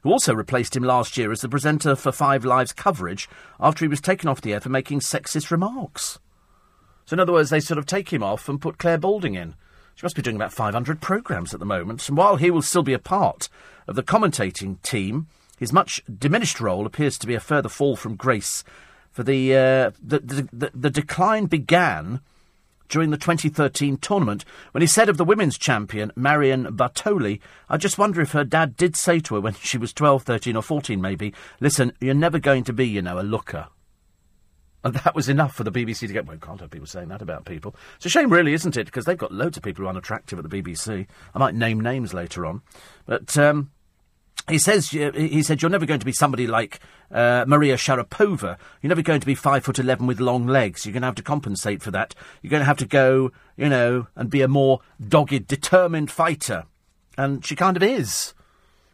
who 0.04 0.12
also 0.12 0.34
replaced 0.34 0.76
him 0.76 0.84
last 0.84 1.16
year 1.16 1.32
as 1.32 1.40
the 1.40 1.48
presenter 1.48 1.96
for 1.96 2.12
Five 2.12 2.44
Live's 2.44 2.74
coverage 2.74 3.26
after 3.58 3.84
he 3.84 3.88
was 3.88 4.02
taken 4.02 4.28
off 4.28 4.42
the 4.42 4.52
air 4.52 4.60
for 4.60 4.68
making 4.68 5.00
sexist 5.00 5.50
remarks. 5.50 6.20
So, 7.06 7.14
in 7.14 7.20
other 7.20 7.32
words, 7.32 7.48
they 7.48 7.58
sort 7.58 7.78
of 7.78 7.86
take 7.86 8.12
him 8.12 8.22
off 8.22 8.46
and 8.46 8.60
put 8.60 8.78
Clare 8.78 8.98
Balding 8.98 9.34
in. 9.34 9.54
She 9.94 10.04
must 10.04 10.14
be 10.14 10.22
doing 10.22 10.36
about 10.36 10.52
500 10.52 11.00
programmes 11.00 11.54
at 11.54 11.60
the 11.60 11.66
moment, 11.66 12.06
and 12.06 12.18
while 12.18 12.36
he 12.36 12.50
will 12.50 12.62
still 12.62 12.82
be 12.82 12.92
a 12.92 12.98
part 12.98 13.48
of 13.88 13.96
the 13.96 14.02
commentating 14.02 14.80
team, 14.82 15.26
his 15.58 15.72
much 15.72 16.02
diminished 16.06 16.60
role 16.60 16.84
appears 16.84 17.16
to 17.18 17.26
be 17.26 17.34
a 17.34 17.40
further 17.40 17.70
fall 17.70 17.96
from 17.96 18.14
grace. 18.14 18.62
For 19.10 19.22
the, 19.22 19.54
uh, 19.54 19.90
the, 20.02 20.18
the, 20.18 20.48
the, 20.52 20.70
the 20.74 20.90
decline 20.90 21.46
began 21.46 22.20
during 22.88 23.10
the 23.10 23.16
2013 23.16 23.96
tournament 23.98 24.44
when 24.72 24.82
he 24.82 24.86
said 24.86 25.08
of 25.08 25.16
the 25.16 25.24
women's 25.24 25.58
champion, 25.58 26.12
Marion 26.16 26.64
Bartoli, 26.76 27.40
I 27.68 27.76
just 27.76 27.98
wonder 27.98 28.20
if 28.20 28.32
her 28.32 28.44
dad 28.44 28.76
did 28.76 28.96
say 28.96 29.20
to 29.20 29.34
her 29.34 29.40
when 29.40 29.54
she 29.54 29.78
was 29.78 29.92
12, 29.92 30.22
13, 30.22 30.56
or 30.56 30.62
14 30.62 31.00
maybe, 31.00 31.34
listen, 31.60 31.92
you're 32.00 32.14
never 32.14 32.38
going 32.38 32.64
to 32.64 32.72
be, 32.72 32.86
you 32.86 33.02
know, 33.02 33.18
a 33.18 33.22
looker. 33.22 33.68
And 34.84 34.94
that 34.96 35.14
was 35.14 35.30
enough 35.30 35.54
for 35.54 35.64
the 35.64 35.72
BBC 35.72 36.00
to 36.00 36.12
get. 36.12 36.26
Well, 36.26 36.36
can't 36.36 36.60
have 36.60 36.70
people 36.70 36.86
saying 36.86 37.08
that 37.08 37.22
about 37.22 37.46
people. 37.46 37.74
It's 37.96 38.04
a 38.04 38.10
shame, 38.10 38.30
really, 38.30 38.52
isn't 38.52 38.76
it? 38.76 38.84
Because 38.84 39.06
they've 39.06 39.16
got 39.16 39.32
loads 39.32 39.56
of 39.56 39.62
people 39.62 39.82
who 39.82 39.86
are 39.86 39.90
unattractive 39.90 40.38
at 40.38 40.48
the 40.48 40.62
BBC. 40.62 41.06
I 41.34 41.38
might 41.38 41.54
name 41.54 41.80
names 41.80 42.12
later 42.12 42.44
on. 42.44 42.60
But 43.06 43.36
um, 43.38 43.70
he 44.48 44.58
says 44.58 44.90
he 44.90 45.42
said 45.42 45.62
you're 45.62 45.70
never 45.70 45.86
going 45.86 46.00
to 46.00 46.06
be 46.06 46.12
somebody 46.12 46.46
like 46.46 46.80
uh, 47.10 47.44
Maria 47.46 47.76
Sharapova. 47.76 48.58
You're 48.82 48.88
never 48.88 49.02
going 49.02 49.20
to 49.20 49.26
be 49.26 49.34
five 49.34 49.64
foot 49.64 49.78
eleven 49.78 50.06
with 50.06 50.20
long 50.20 50.46
legs. 50.46 50.84
You're 50.84 50.92
going 50.92 51.02
to 51.02 51.06
have 51.06 51.14
to 51.14 51.22
compensate 51.22 51.82
for 51.82 51.90
that. 51.92 52.14
You're 52.42 52.50
going 52.50 52.60
to 52.60 52.66
have 52.66 52.78
to 52.78 52.86
go, 52.86 53.32
you 53.56 53.68
know, 53.68 54.08
and 54.16 54.28
be 54.28 54.42
a 54.42 54.48
more 54.48 54.80
dogged, 55.06 55.46
determined 55.46 56.10
fighter. 56.10 56.64
And 57.16 57.44
she 57.44 57.56
kind 57.56 57.76
of 57.76 57.82
is. 57.82 58.34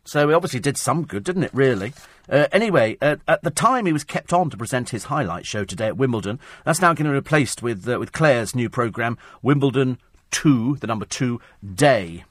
So 0.05 0.31
it 0.31 0.35
obviously 0.35 0.61
did 0.61 0.77
some 0.77 1.05
good, 1.05 1.25
didn't 1.25 1.45
it? 1.45 1.55
Really. 1.55 1.93
Uh, 2.29 2.47
anyway, 2.53 2.97
uh, 3.03 3.17
at 3.27 3.43
the 3.43 3.51
time 3.51 3.87
he 3.87 3.93
was 3.93 4.05
kept 4.05 4.33
on 4.33 4.51
to 4.51 4.57
present 4.57 4.91
his 4.91 5.05
highlight 5.05 5.47
show 5.47 5.65
today 5.65 5.89
at 5.89 5.97
Wimbledon. 5.97 6.39
That's 6.65 6.81
now 6.81 6.95
going 6.95 7.05
to 7.07 7.11
be 7.11 7.15
replaced 7.15 7.63
with 7.63 7.89
uh, 7.89 7.99
with 7.99 8.13
Clare's 8.13 8.55
new 8.55 8.71
programme, 8.71 9.19
Wimbledon 9.43 9.99
Two, 10.31 10.77
the 10.77 10.87
number 10.87 11.07
two 11.07 11.41
day. 11.75 12.25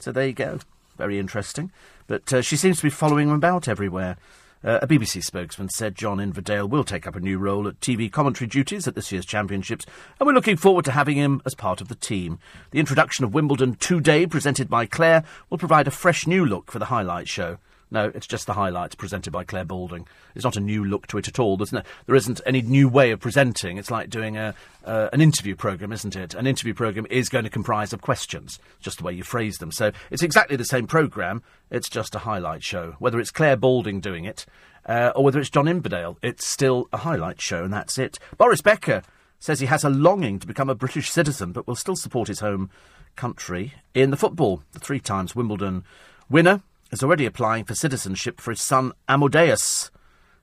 So 0.00 0.10
there 0.10 0.26
you 0.26 0.32
go. 0.32 0.58
Very 0.96 1.18
interesting. 1.18 1.70
But 2.08 2.32
uh, 2.32 2.42
she 2.42 2.56
seems 2.56 2.78
to 2.78 2.82
be 2.82 2.90
following 2.90 3.28
him 3.28 3.34
about 3.34 3.68
everywhere. 3.68 4.16
Uh, 4.64 4.80
a 4.82 4.88
BBC 4.88 5.22
spokesman 5.22 5.68
said 5.68 5.94
John 5.94 6.18
Inverdale 6.18 6.66
will 6.66 6.82
take 6.82 7.06
up 7.06 7.14
a 7.14 7.20
new 7.20 7.38
role 7.38 7.68
at 7.68 7.78
TV 7.78 8.10
commentary 8.10 8.48
duties 8.48 8.88
at 8.88 8.96
this 8.96 9.12
year's 9.12 9.24
championships, 9.24 9.86
and 10.18 10.26
we're 10.26 10.32
looking 10.32 10.56
forward 10.56 10.84
to 10.86 10.90
having 10.90 11.16
him 11.16 11.40
as 11.46 11.54
part 11.54 11.80
of 11.80 11.86
the 11.86 11.94
team. 11.94 12.40
The 12.72 12.80
introduction 12.80 13.24
of 13.24 13.34
Wimbledon 13.34 13.76
Today, 13.76 14.26
presented 14.26 14.68
by 14.68 14.86
Clare, 14.86 15.22
will 15.48 15.58
provide 15.58 15.86
a 15.86 15.92
fresh 15.92 16.26
new 16.26 16.44
look 16.44 16.72
for 16.72 16.80
the 16.80 16.86
highlight 16.86 17.28
show. 17.28 17.58
No, 17.90 18.12
it's 18.14 18.26
just 18.26 18.46
the 18.46 18.52
highlights 18.52 18.94
presented 18.94 19.32
by 19.32 19.44
Clare 19.44 19.64
Balding. 19.64 20.06
It's 20.34 20.44
not 20.44 20.56
a 20.56 20.60
new 20.60 20.84
look 20.84 21.06
to 21.08 21.18
it 21.18 21.28
at 21.28 21.38
all. 21.38 21.56
There's 21.56 21.72
no, 21.72 21.82
there 22.06 22.16
isn't 22.16 22.40
any 22.44 22.60
new 22.60 22.88
way 22.88 23.10
of 23.10 23.20
presenting. 23.20 23.78
It's 23.78 23.90
like 23.90 24.10
doing 24.10 24.36
a, 24.36 24.54
uh, 24.84 25.08
an 25.12 25.20
interview 25.20 25.56
programme, 25.56 25.92
isn't 25.92 26.14
it? 26.14 26.34
An 26.34 26.46
interview 26.46 26.74
programme 26.74 27.06
is 27.08 27.28
going 27.28 27.44
to 27.44 27.50
comprise 27.50 27.92
of 27.92 28.02
questions, 28.02 28.58
just 28.80 28.98
the 28.98 29.04
way 29.04 29.12
you 29.12 29.22
phrase 29.22 29.56
them. 29.56 29.72
So 29.72 29.92
it's 30.10 30.22
exactly 30.22 30.56
the 30.56 30.64
same 30.64 30.86
programme. 30.86 31.42
It's 31.70 31.88
just 31.88 32.14
a 32.14 32.20
highlight 32.20 32.62
show. 32.62 32.96
Whether 32.98 33.20
it's 33.20 33.30
Clare 33.30 33.56
Balding 33.56 34.00
doing 34.00 34.24
it 34.24 34.44
uh, 34.86 35.12
or 35.14 35.24
whether 35.24 35.38
it's 35.38 35.50
John 35.50 35.68
Inverdale, 35.68 36.18
it's 36.22 36.46
still 36.46 36.88
a 36.92 36.98
highlight 36.98 37.40
show, 37.40 37.64
and 37.64 37.72
that's 37.72 37.98
it. 37.98 38.18
Boris 38.36 38.62
Becker 38.62 39.02
says 39.38 39.60
he 39.60 39.66
has 39.66 39.84
a 39.84 39.90
longing 39.90 40.38
to 40.38 40.46
become 40.46 40.68
a 40.68 40.74
British 40.74 41.10
citizen, 41.10 41.52
but 41.52 41.66
will 41.66 41.76
still 41.76 41.96
support 41.96 42.28
his 42.28 42.40
home 42.40 42.70
country 43.14 43.74
in 43.94 44.10
the 44.10 44.16
football. 44.16 44.62
The 44.72 44.80
three 44.80 45.00
times 45.00 45.36
Wimbledon 45.36 45.84
winner 46.28 46.62
is 46.90 47.02
already 47.02 47.26
applying 47.26 47.64
for 47.64 47.74
citizenship 47.74 48.40
for 48.40 48.50
his 48.50 48.60
son 48.60 48.92
Amadeus. 49.08 49.90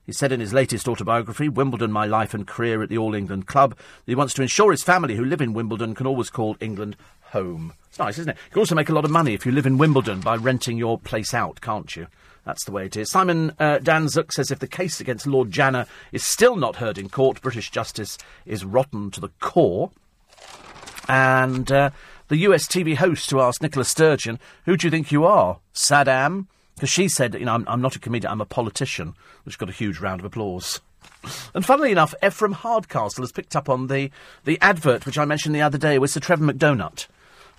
He 0.04 0.12
said 0.12 0.30
in 0.30 0.38
his 0.38 0.52
latest 0.52 0.86
autobiography, 0.86 1.48
Wimbledon, 1.48 1.90
My 1.90 2.06
Life 2.06 2.32
and 2.32 2.46
Career 2.46 2.80
at 2.82 2.88
the 2.88 2.98
All 2.98 3.14
England 3.14 3.48
Club, 3.48 3.70
that 3.76 4.12
he 4.12 4.14
wants 4.14 4.34
to 4.34 4.42
ensure 4.42 4.70
his 4.70 4.84
family 4.84 5.16
who 5.16 5.24
live 5.24 5.40
in 5.40 5.52
Wimbledon 5.52 5.96
can 5.96 6.06
always 6.06 6.30
call 6.30 6.56
England 6.60 6.96
home. 7.20 7.72
It's 7.88 7.98
nice, 7.98 8.18
isn't 8.18 8.30
it? 8.30 8.36
You 8.46 8.52
can 8.52 8.60
also 8.60 8.76
make 8.76 8.88
a 8.88 8.94
lot 8.94 9.04
of 9.04 9.10
money 9.10 9.34
if 9.34 9.44
you 9.44 9.50
live 9.50 9.66
in 9.66 9.78
Wimbledon 9.78 10.20
by 10.20 10.36
renting 10.36 10.78
your 10.78 10.96
place 10.96 11.34
out, 11.34 11.60
can't 11.60 11.96
you? 11.96 12.06
That's 12.44 12.64
the 12.64 12.70
way 12.70 12.86
it 12.86 12.96
is. 12.96 13.10
Simon 13.10 13.50
uh, 13.58 13.78
Danczuk 13.78 14.32
says 14.32 14.52
if 14.52 14.60
the 14.60 14.68
case 14.68 15.00
against 15.00 15.26
Lord 15.26 15.50
Janner 15.50 15.86
is 16.12 16.24
still 16.24 16.54
not 16.54 16.76
heard 16.76 16.96
in 16.98 17.08
court, 17.08 17.42
British 17.42 17.72
justice 17.72 18.16
is 18.44 18.64
rotten 18.64 19.10
to 19.10 19.20
the 19.20 19.30
core. 19.40 19.90
And 21.08 21.70
uh, 21.72 21.90
the 22.28 22.36
US 22.38 22.66
TV 22.66 22.96
host 22.96 23.30
who 23.30 23.40
asked 23.40 23.62
Nicola 23.62 23.84
Sturgeon, 23.84 24.38
Who 24.64 24.76
do 24.76 24.86
you 24.86 24.90
think 24.90 25.12
you 25.12 25.24
are? 25.24 25.58
Saddam? 25.74 26.46
Because 26.74 26.90
she 26.90 27.08
said, 27.08 27.34
You 27.34 27.44
know, 27.44 27.54
I'm, 27.54 27.64
I'm, 27.68 27.80
not 27.80 27.96
a 27.96 28.00
comedian, 28.00 28.32
I'm 28.32 28.40
a 28.40 28.46
politician, 28.46 29.14
which 29.44 29.58
got 29.58 29.70
a 29.70 29.72
huge 29.72 30.00
round 30.00 30.20
of 30.20 30.26
applause. 30.26 30.80
And 31.54 31.64
funnily 31.64 31.92
enough, 31.92 32.14
Ephraim 32.24 32.52
Hardcastle 32.52 33.22
has 33.22 33.32
picked 33.32 33.56
up 33.56 33.68
on 33.68 33.86
the, 33.86 34.10
the 34.44 34.58
advert 34.60 35.06
which 35.06 35.18
I 35.18 35.24
mentioned 35.24 35.54
the 35.54 35.62
other 35.62 35.78
day 35.78 35.98
with 35.98 36.10
Sir 36.10 36.20
Trevor 36.20 36.44
McDonald, 36.44 37.06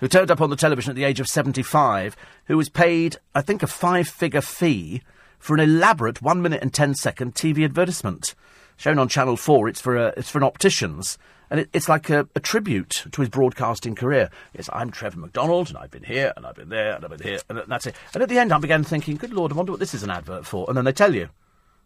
who 0.00 0.08
turned 0.08 0.30
up 0.30 0.40
on 0.40 0.50
the 0.50 0.56
television 0.56 0.90
at 0.90 0.96
the 0.96 1.04
age 1.04 1.20
of 1.20 1.26
75, 1.26 2.16
who 2.46 2.56
was 2.56 2.68
paid, 2.68 3.16
I 3.34 3.42
think, 3.42 3.62
a 3.62 3.66
five 3.66 4.08
figure 4.08 4.40
fee 4.40 5.02
for 5.38 5.54
an 5.54 5.60
elaborate 5.60 6.22
one 6.22 6.42
minute 6.42 6.62
and 6.62 6.72
ten 6.72 6.94
second 6.94 7.34
TV 7.34 7.64
advertisement. 7.64 8.34
Shown 8.76 8.98
on 8.98 9.08
Channel 9.08 9.36
4, 9.36 9.68
it's 9.68 9.80
for, 9.80 9.96
a, 9.96 10.14
it's 10.16 10.30
for 10.30 10.38
an 10.38 10.44
optician's 10.44 11.18
and 11.50 11.60
it, 11.60 11.68
it's 11.72 11.88
like 11.88 12.10
a, 12.10 12.28
a, 12.34 12.40
tribute 12.40 13.04
to 13.10 13.20
his 13.20 13.28
broadcasting 13.28 13.94
career. 13.94 14.30
Yes, 14.54 14.68
I'm 14.72 14.90
Trevor 14.90 15.20
McDonald, 15.20 15.68
and 15.68 15.78
I've 15.78 15.90
been 15.90 16.04
here, 16.04 16.32
and 16.36 16.46
I've 16.46 16.54
been 16.54 16.68
there, 16.68 16.94
and 16.94 17.04
I've 17.04 17.10
been 17.10 17.26
here, 17.26 17.40
and 17.48 17.62
that's 17.66 17.86
it. 17.86 17.94
And 18.14 18.22
at 18.22 18.28
the 18.28 18.38
end, 18.38 18.52
I 18.52 18.58
began 18.58 18.84
thinking, 18.84 19.16
good 19.16 19.32
Lord, 19.32 19.52
I 19.52 19.56
wonder 19.56 19.72
what 19.72 19.80
this 19.80 19.94
is 19.94 20.02
an 20.02 20.10
advert 20.10 20.46
for. 20.46 20.66
And 20.68 20.76
then 20.76 20.84
they 20.84 20.92
tell 20.92 21.14
you 21.14 21.28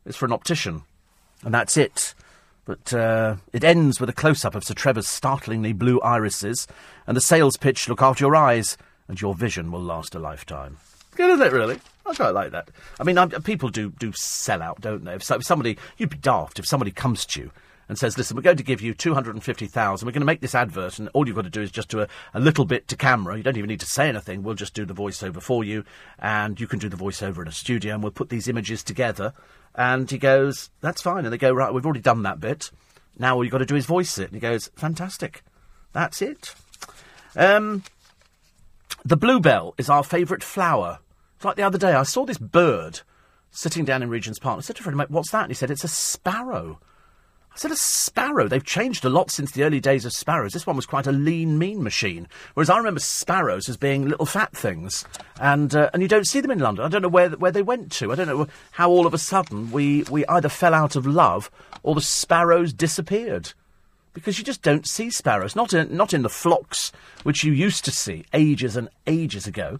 it's 0.05 0.17
for 0.17 0.27
an 0.27 0.33
optician, 0.33 0.83
and 1.45 1.55
that's 1.55 1.77
it. 1.77 2.15
But 2.65 2.93
uh, 2.95 3.37
it 3.53 3.65
ends 3.65 4.01
with 4.01 4.09
a 4.09 4.13
close 4.15 4.45
up 4.45 4.55
of 4.55 4.65
Sir 4.65 4.75
Trevor's 4.75 5.09
startlingly 5.09 5.73
blue 5.73 6.01
irises, 6.01 6.67
and 7.07 7.17
the 7.17 7.21
sales 7.21 7.57
pitch 7.57 7.89
look 7.89 8.03
after 8.03 8.25
your 8.25 8.37
eyes, 8.37 8.77
and 9.09 9.21
your 9.21 9.35
vision 9.35 9.71
will 9.71 9.83
last 9.83 10.15
a 10.15 10.19
lifetime. 10.19 10.79
Good, 11.15 11.31
isn't 11.31 11.47
it, 11.47 11.53
really? 11.53 11.79
I 12.07 12.15
quite 12.15 12.31
like 12.31 12.53
that. 12.53 12.71
I 12.99 13.05
mean, 13.05 13.19
I'm, 13.19 13.31
people 13.43 13.69
do, 13.69 13.91
do 13.91 14.13
sell 14.13 14.63
out, 14.63 14.81
don't 14.81 15.05
they? 15.05 15.15
If, 15.15 15.23
so, 15.23 15.37
if 15.37 15.45
somebody, 15.45 15.77
you'd 15.99 16.11
be 16.11 16.17
daft 16.17 16.59
if 16.59 16.67
somebody 16.67 16.91
comes 16.91 17.27
to 17.27 17.41
you 17.41 17.51
and 17.89 17.99
says, 17.99 18.17
listen, 18.17 18.37
we're 18.37 18.43
going 18.43 18.57
to 18.57 18.63
give 18.63 18.81
you 18.81 18.95
250000 18.95 20.07
we're 20.07 20.13
going 20.13 20.21
to 20.21 20.27
make 20.27 20.41
this 20.41 20.55
advert, 20.55 20.99
and 20.99 21.09
all 21.15 21.27
you've 21.27 21.37
got 21.37 21.43
to 21.43 21.51
do 21.51 21.63
is 21.63 21.71
just 21.71 21.89
do 21.89 22.01
a, 22.01 22.09
a 22.35 22.41
little 22.41 22.65
bit 22.65 22.89
to 22.89 22.97
camera. 22.97 23.37
You 23.37 23.43
don't 23.43 23.57
even 23.57 23.69
need 23.69 23.81
to 23.81 23.87
say 23.87 24.09
anything. 24.09 24.43
We'll 24.43 24.55
just 24.55 24.75
do 24.75 24.85
the 24.85 24.95
voiceover 24.95 25.43
for 25.43 25.65
you, 25.65 25.85
and 26.19 26.61
you 26.61 26.67
can 26.67 26.79
do 26.79 26.89
the 26.89 26.97
voiceover 26.97 27.43
in 27.43 27.49
a 27.49 27.53
studio, 27.53 27.95
and 27.95 28.03
we'll 28.03 28.13
put 28.13 28.29
these 28.29 28.49
images 28.49 28.83
together, 28.83 29.33
And 29.75 30.11
he 30.11 30.19
goes, 30.19 30.71
That's 30.81 31.03
fine. 31.03 31.25
And 31.25 31.33
they 31.33 31.39
go, 31.39 31.53
Right, 31.53 31.73
we've 31.73 31.85
already 31.85 32.01
done 32.01 32.23
that 32.23 32.41
bit. 32.41 32.71
Now 33.19 33.37
all 33.37 33.45
you've 33.45 33.53
got 33.53 33.59
to 33.59 33.67
do 33.67 33.77
is 33.77 33.87
voice 33.87 34.19
it. 34.19 34.27
And 34.27 34.35
he 34.35 34.41
goes, 34.41 34.71
Fantastic. 34.77 35.43
That's 35.93 36.23
it. 36.23 36.55
Um, 37.37 37.83
the 39.05 39.17
bluebell 39.17 39.75
is 39.79 39.89
our 39.89 40.05
favourite 40.05 40.43
flower. 40.43 40.99
It's 41.37 41.45
like 41.45 41.57
the 41.57 41.63
other 41.63 41.79
day, 41.79 41.93
I 41.93 42.05
saw 42.05 42.25
this 42.25 42.39
bird 42.39 43.01
sitting 43.51 43.85
down 43.85 44.03
in 44.03 44.09
Regent's 44.09 44.39
Park. 44.39 44.59
I 44.59 44.61
said 44.63 44.77
to 44.77 44.81
a 44.81 44.85
friend, 44.85 44.97
mate, 44.97 45.11
what's 45.11 45.31
that? 45.31 45.43
And 45.43 45.51
he 45.51 45.55
said, 45.55 45.71
it's 45.71 45.85
a 45.85 45.89
sparrow. 45.89 46.81
I 47.55 47.59
said, 47.59 47.71
a 47.71 47.77
sparrow? 47.77 48.49
They've 48.49 48.65
changed 48.65 49.05
a 49.05 49.11
lot 49.11 49.31
since 49.31 49.53
the 49.53 49.63
early 49.65 49.79
days 49.79 50.07
of 50.07 50.15
sparrows. 50.15 50.55
This 50.55 50.67
one 50.67 50.75
was 50.75 50.87
quite 50.87 51.07
a 51.07 51.13
lean, 51.13 51.59
mean 51.59 51.83
machine. 51.83 52.27
Whereas 52.55 52.71
I 52.71 52.79
remember 52.79 53.01
sparrows 53.01 53.69
as 53.69 53.77
being 53.77 54.09
little 54.09 54.25
fat 54.25 54.57
things. 54.57 55.05
And, 55.39 55.75
uh, 55.75 55.91
and 55.93 56.01
you 56.01 56.09
don't 56.09 56.27
see 56.27 56.41
them 56.41 56.51
in 56.51 56.61
London. 56.61 56.85
I 56.85 56.89
don't 56.89 57.03
know 57.03 57.09
where, 57.09 57.29
where 57.31 57.53
they 57.53 57.63
went 57.63 57.93
to. 57.93 58.11
I 58.11 58.15
don't 58.15 58.27
know 58.27 58.47
how 58.71 58.89
all 58.89 59.07
of 59.07 59.13
a 59.13 59.19
sudden 59.19 59.71
we, 59.71 60.05
we 60.05 60.25
either 60.27 60.49
fell 60.49 60.73
out 60.73 60.97
of 60.97 61.07
love 61.07 61.51
or 61.83 61.95
the 61.95 62.01
sparrows 62.01 62.73
disappeared. 62.73 63.53
Because 64.15 64.39
you 64.39 64.45
just 64.45 64.63
don't 64.63 64.87
see 64.87 65.11
sparrows. 65.11 65.55
Not 65.55 65.75
in, 65.75 65.95
not 65.95 66.15
in 66.15 66.23
the 66.23 66.31
flocks 66.31 66.91
which 67.23 67.45
you 67.45 67.53
used 67.53 67.85
to 67.85 67.91
see 67.91 68.25
ages 68.33 68.77
and 68.77 68.89
ages 69.07 69.47
ago. 69.47 69.79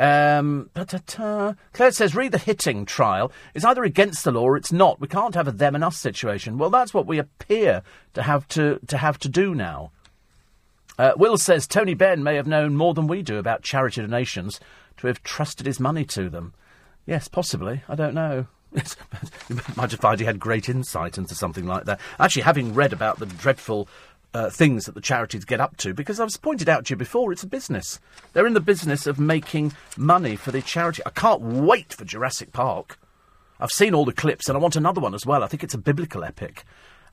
Um, 0.00 0.70
Claire 0.74 1.92
says, 1.92 2.14
read 2.14 2.32
the 2.32 2.38
hitting 2.38 2.86
trial. 2.86 3.30
It's 3.54 3.66
either 3.66 3.84
against 3.84 4.24
the 4.24 4.32
law 4.32 4.44
or 4.44 4.56
it's 4.56 4.72
not. 4.72 4.98
We 4.98 5.06
can't 5.06 5.34
have 5.34 5.46
a 5.46 5.52
them 5.52 5.74
and 5.74 5.84
us 5.84 5.98
situation. 5.98 6.56
Well, 6.56 6.70
that's 6.70 6.94
what 6.94 7.06
we 7.06 7.18
appear 7.18 7.82
to 8.14 8.22
have 8.22 8.48
to, 8.48 8.80
to 8.86 8.96
have 8.96 9.18
to 9.18 9.28
do 9.28 9.54
now. 9.54 9.92
Uh, 10.98 11.12
Will 11.18 11.36
says 11.36 11.66
Tony 11.66 11.92
Benn 11.92 12.22
may 12.22 12.36
have 12.36 12.46
known 12.46 12.76
more 12.76 12.94
than 12.94 13.08
we 13.08 13.20
do 13.20 13.36
about 13.36 13.62
charity 13.62 14.00
donations 14.00 14.58
to 14.96 15.06
have 15.06 15.22
trusted 15.22 15.66
his 15.66 15.78
money 15.78 16.06
to 16.06 16.30
them. 16.30 16.54
Yes, 17.04 17.28
possibly. 17.28 17.82
I 17.86 17.94
don't 17.94 18.14
know. 18.14 18.46
you 18.72 19.60
might 19.76 19.90
have 19.90 20.00
found 20.00 20.20
he 20.20 20.26
had 20.26 20.40
great 20.40 20.68
insight 20.70 21.18
into 21.18 21.34
something 21.34 21.66
like 21.66 21.84
that. 21.84 22.00
Actually, 22.18 22.42
having 22.42 22.72
read 22.72 22.94
about 22.94 23.18
the 23.18 23.26
dreadful 23.26 23.86
uh, 24.32 24.50
things 24.50 24.86
that 24.86 24.94
the 24.94 25.00
charities 25.00 25.44
get 25.44 25.60
up 25.60 25.76
to 25.78 25.94
because 25.94 26.20
I've 26.20 26.30
pointed 26.40 26.68
out 26.68 26.86
to 26.86 26.90
you 26.92 26.96
before, 26.96 27.32
it's 27.32 27.42
a 27.42 27.48
business. 27.48 28.00
They're 28.32 28.46
in 28.46 28.54
the 28.54 28.60
business 28.60 29.06
of 29.06 29.18
making 29.18 29.72
money 29.96 30.36
for 30.36 30.52
the 30.52 30.62
charity. 30.62 31.02
I 31.04 31.10
can't 31.10 31.40
wait 31.40 31.92
for 31.92 32.04
Jurassic 32.04 32.52
Park. 32.52 32.98
I've 33.58 33.70
seen 33.70 33.94
all 33.94 34.04
the 34.04 34.12
clips 34.12 34.48
and 34.48 34.56
I 34.56 34.60
want 34.60 34.76
another 34.76 35.00
one 35.00 35.14
as 35.14 35.26
well. 35.26 35.42
I 35.42 35.46
think 35.46 35.64
it's 35.64 35.74
a 35.74 35.78
biblical 35.78 36.24
epic. 36.24 36.64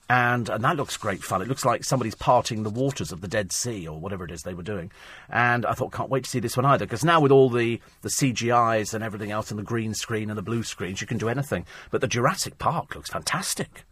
And, 0.09 0.47
and 0.47 0.63
that 0.63 0.77
looks 0.77 0.95
great 0.95 1.21
fun. 1.21 1.41
It 1.41 1.49
looks 1.49 1.65
like 1.65 1.83
somebody's 1.83 2.15
parting 2.15 2.63
the 2.63 2.69
waters 2.69 3.11
of 3.11 3.19
the 3.19 3.27
Dead 3.27 3.51
Sea 3.51 3.87
or 3.87 3.99
whatever 3.99 4.23
it 4.23 4.31
is 4.31 4.41
they 4.43 4.53
were 4.53 4.63
doing. 4.63 4.89
And 5.29 5.65
I 5.65 5.73
thought, 5.73 5.91
can't 5.91 6.09
wait 6.09 6.23
to 6.23 6.29
see 6.29 6.39
this 6.39 6.55
one 6.55 6.65
either, 6.65 6.85
because 6.85 7.03
now 7.03 7.19
with 7.19 7.31
all 7.31 7.49
the, 7.49 7.81
the 8.03 8.09
CGIs 8.09 8.93
and 8.93 9.03
everything 9.03 9.31
else 9.31 9.51
and 9.51 9.59
the 9.59 9.63
green 9.63 9.93
screen 9.93 10.29
and 10.29 10.37
the 10.37 10.43
blue 10.43 10.63
screens, 10.63 11.01
you 11.01 11.07
can 11.07 11.17
do 11.17 11.27
anything. 11.27 11.65
But 11.91 11.99
the 11.99 12.07
Jurassic 12.07 12.57
Park 12.57 12.95
looks 12.95 13.09
fantastic. 13.09 13.83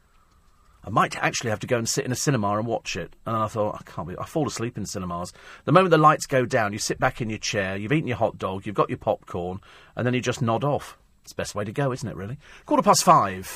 I 0.86 0.92
might 0.92 1.18
actually 1.18 1.50
have 1.50 1.60
to 1.62 1.68
go 1.68 1.80
and 1.80 1.90
sit 1.90 2.06
in 2.06 2.12
a 2.12 2.16
cinema 2.16 2.58
and 2.60 2.68
watch 2.68 2.96
it. 2.96 3.16
And 3.26 3.36
I 3.36 3.48
thought, 3.48 3.76
I 3.80 3.90
can't 3.90 4.08
be. 4.08 4.16
I 4.18 4.26
fall 4.26 4.48
asleep 4.48 4.78
in 4.78 4.86
cinemas. 4.86 5.34
The 5.66 5.72
moment 5.72 5.90
the 5.90 5.98
lights 5.98 6.28
go 6.28 6.46
down, 6.46 6.74
you 6.74 6.80
sit 6.80 7.00
back 7.00 7.22
in 7.22 7.30
your 7.30 7.40
chair, 7.40 7.76
you've 7.76 7.92
eaten 7.92 8.08
your 8.08 8.18
hot 8.18 8.38
dog, 8.38 8.68
you've 8.68 8.76
got 8.76 8.90
your 8.90 9.00
popcorn, 9.00 9.62
and 9.96 10.06
then 10.06 10.14
you 10.14 10.22
just 10.22 10.44
nod 10.44 10.64
off. 10.64 10.98
It's 11.24 11.34
the 11.34 11.38
best 11.38 11.56
way 11.56 11.64
to 11.64 11.72
go, 11.72 11.92
isn't 11.92 12.08
it, 12.08 12.16
really? 12.16 12.38
Quarter 12.68 12.84
past 12.84 13.04
five. 13.04 13.52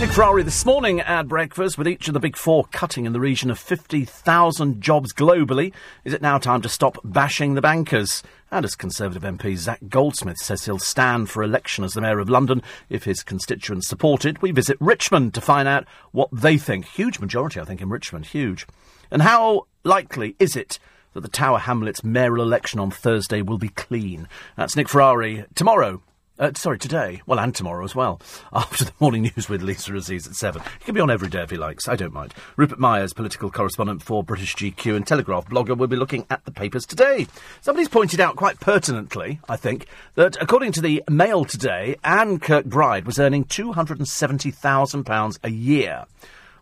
Nick 0.00 0.12
Ferrari 0.12 0.42
this 0.42 0.64
morning 0.64 1.00
at 1.00 1.28
breakfast 1.28 1.76
with 1.76 1.86
each 1.86 2.08
of 2.08 2.14
the 2.14 2.20
big 2.20 2.34
four 2.34 2.64
cutting 2.72 3.04
in 3.04 3.12
the 3.12 3.20
region 3.20 3.50
of 3.50 3.58
50,000 3.58 4.80
jobs 4.80 5.12
globally. 5.12 5.74
Is 6.04 6.14
it 6.14 6.22
now 6.22 6.38
time 6.38 6.62
to 6.62 6.70
stop 6.70 6.96
bashing 7.04 7.52
the 7.52 7.60
bankers? 7.60 8.22
And 8.50 8.64
as 8.64 8.74
Conservative 8.74 9.22
MP 9.22 9.58
Zac 9.58 9.78
Goldsmith 9.90 10.38
says 10.38 10.64
he'll 10.64 10.78
stand 10.78 11.28
for 11.28 11.42
election 11.42 11.84
as 11.84 11.92
the 11.92 12.00
Mayor 12.00 12.18
of 12.18 12.30
London 12.30 12.62
if 12.88 13.04
his 13.04 13.22
constituents 13.22 13.88
support 13.88 14.24
it, 14.24 14.40
we 14.40 14.52
visit 14.52 14.78
Richmond 14.80 15.34
to 15.34 15.42
find 15.42 15.68
out 15.68 15.86
what 16.12 16.30
they 16.32 16.56
think. 16.56 16.86
Huge 16.86 17.20
majority, 17.20 17.60
I 17.60 17.66
think, 17.66 17.82
in 17.82 17.90
Richmond. 17.90 18.24
Huge. 18.24 18.66
And 19.10 19.20
how 19.20 19.66
likely 19.84 20.34
is 20.38 20.56
it 20.56 20.78
that 21.12 21.20
the 21.20 21.28
Tower 21.28 21.58
Hamlets 21.58 22.02
mayoral 22.02 22.42
election 22.42 22.80
on 22.80 22.90
Thursday 22.90 23.42
will 23.42 23.58
be 23.58 23.68
clean? 23.68 24.28
That's 24.56 24.76
Nick 24.76 24.88
Ferrari 24.88 25.44
tomorrow 25.54 26.00
uh, 26.40 26.50
sorry, 26.56 26.78
today. 26.78 27.20
Well, 27.26 27.38
and 27.38 27.54
tomorrow 27.54 27.84
as 27.84 27.94
well. 27.94 28.20
After 28.52 28.86
the 28.86 28.92
morning 28.98 29.22
news 29.22 29.48
with 29.48 29.62
Lisa 29.62 29.94
Aziz 29.94 30.26
at 30.26 30.34
7. 30.34 30.62
He 30.78 30.84
can 30.86 30.94
be 30.94 31.00
on 31.00 31.10
every 31.10 31.28
day 31.28 31.42
if 31.42 31.50
he 31.50 31.56
likes. 31.56 31.86
I 31.86 31.96
don't 31.96 32.14
mind. 32.14 32.34
Rupert 32.56 32.78
Myers, 32.78 33.12
political 33.12 33.50
correspondent 33.50 34.02
for 34.02 34.24
British 34.24 34.56
GQ 34.56 34.96
and 34.96 35.06
Telegraph 35.06 35.48
blogger, 35.48 35.76
will 35.76 35.86
be 35.86 35.96
looking 35.96 36.26
at 36.30 36.44
the 36.46 36.50
papers 36.50 36.86
today. 36.86 37.26
Somebody's 37.60 37.88
pointed 37.88 38.20
out 38.20 38.36
quite 38.36 38.58
pertinently, 38.58 39.38
I 39.48 39.56
think, 39.56 39.86
that 40.14 40.40
according 40.40 40.72
to 40.72 40.80
the 40.80 41.04
Mail 41.10 41.44
today, 41.44 41.96
Anne 42.02 42.38
Kirkbride 42.38 43.04
was 43.04 43.18
earning 43.18 43.44
£270,000 43.44 45.38
a 45.44 45.50
year, 45.50 46.06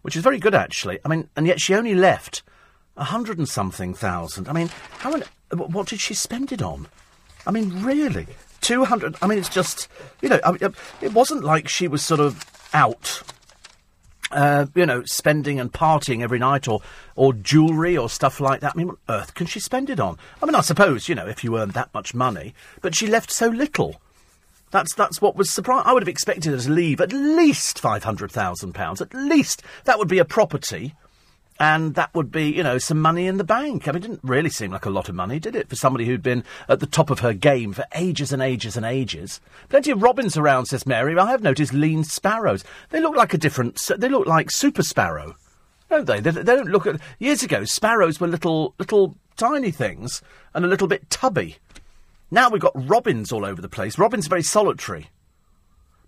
which 0.02 0.16
is 0.16 0.22
very 0.22 0.38
good, 0.38 0.54
actually. 0.56 0.98
I 1.04 1.08
mean, 1.08 1.28
and 1.36 1.46
yet 1.46 1.60
she 1.60 1.74
only 1.74 1.94
left 1.94 2.42
a 2.96 3.04
hundred 3.04 3.38
and 3.38 3.48
something 3.48 3.94
thousand. 3.94 4.48
I 4.48 4.52
mean, 4.52 4.70
how 4.98 5.16
what 5.52 5.86
did 5.86 6.00
she 6.00 6.14
spend 6.14 6.50
it 6.50 6.62
on? 6.62 6.88
I 7.46 7.52
mean, 7.52 7.82
really? 7.82 8.26
200. 8.60 9.16
I 9.22 9.26
mean, 9.26 9.38
it's 9.38 9.48
just, 9.48 9.88
you 10.20 10.28
know, 10.28 10.40
I 10.44 10.52
mean, 10.52 10.74
it 11.00 11.12
wasn't 11.12 11.44
like 11.44 11.68
she 11.68 11.88
was 11.88 12.02
sort 12.02 12.20
of 12.20 12.44
out. 12.72 13.22
Uh, 14.30 14.66
you 14.74 14.84
know, 14.84 15.02
spending 15.04 15.58
and 15.58 15.72
partying 15.72 16.22
every 16.22 16.38
night, 16.38 16.68
or 16.68 16.82
or 17.16 17.32
jewellery 17.32 17.96
or 17.96 18.10
stuff 18.10 18.40
like 18.40 18.60
that. 18.60 18.72
I 18.74 18.76
mean, 18.76 18.88
what 18.88 18.98
earth 19.08 19.32
can 19.32 19.46
she 19.46 19.58
spend 19.58 19.88
it 19.88 19.98
on? 19.98 20.18
I 20.42 20.44
mean, 20.44 20.54
I 20.54 20.60
suppose 20.60 21.08
you 21.08 21.14
know 21.14 21.26
if 21.26 21.42
you 21.42 21.56
earn 21.56 21.70
that 21.70 21.94
much 21.94 22.12
money, 22.12 22.54
but 22.82 22.94
she 22.94 23.06
left 23.06 23.30
so 23.30 23.46
little. 23.48 24.02
That's 24.70 24.94
that's 24.94 25.22
what 25.22 25.34
was 25.34 25.50
surprising. 25.50 25.86
I 25.86 25.94
would 25.94 26.02
have 26.02 26.08
expected 26.08 26.52
her 26.52 26.58
to 26.58 26.70
leave 26.70 27.00
at 27.00 27.10
least 27.10 27.78
five 27.78 28.04
hundred 28.04 28.30
thousand 28.30 28.74
pounds. 28.74 29.00
At 29.00 29.14
least 29.14 29.62
that 29.84 29.98
would 29.98 30.08
be 30.08 30.18
a 30.18 30.26
property 30.26 30.94
and 31.60 31.94
that 31.96 32.14
would 32.14 32.30
be, 32.30 32.52
you 32.52 32.62
know, 32.62 32.78
some 32.78 33.00
money 33.00 33.26
in 33.26 33.36
the 33.36 33.44
bank. 33.44 33.88
I 33.88 33.92
mean, 33.92 34.02
it 34.02 34.06
didn't 34.06 34.20
really 34.22 34.50
seem 34.50 34.70
like 34.70 34.86
a 34.86 34.90
lot 34.90 35.08
of 35.08 35.14
money, 35.14 35.40
did 35.40 35.56
it, 35.56 35.68
for 35.68 35.76
somebody 35.76 36.04
who'd 36.04 36.22
been 36.22 36.44
at 36.68 36.80
the 36.80 36.86
top 36.86 37.10
of 37.10 37.18
her 37.20 37.32
game 37.32 37.72
for 37.72 37.84
ages 37.94 38.32
and 38.32 38.40
ages 38.42 38.76
and 38.76 38.86
ages? 38.86 39.40
Plenty 39.68 39.90
of 39.90 40.02
robins 40.02 40.36
around, 40.36 40.66
says 40.66 40.86
Mary. 40.86 41.18
I 41.18 41.30
have 41.30 41.42
noticed 41.42 41.72
lean 41.72 42.04
sparrows. 42.04 42.62
They 42.90 43.00
look 43.00 43.16
like 43.16 43.34
a 43.34 43.38
different. 43.38 43.80
They 43.96 44.08
look 44.08 44.26
like 44.26 44.50
super 44.50 44.82
sparrow, 44.82 45.34
don't 45.90 46.06
they? 46.06 46.20
They, 46.20 46.30
they 46.30 46.42
don't 46.42 46.70
look 46.70 46.86
at. 46.86 47.00
Years 47.18 47.42
ago, 47.42 47.64
sparrows 47.64 48.20
were 48.20 48.28
little, 48.28 48.74
little 48.78 49.16
tiny 49.36 49.70
things 49.70 50.22
and 50.54 50.64
a 50.64 50.68
little 50.68 50.88
bit 50.88 51.10
tubby. 51.10 51.56
Now 52.30 52.50
we've 52.50 52.60
got 52.60 52.88
robins 52.88 53.32
all 53.32 53.44
over 53.44 53.60
the 53.60 53.68
place. 53.68 53.98
Robins 53.98 54.26
are 54.26 54.30
very 54.30 54.42
solitary. 54.42 55.08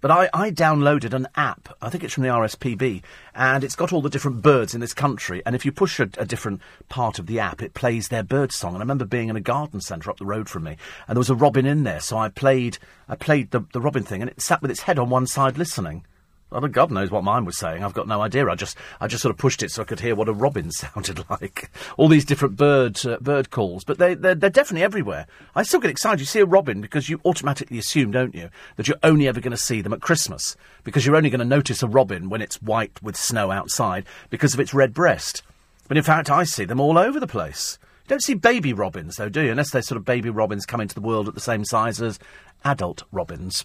But 0.00 0.10
I, 0.10 0.30
I 0.32 0.50
downloaded 0.50 1.12
an 1.12 1.28
app, 1.34 1.68
I 1.82 1.90
think 1.90 2.04
it's 2.04 2.14
from 2.14 2.22
the 2.22 2.30
RSPB, 2.30 3.02
and 3.34 3.62
it's 3.62 3.76
got 3.76 3.92
all 3.92 4.00
the 4.00 4.08
different 4.08 4.40
birds 4.40 4.74
in 4.74 4.80
this 4.80 4.94
country. 4.94 5.42
And 5.44 5.54
if 5.54 5.64
you 5.64 5.72
push 5.72 6.00
a, 6.00 6.08
a 6.16 6.24
different 6.24 6.60
part 6.88 7.18
of 7.18 7.26
the 7.26 7.38
app, 7.38 7.62
it 7.62 7.74
plays 7.74 8.08
their 8.08 8.22
bird 8.22 8.52
song. 8.52 8.74
And 8.74 8.78
I 8.78 8.84
remember 8.84 9.04
being 9.04 9.28
in 9.28 9.36
a 9.36 9.40
garden 9.40 9.80
centre 9.80 10.10
up 10.10 10.18
the 10.18 10.24
road 10.24 10.48
from 10.48 10.64
me, 10.64 10.76
and 11.06 11.16
there 11.16 11.20
was 11.20 11.30
a 11.30 11.34
robin 11.34 11.66
in 11.66 11.84
there. 11.84 12.00
So 12.00 12.16
I 12.16 12.28
played, 12.28 12.78
I 13.08 13.16
played 13.16 13.50
the, 13.50 13.60
the 13.72 13.80
robin 13.80 14.02
thing, 14.02 14.22
and 14.22 14.30
it 14.30 14.40
sat 14.40 14.62
with 14.62 14.70
its 14.70 14.82
head 14.82 14.98
on 14.98 15.10
one 15.10 15.26
side 15.26 15.58
listening. 15.58 16.04
Well, 16.50 16.60
God 16.62 16.90
knows 16.90 17.10
what 17.12 17.22
mine 17.22 17.44
was 17.44 17.58
saying. 17.58 17.84
I've 17.84 17.94
got 17.94 18.08
no 18.08 18.20
idea. 18.22 18.48
I 18.48 18.56
just, 18.56 18.76
I 19.00 19.06
just 19.06 19.22
sort 19.22 19.30
of 19.30 19.38
pushed 19.38 19.62
it 19.62 19.70
so 19.70 19.82
I 19.82 19.84
could 19.84 20.00
hear 20.00 20.16
what 20.16 20.28
a 20.28 20.32
robin 20.32 20.70
sounded 20.72 21.24
like. 21.30 21.70
All 21.96 22.08
these 22.08 22.24
different 22.24 22.56
bird, 22.56 23.04
uh, 23.06 23.18
bird 23.20 23.50
calls, 23.50 23.84
but 23.84 23.98
they, 23.98 24.14
they're, 24.14 24.34
they're 24.34 24.50
definitely 24.50 24.82
everywhere. 24.82 25.26
I 25.54 25.62
still 25.62 25.80
get 25.80 25.90
excited. 25.90 26.18
You 26.18 26.26
see 26.26 26.40
a 26.40 26.46
robin 26.46 26.80
because 26.80 27.08
you 27.08 27.20
automatically 27.24 27.78
assume, 27.78 28.10
don't 28.10 28.34
you, 28.34 28.50
that 28.76 28.88
you're 28.88 28.98
only 29.02 29.28
ever 29.28 29.40
going 29.40 29.52
to 29.52 29.56
see 29.56 29.80
them 29.80 29.92
at 29.92 30.00
Christmas 30.00 30.56
because 30.82 31.06
you're 31.06 31.16
only 31.16 31.30
going 31.30 31.38
to 31.38 31.44
notice 31.44 31.82
a 31.82 31.88
robin 31.88 32.28
when 32.28 32.42
it's 32.42 32.60
white 32.60 33.00
with 33.02 33.16
snow 33.16 33.52
outside 33.52 34.04
because 34.28 34.52
of 34.52 34.60
its 34.60 34.74
red 34.74 34.92
breast. 34.92 35.42
But 35.86 35.96
in 35.96 36.02
fact, 36.02 36.30
I 36.30 36.44
see 36.44 36.64
them 36.64 36.80
all 36.80 36.98
over 36.98 37.20
the 37.20 37.26
place. 37.26 37.78
You 38.04 38.08
don't 38.08 38.22
see 38.22 38.34
baby 38.34 38.72
robins, 38.72 39.16
though, 39.16 39.28
do 39.28 39.42
you? 39.42 39.52
Unless 39.52 39.70
they're 39.70 39.82
sort 39.82 39.96
of 39.96 40.04
baby 40.04 40.30
robins 40.30 40.66
come 40.66 40.80
into 40.80 40.96
the 40.96 41.00
world 41.00 41.28
at 41.28 41.34
the 41.34 41.40
same 41.40 41.64
size 41.64 42.02
as 42.02 42.18
adult 42.64 43.04
robins. 43.12 43.64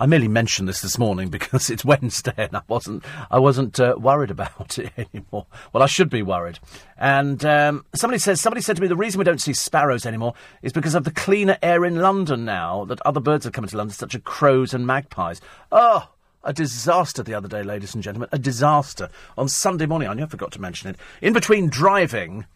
I 0.00 0.06
merely 0.06 0.28
mentioned 0.28 0.66
this 0.66 0.80
this 0.80 0.98
morning 0.98 1.28
because 1.30 1.68
it's 1.68 1.84
Wednesday 1.84 2.32
and 2.36 2.56
I 2.56 2.62
wasn't 2.66 3.04
I 3.30 3.38
wasn't 3.38 3.78
uh, 3.78 3.94
worried 3.98 4.30
about 4.30 4.78
it 4.78 4.90
anymore. 4.96 5.46
Well, 5.72 5.82
I 5.82 5.86
should 5.86 6.08
be 6.08 6.22
worried. 6.22 6.58
And 6.96 7.44
um, 7.44 7.84
somebody 7.94 8.18
says 8.18 8.40
somebody 8.40 8.62
said 8.62 8.76
to 8.76 8.82
me 8.82 8.88
the 8.88 8.96
reason 8.96 9.18
we 9.18 9.24
don't 9.24 9.40
see 9.40 9.52
sparrows 9.52 10.06
anymore 10.06 10.34
is 10.62 10.72
because 10.72 10.94
of 10.94 11.04
the 11.04 11.10
cleaner 11.10 11.58
air 11.62 11.84
in 11.84 11.96
London 11.96 12.44
now 12.46 12.86
that 12.86 13.00
other 13.02 13.20
birds 13.20 13.46
are 13.46 13.50
coming 13.50 13.68
to 13.68 13.76
London, 13.76 13.94
such 13.94 14.14
as 14.14 14.22
crows 14.24 14.74
and 14.74 14.86
magpies. 14.86 15.40
Oh. 15.70 16.08
A 16.42 16.54
disaster 16.54 17.22
the 17.22 17.34
other 17.34 17.48
day, 17.48 17.62
ladies 17.62 17.94
and 17.94 18.02
gentlemen. 18.02 18.30
A 18.32 18.38
disaster. 18.38 19.10
On 19.36 19.46
Sunday 19.46 19.84
morning, 19.84 20.08
I 20.08 20.14
never 20.14 20.30
forgot 20.30 20.52
to 20.52 20.60
mention 20.60 20.88
it. 20.88 20.96
In 21.20 21.34
between 21.34 21.68
driving 21.68 22.46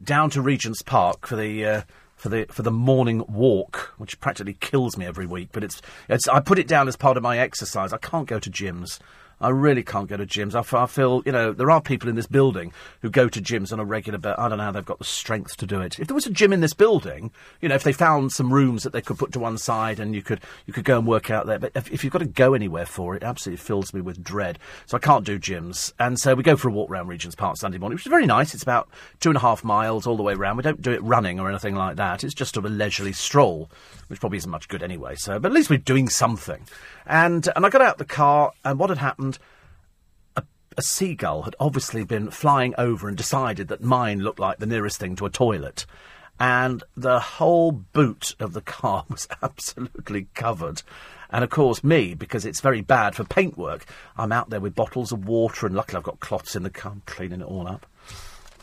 down 0.00 0.30
to 0.30 0.40
Regent's 0.40 0.80
Park 0.80 1.26
for 1.26 1.34
the 1.34 1.66
uh, 1.66 1.82
for 2.16 2.30
the 2.30 2.46
for 2.50 2.62
the 2.62 2.70
morning 2.70 3.24
walk, 3.28 3.94
which 3.98 4.18
practically 4.20 4.54
kills 4.54 4.96
me 4.96 5.06
every 5.06 5.26
week. 5.26 5.50
But 5.52 5.62
it's 5.62 5.80
it's 6.08 6.26
I 6.26 6.40
put 6.40 6.58
it 6.58 6.66
down 6.66 6.88
as 6.88 6.96
part 6.96 7.16
of 7.16 7.22
my 7.22 7.38
exercise. 7.38 7.92
I 7.92 7.98
can't 7.98 8.26
go 8.26 8.38
to 8.38 8.50
gyms. 8.50 8.98
I 9.40 9.50
really 9.50 9.82
can't 9.82 10.08
go 10.08 10.16
to 10.16 10.26
gyms. 10.26 10.54
I, 10.54 10.86
feel, 10.86 11.22
you 11.26 11.32
know, 11.32 11.52
there 11.52 11.70
are 11.70 11.80
people 11.80 12.08
in 12.08 12.14
this 12.14 12.26
building 12.26 12.72
who 13.02 13.10
go 13.10 13.28
to 13.28 13.40
gyms 13.40 13.72
on 13.72 13.78
a 13.78 13.84
regular 13.84 14.18
basis. 14.18 14.38
I 14.38 14.48
don't 14.48 14.58
know 14.58 14.64
how 14.64 14.72
they've 14.72 14.84
got 14.84 14.98
the 14.98 15.04
strength 15.04 15.56
to 15.58 15.66
do 15.66 15.80
it. 15.80 15.98
If 15.98 16.08
there 16.08 16.14
was 16.14 16.26
a 16.26 16.30
gym 16.30 16.52
in 16.52 16.60
this 16.60 16.72
building, 16.72 17.30
you 17.60 17.68
know, 17.68 17.74
if 17.74 17.82
they 17.82 17.92
found 17.92 18.32
some 18.32 18.52
rooms 18.52 18.82
that 18.82 18.92
they 18.92 19.02
could 19.02 19.18
put 19.18 19.32
to 19.32 19.38
one 19.38 19.58
side 19.58 20.00
and 20.00 20.14
you 20.14 20.22
could 20.22 20.40
you 20.66 20.72
could 20.72 20.84
go 20.84 20.98
and 20.98 21.06
work 21.06 21.30
out 21.30 21.46
there, 21.46 21.58
but 21.58 21.72
if, 21.74 21.92
if 21.92 22.02
you've 22.02 22.12
got 22.12 22.20
to 22.20 22.24
go 22.24 22.54
anywhere 22.54 22.86
for 22.86 23.14
it, 23.14 23.22
it 23.22 23.26
absolutely 23.26 23.62
fills 23.62 23.92
me 23.92 24.00
with 24.00 24.22
dread. 24.22 24.58
So 24.86 24.96
I 24.96 25.00
can't 25.00 25.24
do 25.24 25.38
gyms. 25.38 25.92
And 25.98 26.18
so 26.18 26.34
we 26.34 26.42
go 26.42 26.56
for 26.56 26.68
a 26.68 26.72
walk 26.72 26.90
around 26.90 27.08
Regent's 27.08 27.36
Park 27.36 27.58
Sunday 27.58 27.78
morning, 27.78 27.96
which 27.96 28.06
is 28.06 28.10
very 28.10 28.26
nice. 28.26 28.54
It's 28.54 28.62
about 28.62 28.88
two 29.20 29.28
and 29.28 29.36
a 29.36 29.40
half 29.40 29.62
miles 29.62 30.06
all 30.06 30.16
the 30.16 30.22
way 30.22 30.34
around. 30.34 30.56
We 30.56 30.62
don't 30.62 30.80
do 30.80 30.92
it 30.92 31.02
running 31.02 31.38
or 31.40 31.48
anything 31.48 31.74
like 31.74 31.96
that. 31.96 32.24
It's 32.24 32.34
just 32.34 32.56
a 32.56 32.60
leisurely 32.60 33.12
stroll, 33.12 33.70
which 34.08 34.20
probably 34.20 34.38
isn't 34.38 34.50
much 34.50 34.68
good 34.68 34.82
anyway. 34.82 35.16
So, 35.16 35.38
but 35.38 35.50
at 35.50 35.54
least 35.54 35.70
we're 35.70 35.78
doing 35.78 36.08
something. 36.08 36.66
And 37.06 37.48
and 37.54 37.66
I 37.66 37.68
got 37.68 37.82
out 37.82 37.98
the 37.98 38.04
car, 38.04 38.52
and 38.64 38.78
what 38.78 38.90
had 38.90 38.98
happened? 38.98 39.38
A, 40.36 40.42
a 40.76 40.82
seagull 40.82 41.42
had 41.42 41.56
obviously 41.58 42.04
been 42.04 42.30
flying 42.30 42.74
over 42.78 43.08
and 43.08 43.16
decided 43.16 43.68
that 43.68 43.82
mine 43.82 44.20
looked 44.20 44.40
like 44.40 44.58
the 44.58 44.66
nearest 44.66 44.98
thing 44.98 45.16
to 45.16 45.26
a 45.26 45.30
toilet. 45.30 45.86
And 46.38 46.84
the 46.94 47.18
whole 47.18 47.72
boot 47.72 48.34
of 48.38 48.52
the 48.52 48.60
car 48.60 49.04
was 49.10 49.26
absolutely 49.42 50.28
covered. 50.34 50.82
And 51.30 51.42
of 51.42 51.50
course, 51.50 51.82
me, 51.82 52.14
because 52.14 52.44
it's 52.44 52.60
very 52.60 52.80
bad 52.80 53.14
for 53.14 53.24
paintwork, 53.24 53.84
I'm 54.16 54.32
out 54.32 54.50
there 54.50 54.60
with 54.60 54.74
bottles 54.74 55.12
of 55.12 55.26
water, 55.26 55.66
and 55.66 55.74
luckily 55.74 55.98
I've 55.98 56.04
got 56.04 56.20
cloths 56.20 56.54
in 56.54 56.62
the 56.62 56.70
car, 56.70 56.92
I'm 56.92 57.02
cleaning 57.06 57.40
it 57.40 57.46
all 57.46 57.66
up. 57.66 57.86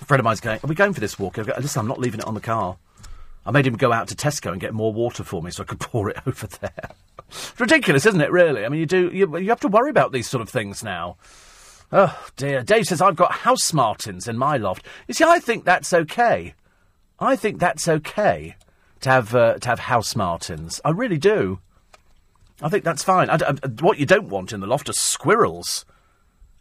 A 0.01 0.05
friend 0.05 0.19
of 0.19 0.23
mine's 0.23 0.39
going, 0.39 0.59
Are 0.63 0.67
we 0.67 0.75
going 0.75 0.93
for 0.93 0.99
this 0.99 1.19
walk? 1.19 1.37
I 1.39 1.43
go, 1.43 1.53
Listen, 1.57 1.81
I'm 1.81 1.87
not 1.87 1.99
leaving 1.99 2.19
it 2.19 2.25
on 2.25 2.33
the 2.33 2.41
car. 2.41 2.77
I 3.45 3.51
made 3.51 3.67
him 3.67 3.75
go 3.75 3.91
out 3.91 4.07
to 4.09 4.15
Tesco 4.15 4.51
and 4.51 4.61
get 4.61 4.73
more 4.73 4.93
water 4.93 5.23
for 5.23 5.41
me 5.41 5.51
so 5.51 5.63
I 5.63 5.65
could 5.65 5.79
pour 5.81 6.09
it 6.09 6.17
over 6.25 6.47
there. 6.47 6.89
it's 7.29 7.59
ridiculous, 7.59 8.05
isn't 8.05 8.21
it, 8.21 8.31
really? 8.31 8.65
I 8.65 8.69
mean, 8.69 8.79
you 8.79 8.85
do, 8.85 9.09
you, 9.13 9.37
you 9.37 9.49
have 9.49 9.59
to 9.61 9.67
worry 9.67 9.89
about 9.89 10.11
these 10.11 10.29
sort 10.29 10.41
of 10.41 10.49
things 10.49 10.83
now. 10.83 11.17
Oh, 11.91 12.27
dear. 12.37 12.63
Dave 12.63 12.85
says, 12.85 13.01
I've 13.01 13.15
got 13.15 13.31
house 13.31 13.71
martins 13.73 14.27
in 14.27 14.37
my 14.37 14.57
loft. 14.57 14.85
You 15.07 15.13
see, 15.13 15.23
I 15.25 15.39
think 15.39 15.63
that's 15.65 15.93
okay. 15.93 16.55
I 17.19 17.35
think 17.35 17.59
that's 17.59 17.87
okay 17.87 18.55
to 19.01 19.09
have, 19.09 19.35
uh, 19.35 19.59
to 19.59 19.69
have 19.69 19.79
house 19.79 20.15
martins. 20.15 20.81
I 20.83 20.89
really 20.89 21.17
do. 21.19 21.59
I 22.61 22.69
think 22.69 22.83
that's 22.83 23.03
fine. 23.03 23.29
I 23.29 23.35
I- 23.35 23.67
what 23.81 23.99
you 23.99 24.05
don't 24.05 24.29
want 24.29 24.53
in 24.53 24.59
the 24.61 24.67
loft 24.67 24.89
are 24.89 24.93
squirrels. 24.93 25.85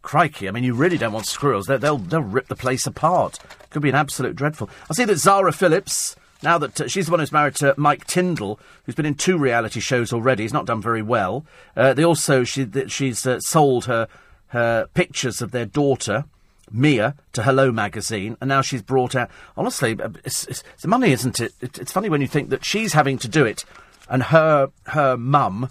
Crikey, 0.03 0.49
I 0.49 0.51
mean, 0.51 0.64
you 0.64 0.74
really 0.74 0.99
don't 0.99 1.12
want 1.12 1.26
squirrels. 1.26 1.66
They, 1.66 1.76
they'll, 1.76 1.99
they'll 1.99 2.22
rip 2.22 2.49
the 2.49 2.57
place 2.57 2.87
apart. 2.87 3.39
Could 3.70 3.83
be 3.83 3.89
an 3.89 3.95
absolute 3.95 4.35
dreadful. 4.35 4.68
I 4.91 4.95
see 4.95 5.05
that 5.05 5.16
Zara 5.16 5.53
Phillips, 5.53 6.16
now 6.43 6.59
that 6.59 6.80
uh, 6.80 6.88
she's 6.88 7.07
the 7.07 7.12
one 7.12 7.20
who's 7.20 7.32
married 7.32 7.55
to 7.57 7.74
Mike 7.76 8.07
Tindall, 8.07 8.59
who's 8.84 8.95
been 8.95 9.07
in 9.07 9.14
two 9.14 9.38
reality 9.38 9.80
shows 9.80 10.12
already, 10.12 10.43
he's 10.43 10.53
not 10.53 10.66
done 10.66 10.82
very 10.82 11.03
well. 11.03 11.45
Uh, 11.76 11.95
they 11.95 12.05
also, 12.05 12.45
she, 12.45 12.66
th- 12.66 12.90
she's 12.90 13.26
uh, 13.26 13.40
sold 13.40 13.86
her, 13.86 14.09
her 14.49 14.88
pictures 14.95 15.40
of 15.40 15.51
their 15.53 15.66
daughter, 15.66 16.24
Mia, 16.70 17.14
to 17.32 17.43
Hello 17.43 17.70
magazine, 17.70 18.36
and 18.40 18.49
now 18.49 18.62
she's 18.62 18.82
brought 18.82 19.14
out. 19.14 19.30
Honestly, 19.57 19.97
uh, 20.01 20.11
it's, 20.24 20.47
it's, 20.47 20.62
it's 20.74 20.86
money, 20.86 21.12
isn't 21.12 21.40
it? 21.40 21.53
it? 21.61 21.78
It's 21.78 21.93
funny 21.93 22.09
when 22.09 22.20
you 22.20 22.28
think 22.28 22.51
that 22.51 22.64
she's 22.64 22.93
having 22.93 23.18
to 23.18 23.28
do 23.28 23.45
it, 23.45 23.64
and 24.09 24.24
her 24.24 24.70
her 24.86 25.16
mum 25.16 25.70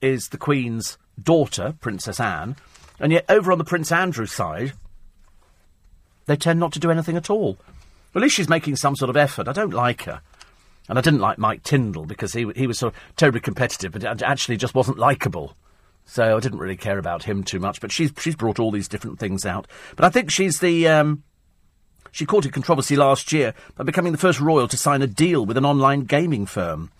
is 0.00 0.28
the 0.28 0.38
Queen's 0.38 0.98
daughter, 1.22 1.74
Princess 1.80 2.20
Anne, 2.20 2.56
and 2.98 3.12
yet 3.12 3.24
over 3.28 3.52
on 3.52 3.58
the 3.58 3.64
Prince 3.64 3.92
Andrew 3.92 4.26
side, 4.26 4.72
they 6.26 6.36
tend 6.36 6.60
not 6.60 6.72
to 6.72 6.78
do 6.78 6.90
anything 6.90 7.16
at 7.16 7.28
all. 7.28 7.58
Well, 8.12 8.22
at 8.22 8.24
least 8.24 8.36
she's 8.36 8.48
making 8.48 8.76
some 8.76 8.96
sort 8.96 9.10
of 9.10 9.16
effort. 9.16 9.48
I 9.48 9.52
don't 9.52 9.72
like 9.72 10.02
her. 10.02 10.22
And 10.88 10.98
I 10.98 11.02
didn't 11.02 11.20
like 11.20 11.38
Mike 11.38 11.62
Tindall 11.62 12.06
because 12.06 12.32
he, 12.32 12.50
he 12.56 12.66
was 12.66 12.78
sort 12.78 12.94
of 12.94 13.00
terribly 13.16 13.40
competitive, 13.40 13.92
but 13.92 14.22
actually 14.22 14.56
just 14.56 14.74
wasn't 14.74 14.98
likable. 14.98 15.54
So 16.04 16.36
I 16.36 16.40
didn't 16.40 16.58
really 16.58 16.76
care 16.76 16.98
about 16.98 17.24
him 17.24 17.44
too 17.44 17.60
much. 17.60 17.80
But 17.80 17.92
she's, 17.92 18.12
she's 18.18 18.34
brought 18.34 18.58
all 18.58 18.72
these 18.72 18.88
different 18.88 19.20
things 19.20 19.46
out. 19.46 19.68
But 19.94 20.04
I 20.04 20.10
think 20.10 20.30
she's 20.30 20.58
the. 20.58 20.88
Um, 20.88 21.22
she 22.12 22.26
courted 22.26 22.52
controversy 22.52 22.96
last 22.96 23.32
year 23.32 23.54
by 23.76 23.84
becoming 23.84 24.10
the 24.10 24.18
first 24.18 24.40
royal 24.40 24.66
to 24.66 24.76
sign 24.76 25.00
a 25.00 25.06
deal 25.06 25.46
with 25.46 25.56
an 25.56 25.64
online 25.64 26.00
gaming 26.00 26.44
firm. 26.44 26.90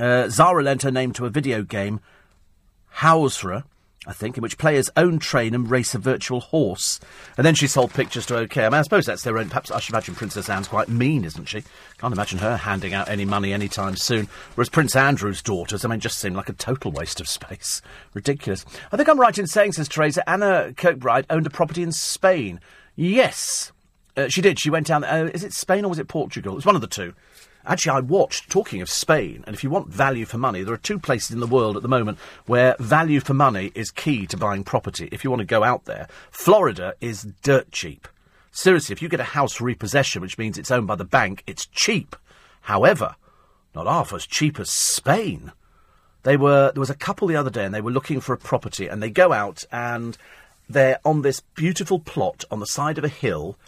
Uh, 0.00 0.30
Zara 0.30 0.62
lent 0.62 0.82
her 0.82 0.90
name 0.90 1.12
to 1.12 1.26
a 1.26 1.30
video 1.30 1.62
game, 1.62 2.00
Hausra, 2.96 3.64
I 4.08 4.14
think, 4.14 4.38
in 4.38 4.42
which 4.42 4.56
players 4.56 4.88
own, 4.96 5.18
train, 5.18 5.54
and 5.54 5.70
race 5.70 5.94
a 5.94 5.98
virtual 5.98 6.40
horse. 6.40 6.98
And 7.36 7.44
then 7.44 7.54
she 7.54 7.66
sold 7.66 7.92
pictures 7.92 8.24
to 8.26 8.38
OK. 8.38 8.64
I 8.64 8.70
mean, 8.70 8.78
I 8.78 8.82
suppose 8.82 9.04
that's 9.04 9.22
their 9.22 9.36
own. 9.36 9.50
Perhaps 9.50 9.70
I 9.70 9.80
should 9.80 9.92
imagine 9.92 10.14
Princess 10.14 10.48
Anne's 10.48 10.66
quite 10.66 10.88
mean, 10.88 11.26
isn't 11.26 11.44
she? 11.44 11.62
Can't 11.98 12.14
imagine 12.14 12.38
her 12.38 12.56
handing 12.56 12.94
out 12.94 13.10
any 13.10 13.26
money 13.26 13.52
anytime 13.52 13.96
soon. 13.96 14.26
Whereas 14.54 14.70
Prince 14.70 14.96
Andrew's 14.96 15.42
daughters, 15.42 15.84
I 15.84 15.88
mean, 15.88 16.00
just 16.00 16.18
seem 16.18 16.32
like 16.32 16.48
a 16.48 16.54
total 16.54 16.90
waste 16.90 17.20
of 17.20 17.28
space. 17.28 17.82
Ridiculous. 18.14 18.64
I 18.90 18.96
think 18.96 19.10
I'm 19.10 19.20
right 19.20 19.36
in 19.36 19.46
saying, 19.46 19.72
says 19.72 19.88
Teresa, 19.88 20.26
Anna 20.28 20.72
Kirkbride 20.74 21.26
owned 21.28 21.46
a 21.46 21.50
property 21.50 21.82
in 21.82 21.92
Spain. 21.92 22.60
Yes. 22.96 23.72
Uh, 24.16 24.28
she 24.28 24.40
did. 24.40 24.58
She 24.58 24.70
went 24.70 24.86
down. 24.86 25.04
Uh, 25.04 25.30
is 25.34 25.44
it 25.44 25.52
Spain 25.52 25.84
or 25.84 25.88
was 25.88 25.98
it 25.98 26.08
Portugal? 26.08 26.52
It 26.52 26.56
was 26.56 26.66
one 26.66 26.74
of 26.74 26.80
the 26.80 26.86
two. 26.86 27.12
Actually, 27.68 27.98
I 27.98 28.00
watched, 28.00 28.48
talking 28.48 28.80
of 28.80 28.88
Spain, 28.88 29.44
and 29.46 29.54
if 29.54 29.62
you 29.62 29.68
want 29.68 29.88
value 29.88 30.24
for 30.24 30.38
money, 30.38 30.62
there 30.62 30.72
are 30.72 30.78
two 30.78 30.98
places 30.98 31.32
in 31.32 31.40
the 31.40 31.46
world 31.46 31.76
at 31.76 31.82
the 31.82 31.88
moment 31.88 32.18
where 32.46 32.74
value 32.78 33.20
for 33.20 33.34
money 33.34 33.70
is 33.74 33.90
key 33.90 34.26
to 34.28 34.38
buying 34.38 34.64
property. 34.64 35.10
If 35.12 35.22
you 35.22 35.28
want 35.28 35.40
to 35.40 35.46
go 35.46 35.62
out 35.62 35.84
there, 35.84 36.08
Florida 36.30 36.94
is 37.02 37.28
dirt 37.42 37.70
cheap. 37.70 38.08
Seriously, 38.50 38.94
if 38.94 39.02
you 39.02 39.10
get 39.10 39.20
a 39.20 39.24
house 39.24 39.60
repossession, 39.60 40.22
which 40.22 40.38
means 40.38 40.56
it's 40.56 40.70
owned 40.70 40.86
by 40.86 40.96
the 40.96 41.04
bank, 41.04 41.44
it's 41.46 41.66
cheap. 41.66 42.16
However, 42.62 43.16
not 43.74 43.86
half 43.86 44.14
as 44.14 44.26
cheap 44.26 44.58
as 44.58 44.70
Spain. 44.70 45.52
They 46.22 46.38
were 46.38 46.72
there 46.72 46.80
was 46.80 46.88
a 46.90 46.94
couple 46.94 47.28
the 47.28 47.36
other 47.36 47.50
day, 47.50 47.66
and 47.66 47.74
they 47.74 47.82
were 47.82 47.90
looking 47.90 48.20
for 48.20 48.32
a 48.32 48.38
property, 48.38 48.88
and 48.88 49.02
they 49.02 49.10
go 49.10 49.34
out 49.34 49.64
and 49.70 50.16
they're 50.70 51.00
on 51.04 51.20
this 51.20 51.40
beautiful 51.54 51.98
plot 52.00 52.44
on 52.50 52.60
the 52.60 52.66
side 52.66 52.96
of 52.96 53.04
a 53.04 53.08
hill, 53.08 53.58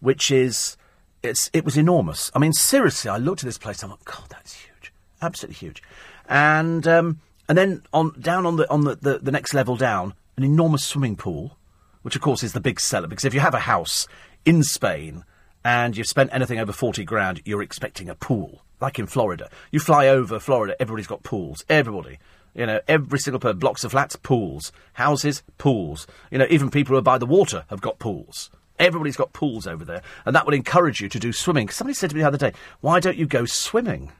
which 0.00 0.30
is 0.30 0.76
it's 1.22 1.50
it 1.52 1.64
was 1.64 1.76
enormous. 1.76 2.30
I 2.34 2.38
mean, 2.38 2.52
seriously, 2.52 3.10
I 3.10 3.16
looked 3.16 3.42
at 3.42 3.46
this 3.46 3.58
place. 3.58 3.82
I'm 3.82 3.90
like, 3.90 4.04
God, 4.04 4.26
that's 4.28 4.54
huge, 4.54 4.92
absolutely 5.20 5.56
huge. 5.56 5.82
And 6.28 6.86
um, 6.86 7.20
and 7.48 7.56
then 7.56 7.82
on 7.92 8.18
down 8.20 8.46
on 8.46 8.56
the 8.56 8.70
on 8.70 8.84
the, 8.84 8.96
the, 8.96 9.18
the 9.18 9.32
next 9.32 9.54
level 9.54 9.76
down, 9.76 10.14
an 10.36 10.44
enormous 10.44 10.84
swimming 10.84 11.16
pool, 11.16 11.56
which 12.02 12.16
of 12.16 12.22
course 12.22 12.42
is 12.42 12.52
the 12.52 12.60
big 12.60 12.80
seller 12.80 13.08
because 13.08 13.24
if 13.24 13.34
you 13.34 13.40
have 13.40 13.54
a 13.54 13.60
house 13.60 14.06
in 14.44 14.62
Spain 14.62 15.24
and 15.64 15.96
you've 15.96 16.06
spent 16.06 16.30
anything 16.32 16.58
over 16.58 16.72
forty 16.72 17.04
grand, 17.04 17.42
you're 17.44 17.62
expecting 17.62 18.08
a 18.08 18.14
pool. 18.14 18.62
Like 18.80 19.00
in 19.00 19.08
Florida, 19.08 19.50
you 19.72 19.80
fly 19.80 20.06
over 20.06 20.38
Florida, 20.38 20.76
everybody's 20.80 21.08
got 21.08 21.24
pools. 21.24 21.64
Everybody. 21.68 22.18
You 22.54 22.66
know, 22.66 22.80
every 22.88 23.18
single 23.18 23.38
per 23.38 23.52
blocks 23.52 23.84
of 23.84 23.92
flats, 23.92 24.16
pools. 24.16 24.72
Houses, 24.94 25.42
pools. 25.58 26.06
You 26.30 26.38
know, 26.38 26.46
even 26.50 26.70
people 26.70 26.94
who 26.94 26.98
are 26.98 27.02
by 27.02 27.18
the 27.18 27.26
water 27.26 27.64
have 27.70 27.80
got 27.80 27.98
pools. 27.98 28.50
Everybody's 28.78 29.16
got 29.16 29.32
pools 29.32 29.66
over 29.66 29.84
there, 29.84 30.02
and 30.24 30.34
that 30.36 30.46
would 30.46 30.54
encourage 30.54 31.00
you 31.00 31.08
to 31.08 31.18
do 31.18 31.32
swimming. 31.32 31.68
Somebody 31.68 31.94
said 31.94 32.10
to 32.10 32.16
me 32.16 32.22
the 32.22 32.28
other 32.28 32.38
day, 32.38 32.52
"Why 32.80 33.00
don't 33.00 33.16
you 33.16 33.26
go 33.26 33.44
swimming?" 33.44 34.12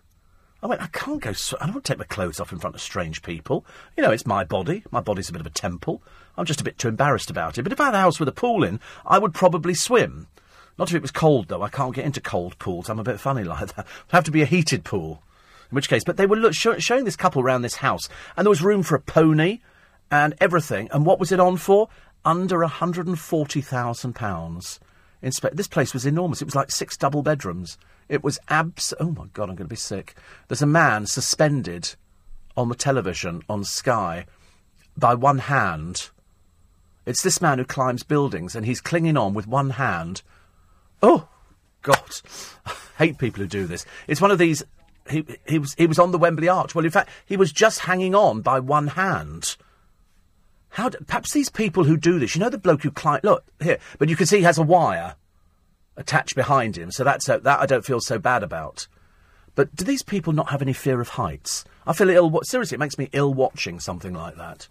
I 0.62 0.66
went, 0.66 0.82
"I 0.82 0.88
can't 0.88 1.22
go. 1.22 1.32
Sw- 1.32 1.54
I 1.60 1.66
don't 1.66 1.74
want 1.74 1.84
to 1.84 1.92
take 1.92 1.98
my 1.98 2.04
clothes 2.04 2.40
off 2.40 2.52
in 2.52 2.58
front 2.58 2.74
of 2.74 2.82
strange 2.82 3.22
people. 3.22 3.64
You 3.96 4.02
know, 4.02 4.10
it's 4.10 4.26
my 4.26 4.42
body. 4.44 4.82
My 4.90 5.00
body's 5.00 5.28
a 5.28 5.32
bit 5.32 5.40
of 5.40 5.46
a 5.46 5.50
temple. 5.50 6.02
I'm 6.36 6.44
just 6.44 6.60
a 6.60 6.64
bit 6.64 6.78
too 6.78 6.88
embarrassed 6.88 7.30
about 7.30 7.58
it. 7.58 7.62
But 7.62 7.72
if 7.72 7.80
I 7.80 7.86
had 7.86 7.94
a 7.94 8.00
house 8.00 8.18
with 8.18 8.28
a 8.28 8.32
pool 8.32 8.64
in, 8.64 8.80
I 9.06 9.18
would 9.18 9.34
probably 9.34 9.74
swim. 9.74 10.26
Not 10.78 10.90
if 10.90 10.94
it 10.94 11.02
was 11.02 11.10
cold, 11.10 11.48
though. 11.48 11.62
I 11.62 11.68
can't 11.68 11.94
get 11.94 12.04
into 12.04 12.20
cold 12.20 12.58
pools. 12.58 12.88
I'm 12.88 13.00
a 13.00 13.04
bit 13.04 13.20
funny 13.20 13.44
like 13.44 13.74
that. 13.74 13.86
It'd 13.86 14.12
have 14.12 14.24
to 14.24 14.30
be 14.30 14.42
a 14.42 14.46
heated 14.46 14.84
pool. 14.84 15.22
In 15.70 15.74
which 15.74 15.88
case, 15.88 16.02
but 16.04 16.16
they 16.16 16.26
were 16.26 16.36
look, 16.36 16.54
show, 16.54 16.78
showing 16.78 17.04
this 17.04 17.16
couple 17.16 17.42
around 17.42 17.62
this 17.62 17.76
house, 17.76 18.08
and 18.36 18.46
there 18.46 18.50
was 18.50 18.62
room 18.62 18.82
for 18.82 18.94
a 18.94 19.00
pony 19.00 19.60
and 20.10 20.34
everything. 20.40 20.88
And 20.92 21.04
what 21.04 21.20
was 21.20 21.30
it 21.30 21.40
on 21.40 21.56
for? 21.58 21.88
Under 22.24 22.62
a 22.62 22.68
hundred 22.68 23.06
and 23.06 23.18
forty 23.18 23.60
thousand 23.60 24.14
pounds. 24.14 24.80
In 25.22 25.32
Spa- 25.32 25.50
this 25.52 25.68
place 25.68 25.92
was 25.92 26.06
enormous. 26.06 26.42
It 26.42 26.46
was 26.46 26.54
like 26.54 26.70
six 26.70 26.96
double 26.96 27.22
bedrooms. 27.22 27.78
It 28.08 28.22
was 28.22 28.38
abs. 28.48 28.94
Oh 29.00 29.10
my 29.10 29.26
god, 29.32 29.50
I'm 29.50 29.56
going 29.56 29.68
to 29.68 29.72
be 29.72 29.76
sick. 29.76 30.14
There's 30.48 30.62
a 30.62 30.66
man 30.66 31.06
suspended 31.06 31.94
on 32.56 32.68
the 32.68 32.74
television 32.74 33.42
on 33.48 33.64
Sky 33.64 34.26
by 34.96 35.14
one 35.14 35.38
hand. 35.38 36.10
It's 37.06 37.22
this 37.22 37.40
man 37.40 37.58
who 37.58 37.64
climbs 37.64 38.02
buildings, 38.02 38.54
and 38.54 38.66
he's 38.66 38.80
clinging 38.80 39.16
on 39.16 39.32
with 39.32 39.46
one 39.46 39.70
hand. 39.70 40.22
Oh, 41.02 41.28
God, 41.82 42.20
I 42.66 42.74
hate 42.98 43.18
people 43.18 43.40
who 43.40 43.48
do 43.48 43.66
this. 43.66 43.86
It's 44.06 44.20
one 44.20 44.30
of 44.30 44.38
these. 44.38 44.62
He, 45.08 45.24
he 45.46 45.58
was 45.58 45.74
he 45.74 45.86
was 45.86 45.98
on 45.98 46.10
the 46.10 46.18
Wembley 46.18 46.48
Arch. 46.48 46.74
Well, 46.74 46.84
in 46.84 46.90
fact, 46.90 47.08
he 47.24 47.36
was 47.36 47.50
just 47.50 47.80
hanging 47.80 48.14
on 48.14 48.42
by 48.42 48.60
one 48.60 48.88
hand. 48.88 49.56
How? 50.78 50.88
Do, 50.88 50.98
perhaps 51.08 51.32
these 51.32 51.48
people 51.48 51.82
who 51.82 51.96
do 51.96 52.20
this, 52.20 52.36
you 52.36 52.40
know, 52.40 52.50
the 52.50 52.56
bloke 52.56 52.84
who 52.84 52.92
climb. 52.92 53.18
Look 53.24 53.44
here, 53.60 53.80
but 53.98 54.08
you 54.08 54.14
can 54.14 54.26
see 54.26 54.36
he 54.36 54.42
has 54.44 54.58
a 54.58 54.62
wire 54.62 55.16
attached 55.96 56.36
behind 56.36 56.78
him, 56.78 56.92
so 56.92 57.02
that's 57.02 57.28
uh, 57.28 57.38
that 57.38 57.58
I 57.58 57.66
don't 57.66 57.84
feel 57.84 57.98
so 57.98 58.16
bad 58.16 58.44
about. 58.44 58.86
But 59.56 59.74
do 59.74 59.84
these 59.84 60.04
people 60.04 60.32
not 60.32 60.50
have 60.50 60.62
any 60.62 60.72
fear 60.72 61.00
of 61.00 61.08
heights? 61.08 61.64
I 61.84 61.92
feel 61.94 62.08
ill. 62.10 62.40
Seriously, 62.44 62.76
it 62.76 62.78
makes 62.78 62.96
me 62.96 63.08
ill 63.10 63.34
watching 63.34 63.80
something 63.80 64.14
like 64.14 64.36
that. 64.36 64.68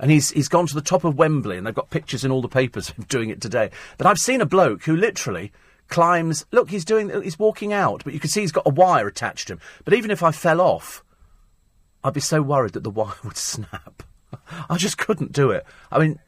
And 0.00 0.10
he's 0.10 0.30
he's 0.30 0.48
gone 0.48 0.66
to 0.66 0.74
the 0.74 0.80
top 0.80 1.04
of 1.04 1.18
Wembley, 1.18 1.56
and 1.56 1.64
they've 1.64 1.72
got 1.72 1.88
pictures 1.88 2.24
in 2.24 2.32
all 2.32 2.42
the 2.42 2.48
papers 2.48 2.88
of 2.98 3.06
doing 3.06 3.30
it 3.30 3.40
today. 3.40 3.70
But 3.96 4.08
I've 4.08 4.18
seen 4.18 4.40
a 4.40 4.46
bloke 4.46 4.82
who 4.82 4.96
literally 4.96 5.52
climbs. 5.86 6.46
Look, 6.50 6.70
he's 6.70 6.84
doing. 6.84 7.22
He's 7.22 7.38
walking 7.38 7.72
out, 7.72 8.02
but 8.02 8.12
you 8.12 8.18
can 8.18 8.30
see 8.30 8.40
he's 8.40 8.50
got 8.50 8.66
a 8.66 8.70
wire 8.70 9.06
attached 9.06 9.46
to 9.46 9.52
him. 9.52 9.60
But 9.84 9.94
even 9.94 10.10
if 10.10 10.20
I 10.20 10.32
fell 10.32 10.60
off, 10.60 11.04
I'd 12.02 12.12
be 12.12 12.18
so 12.18 12.42
worried 12.42 12.72
that 12.72 12.82
the 12.82 12.90
wire 12.98 13.14
would 13.22 13.36
snap. 13.36 14.02
I 14.68 14.76
just 14.76 14.98
couldn't 14.98 15.32
do 15.32 15.50
it. 15.50 15.64
I 15.90 15.98
mean, 15.98 16.18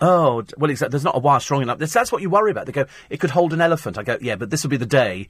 Oh, 0.00 0.44
well, 0.58 0.70
exactly. 0.70 0.90
There's 0.90 1.04
not 1.04 1.16
a 1.16 1.20
wire 1.20 1.40
strong 1.40 1.62
enough. 1.62 1.78
That's, 1.78 1.92
that's 1.92 2.10
what 2.10 2.20
you 2.20 2.28
worry 2.28 2.50
about. 2.50 2.66
They 2.66 2.72
go, 2.72 2.86
it 3.10 3.20
could 3.20 3.30
hold 3.30 3.52
an 3.52 3.60
elephant. 3.60 3.96
I 3.96 4.02
go, 4.02 4.18
yeah, 4.20 4.34
but 4.34 4.50
this 4.50 4.62
will 4.62 4.70
be 4.70 4.76
the 4.76 4.84
day 4.84 5.28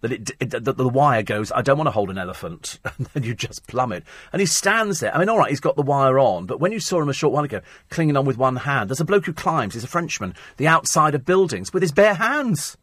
that 0.00 0.12
it, 0.12 0.30
it 0.40 0.50
that 0.50 0.76
the 0.76 0.88
wire 0.88 1.22
goes. 1.22 1.52
I 1.52 1.62
don't 1.62 1.78
want 1.78 1.86
to 1.86 1.92
hold 1.92 2.10
an 2.10 2.18
elephant, 2.18 2.78
and 2.98 3.06
then 3.08 3.22
you 3.22 3.34
just 3.34 3.66
plummet. 3.66 4.04
And 4.32 4.40
he 4.40 4.46
stands 4.46 5.00
there. 5.00 5.14
I 5.14 5.18
mean, 5.18 5.28
all 5.28 5.38
right, 5.38 5.50
he's 5.50 5.60
got 5.60 5.76
the 5.76 5.82
wire 5.82 6.18
on, 6.18 6.46
but 6.46 6.60
when 6.60 6.72
you 6.72 6.80
saw 6.80 7.00
him 7.00 7.08
a 7.08 7.14
short 7.14 7.32
while 7.32 7.44
ago, 7.44 7.60
clinging 7.90 8.16
on 8.16 8.24
with 8.24 8.38
one 8.38 8.56
hand, 8.56 8.90
there's 8.90 9.00
a 9.00 9.04
bloke 9.04 9.26
who 9.26 9.32
climbs. 9.32 9.74
He's 9.74 9.84
a 9.84 9.88
Frenchman, 9.88 10.34
the 10.56 10.68
outside 10.68 11.14
of 11.14 11.24
buildings 11.24 11.72
with 11.72 11.82
his 11.82 11.92
bare 11.92 12.14
hands. 12.14 12.76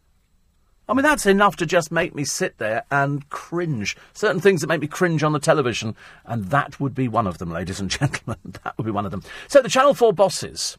I 0.89 0.93
mean, 0.93 1.03
that's 1.03 1.25
enough 1.25 1.57
to 1.57 1.65
just 1.65 1.91
make 1.91 2.15
me 2.15 2.23
sit 2.23 2.57
there 2.59 2.83
and 2.89 3.27
cringe. 3.29 3.97
Certain 4.13 4.39
things 4.39 4.61
that 4.61 4.67
make 4.67 4.81
me 4.81 4.87
cringe 4.87 5.21
on 5.21 5.33
the 5.33 5.39
television, 5.39 5.95
and 6.25 6.45
that 6.45 6.79
would 6.79 6.95
be 6.95 7.07
one 7.07 7.27
of 7.27 7.39
them, 7.39 7.51
ladies 7.51 7.79
and 7.79 7.89
gentlemen. 7.99 8.37
that 8.63 8.77
would 8.77 8.85
be 8.85 8.91
one 8.91 9.05
of 9.05 9.11
them. 9.11 9.23
So 9.47 9.61
the 9.61 9.69
Channel 9.69 9.93
4 9.93 10.13
bosses 10.13 10.77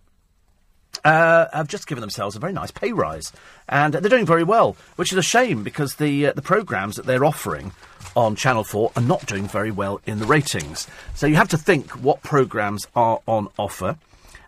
uh, 1.05 1.47
have 1.53 1.69
just 1.69 1.87
given 1.87 2.01
themselves 2.01 2.37
a 2.37 2.39
very 2.39 2.53
nice 2.53 2.71
pay 2.71 2.93
rise, 2.93 3.33
and 3.69 3.95
they're 3.95 4.11
doing 4.11 4.27
very 4.27 4.45
well, 4.45 4.77
which 4.97 5.13
is 5.13 5.19
a 5.19 5.23
shame 5.23 5.63
because 5.63 5.97
the 5.97 6.29
uh, 6.29 6.33
the 6.33 6.43
programs 6.43 6.97
that 6.97 7.07
they're 7.07 7.25
offering 7.25 7.73
on 8.17 8.35
Channel 8.35 8.65
Four 8.65 8.93
are 8.97 9.03
not 9.03 9.27
doing 9.27 9.47
very 9.47 9.71
well 9.71 10.01
in 10.07 10.19
the 10.19 10.27
ratings. 10.27 10.89
So 11.15 11.27
you 11.27 11.37
have 11.37 11.49
to 11.49 11.59
think 11.59 11.91
what 11.91 12.23
programs 12.23 12.87
are 12.97 13.21
on 13.27 13.49
offer. 13.59 13.97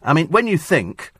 I 0.03 0.13
mean, 0.13 0.29
when 0.29 0.47
you 0.47 0.59
think 0.59 1.13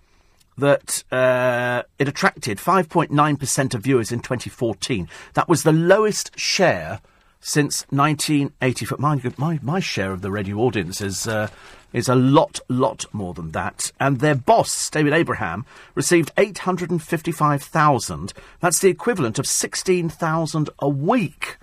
that 0.61 1.03
uh, 1.13 1.83
it 1.99 2.09
attracted 2.09 2.59
5.9% 2.59 3.75
of 3.75 3.83
viewers 3.83 4.13
in 4.13 4.21
2014, 4.21 5.09
that 5.35 5.49
was 5.49 5.63
the 5.63 5.73
lowest 5.73 6.39
share 6.39 7.01
since 7.41 7.85
1980. 7.91 8.87
My, 8.99 9.21
my, 9.37 9.59
my 9.63 9.81
share 9.81 10.13
of 10.13 10.23
the 10.23 10.31
radio 10.31 10.59
audience 10.59 11.01
is, 11.01 11.27
uh, 11.27 11.49
is 11.93 12.09
a 12.09 12.15
lot, 12.15 12.61
lot 12.69 13.07
more 13.13 13.35
than 13.35 13.51
that. 13.53 13.93
And 13.99 14.21
their 14.21 14.35
boss, 14.35 14.91
David 14.91 15.13
Abraham, 15.13 15.65
received 15.95 16.31
855,000. 16.37 18.33
That's 18.61 18.81
the 18.81 18.89
equivalent 18.89 19.39
of 19.39 19.47
16,000 19.47 20.71
a 20.79 20.89
week 20.89 21.57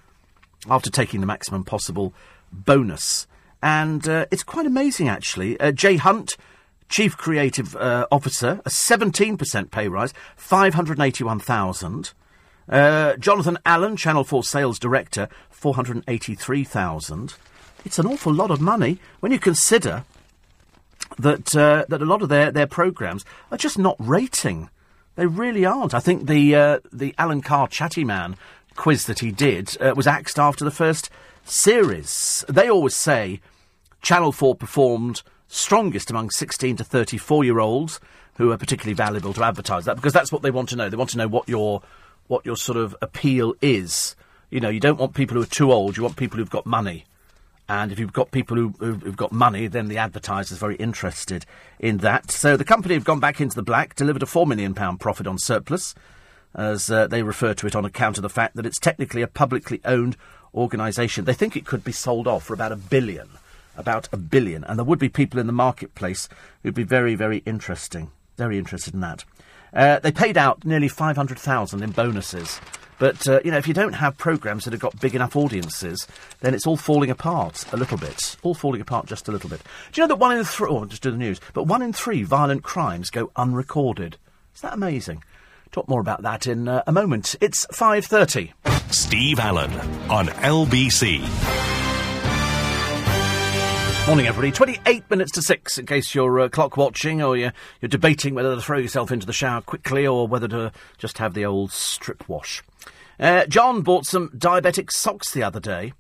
after 0.70 0.90
taking 0.90 1.22
the 1.22 1.28
maximum 1.28 1.64
possible 1.64 2.14
bonus. 2.52 3.28
And 3.62 4.08
uh, 4.08 4.26
it's 4.32 4.44
quite 4.44 4.66
amazing, 4.66 5.08
actually. 5.10 5.60
Uh, 5.60 5.72
Jay 5.72 5.98
Hunt, 5.98 6.38
Chief 6.90 7.18
Creative 7.18 7.76
uh, 7.76 8.08
Officer, 8.12 8.62
a 8.66 8.70
17% 8.70 9.72
pay 9.72 9.88
rise, 9.88 10.14
581,000. 10.36 12.14
Uh, 12.70 13.16
Jonathan 13.16 13.58
Allen, 13.66 13.96
Channel 13.96 14.24
4 14.24 14.44
Sales 14.44 14.80
Director, 14.80 15.30
483,000. 15.50 17.36
It's 17.86 18.00
an 18.00 18.06
awful 18.06 18.34
lot 18.34 18.52
of 18.52 18.60
money 18.60 19.00
when 19.20 19.32
you 19.32 19.40
consider 19.40 20.04
that 21.18 21.56
uh, 21.56 21.86
that 21.88 22.02
a 22.02 22.06
lot 22.06 22.22
of 22.22 22.30
their, 22.30 22.52
their 22.52 22.68
programs 22.68 23.24
are 23.52 23.58
just 23.58 23.78
not 23.78 23.96
rating. 24.00 24.70
They 25.16 25.26
really 25.26 25.66
aren't. 25.66 25.94
I 25.94 26.00
think 26.00 26.28
the 26.28 26.56
uh, 26.56 26.80
the 26.92 27.16
Alan 27.18 27.42
Carr 27.42 27.68
Chatty 27.68 28.04
Man 28.04 28.36
quiz 28.76 29.06
that 29.06 29.20
he 29.20 29.32
did 29.32 29.80
uh, 29.82 29.94
was 29.96 30.08
axed 30.08 30.38
after 30.38 30.64
the 30.64 30.72
first 30.72 31.10
series. 31.46 32.44
They 32.50 32.70
always 32.70 32.96
say 32.96 33.42
Channel 34.02 34.32
4 34.32 34.56
performed 34.56 35.24
strongest 35.48 36.12
among 36.12 36.30
16 36.30 36.78
to 36.78 36.84
34 36.84 37.44
year 37.44 37.60
olds 37.60 38.00
who 38.36 38.52
are 38.52 38.58
particularly 38.58 38.94
valuable 38.94 39.34
to 39.34 39.44
advertise 39.44 39.86
that 39.86 39.96
because 39.96 40.14
that's 40.14 40.32
what 40.32 40.42
they 40.42 40.52
want 40.52 40.70
to 40.70 40.76
know. 40.76 40.90
They 40.90 40.98
want 40.98 41.10
to 41.12 41.18
know 41.18 41.28
what 41.28 41.50
your 41.50 41.82
what 42.28 42.46
your 42.46 42.58
sort 42.58 42.78
of 42.78 42.96
appeal 43.02 43.56
is. 43.62 44.16
You 44.50 44.60
know, 44.60 44.70
you 44.70 44.80
don't 44.80 45.00
want 45.00 45.16
people 45.16 45.36
who 45.36 45.44
are 45.44 45.48
too 45.48 45.72
old. 45.72 45.98
You 45.98 46.04
want 46.04 46.18
people 46.18 46.38
who've 46.38 46.50
got 46.50 46.66
money. 46.66 47.06
And 47.70 47.92
if 47.92 48.00
you've 48.00 48.14
got 48.14 48.32
people 48.32 48.56
who, 48.56 48.74
who've 48.80 49.02
who've 49.02 49.18
got 49.18 49.32
money, 49.32 49.68
then 49.68 49.88
the 49.88 49.98
advertiser's 49.98 50.58
very 50.58 50.76
interested 50.76 51.46
in 51.80 51.98
that. 51.98 52.32
So 52.32 52.56
the 52.56 52.64
company 52.64 52.94
have 52.94 53.04
gone 53.04 53.20
back 53.20 53.42
into 53.42 53.56
the 53.56 53.64
black, 53.64 53.96
delivered 53.96 54.24
a 54.24 54.28
£4 54.28 54.48
million 54.48 54.74
profit 54.74 55.28
on 55.28 55.38
surplus, 55.38 55.94
as 56.56 56.90
uh, 56.90 57.08
they 57.08 57.24
refer 57.24 57.54
to 57.56 57.68
it 57.68 57.76
on 57.76 57.84
account 57.84 58.18
of 58.18 58.22
the 58.22 58.30
fact 58.30 58.56
that 58.56 58.66
it's 58.66 58.80
technically 58.80 59.22
a 59.22 59.28
publicly 59.28 59.82
owned 59.84 60.16
organisation. 60.56 61.26
They 61.26 61.34
think 61.34 61.58
it 61.58 61.66
could 61.66 61.84
be 61.84 61.92
sold 61.92 62.26
off 62.26 62.46
for 62.46 62.54
about 62.54 62.72
a 62.72 62.78
billion. 62.78 63.28
About 63.78 64.10
a 64.12 64.18
billion. 64.18 64.64
And 64.64 64.78
there 64.78 64.86
would 64.86 65.00
be 65.00 65.10
people 65.10 65.40
in 65.40 65.48
the 65.48 65.54
marketplace 65.54 66.28
who'd 66.64 66.74
be 66.74 66.84
very, 66.84 67.16
very 67.16 67.38
interesting. 67.46 68.12
Very 68.36 68.58
interested 68.58 68.94
in 68.94 69.02
that. 69.02 69.24
Uh, 69.74 70.00
they 70.00 70.12
paid 70.12 70.38
out 70.38 70.66
nearly 70.66 70.88
500,000 70.88 71.84
in 71.84 71.92
bonuses. 71.92 72.60
But, 73.00 73.28
uh, 73.28 73.40
you 73.46 73.52
know, 73.52 73.58
if 73.58 73.68
you 73.68 73.74
don't 73.74 73.94
have 73.94 74.18
programmes 74.18 74.64
that 74.64 74.74
have 74.74 74.82
got 74.82 75.00
big 75.00 75.14
enough 75.14 75.36
audiences, 75.36 76.08
then 76.40 76.54
it's 76.54 76.66
all 76.66 76.78
falling 76.78 77.12
apart 77.12 77.66
a 77.72 77.78
little 77.78 77.98
bit. 77.98 78.38
All 78.42 78.56
falling 78.56 78.82
apart 78.82 79.06
just 79.06 79.28
a 79.28 79.32
little 79.32 79.50
bit. 79.50 79.62
Do 79.92 80.02
you 80.02 80.04
know 80.04 80.08
that 80.08 80.20
one 80.20 80.36
in 80.36 80.44
three, 80.44 80.68
oh, 80.70 80.86
just 80.86 81.04
do 81.04 81.12
the 81.12 81.18
news, 81.18 81.40
but 81.54 81.64
one 81.64 81.82
in 81.82 81.94
three 81.94 82.24
violent 82.24 82.64
crimes 82.64 83.10
go 83.12 83.32
unrecorded? 83.36 84.18
Is 84.56 84.62
that 84.62 84.74
amazing? 84.74 85.24
Talk 85.72 85.88
more 85.88 86.02
about 86.02 86.24
that 86.24 86.48
in 86.48 86.68
uh, 86.68 86.82
a 86.88 86.92
moment. 86.92 87.36
It's 87.40 87.68
5.30. 87.68 88.54
Steve 88.92 89.40
Allen 89.40 89.72
on 90.10 90.28
LBC. 90.28 91.87
Morning, 94.08 94.28
everybody. 94.28 94.54
28 94.54 95.10
minutes 95.10 95.34
to 95.34 95.42
6, 95.42 95.78
in 95.78 95.86
case 95.86 96.16
you're 96.16 96.40
uh, 96.40 96.48
clock 96.48 96.78
watching 96.78 97.22
or 97.22 97.36
you're, 97.36 97.52
you're 97.82 97.90
debating 97.90 98.34
whether 98.34 98.56
to 98.56 98.62
throw 98.62 98.78
yourself 98.78 99.12
into 99.12 99.26
the 99.26 99.34
shower 99.34 99.60
quickly 99.60 100.08
or 100.08 100.26
whether 100.30 100.48
to 100.48 100.72
just 100.98 101.18
have 101.18 101.34
the 101.34 101.44
old 101.46 101.74
strip 101.74 102.28
wash. 102.30 102.64
Uh, 103.20 103.46
John 103.48 103.82
bought 103.82 104.06
some 104.06 104.30
diabetic 104.30 104.92
socks 104.94 105.32
the 105.34 105.44
other 105.44 105.60
day 105.60 105.92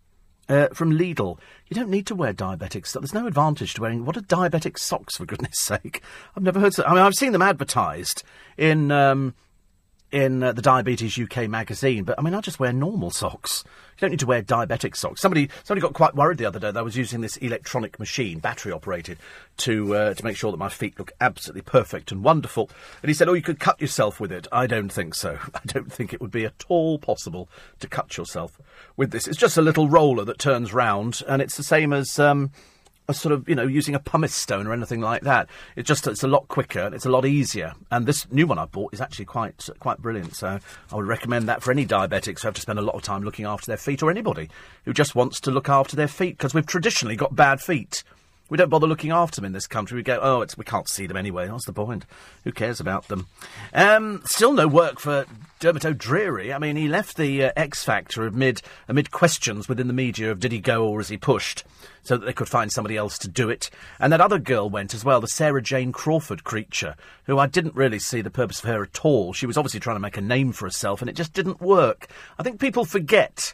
uh, 0.47 0.69
from 0.69 0.93
Lidl. 0.97 1.37
You 1.67 1.75
don't 1.75 1.89
need 1.89 2.07
to 2.07 2.15
wear 2.15 2.33
diabetic 2.33 2.87
socks. 2.87 3.01
There's 3.11 3.13
no 3.13 3.27
advantage 3.27 3.73
to 3.73 3.81
wearing. 3.81 4.05
What 4.05 4.15
are 4.15 4.21
diabetic 4.21 4.79
socks, 4.79 5.17
for 5.17 5.25
goodness 5.25 5.59
sake? 5.59 6.01
I've 6.35 6.43
never 6.43 6.61
heard. 6.61 6.73
So- 6.75 6.85
I 6.85 6.93
mean, 6.93 7.03
I've 7.03 7.13
seen 7.13 7.33
them 7.33 7.41
advertised 7.41 8.23
in 8.57 8.89
um, 8.89 9.35
in 10.11 10.41
uh, 10.41 10.53
the 10.53 10.61
Diabetes 10.61 11.19
UK 11.19 11.49
magazine, 11.49 12.03
but 12.03 12.17
I 12.17 12.21
mean, 12.21 12.33
I 12.33 12.41
just 12.41 12.59
wear 12.59 12.71
normal 12.71 13.11
socks. 13.11 13.63
You 13.65 14.01
don't 14.01 14.11
need 14.11 14.19
to 14.19 14.25
wear 14.25 14.41
diabetic 14.41 14.95
socks. 14.95 15.21
Somebody 15.21 15.49
somebody 15.63 15.81
got 15.81 15.93
quite 15.93 16.15
worried 16.15 16.37
the 16.37 16.45
other 16.45 16.59
day 16.59 16.71
that 16.71 16.79
I 16.79 16.83
was 16.83 16.95
using 16.95 17.21
this 17.21 17.35
electronic 17.37 17.99
machine, 17.99 18.39
battery 18.39 18.71
operated, 18.71 19.17
to 19.57 19.95
uh, 19.95 20.13
to 20.13 20.23
make 20.23 20.37
sure 20.37 20.51
that 20.51 20.57
my 20.57 20.69
feet 20.69 20.97
look 20.97 21.11
absolutely 21.19 21.63
perfect 21.63 22.11
and 22.11 22.23
wonderful. 22.23 22.69
And 23.01 23.09
he 23.09 23.13
said, 23.13 23.27
"Oh, 23.27 23.33
you 23.33 23.41
could 23.41 23.59
cut 23.59 23.81
yourself 23.81 24.19
with 24.19 24.31
it." 24.31 24.47
I 24.51 24.67
don't 24.67 24.91
think 24.91 25.15
so. 25.15 25.39
I 25.55 25.59
don't 25.65 25.91
think 25.91 26.13
it 26.13 26.21
would 26.21 26.31
be 26.31 26.45
at 26.45 26.63
all 26.69 26.99
possible 26.99 27.49
to 27.79 27.87
cut 27.87 28.17
yourself 28.17 28.59
with 28.95 29.11
this. 29.11 29.27
It's 29.27 29.37
just 29.37 29.57
a 29.57 29.61
little 29.61 29.89
roller 29.89 30.23
that 30.25 30.39
turns 30.39 30.73
round, 30.73 31.21
and 31.27 31.41
it's 31.41 31.57
the 31.57 31.63
same 31.63 31.91
as. 31.91 32.17
Um, 32.19 32.51
a 33.07 33.13
sort 33.13 33.31
of, 33.31 33.47
you 33.47 33.55
know, 33.55 33.65
using 33.65 33.95
a 33.95 33.99
pumice 33.99 34.33
stone 34.33 34.67
or 34.67 34.73
anything 34.73 35.01
like 35.01 35.21
that. 35.23 35.49
It's 35.75 35.87
just 35.87 36.07
it's 36.07 36.23
a 36.23 36.27
lot 36.27 36.47
quicker 36.47 36.81
and 36.81 36.95
it's 36.95 37.05
a 37.05 37.09
lot 37.09 37.25
easier. 37.25 37.73
And 37.91 38.05
this 38.05 38.29
new 38.31 38.47
one 38.47 38.59
I 38.59 38.65
bought 38.65 38.93
is 38.93 39.01
actually 39.01 39.25
quite 39.25 39.69
quite 39.79 39.99
brilliant. 39.99 40.35
So 40.35 40.59
I 40.91 40.95
would 40.95 41.07
recommend 41.07 41.47
that 41.47 41.63
for 41.63 41.71
any 41.71 41.85
diabetics 41.85 42.41
who 42.41 42.47
have 42.47 42.55
to 42.55 42.61
spend 42.61 42.79
a 42.79 42.81
lot 42.81 42.95
of 42.95 43.01
time 43.01 43.23
looking 43.23 43.45
after 43.45 43.67
their 43.67 43.77
feet, 43.77 44.03
or 44.03 44.11
anybody 44.11 44.49
who 44.85 44.93
just 44.93 45.15
wants 45.15 45.39
to 45.41 45.51
look 45.51 45.69
after 45.69 45.95
their 45.95 46.07
feet 46.07 46.37
because 46.37 46.53
we've 46.53 46.65
traditionally 46.65 47.15
got 47.15 47.35
bad 47.35 47.61
feet. 47.61 48.03
We 48.49 48.57
don't 48.57 48.69
bother 48.69 48.87
looking 48.87 49.11
after 49.11 49.35
them 49.35 49.45
in 49.45 49.53
this 49.53 49.67
country. 49.67 49.97
We 49.97 50.03
go, 50.03 50.19
oh, 50.21 50.45
we 50.57 50.63
can't 50.63 50.87
see 50.87 51.05
them 51.05 51.17
anyway. 51.17 51.49
What's 51.49 51.65
the 51.65 51.73
point? 51.73 52.05
Who 52.43 52.51
cares 52.51 52.79
about 52.79 53.07
them? 53.07 53.27
Um, 53.73 54.21
still 54.25 54.53
no 54.53 54.67
work 54.67 54.99
for 54.99 55.25
Dermot 55.59 55.85
O'Dreary. 55.85 56.53
I 56.53 56.59
mean, 56.59 56.75
he 56.75 56.87
left 56.87 57.17
the 57.17 57.45
uh, 57.45 57.51
X 57.55 57.83
Factor 57.83 58.25
amid 58.25 58.61
amid 58.87 59.11
questions 59.11 59.67
within 59.67 59.87
the 59.87 59.93
media 59.93 60.31
of 60.31 60.39
did 60.39 60.51
he 60.51 60.59
go 60.59 60.87
or 60.87 61.01
is 61.01 61.09
he 61.09 61.17
pushed, 61.17 61.63
so 62.03 62.15
that 62.15 62.25
they 62.25 62.33
could 62.33 62.47
find 62.47 62.71
somebody 62.71 62.95
else 62.95 63.17
to 63.19 63.27
do 63.27 63.49
it. 63.49 63.69
And 63.99 64.13
that 64.13 64.21
other 64.21 64.39
girl 64.39 64.69
went 64.69 64.93
as 64.93 65.03
well, 65.03 65.19
the 65.19 65.27
Sarah 65.27 65.61
Jane 65.61 65.91
Crawford 65.91 66.43
creature, 66.43 66.95
who 67.25 67.39
I 67.39 67.47
didn't 67.47 67.75
really 67.75 67.99
see 67.99 68.21
the 68.21 68.29
purpose 68.29 68.59
of 68.59 68.69
her 68.69 68.83
at 68.83 69.03
all. 69.03 69.33
She 69.33 69.47
was 69.47 69.57
obviously 69.57 69.79
trying 69.79 69.95
to 69.95 70.01
make 70.01 70.17
a 70.17 70.21
name 70.21 70.51
for 70.51 70.65
herself, 70.65 71.01
and 71.01 71.09
it 71.09 71.15
just 71.15 71.33
didn't 71.33 71.59
work. 71.59 72.07
I 72.39 72.43
think 72.43 72.59
people 72.59 72.85
forget 72.85 73.53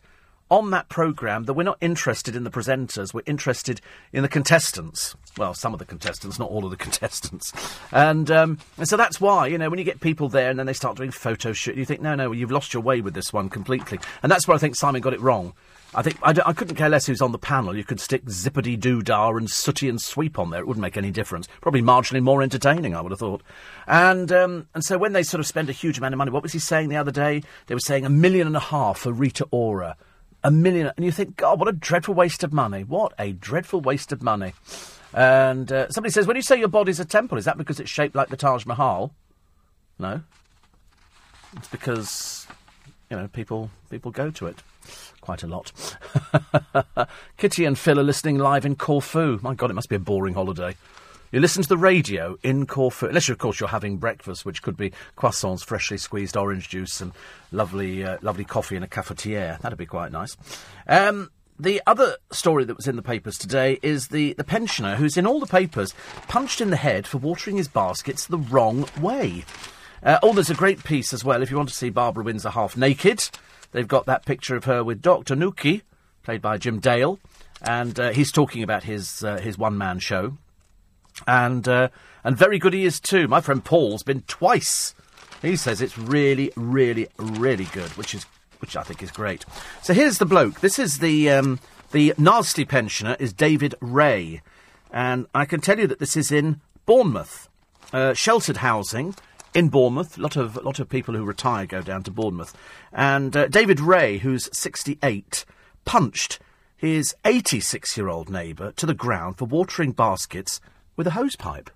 on 0.54 0.70
that 0.70 0.88
programme 0.88 1.46
that 1.46 1.56
we're 1.56 1.64
not 1.64 1.80
interested 1.82 2.36
in 2.36 2.44
the 2.44 2.52
presenters, 2.52 3.12
we're 3.12 3.24
interested 3.26 3.82
in 4.12 4.22
the 4.22 4.30
contestants. 4.30 5.16
Well, 5.36 5.56
some 5.56 5.74
of 5.74 5.80
the 5.80 5.86
contestants, 5.86 6.38
not 6.38 6.52
all 6.52 6.64
of 6.64 6.70
the 6.70 6.78
contestants. 6.86 7.52
And, 7.92 8.30
um, 8.30 8.60
and 8.78 8.88
so 8.88 8.96
that's 8.96 9.20
why, 9.20 9.48
you 9.48 9.58
know, 9.58 9.72
when 9.72 9.80
you 9.80 9.86
get 9.86 10.00
people 10.00 10.30
there 10.30 10.52
and 10.52 10.60
then 10.60 10.68
they 10.68 10.74
start 10.74 10.96
doing 10.96 11.10
photo 11.10 11.54
shoot, 11.54 11.76
you 11.76 11.86
think, 11.86 12.02
no, 12.02 12.14
no, 12.14 12.32
you've 12.32 12.52
lost 12.52 12.72
your 12.72 12.84
way 12.84 13.02
with 13.02 13.16
this 13.16 13.34
one 13.34 13.50
completely. 13.50 14.00
And 14.22 14.32
that's 14.32 14.48
where 14.48 14.54
I 14.54 14.60
think 14.60 14.76
Simon 14.76 15.02
got 15.02 15.14
it 15.14 15.22
wrong. 15.22 15.54
I 15.96 16.04
think 16.04 16.18
I 16.24 16.54
couldn't 16.54 16.76
care 16.76 16.90
less 16.90 17.06
who's 17.08 17.22
on 17.22 17.32
the 17.32 17.40
panel. 17.40 17.76
You 17.76 17.84
could 17.84 18.00
stick 18.00 18.26
zippity 18.26 18.80
doo 18.80 19.02
dah 19.02 19.30
and 19.30 19.50
sooty 19.50 19.90
and 19.90 20.02
sweep 20.02 20.38
on 20.40 20.50
there. 20.50 20.60
It 20.60 20.68
wouldn't 20.68 20.82
make 20.82 20.98
any 20.98 21.12
difference. 21.12 21.48
Probably 21.62 21.84
marginally 21.84 22.22
more 22.22 22.42
entertaining, 22.42 22.96
I 22.96 23.02
would 23.02 23.12
have 23.12 23.20
thought. 23.20 23.44
And 23.86 24.32
um, 24.32 24.68
and 24.74 24.84
so 24.84 24.98
when 24.98 25.14
they 25.14 25.22
sort 25.22 25.40
of 25.40 25.46
spend 25.46 25.70
a 25.70 25.72
huge 25.72 26.00
amount 26.00 26.16
of 26.16 26.18
money, 26.18 26.32
what 26.32 26.42
was 26.42 26.52
he 26.52 26.58
saying 26.58 26.90
the 26.90 26.98
other 26.98 27.12
day? 27.12 27.44
They 27.68 27.76
were 27.76 27.80
saying 27.80 28.06
a 28.06 28.10
million 28.10 28.48
and 28.48 28.56
a 28.56 28.60
half 28.60 29.00
for 29.00 29.12
Rita 29.12 29.48
Ora 29.52 29.96
a 30.44 30.52
million, 30.52 30.91
and 30.95 31.06
you 31.06 31.11
think, 31.11 31.38
God, 31.38 31.60
what 31.60 31.70
a 31.70 31.74
dreadful 31.74 32.14
waste 32.14 32.44
of 32.44 32.52
money. 32.52 32.84
What 32.84 33.14
a 33.18 33.32
dreadful 33.32 33.82
waste 33.82 34.11
of 34.11 34.22
money. 34.22 34.53
And 35.14 35.72
uh, 35.72 35.90
somebody 35.90 36.11
says, 36.11 36.26
when 36.26 36.36
you 36.36 36.41
say 36.41 36.57
your 36.57 36.68
body's 36.68 36.99
a 36.99 37.06
temple, 37.06 37.38
is 37.38 37.45
that 37.45 37.57
because 37.57 37.80
it's 37.80 37.90
shaped 37.90 38.15
like 38.15 38.30
the 38.30 38.38
Taj 38.38 38.65
Mahal? 38.65 39.14
No. 39.99 40.22
It's 41.56 41.68
because, 41.68 42.48
you 43.10 43.18
know, 43.18 43.28
people 43.28 43.70
people 43.91 44.11
go 44.11 44.32
to 44.32 44.48
it 44.48 44.64
quite 45.22 45.44
a 45.44 45.48
lot. 45.48 45.72
Kitty 47.38 47.65
and 47.65 47.78
Phil 47.78 47.99
are 47.99 48.03
listening 48.03 48.40
live 48.40 48.65
in 48.65 48.76
Corfu. 48.76 49.40
My 49.41 49.53
God, 49.53 49.70
it 49.70 49.76
must 49.76 49.88
be 49.88 49.95
a 49.95 49.99
boring 49.99 50.34
holiday. 50.34 50.76
You 51.34 51.39
listen 51.39 51.64
to 51.64 51.69
the 51.69 51.80
radio 51.80 52.38
in 52.43 52.68
Corfu, 52.68 53.07
unless, 53.07 53.27
of 53.27 53.39
course, 53.39 53.60
you're 53.60 53.68
having 53.68 53.97
breakfast, 53.97 54.45
which 54.45 54.61
could 54.61 54.77
be 54.77 54.91
croissants, 55.18 55.65
freshly 55.65 55.97
squeezed 55.97 56.38
orange 56.38 56.69
juice, 56.69 57.01
and 57.01 57.11
lovely, 57.51 58.03
uh, 58.03 58.19
lovely 58.22 58.45
coffee 58.45 58.76
in 58.76 58.84
a 58.84 58.88
cafetiere. 58.88 59.60
That'd 59.61 59.80
be 59.80 59.88
quite 59.88 60.11
nice. 60.11 60.38
Um, 60.88 61.31
the 61.57 61.81
other 61.88 62.18
story 62.31 62.65
that 62.65 62.77
was 62.77 62.88
in 62.88 62.97
the 62.97 63.01
papers 63.01 63.39
today 63.39 63.80
is 63.81 64.10
the, 64.10 64.34
the 64.34 64.43
pensioner 64.43 64.95
who's 64.97 65.18
in 65.18 65.26
all 65.26 65.39
the 65.39 65.47
papers 65.47 65.95
punched 66.27 66.61
in 66.61 66.69
the 66.69 66.76
head 66.76 67.07
for 67.07 67.18
watering 67.18 67.57
his 67.57 67.68
baskets 67.68 68.27
the 68.27 68.38
wrong 68.38 68.88
way. 69.01 69.43
Uh, 70.03 70.19
oh, 70.22 70.34
there's 70.34 70.51
a 70.51 70.55
great 70.55 70.84
piece 70.84 71.14
as 71.14 71.26
well. 71.26 71.41
If 71.41 71.49
you 71.49 71.57
want 71.57 71.69
to 71.69 71.76
see 71.76 71.89
Barbara 71.89 72.23
Windsor 72.23 72.51
half 72.51 72.77
naked, 72.77 73.27
they've 73.72 73.88
got 73.88 74.05
that 74.05 74.23
picture 74.23 74.55
of 74.55 74.65
her 74.65 74.84
with 74.84 75.01
Dr. 75.01 75.35
Nookey, 75.35 75.81
played 76.22 76.43
by 76.43 76.60
Jim 76.60 76.77
Dale, 76.77 77.18
and 77.64 77.99
uh, 77.99 78.11
he's 78.11 78.31
talking 78.31 78.61
about 78.61 78.84
his 78.84 79.23
uh, 79.23 79.39
his 79.39 79.57
one 79.57 79.80
man 79.80 79.97
show 79.97 80.38
and 81.28 81.68
uh, 81.68 81.90
and 82.24 82.38
very 82.38 82.60
good 82.60 82.74
he 82.74 82.86
is 82.86 83.00
too. 83.00 83.28
My 83.28 83.41
friend 83.41 83.64
Paul's 83.64 84.04
been 84.04 84.22
twice. 84.22 84.95
He 85.41 85.56
says 85.56 85.82
it's 85.82 85.98
really, 85.98 86.52
really, 86.56 87.08
really 87.18 87.66
good, 87.66 87.90
which 87.91 88.16
is 88.16 88.26
which 88.60 88.78
I 88.78 88.84
think 88.84 89.04
is 89.04 89.12
great. 89.12 89.45
So 89.82 89.94
here's 89.94 90.18
the 90.18 90.26
bloke. 90.26 90.62
This 90.62 90.80
is 90.80 91.00
the 91.00 91.30
um, 91.30 91.60
the 91.91 92.14
nasty 92.18 92.66
pensioner 92.66 93.18
is 93.20 93.34
David 93.34 93.76
Ray, 93.82 94.41
and 94.91 95.28
I 95.36 95.45
can 95.45 95.60
tell 95.60 95.80
you 95.80 95.88
that 95.88 96.00
this 96.00 96.16
is 96.16 96.32
in 96.32 96.62
Bournemouth, 96.86 97.50
uh, 97.91 98.14
sheltered 98.14 98.58
housing 98.58 99.16
in 99.54 99.70
Bournemouth. 99.70 100.18
A 100.18 100.22
lot 100.22 100.38
of 100.38 100.56
lot 100.64 100.80
of 100.80 100.88
people 100.88 101.14
who 101.14 101.26
retire 101.26 101.66
go 101.66 101.82
down 101.82 102.04
to 102.04 102.12
Bournemouth, 102.12 102.56
and 102.94 103.36
uh, 103.36 103.48
David 103.48 103.80
Ray, 103.82 104.20
who's 104.20 104.50
68, 104.58 105.44
punched 105.84 106.40
his 106.78 107.16
86 107.26 107.98
year 107.98 108.10
old 108.10 108.30
neighbour 108.30 108.72
to 108.74 108.86
the 108.86 108.94
ground 108.94 109.38
for 109.38 109.45
watering 109.45 109.91
baskets 109.91 110.60
with 110.95 111.07
a 111.07 111.11
hosepipe. 111.11 111.70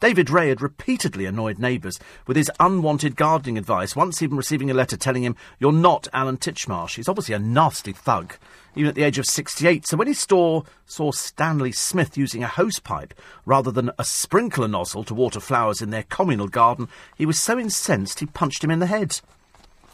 David 0.00 0.30
Ray 0.30 0.48
had 0.48 0.62
repeatedly 0.62 1.24
annoyed 1.24 1.58
neighbours 1.58 1.98
with 2.24 2.36
his 2.36 2.52
unwanted 2.60 3.16
gardening 3.16 3.58
advice, 3.58 3.96
once 3.96 4.22
even 4.22 4.36
receiving 4.36 4.70
a 4.70 4.74
letter 4.74 4.96
telling 4.96 5.24
him, 5.24 5.34
You're 5.58 5.72
not 5.72 6.06
Alan 6.12 6.36
Titchmarsh. 6.36 6.94
He's 6.94 7.08
obviously 7.08 7.34
a 7.34 7.40
nasty 7.40 7.92
thug, 7.92 8.36
even 8.76 8.90
at 8.90 8.94
the 8.94 9.02
age 9.02 9.18
of 9.18 9.26
68. 9.26 9.88
So 9.88 9.96
when 9.96 10.06
he 10.06 10.14
saw, 10.14 10.62
saw 10.86 11.10
Stanley 11.10 11.72
Smith 11.72 12.16
using 12.16 12.44
a 12.44 12.48
hosepipe 12.48 13.10
rather 13.44 13.72
than 13.72 13.90
a 13.98 14.04
sprinkler 14.04 14.68
nozzle 14.68 15.02
to 15.02 15.14
water 15.14 15.40
flowers 15.40 15.82
in 15.82 15.90
their 15.90 16.04
communal 16.04 16.48
garden, 16.48 16.88
he 17.16 17.26
was 17.26 17.40
so 17.40 17.58
incensed 17.58 18.20
he 18.20 18.26
punched 18.26 18.62
him 18.62 18.70
in 18.70 18.78
the 18.78 18.86
head. 18.86 19.20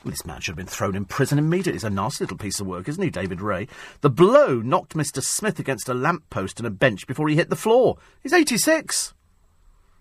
This 0.05 0.27
man 0.27 0.41
should 0.41 0.53
have 0.53 0.57
been 0.57 0.67
thrown 0.67 0.95
in 0.95 1.07
prison 1.07 1.39
immediately. 1.39 1.77
It's 1.77 1.85
a 1.85 1.91
nasty 1.91 2.25
little 2.25 2.37
piece 2.37 2.61
of 2.61 2.67
work, 2.67 2.89
isn't 2.89 3.03
he, 3.03 3.11
David 3.11 3.41
Ray? 3.41 3.69
The 4.03 4.11
blow 4.11 4.61
knocked 4.61 4.95
Mr. 4.95 5.23
Smith 5.23 5.59
against 5.59 5.89
a 5.89 5.95
lamp 5.95 6.29
post 6.29 6.61
and 6.61 6.67
a 6.67 6.71
bench 6.71 7.07
before 7.07 7.29
he 7.29 7.37
hit 7.37 7.49
the 7.49 7.57
floor. 7.57 7.97
He's 8.23 8.35
86. 8.35 9.15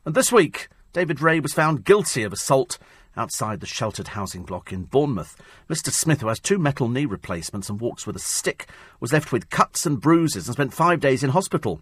And 0.05 0.13
this 0.13 0.31
week, 0.31 0.67
David 0.91 1.21
Ray 1.21 1.39
was 1.39 1.53
found 1.53 1.85
guilty 1.85 2.23
of 2.23 2.33
assault 2.33 2.77
outside 3.15 3.61
the 3.61 3.65
sheltered 3.65 4.09
housing 4.09 4.43
block 4.43 4.73
in 4.73 4.83
Bournemouth. 4.83 5.37
Mr. 5.69 5.89
Smith, 5.89 6.21
who 6.21 6.27
has 6.27 6.39
two 6.39 6.57
metal 6.57 6.89
knee 6.89 7.05
replacements 7.05 7.69
and 7.69 7.79
walks 7.79 8.05
with 8.05 8.15
a 8.15 8.19
stick, 8.19 8.67
was 8.99 9.13
left 9.13 9.31
with 9.31 9.49
cuts 9.49 9.85
and 9.85 10.01
bruises 10.01 10.47
and 10.47 10.55
spent 10.55 10.73
five 10.73 10.99
days 10.99 11.23
in 11.23 11.29
hospital. 11.29 11.81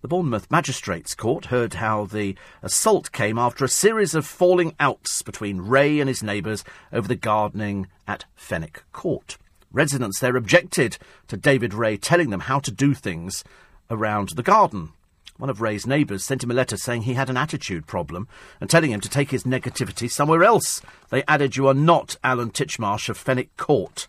The 0.00 0.06
Bournemouth 0.06 0.48
Magistrates 0.48 1.12
Court 1.16 1.46
heard 1.46 1.74
how 1.74 2.04
the 2.04 2.36
assault 2.62 3.10
came 3.10 3.36
after 3.36 3.64
a 3.64 3.68
series 3.68 4.14
of 4.14 4.24
falling 4.24 4.76
outs 4.78 5.22
between 5.22 5.62
Ray 5.62 5.98
and 5.98 6.06
his 6.06 6.22
neighbours 6.22 6.62
over 6.92 7.08
the 7.08 7.16
gardening 7.16 7.88
at 8.06 8.24
Fenwick 8.36 8.84
Court. 8.92 9.38
Residents 9.72 10.20
there 10.20 10.36
objected 10.36 10.98
to 11.26 11.36
David 11.36 11.74
Ray 11.74 11.96
telling 11.96 12.30
them 12.30 12.42
how 12.42 12.60
to 12.60 12.70
do 12.70 12.94
things 12.94 13.42
around 13.90 14.28
the 14.36 14.44
garden. 14.44 14.90
One 15.36 15.50
of 15.50 15.60
Ray's 15.60 15.84
neighbours 15.84 16.22
sent 16.22 16.44
him 16.44 16.52
a 16.52 16.54
letter 16.54 16.76
saying 16.76 17.02
he 17.02 17.14
had 17.14 17.28
an 17.28 17.36
attitude 17.36 17.88
problem 17.88 18.28
and 18.60 18.70
telling 18.70 18.92
him 18.92 19.00
to 19.00 19.08
take 19.08 19.32
his 19.32 19.42
negativity 19.42 20.08
somewhere 20.08 20.44
else. 20.44 20.80
They 21.10 21.24
added, 21.26 21.56
You 21.56 21.66
are 21.66 21.74
not 21.74 22.18
Alan 22.22 22.50
Titchmarsh 22.52 23.08
of 23.08 23.18
Fenwick 23.18 23.56
Court. 23.56 24.06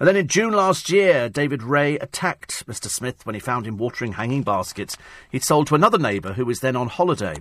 And 0.00 0.08
then 0.08 0.16
in 0.16 0.28
June 0.28 0.54
last 0.54 0.88
year, 0.88 1.28
David 1.28 1.62
Ray 1.62 1.98
attacked 1.98 2.66
Mr. 2.66 2.86
Smith 2.86 3.26
when 3.26 3.34
he 3.34 3.40
found 3.40 3.66
him 3.66 3.76
watering 3.76 4.12
hanging 4.12 4.42
baskets 4.42 4.96
he'd 5.30 5.44
sold 5.44 5.66
to 5.66 5.74
another 5.74 5.98
neighbour 5.98 6.32
who 6.32 6.46
was 6.46 6.60
then 6.60 6.74
on 6.74 6.88
holiday. 6.88 7.36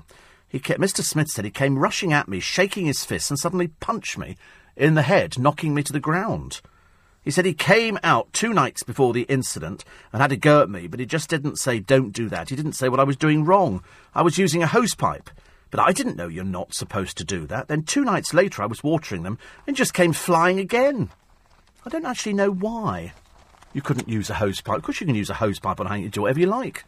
He 0.50 0.60
kept, 0.60 0.82
Mr. 0.82 1.02
Smith 1.02 1.30
said 1.30 1.46
he 1.46 1.52
came 1.52 1.80
rushing 1.80 2.12
at 2.12 2.28
me, 2.28 2.42
shaking 2.42 2.86
his 2.86 3.06
fist, 3.06 3.32
and 3.32 3.40
suddenly 3.40 3.70
punched 3.80 4.18
me 4.18 4.36
in 4.76 4.96
the 4.96 5.04
head, 5.04 5.40
knocking 5.40 5.74
me 5.74 5.84
to 5.84 5.94
the 5.94 6.02
ground. 6.02 6.60
He 7.24 7.32
said 7.32 7.46
he 7.46 7.54
came 7.54 7.98
out 8.04 8.34
two 8.34 8.52
nights 8.54 8.84
before 8.84 9.14
the 9.14 9.24
incident 9.24 9.86
and 10.12 10.22
had 10.22 10.34
a 10.34 10.36
go 10.36 10.62
at 10.62 10.70
me, 10.70 10.88
but 10.88 11.00
he 11.00 11.06
just 11.06 11.30
didn't 11.30 11.60
say, 11.60 11.80
don't 11.80 12.12
do 12.12 12.28
that. 12.28 12.50
He 12.50 12.58
didn't 12.58 12.74
say 12.74 12.90
what 12.90 13.00
I 13.00 13.06
was 13.06 13.16
doing 13.16 13.46
wrong. 13.46 13.82
I 14.14 14.22
was 14.22 14.38
using 14.38 14.64
a 14.64 14.68
hosepipe. 14.68 15.28
But 15.72 15.80
I 15.80 15.94
didn't 15.94 16.18
know 16.18 16.28
you're 16.28 16.44
not 16.44 16.74
supposed 16.74 17.18
to 17.20 17.24
do 17.24 17.48
that. 17.48 17.70
Then 17.70 17.84
two 17.84 18.04
nights 18.04 18.34
later 18.34 18.62
I 18.62 18.66
was 18.66 18.84
watering 18.84 19.24
them 19.24 19.38
and 19.66 19.78
just 19.78 19.94
came 19.94 20.12
flying 20.12 20.60
again. 20.60 21.10
I 21.86 21.90
don't 21.90 22.06
actually 22.06 22.34
know 22.34 22.52
why 22.52 23.14
you 23.74 23.82
couldn't 23.82 24.10
use 24.10 24.30
a 24.30 24.36
hose 24.36 24.62
pipe. 24.62 24.78
Of 24.78 24.84
course, 24.84 25.00
you 25.00 25.08
can 25.08 25.16
use 25.16 25.30
a 25.30 25.36
hose 25.36 25.60
pipe 25.60 25.80
on 25.80 25.86
hanging 25.86 26.06
to 26.06 26.12
do 26.12 26.22
whatever 26.24 26.40
you 26.40 26.48
like. 26.48 26.84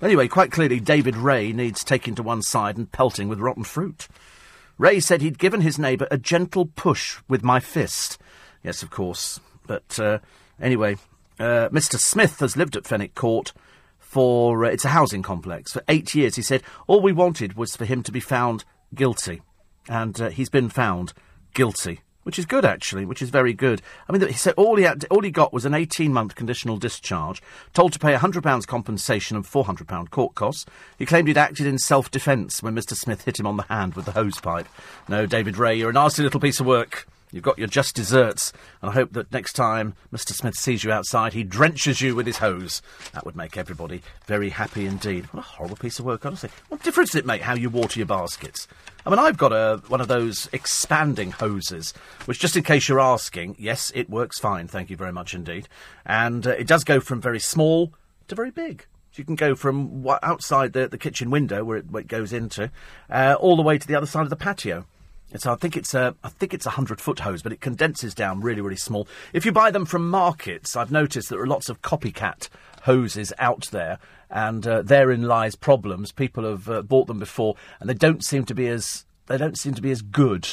Anyway, 0.00 0.26
quite 0.26 0.50
clearly, 0.50 0.80
David 0.80 1.16
Ray 1.16 1.52
needs 1.52 1.84
taking 1.84 2.14
to 2.16 2.22
one 2.22 2.42
side 2.42 2.76
and 2.76 2.90
pelting 2.90 3.28
with 3.28 3.38
rotten 3.38 3.62
fruit. 3.62 4.08
Ray 4.78 4.98
said 4.98 5.22
he'd 5.22 5.38
given 5.38 5.60
his 5.60 5.78
neighbour 5.78 6.08
a 6.10 6.18
gentle 6.18 6.66
push 6.66 7.18
with 7.28 7.44
my 7.44 7.60
fist. 7.60 8.18
Yes, 8.64 8.82
of 8.82 8.90
course. 8.90 9.38
But 9.66 9.98
uh, 10.00 10.18
anyway, 10.60 10.96
uh, 11.38 11.68
Mr. 11.68 11.98
Smith 11.98 12.40
has 12.40 12.56
lived 12.56 12.76
at 12.76 12.86
Fenwick 12.86 13.14
Court 13.14 13.52
for, 14.00 14.64
uh, 14.64 14.70
it's 14.70 14.84
a 14.84 14.88
housing 14.88 15.22
complex, 15.22 15.72
for 15.72 15.84
eight 15.86 16.16
years. 16.16 16.34
He 16.34 16.42
said 16.42 16.64
all 16.88 17.00
we 17.00 17.12
wanted 17.12 17.56
was 17.56 17.76
for 17.76 17.84
him 17.84 18.02
to 18.02 18.10
be 18.12 18.20
found 18.20 18.64
guilty. 18.92 19.40
And 19.88 20.20
uh, 20.20 20.30
he's 20.30 20.50
been 20.50 20.68
found 20.68 21.12
guilty 21.54 22.00
which 22.22 22.38
is 22.38 22.46
good 22.46 22.64
actually, 22.64 23.04
which 23.04 23.22
is 23.22 23.30
very 23.30 23.52
good. 23.52 23.82
I 24.08 24.12
mean, 24.12 24.26
he 24.26 24.34
said 24.34 24.54
all 24.56 24.76
he 24.76 24.84
had, 24.84 25.04
all 25.10 25.22
he 25.22 25.30
got 25.30 25.52
was 25.52 25.64
an 25.64 25.74
eighteen-month 25.74 26.34
conditional 26.34 26.76
discharge, 26.76 27.42
told 27.74 27.92
to 27.92 27.98
pay 27.98 28.14
hundred 28.14 28.42
pounds 28.42 28.66
compensation 28.66 29.36
and 29.36 29.46
four 29.46 29.64
hundred 29.64 29.88
pound 29.88 30.10
court 30.10 30.34
costs. 30.34 30.66
He 30.98 31.06
claimed 31.06 31.28
he'd 31.28 31.38
acted 31.38 31.66
in 31.66 31.78
self-defence 31.78 32.62
when 32.62 32.74
Mr. 32.74 32.94
Smith 32.94 33.24
hit 33.24 33.40
him 33.40 33.46
on 33.46 33.56
the 33.56 33.64
hand 33.64 33.94
with 33.94 34.04
the 34.04 34.12
hose 34.12 34.40
pipe. 34.40 34.68
No, 35.08 35.26
David 35.26 35.58
Ray, 35.58 35.76
you're 35.76 35.90
a 35.90 35.92
nasty 35.92 36.22
little 36.22 36.40
piece 36.40 36.60
of 36.60 36.66
work. 36.66 37.06
You've 37.32 37.42
got 37.42 37.58
your 37.58 37.66
just 37.66 37.96
desserts, 37.96 38.52
and 38.82 38.90
I 38.90 38.94
hope 38.94 39.14
that 39.14 39.32
next 39.32 39.54
time 39.54 39.94
Mr. 40.12 40.32
Smith 40.32 40.54
sees 40.54 40.84
you 40.84 40.92
outside, 40.92 41.32
he 41.32 41.42
drenches 41.42 42.02
you 42.02 42.14
with 42.14 42.26
his 42.26 42.38
hose. 42.38 42.82
That 43.14 43.24
would 43.24 43.34
make 43.34 43.56
everybody 43.56 44.02
very 44.26 44.50
happy 44.50 44.86
indeed. 44.86 45.24
What 45.32 45.40
a 45.40 45.42
horrible 45.42 45.76
piece 45.76 45.98
of 45.98 46.04
work, 46.04 46.26
honestly. 46.26 46.50
What 46.68 46.82
difference 46.82 47.12
does 47.12 47.20
it 47.20 47.26
make 47.26 47.40
how 47.40 47.54
you 47.54 47.70
water 47.70 47.98
your 47.98 48.06
baskets? 48.06 48.68
I 49.06 49.10
mean, 49.10 49.18
I've 49.18 49.38
got 49.38 49.52
a, 49.52 49.82
one 49.88 50.02
of 50.02 50.08
those 50.08 50.48
expanding 50.52 51.30
hoses, 51.30 51.94
which, 52.26 52.38
just 52.38 52.56
in 52.56 52.62
case 52.62 52.86
you're 52.88 53.00
asking, 53.00 53.56
yes, 53.58 53.90
it 53.94 54.10
works 54.10 54.38
fine, 54.38 54.68
thank 54.68 54.90
you 54.90 54.96
very 54.96 55.12
much 55.12 55.32
indeed. 55.32 55.68
And 56.04 56.46
uh, 56.46 56.50
it 56.50 56.66
does 56.66 56.84
go 56.84 57.00
from 57.00 57.22
very 57.22 57.40
small 57.40 57.94
to 58.28 58.34
very 58.34 58.50
big. 58.50 58.84
So 59.12 59.20
you 59.20 59.24
can 59.24 59.36
go 59.36 59.54
from 59.54 60.06
outside 60.22 60.72
the, 60.72 60.86
the 60.86 60.98
kitchen 60.98 61.30
window, 61.30 61.64
where 61.64 61.78
it, 61.78 61.90
where 61.90 62.02
it 62.02 62.08
goes 62.08 62.32
into, 62.32 62.70
uh, 63.10 63.36
all 63.40 63.56
the 63.56 63.62
way 63.62 63.78
to 63.78 63.86
the 63.86 63.94
other 63.94 64.06
side 64.06 64.22
of 64.22 64.30
the 64.30 64.36
patio. 64.36 64.86
It's, 65.32 65.46
I 65.46 65.54
think 65.54 65.76
it's 65.76 65.94
a, 65.94 66.14
I 66.22 66.28
think 66.28 66.52
it's 66.54 66.66
a 66.66 66.70
hundred 66.70 67.00
foot 67.00 67.20
hose, 67.20 67.42
but 67.42 67.52
it 67.52 67.60
condenses 67.60 68.14
down 68.14 68.40
really, 68.40 68.60
really 68.60 68.76
small. 68.76 69.08
If 69.32 69.44
you 69.44 69.52
buy 69.52 69.70
them 69.70 69.86
from 69.86 70.08
markets, 70.08 70.76
I've 70.76 70.92
noticed 70.92 71.28
there 71.28 71.40
are 71.40 71.46
lots 71.46 71.68
of 71.68 71.82
copycat 71.82 72.48
hoses 72.82 73.32
out 73.38 73.68
there, 73.70 73.98
and 74.30 74.66
uh, 74.66 74.82
therein 74.82 75.22
lies 75.22 75.54
problems. 75.54 76.12
People 76.12 76.44
have 76.44 76.68
uh, 76.68 76.82
bought 76.82 77.06
them 77.06 77.18
before, 77.18 77.56
and 77.80 77.88
they 77.88 77.94
don't 77.94 78.24
seem 78.24 78.44
to 78.44 78.54
be 78.54 78.68
as 78.68 79.04
they 79.26 79.38
don't 79.38 79.58
seem 79.58 79.74
to 79.74 79.82
be 79.82 79.90
as 79.90 80.02
good 80.02 80.48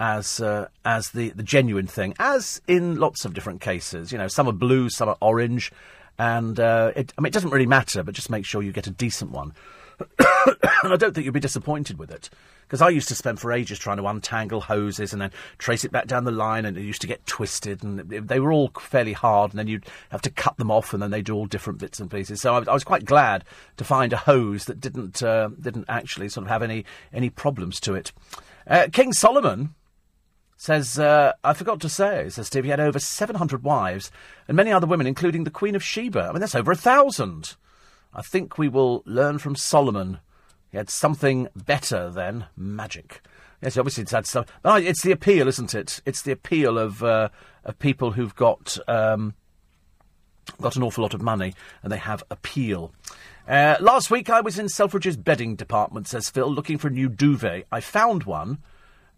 as 0.00 0.40
uh, 0.40 0.68
as 0.84 1.10
the 1.10 1.30
the 1.30 1.42
genuine 1.42 1.86
thing. 1.86 2.14
As 2.18 2.60
in 2.66 2.96
lots 2.96 3.24
of 3.24 3.34
different 3.34 3.60
cases, 3.60 4.12
you 4.12 4.18
know, 4.18 4.28
some 4.28 4.48
are 4.48 4.52
blue, 4.52 4.90
some 4.90 5.08
are 5.08 5.16
orange, 5.20 5.72
and 6.18 6.58
uh, 6.58 6.92
it, 6.96 7.12
I 7.16 7.20
mean, 7.20 7.28
it 7.28 7.34
doesn't 7.34 7.50
really 7.50 7.66
matter, 7.66 8.02
but 8.02 8.14
just 8.14 8.30
make 8.30 8.44
sure 8.44 8.62
you 8.62 8.72
get 8.72 8.86
a 8.86 8.90
decent 8.90 9.30
one. 9.30 9.54
And 9.98 10.92
I 10.92 10.96
don't 10.96 11.14
think 11.14 11.24
you'll 11.24 11.32
be 11.32 11.40
disappointed 11.40 11.98
with 11.98 12.10
it. 12.10 12.30
Because 12.62 12.80
I 12.80 12.88
used 12.88 13.08
to 13.08 13.14
spend 13.14 13.38
for 13.38 13.52
ages 13.52 13.78
trying 13.78 13.98
to 13.98 14.06
untangle 14.06 14.62
hoses 14.62 15.12
and 15.12 15.20
then 15.20 15.30
trace 15.58 15.84
it 15.84 15.92
back 15.92 16.06
down 16.06 16.24
the 16.24 16.30
line, 16.30 16.64
and 16.64 16.76
it 16.78 16.82
used 16.82 17.02
to 17.02 17.06
get 17.06 17.26
twisted, 17.26 17.82
and 17.82 18.00
they 18.00 18.40
were 18.40 18.52
all 18.52 18.70
fairly 18.80 19.12
hard, 19.12 19.50
and 19.50 19.58
then 19.58 19.66
you'd 19.66 19.84
have 20.10 20.22
to 20.22 20.30
cut 20.30 20.56
them 20.56 20.70
off, 20.70 20.94
and 20.94 21.02
then 21.02 21.10
they 21.10 21.20
do 21.20 21.34
all 21.34 21.46
different 21.46 21.78
bits 21.78 22.00
and 22.00 22.10
pieces. 22.10 22.40
So 22.40 22.54
I, 22.54 22.58
I 22.58 22.72
was 22.72 22.84
quite 22.84 23.04
glad 23.04 23.44
to 23.76 23.84
find 23.84 24.12
a 24.12 24.16
hose 24.16 24.64
that 24.64 24.80
didn't 24.80 25.22
uh, 25.22 25.50
didn't 25.60 25.84
actually 25.88 26.30
sort 26.30 26.46
of 26.46 26.50
have 26.50 26.62
any 26.62 26.86
any 27.12 27.28
problems 27.28 27.78
to 27.80 27.94
it. 27.94 28.12
Uh, 28.66 28.88
King 28.90 29.12
Solomon 29.12 29.74
says, 30.56 30.98
uh, 30.98 31.32
I 31.42 31.54
forgot 31.54 31.80
to 31.80 31.88
say, 31.88 32.28
says 32.28 32.46
Steve, 32.46 32.64
he 32.64 32.70
had 32.70 32.78
over 32.78 33.00
700 33.00 33.64
wives 33.64 34.12
and 34.46 34.56
many 34.56 34.70
other 34.70 34.86
women, 34.86 35.08
including 35.08 35.42
the 35.42 35.50
Queen 35.50 35.74
of 35.74 35.82
Sheba. 35.82 36.20
I 36.20 36.32
mean, 36.32 36.40
that's 36.40 36.54
over 36.54 36.70
a 36.70 36.76
thousand. 36.76 37.56
I 38.14 38.22
think 38.22 38.58
we 38.58 38.68
will 38.68 39.02
learn 39.06 39.38
from 39.38 39.56
Solomon 39.56 40.18
he 40.72 40.78
had 40.78 40.88
something 40.88 41.48
better 41.54 42.08
than 42.08 42.46
magic. 42.56 43.20
Yes, 43.62 43.76
obviously 43.76 44.02
it's 44.04 44.12
had 44.12 44.26
some. 44.26 44.46
it's 44.64 45.02
the 45.02 45.12
appeal, 45.12 45.46
isn't 45.46 45.74
it? 45.74 46.00
It's 46.06 46.22
the 46.22 46.32
appeal 46.32 46.78
of 46.78 47.04
uh, 47.04 47.28
of 47.62 47.78
people 47.78 48.12
who've 48.12 48.34
got 48.34 48.78
um, 48.88 49.34
got 50.62 50.74
an 50.74 50.82
awful 50.82 51.02
lot 51.02 51.12
of 51.12 51.20
money 51.20 51.54
and 51.82 51.92
they 51.92 51.98
have 51.98 52.24
appeal. 52.30 52.92
Uh, 53.46 53.76
last 53.80 54.10
week 54.10 54.30
I 54.30 54.40
was 54.40 54.58
in 54.58 54.70
Selfridge's 54.70 55.18
bedding 55.18 55.56
department, 55.56 56.08
says 56.08 56.30
Phil, 56.30 56.50
looking 56.50 56.78
for 56.78 56.88
a 56.88 56.92
new 56.92 57.10
duvet. 57.10 57.66
I 57.70 57.80
found 57.80 58.24
one, 58.24 58.58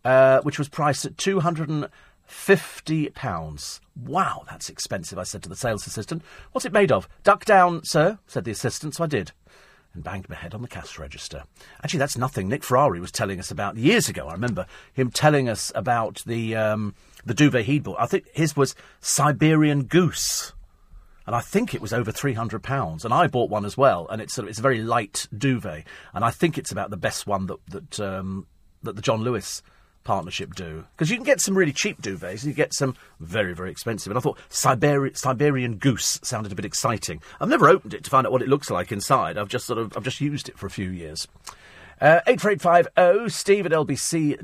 uh, 0.05 0.41
which 0.41 0.59
was 0.59 0.69
priced 0.69 1.05
at 1.05 1.16
two 1.16 1.39
hundred 1.39 1.69
and 1.69 1.89
fifty 2.26 3.09
pounds. 3.10 3.80
Wow, 3.96 4.44
that's 4.48 4.68
expensive, 4.68 5.18
I 5.18 5.24
said 5.24 5.42
to 5.42 5.48
the 5.48 5.56
sales 5.56 5.86
assistant. 5.86 6.22
What's 6.52 6.64
it 6.64 6.72
made 6.72 6.92
of? 6.92 7.09
Duck 7.22 7.44
down, 7.44 7.84
sir, 7.84 8.18
said 8.26 8.44
the 8.44 8.51
assistant, 8.51 8.94
so 8.94 9.05
I 9.05 9.06
did. 9.06 9.32
And 9.92 10.02
banged 10.02 10.28
my 10.28 10.34
head 10.34 10.55
on 10.55 10.62
the 10.62 10.68
cash 10.68 10.98
register. 10.98 11.44
Actually, 11.82 12.01
that's 12.01 12.18
nothing 12.18 12.48
Nick 12.48 12.64
Ferrari 12.64 12.98
was 12.98 13.12
telling 13.12 13.38
us 13.38 13.51
about 13.51 13.76
years 13.76 14.09
ago. 14.09 14.26
I 14.26 14.32
remember 14.32 14.66
him 14.92 15.10
telling 15.10 15.48
us 15.48 15.70
about 15.74 16.22
the 16.26 16.56
um, 16.56 16.94
the 17.24 17.34
duvet 17.34 17.66
he'd 17.66 17.84
bought. 17.84 18.01
I 18.01 18.06
think 18.06 18.26
his 18.34 18.56
was 18.56 18.74
Siberian 19.01 19.84
Goose 19.84 20.52
and 21.26 21.34
I 21.34 21.40
think 21.40 21.74
it 21.74 21.80
was 21.80 21.92
over 21.92 22.12
three 22.12 22.34
hundred 22.34 22.62
pounds. 22.62 23.05
And 23.05 23.14
I 23.14 23.26
bought 23.26 23.51
one 23.51 23.64
as 23.64 23.76
well, 23.76 24.06
and 24.10 24.20
it's 24.20 24.38
a, 24.38 24.46
it's 24.46 24.59
a 24.59 24.62
very 24.62 24.82
light 24.82 25.26
duvet, 25.36 25.84
and 26.12 26.24
I 26.24 26.30
think 26.30 26.59
it's 26.59 26.72
about 26.72 26.90
the 26.90 26.96
best 26.96 27.26
one 27.26 27.46
that 27.46 27.66
that 27.68 28.01
um, 28.01 28.46
that 28.82 28.96
the 28.96 29.02
John 29.02 29.22
Lewis 29.22 29.62
partnership 30.05 30.55
do? 30.55 30.85
Because 30.97 31.10
you 31.10 31.16
can 31.16 31.24
get 31.24 31.40
some 31.40 31.56
really 31.56 31.72
cheap 31.72 32.01
duvets 32.01 32.43
and 32.43 32.44
you 32.44 32.52
get 32.52 32.72
some 32.74 32.94
very 33.20 33.55
very 33.55 33.70
expensive. 33.70 34.10
And 34.10 34.18
i 34.18 34.20
thought 34.20 34.39
Siberi- 34.51 35.16
siberian 35.16 35.76
goose 35.76 36.20
sounded 36.22 36.52
a 36.52 36.55
bit 36.55 36.64
exciting. 36.64 37.20
I've 37.40 37.48
never 37.48 37.68
opened 37.68 37.94
it 37.94 38.05
to 38.05 38.10
find 38.10 38.26
out 38.26 38.32
what 38.32 38.43
it 38.43 38.48
looks 38.48 38.70
like 38.70 38.93
inside. 38.93 39.36
I've 39.39 39.48
just 39.48 39.66
sort 39.66 39.78
of 39.78 39.97
i've 39.97 40.05
just 40.05 40.20
used 40.20 40.48
it 40.48 40.59
for 40.59 40.66
a 40.66 40.70
few 40.70 40.90
years. 40.90 41.26
Uh, 42.01 42.20
84850 42.26 43.28
steve 43.31 43.66
at 43.66 43.72
lbc.co.uk 43.72 44.43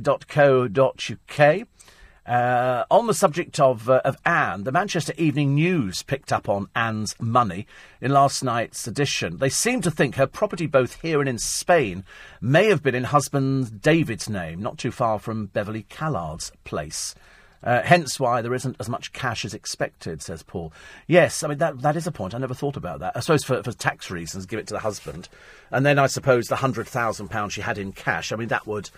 uh, 2.31 2.85
on 2.93 3.09
the 3.09 3.15
subject 3.15 3.59
of, 3.59 3.91
uh, 3.91 4.01
of 4.05 4.17
Anne, 4.25 4.63
the 4.63 4.71
Manchester 4.71 5.13
Evening 5.19 5.57
News 5.57 6.05
picked 6.05 6.33
up 6.33 6.49
on 6.49 6.69
Anne's 6.77 7.17
money 7.19 7.67
in 8.01 8.13
last 8.13 8.45
night's 8.45 8.87
edition. 8.87 9.39
They 9.39 9.49
seem 9.49 9.81
to 9.81 9.91
think 9.91 10.15
her 10.15 10.29
property, 10.29 10.69
both 10.69 11.01
here 11.03 11.19
and 11.19 11.29
in 11.29 11.39
Spain, 11.39 12.05
may 12.41 12.67
have 12.67 12.85
been 12.85 12.95
in 12.95 13.03
husband 13.03 13.83
David's 13.83 14.29
name, 14.29 14.63
not 14.63 14.79
too 14.79 14.93
far 14.93 15.19
from 15.19 15.47
Beverley 15.47 15.83
Callard's 15.89 16.53
place. 16.63 17.17
Uh, 17.65 17.83
hence 17.83 18.21
why 18.21 18.41
there 18.41 18.55
isn't 18.55 18.77
as 18.79 18.89
much 18.89 19.13
cash 19.13 19.45
as 19.45 19.53
expected, 19.53 20.23
says 20.23 20.45
Paul. 20.45 20.73
Yes, 21.09 21.43
I 21.43 21.49
mean, 21.49 21.59
that, 21.59 21.83
that 21.83 21.97
is 21.97 22.07
a 22.07 22.13
point. 22.13 22.33
I 22.33 22.39
never 22.39 22.55
thought 22.55 22.77
about 22.77 23.01
that. 23.01 23.17
I 23.17 23.21
suppose 23.21 23.43
for, 23.43 23.61
for 23.65 23.73
tax 23.73 24.09
reasons, 24.09 24.47
give 24.47 24.61
it 24.61 24.69
to 24.69 24.75
the 24.75 24.81
husband. 24.81 25.29
And 25.73 25.85
then 25.85 25.99
I 25.99 26.07
suppose 26.07 26.47
the 26.47 26.55
£100,000 26.55 27.51
she 27.51 27.61
had 27.61 27.77
in 27.77 27.91
cash, 27.91 28.31
I 28.31 28.37
mean, 28.37 28.49
that 28.49 28.69
would 28.69 28.89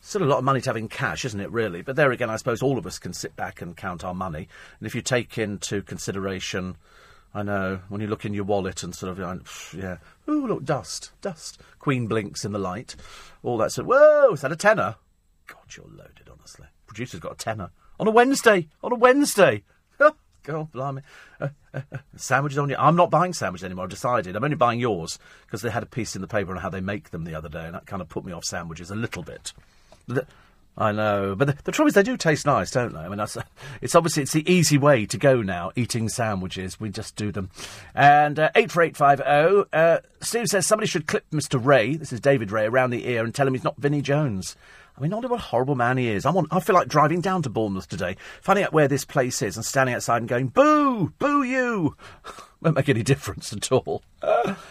Still 0.00 0.22
a 0.22 0.24
lot 0.24 0.38
of 0.38 0.44
money 0.44 0.60
to 0.60 0.70
have 0.70 0.76
in 0.76 0.88
cash, 0.88 1.24
isn't 1.24 1.40
it, 1.40 1.50
really? 1.50 1.82
But 1.82 1.96
there 1.96 2.12
again, 2.12 2.30
I 2.30 2.36
suppose 2.36 2.62
all 2.62 2.78
of 2.78 2.86
us 2.86 2.98
can 2.98 3.12
sit 3.12 3.34
back 3.36 3.60
and 3.60 3.76
count 3.76 4.04
our 4.04 4.14
money. 4.14 4.48
And 4.78 4.86
if 4.86 4.94
you 4.94 5.02
take 5.02 5.38
into 5.38 5.82
consideration, 5.82 6.76
I 7.34 7.42
know, 7.42 7.80
when 7.88 8.00
you 8.00 8.06
look 8.06 8.24
in 8.24 8.32
your 8.32 8.44
wallet 8.44 8.82
and 8.82 8.94
sort 8.94 9.18
of, 9.18 9.74
yeah, 9.76 9.98
ooh, 10.28 10.46
look, 10.46 10.64
dust, 10.64 11.12
dust. 11.20 11.60
Queen 11.78 12.06
blinks 12.06 12.44
in 12.44 12.52
the 12.52 12.58
light. 12.58 12.96
All 13.42 13.58
that 13.58 13.72
sort 13.72 13.84
of, 13.84 13.88
whoa, 13.88 14.32
is 14.32 14.40
that 14.40 14.52
a 14.52 14.56
tenner? 14.56 14.96
God, 15.46 15.76
you're 15.76 15.86
loaded, 15.86 16.28
honestly. 16.30 16.66
Producer's 16.86 17.20
got 17.20 17.32
a 17.32 17.36
tenner. 17.36 17.70
On 18.00 18.06
a 18.06 18.12
Wednesday! 18.12 18.68
On 18.82 18.92
a 18.92 18.96
Wednesday! 18.96 19.64
God, 20.44 20.72
blimey. 20.72 21.02
Uh, 21.40 21.48
uh, 21.74 21.80
uh, 21.92 21.98
sandwiches 22.16 22.58
on 22.58 22.70
you. 22.70 22.76
I'm 22.78 22.96
not 22.96 23.10
buying 23.10 23.34
sandwiches 23.34 23.64
anymore. 23.64 23.84
I've 23.84 23.90
decided. 23.90 24.34
I'm 24.34 24.44
only 24.44 24.56
buying 24.56 24.80
yours 24.80 25.18
because 25.44 25.62
they 25.62 25.70
had 25.70 25.82
a 25.82 25.86
piece 25.86 26.14
in 26.14 26.22
the 26.22 26.28
paper 26.28 26.52
on 26.52 26.62
how 26.62 26.70
they 26.70 26.80
make 26.80 27.10
them 27.10 27.24
the 27.24 27.34
other 27.34 27.48
day, 27.48 27.66
and 27.66 27.74
that 27.74 27.86
kind 27.86 28.00
of 28.00 28.08
put 28.08 28.24
me 28.24 28.32
off 28.32 28.44
sandwiches 28.44 28.90
a 28.90 28.96
little 28.96 29.22
bit. 29.22 29.52
I 30.80 30.92
know, 30.92 31.34
but 31.34 31.48
the, 31.48 31.56
the, 31.64 31.72
trouble 31.72 31.88
is 31.88 31.94
they 31.94 32.04
do 32.04 32.16
taste 32.16 32.46
nice, 32.46 32.70
don't 32.70 32.92
they? 32.92 33.00
I 33.00 33.08
mean, 33.08 33.18
it's 33.82 33.94
obviously 33.96 34.22
it's 34.22 34.32
the 34.32 34.50
easy 34.50 34.78
way 34.78 35.06
to 35.06 35.18
go 35.18 35.42
now. 35.42 35.72
Eating 35.74 36.08
sandwiches, 36.08 36.78
we 36.78 36.88
just 36.90 37.16
do 37.16 37.32
them. 37.32 37.50
And 37.96 38.38
uh, 38.38 38.50
eight 38.54 38.70
four 38.70 38.84
eight 38.84 38.96
five 38.96 39.18
zero. 39.18 39.66
Oh, 39.72 39.76
uh, 39.76 39.98
Steve 40.20 40.46
says 40.46 40.68
somebody 40.68 40.86
should 40.86 41.08
clip 41.08 41.28
Mr. 41.32 41.62
Ray. 41.62 41.96
This 41.96 42.12
is 42.12 42.20
David 42.20 42.52
Ray 42.52 42.66
around 42.66 42.90
the 42.90 43.08
ear 43.08 43.24
and 43.24 43.34
tell 43.34 43.46
him 43.46 43.54
he's 43.54 43.64
not 43.64 43.76
Vinnie 43.76 44.02
Jones. 44.02 44.54
I 44.96 45.00
mean, 45.00 45.10
not 45.10 45.22
what 45.22 45.32
a 45.32 45.42
horrible 45.42 45.74
man 45.74 45.96
he 45.96 46.08
is. 46.08 46.24
I 46.24 46.30
want. 46.30 46.48
I 46.52 46.60
feel 46.60 46.76
like 46.76 46.88
driving 46.88 47.20
down 47.20 47.42
to 47.42 47.50
Bournemouth 47.50 47.88
today, 47.88 48.16
finding 48.40 48.64
out 48.64 48.72
where 48.72 48.88
this 48.88 49.04
place 49.04 49.42
is, 49.42 49.56
and 49.56 49.64
standing 49.64 49.96
outside 49.96 50.18
and 50.18 50.28
going, 50.28 50.48
"Boo, 50.48 51.12
boo 51.18 51.42
you." 51.42 51.96
Won't 52.60 52.74
make 52.74 52.88
any 52.88 53.04
difference 53.04 53.52
at 53.52 53.70
all. 53.70 54.02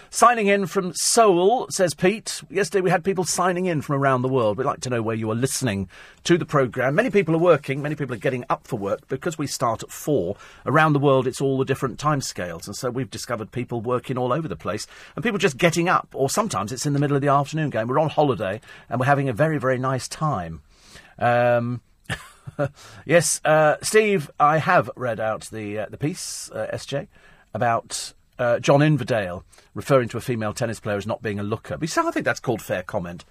Signing 0.10 0.48
in 0.48 0.66
from 0.68 0.94
Seoul, 0.94 1.68
says 1.70 1.94
Pete. 1.94 2.42
Yesterday 2.50 2.82
we 2.82 2.90
had 2.90 3.06
people 3.06 3.24
signing 3.24 3.66
in 3.66 3.82
from 3.82 3.96
around 3.96 4.24
the 4.24 4.28
world. 4.28 4.58
We'd 4.58 4.66
like 4.66 4.82
to 4.82 4.90
know 4.90 5.02
where 5.02 5.16
you 5.16 5.32
are 5.32 5.36
listening 5.36 5.88
to 6.26 6.38
the 6.38 6.46
programme. 6.46 6.96
Many 6.96 7.10
people 7.10 7.34
are 7.34 7.40
working, 7.40 7.82
many 7.82 7.96
people 7.96 8.14
are 8.14 8.20
getting 8.20 8.44
up 8.50 8.68
for 8.68 8.78
work. 8.78 9.08
Because 9.08 9.38
we 9.38 9.48
start 9.48 9.84
at 9.84 9.92
four, 9.92 10.36
around 10.66 10.94
the 10.94 11.00
world 11.00 11.28
it's 11.28 11.40
all 11.40 11.58
the 11.58 11.64
different 11.64 11.98
time 11.98 12.20
scales. 12.20 12.68
And 12.68 12.76
so 12.76 12.90
we've 12.90 13.10
discovered 13.10 13.54
people 13.54 13.80
working 13.80 14.18
all 14.18 14.34
over 14.34 14.50
the 14.50 14.58
place 14.58 14.86
and 15.16 15.24
people 15.24 15.40
just 15.40 15.58
getting 15.58 15.88
up. 15.88 16.10
Or 16.14 16.30
sometimes 16.30 16.74
it's 16.74 16.86
in 16.86 16.92
the 16.92 17.00
middle 17.00 17.16
of 17.16 17.22
the 17.22 17.30
afternoon 17.30 17.70
going, 17.70 17.88
we're 17.88 18.00
on 18.00 18.10
holiday 18.10 18.60
and 18.90 19.00
we're 19.00 19.06
having 19.06 19.30
a 19.30 19.34
very, 19.34 19.60
very 19.60 19.78
nice 19.78 20.10
time. 20.10 20.62
Um, 21.20 21.80
yes, 23.06 23.40
uh, 23.46 23.78
Steve, 23.82 24.30
I 24.42 24.58
have 24.58 24.90
read 24.98 25.22
out 25.22 25.44
the 25.52 25.80
uh, 25.80 25.86
the 25.90 25.98
piece, 25.98 26.52
uh, 26.52 26.68
SJ 26.74 27.08
about 27.58 28.14
uh, 28.40 28.60
John 28.60 28.82
Inverdale 28.82 29.44
referring 29.74 30.08
to 30.10 30.18
a 30.18 30.22
female 30.22 30.54
tennis 30.54 30.80
player 30.80 30.96
as 30.96 31.08
not 31.08 31.24
being 31.24 31.40
a 31.40 31.44
looker. 31.44 31.76
But 31.76 31.98
I 31.98 32.12
think 32.12 32.24
that's 32.24 32.40
called 32.40 32.62
fair 32.62 32.84
comment. 32.84 33.26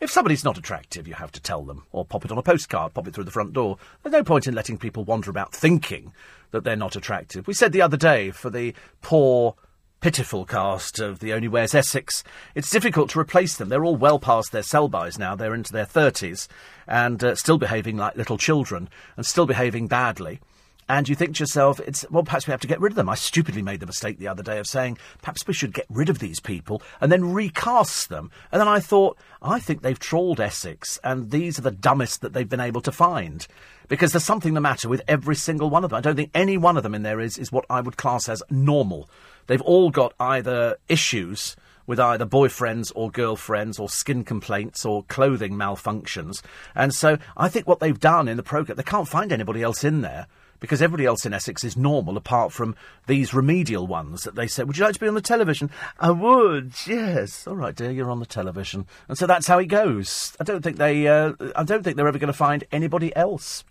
If 0.00 0.10
somebody's 0.10 0.44
not 0.44 0.56
attractive, 0.56 1.06
you 1.06 1.14
have 1.14 1.32
to 1.32 1.40
tell 1.40 1.62
them, 1.62 1.84
or 1.92 2.04
pop 2.04 2.24
it 2.24 2.32
on 2.32 2.38
a 2.38 2.42
postcard, 2.42 2.94
pop 2.94 3.06
it 3.06 3.14
through 3.14 3.24
the 3.24 3.30
front 3.30 3.52
door. 3.52 3.76
There's 4.02 4.12
no 4.12 4.24
point 4.24 4.46
in 4.46 4.54
letting 4.54 4.78
people 4.78 5.04
wander 5.04 5.30
about 5.30 5.52
thinking 5.52 6.12
that 6.50 6.64
they're 6.64 6.76
not 6.76 6.96
attractive. 6.96 7.46
We 7.46 7.54
said 7.54 7.72
the 7.72 7.82
other 7.82 7.96
day 7.96 8.30
for 8.30 8.48
the 8.48 8.74
poor, 9.02 9.54
pitiful 10.00 10.46
cast 10.46 10.98
of 10.98 11.18
The 11.18 11.32
Only 11.34 11.48
Way 11.48 11.64
Is 11.64 11.74
Essex, 11.74 12.24
it's 12.54 12.70
difficult 12.70 13.10
to 13.10 13.20
replace 13.20 13.56
them. 13.56 13.68
They're 13.68 13.84
all 13.84 13.96
well 13.96 14.18
past 14.18 14.52
their 14.52 14.62
sell-bys 14.62 15.18
now. 15.18 15.34
They're 15.34 15.54
into 15.54 15.72
their 15.72 15.84
30s 15.84 16.48
and 16.86 17.22
uh, 17.22 17.34
still 17.34 17.58
behaving 17.58 17.96
like 17.96 18.16
little 18.16 18.38
children 18.38 18.88
and 19.16 19.26
still 19.26 19.46
behaving 19.46 19.88
badly 19.88 20.40
and 20.88 21.08
you 21.08 21.14
think 21.14 21.36
to 21.36 21.40
yourself, 21.40 21.80
it's 21.80 22.04
well, 22.10 22.22
perhaps 22.22 22.46
we 22.46 22.50
have 22.52 22.60
to 22.62 22.66
get 22.66 22.80
rid 22.80 22.92
of 22.92 22.96
them. 22.96 23.08
I 23.08 23.14
stupidly 23.14 23.62
made 23.62 23.80
the 23.80 23.86
mistake 23.86 24.18
the 24.18 24.28
other 24.28 24.42
day 24.42 24.58
of 24.58 24.66
saying 24.66 24.98
perhaps 25.20 25.46
we 25.46 25.52
should 25.52 25.74
get 25.74 25.86
rid 25.90 26.08
of 26.08 26.18
these 26.18 26.40
people 26.40 26.82
and 27.00 27.12
then 27.12 27.32
recast 27.32 28.08
them. 28.08 28.30
And 28.50 28.60
then 28.60 28.68
I 28.68 28.80
thought, 28.80 29.18
I 29.42 29.60
think 29.60 29.82
they've 29.82 29.98
trawled 29.98 30.40
Essex, 30.40 30.98
and 31.04 31.30
these 31.30 31.58
are 31.58 31.62
the 31.62 31.70
dumbest 31.70 32.22
that 32.22 32.32
they've 32.32 32.48
been 32.48 32.60
able 32.60 32.80
to 32.82 32.92
find. 32.92 33.46
Because 33.88 34.12
there's 34.12 34.24
something 34.24 34.52
the 34.52 34.60
matter 34.60 34.88
with 34.88 35.00
every 35.08 35.34
single 35.34 35.70
one 35.70 35.82
of 35.82 35.90
them. 35.90 35.96
I 35.96 36.02
don't 36.02 36.16
think 36.16 36.30
any 36.34 36.58
one 36.58 36.76
of 36.76 36.82
them 36.82 36.94
in 36.94 37.02
there 37.02 37.20
is, 37.20 37.38
is 37.38 37.50
what 37.50 37.64
I 37.70 37.80
would 37.80 37.96
class 37.96 38.28
as 38.28 38.42
normal. 38.50 39.08
They've 39.46 39.62
all 39.62 39.90
got 39.90 40.12
either 40.20 40.76
issues 40.88 41.56
with 41.86 41.98
either 41.98 42.26
boyfriends 42.26 42.92
or 42.94 43.10
girlfriends 43.10 43.78
or 43.78 43.88
skin 43.88 44.22
complaints 44.22 44.84
or 44.84 45.04
clothing 45.04 45.54
malfunctions. 45.54 46.42
And 46.74 46.94
so 46.94 47.16
I 47.34 47.48
think 47.48 47.66
what 47.66 47.80
they've 47.80 47.98
done 47.98 48.28
in 48.28 48.36
the 48.36 48.42
programme, 48.42 48.76
they 48.76 48.82
can't 48.82 49.08
find 49.08 49.32
anybody 49.32 49.62
else 49.62 49.82
in 49.84 50.02
there 50.02 50.26
because 50.60 50.82
everybody 50.82 51.06
else 51.06 51.24
in 51.24 51.32
Essex 51.32 51.64
is 51.64 51.76
normal 51.76 52.16
apart 52.16 52.52
from 52.52 52.74
these 53.06 53.34
remedial 53.34 53.86
ones 53.86 54.24
that 54.24 54.34
they 54.34 54.46
say, 54.46 54.64
Would 54.64 54.76
you 54.76 54.84
like 54.84 54.94
to 54.94 55.00
be 55.00 55.08
on 55.08 55.14
the 55.14 55.20
television? 55.20 55.70
I 55.98 56.10
would, 56.10 56.72
yes. 56.86 57.46
All 57.46 57.56
right, 57.56 57.74
dear, 57.74 57.90
you're 57.90 58.10
on 58.10 58.20
the 58.20 58.26
television. 58.26 58.86
And 59.08 59.16
so 59.16 59.26
that's 59.26 59.46
how 59.46 59.58
it 59.58 59.66
goes. 59.66 60.36
I 60.40 60.44
don't 60.44 60.62
think 60.62 60.76
they, 60.76 61.06
uh, 61.06 61.32
I 61.54 61.62
don't 61.62 61.82
think 61.82 61.96
they're 61.96 62.08
ever 62.08 62.18
going 62.18 62.28
to 62.28 62.32
find 62.32 62.64
anybody 62.72 63.14
else. 63.14 63.64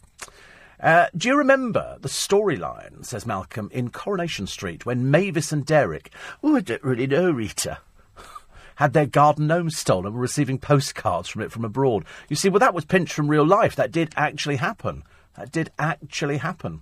Uh, 0.80 1.08
do 1.16 1.28
you 1.28 1.36
remember 1.36 1.98
the 2.02 2.10
storyline, 2.10 3.04
says 3.04 3.26
Malcolm, 3.26 3.70
in 3.74 3.90
Coronation 3.90 4.46
Street 4.46 4.86
when 4.86 5.10
Mavis 5.10 5.52
and 5.52 5.66
Derek, 5.66 6.12
oh, 6.44 6.56
I 6.56 6.62
don't 6.62 6.84
really 6.84 7.08
know, 7.08 7.32
Rita, 7.32 7.80
had 8.76 8.94
their 8.94 9.08
garden 9.08 9.48
gnome 9.48 9.72
stolen 9.72 10.06
and 10.06 10.16
were 10.16 10.22
receiving 10.22 10.60
postcards 10.60 11.30
from 11.30 11.42
it 11.42 11.52
from 11.52 11.66
abroad? 11.66 12.06
You 12.30 12.36
see, 12.36 12.50
well, 12.50 12.60
that 12.60 12.76
was 12.76 12.86
pinched 12.86 13.14
from 13.14 13.28
real 13.28 13.46
life. 13.46 13.76
That 13.76 13.92
did 13.92 14.14
actually 14.16 14.58
happen. 14.58 15.04
That 15.38 15.52
did 15.52 15.72
actually 15.78 16.38
happen. 16.38 16.82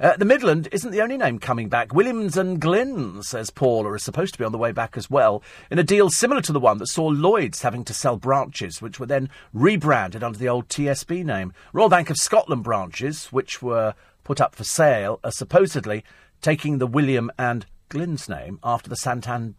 Uh, 0.00 0.16
the 0.16 0.24
Midland 0.24 0.68
isn't 0.72 0.90
the 0.90 1.02
only 1.02 1.16
name 1.16 1.38
coming 1.38 1.68
back. 1.68 1.94
Williams 1.94 2.36
and 2.36 2.60
Glyn, 2.60 3.22
says 3.22 3.50
Paula, 3.50 3.92
is 3.92 4.02
supposed 4.02 4.32
to 4.32 4.38
be 4.38 4.44
on 4.44 4.50
the 4.50 4.58
way 4.58 4.72
back 4.72 4.96
as 4.96 5.10
well, 5.10 5.42
in 5.70 5.78
a 5.78 5.84
deal 5.84 6.10
similar 6.10 6.40
to 6.42 6.52
the 6.52 6.58
one 6.58 6.78
that 6.78 6.88
saw 6.88 7.06
Lloyd's 7.06 7.62
having 7.62 7.84
to 7.84 7.94
sell 7.94 8.16
branches, 8.16 8.82
which 8.82 8.98
were 8.98 9.06
then 9.06 9.28
rebranded 9.52 10.24
under 10.24 10.38
the 10.38 10.48
old 10.48 10.68
TSB 10.68 11.24
name. 11.24 11.52
Royal 11.72 11.88
Bank 11.88 12.10
of 12.10 12.16
Scotland 12.16 12.64
branches, 12.64 13.26
which 13.26 13.62
were 13.62 13.94
put 14.24 14.40
up 14.40 14.54
for 14.54 14.64
sale, 14.64 15.20
are 15.22 15.30
supposedly 15.30 16.02
taking 16.40 16.78
the 16.78 16.86
William 16.86 17.30
and 17.38 17.66
Glyn's 17.88 18.28
name 18.28 18.58
after 18.64 18.88
the 18.88 18.96
Santander 18.96 19.54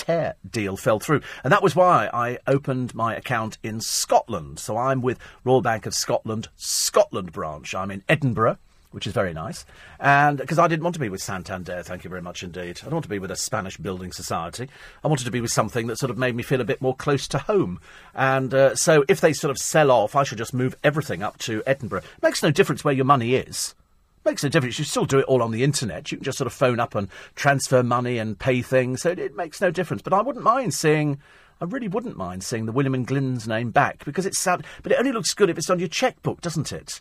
tear 0.00 0.34
deal 0.48 0.76
fell 0.76 0.98
through. 0.98 1.20
And 1.44 1.52
that 1.52 1.62
was 1.62 1.76
why 1.76 2.08
I 2.12 2.38
opened 2.46 2.94
my 2.94 3.14
account 3.14 3.58
in 3.62 3.80
Scotland. 3.80 4.58
So 4.58 4.76
I'm 4.76 5.02
with 5.02 5.18
Royal 5.44 5.60
Bank 5.60 5.84
of 5.84 5.94
Scotland, 5.94 6.48
Scotland 6.56 7.32
branch. 7.32 7.74
I'm 7.74 7.90
in 7.90 8.02
Edinburgh. 8.08 8.58
Which 8.92 9.06
is 9.06 9.12
very 9.12 9.32
nice. 9.32 9.64
And 10.00 10.38
because 10.38 10.58
I 10.58 10.66
didn't 10.66 10.82
want 10.82 10.94
to 10.94 11.00
be 11.00 11.08
with 11.08 11.22
Santander, 11.22 11.80
thank 11.84 12.02
you 12.02 12.10
very 12.10 12.22
much 12.22 12.42
indeed. 12.42 12.80
I 12.80 12.86
don't 12.86 12.94
want 12.94 13.04
to 13.04 13.08
be 13.08 13.20
with 13.20 13.30
a 13.30 13.36
Spanish 13.36 13.76
building 13.76 14.10
society. 14.10 14.68
I 15.04 15.06
wanted 15.06 15.26
to 15.26 15.30
be 15.30 15.40
with 15.40 15.52
something 15.52 15.86
that 15.86 15.98
sort 15.98 16.10
of 16.10 16.18
made 16.18 16.34
me 16.34 16.42
feel 16.42 16.60
a 16.60 16.64
bit 16.64 16.82
more 16.82 16.96
close 16.96 17.28
to 17.28 17.38
home. 17.38 17.78
And 18.16 18.52
uh, 18.52 18.74
so 18.74 19.04
if 19.06 19.20
they 19.20 19.32
sort 19.32 19.52
of 19.52 19.58
sell 19.58 19.92
off, 19.92 20.16
I 20.16 20.24
should 20.24 20.38
just 20.38 20.52
move 20.52 20.74
everything 20.82 21.22
up 21.22 21.38
to 21.38 21.62
Edinburgh. 21.68 22.00
It 22.00 22.22
makes 22.24 22.42
no 22.42 22.50
difference 22.50 22.82
where 22.82 22.92
your 22.92 23.04
money 23.04 23.36
is. 23.36 23.76
Makes 24.24 24.42
no 24.42 24.50
difference. 24.50 24.78
You 24.78 24.84
still 24.84 25.06
do 25.06 25.18
it 25.18 25.24
all 25.24 25.42
on 25.42 25.50
the 25.50 25.64
internet. 25.64 26.12
You 26.12 26.18
can 26.18 26.24
just 26.24 26.38
sort 26.38 26.46
of 26.46 26.52
phone 26.52 26.78
up 26.78 26.94
and 26.94 27.08
transfer 27.34 27.82
money 27.82 28.18
and 28.18 28.38
pay 28.38 28.60
things. 28.60 29.02
So 29.02 29.10
it, 29.10 29.18
it 29.18 29.36
makes 29.36 29.60
no 29.60 29.70
difference. 29.70 30.02
But 30.02 30.12
I 30.12 30.20
wouldn't 30.20 30.44
mind 30.44 30.74
seeing. 30.74 31.18
I 31.60 31.64
really 31.64 31.88
wouldn't 31.88 32.16
mind 32.16 32.42
seeing 32.42 32.66
the 32.66 32.72
William 32.72 32.94
and 32.94 33.06
Glyn's 33.06 33.48
name 33.48 33.70
back 33.70 34.04
because 34.04 34.26
it's 34.26 34.38
sad. 34.38 34.64
But 34.82 34.92
it 34.92 34.98
only 34.98 35.12
looks 35.12 35.34
good 35.34 35.50
if 35.50 35.58
it's 35.58 35.70
on 35.70 35.78
your 35.78 35.88
checkbook, 35.88 36.40
doesn't 36.40 36.72
it? 36.72 37.00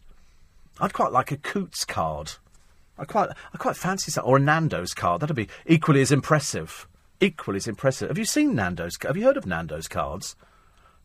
I'd 0.79 0.93
quite 0.93 1.11
like 1.11 1.31
a 1.31 1.37
Coutts 1.37 1.85
card. 1.85 2.33
I 2.97 3.05
quite, 3.05 3.29
I 3.53 3.57
quite 3.57 3.77
fancy 3.77 4.11
that, 4.11 4.21
or 4.21 4.37
a 4.37 4.39
Nando's 4.39 4.93
card. 4.93 5.21
That'd 5.21 5.35
be 5.35 5.49
equally 5.65 6.01
as 6.01 6.11
impressive. 6.11 6.87
Equally 7.21 7.57
as 7.57 7.67
impressive. 7.67 8.09
Have 8.09 8.17
you 8.17 8.25
seen 8.25 8.55
Nando's? 8.55 8.97
Have 9.03 9.17
you 9.17 9.23
heard 9.23 9.37
of 9.37 9.45
Nando's 9.45 9.87
cards? 9.87 10.35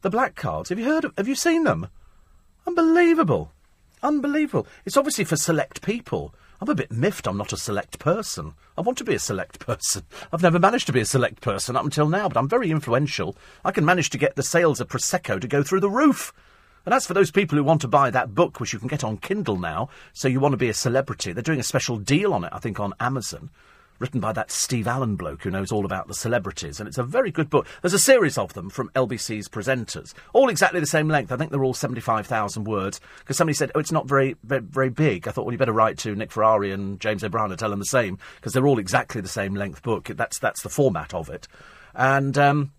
The 0.02 0.10
black 0.10 0.34
cards. 0.36 0.68
Have 0.68 0.78
you 0.78 0.84
heard 0.84 1.04
of? 1.04 1.12
Have 1.16 1.28
you 1.28 1.34
seen 1.34 1.64
them? 1.64 1.88
Unbelievable. 2.66 3.52
Unbelievable. 4.05 4.66
It's 4.85 4.98
obviously 4.98 5.24
for 5.24 5.36
select 5.36 5.81
people. 5.81 6.35
I'm 6.60 6.68
a 6.68 6.74
bit 6.74 6.93
miffed 6.93 7.26
I'm 7.26 7.39
not 7.39 7.55
a 7.55 7.56
select 7.56 7.98
person. 7.98 8.52
I 8.76 8.82
want 8.82 8.98
to 8.98 9.05
be 9.05 9.14
a 9.14 9.18
select 9.18 9.59
person. 9.66 10.02
I've 10.31 10.43
never 10.43 10.59
managed 10.59 10.86
to 10.89 10.93
be 10.93 11.01
a 11.01 11.06
select 11.06 11.40
person 11.40 11.74
up 11.74 11.85
until 11.85 12.06
now, 12.06 12.28
but 12.28 12.36
I'm 12.36 12.48
very 12.48 12.70
influential. 12.70 13.35
I 13.64 13.72
can 13.72 13.86
manage 13.86 14.10
to 14.10 14.18
get 14.18 14.36
the 14.36 14.43
sales 14.43 14.78
of 14.78 14.89
Prosecco 14.89 15.40
to 15.40 15.48
go 15.48 15.62
through 15.62 15.81
the 15.81 15.89
roof. 15.89 16.35
And 16.85 16.93
as 16.94 17.06
for 17.06 17.14
those 17.14 17.31
people 17.31 17.56
who 17.56 17.64
want 17.64 17.81
to 17.81 17.89
buy 17.89 18.10
that 18.10 18.35
book, 18.35 18.60
which 18.60 18.74
you 18.74 18.78
can 18.78 18.89
get 18.89 19.05
on 19.05 19.16
Kindle 19.16 19.56
now, 19.56 19.89
so 20.12 20.28
you 20.28 20.39
want 20.39 20.52
to 20.52 20.59
be 20.59 20.68
a 20.68 20.74
celebrity, 20.74 21.32
they're 21.32 21.43
doing 21.43 21.60
a 21.60 21.64
special 21.64 21.97
deal 21.97 22.35
on 22.35 22.44
it, 22.44 22.51
I 22.52 22.59
think, 22.59 22.78
on 22.78 22.93
Amazon 23.01 23.48
written 24.05 24.20
by 24.20 24.35
that 24.35 24.51
Steve 24.51 24.86
Allen 24.86 25.16
bloke 25.16 25.44
who 25.44 25.51
knows 25.51 25.72
all 25.72 25.86
about 25.86 26.09
the 26.09 26.14
celebrities, 26.14 26.78
and 26.78 26.86
it's 26.86 26.98
a 26.98 27.02
very 27.02 27.31
good 27.31 27.48
book. 27.48 27.66
There's 27.81 27.94
a 27.94 27.98
series 27.98 28.36
of 28.36 28.52
them 28.52 28.68
from 28.68 28.90
LBC's 28.90 29.48
presenters, 29.48 30.12
all 30.35 30.51
exactly 30.51 30.78
the 30.78 30.85
same 30.85 31.09
length. 31.09 31.32
I 31.32 31.39
think 31.39 31.51
they're 31.51 31.64
all 31.64 31.72
75,000 31.72 32.64
words, 32.64 33.01
because 33.20 33.39
somebody 33.39 33.55
said, 33.55 33.72
oh, 33.74 33.81
it's 33.81 33.90
not 33.90 34.06
very, 34.06 34.36
very, 34.44 34.60
very 34.60 34.90
big. 34.90 35.26
I 35.26 35.31
thought, 35.31 35.47
well, 35.47 35.52
you 35.52 35.59
better 35.59 35.72
write 35.72 35.97
to 36.01 36.14
Nick 36.14 36.32
Ferrari 36.32 36.70
and 36.70 37.01
James 37.01 37.24
O'Brien 37.24 37.51
and 37.51 37.59
tell 37.59 37.70
them 37.70 37.78
the 37.78 37.86
same, 37.86 38.18
because 38.36 38.52
they're 38.52 38.66
all 38.66 38.78
exactly 38.78 39.22
the 39.22 39.26
same 39.28 39.55
length 39.55 39.82
book. 39.82 40.05
That's, 40.09 40.39
that's 40.39 40.62
the 40.62 40.68
format 40.68 41.14
of 41.14 41.31
it. 41.31 41.48
And, 41.94 42.36
um, 42.36 42.72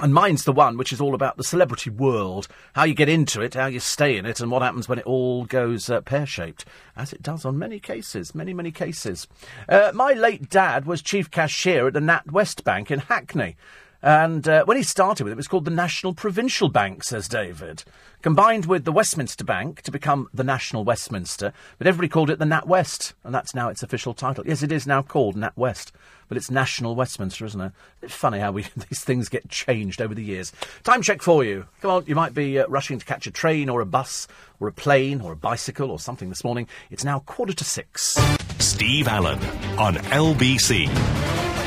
and 0.00 0.12
mine's 0.12 0.44
the 0.44 0.52
one 0.52 0.76
which 0.76 0.92
is 0.92 1.00
all 1.00 1.14
about 1.14 1.36
the 1.36 1.44
celebrity 1.44 1.90
world, 1.90 2.48
how 2.72 2.84
you 2.84 2.94
get 2.94 3.08
into 3.08 3.40
it, 3.40 3.54
how 3.54 3.66
you 3.66 3.80
stay 3.80 4.16
in 4.16 4.26
it, 4.26 4.40
and 4.40 4.50
what 4.50 4.62
happens 4.62 4.88
when 4.88 4.98
it 4.98 5.06
all 5.06 5.44
goes 5.44 5.88
uh, 5.88 6.00
pear 6.00 6.26
shaped, 6.26 6.64
as 6.96 7.12
it 7.12 7.22
does 7.22 7.44
on 7.44 7.58
many 7.58 7.78
cases, 7.78 8.34
many, 8.34 8.52
many 8.52 8.72
cases. 8.72 9.28
Uh, 9.68 9.92
my 9.94 10.12
late 10.12 10.50
dad 10.50 10.84
was 10.84 11.00
chief 11.00 11.30
cashier 11.30 11.86
at 11.86 11.92
the 11.92 12.00
Nat 12.00 12.32
West 12.32 12.64
Bank 12.64 12.90
in 12.90 12.98
Hackney. 13.00 13.56
And 14.04 14.46
uh, 14.46 14.66
when 14.66 14.76
he 14.76 14.82
started 14.82 15.24
with 15.24 15.30
it, 15.30 15.32
it 15.32 15.36
was 15.38 15.48
called 15.48 15.64
the 15.64 15.70
National 15.70 16.12
Provincial 16.12 16.68
Bank, 16.68 17.02
says 17.04 17.26
David. 17.26 17.84
Combined 18.20 18.66
with 18.66 18.84
the 18.84 18.92
Westminster 18.92 19.44
Bank 19.44 19.80
to 19.80 19.90
become 19.90 20.28
the 20.34 20.44
National 20.44 20.84
Westminster, 20.84 21.54
but 21.78 21.86
everybody 21.86 22.08
called 22.08 22.28
it 22.28 22.38
the 22.38 22.44
Nat 22.44 22.68
West, 22.68 23.14
and 23.24 23.34
that's 23.34 23.54
now 23.54 23.70
its 23.70 23.82
official 23.82 24.12
title. 24.12 24.46
Yes, 24.46 24.62
it 24.62 24.70
is 24.70 24.86
now 24.86 25.00
called 25.00 25.36
Nat 25.36 25.56
West, 25.56 25.90
but 26.28 26.36
it's 26.36 26.50
National 26.50 26.94
Westminster, 26.94 27.46
isn't 27.46 27.60
it? 27.62 27.72
It's 28.02 28.12
funny 28.12 28.40
how 28.40 28.52
we, 28.52 28.66
these 28.90 29.02
things 29.02 29.30
get 29.30 29.48
changed 29.48 30.02
over 30.02 30.14
the 30.14 30.22
years. 30.22 30.52
Time 30.82 31.00
check 31.00 31.22
for 31.22 31.42
you. 31.42 31.66
Come 31.80 31.90
on, 31.90 32.04
you 32.06 32.14
might 32.14 32.34
be 32.34 32.58
uh, 32.58 32.66
rushing 32.68 32.98
to 32.98 33.06
catch 33.06 33.26
a 33.26 33.30
train 33.30 33.70
or 33.70 33.80
a 33.80 33.86
bus 33.86 34.28
or 34.60 34.68
a 34.68 34.72
plane 34.72 35.22
or 35.22 35.32
a 35.32 35.36
bicycle 35.36 35.90
or 35.90 35.98
something 35.98 36.28
this 36.28 36.44
morning. 36.44 36.68
It's 36.90 37.04
now 37.04 37.20
quarter 37.20 37.54
to 37.54 37.64
six. 37.64 38.18
Steve 38.58 39.08
Allen 39.08 39.38
on 39.78 39.94
LBC. 39.94 41.63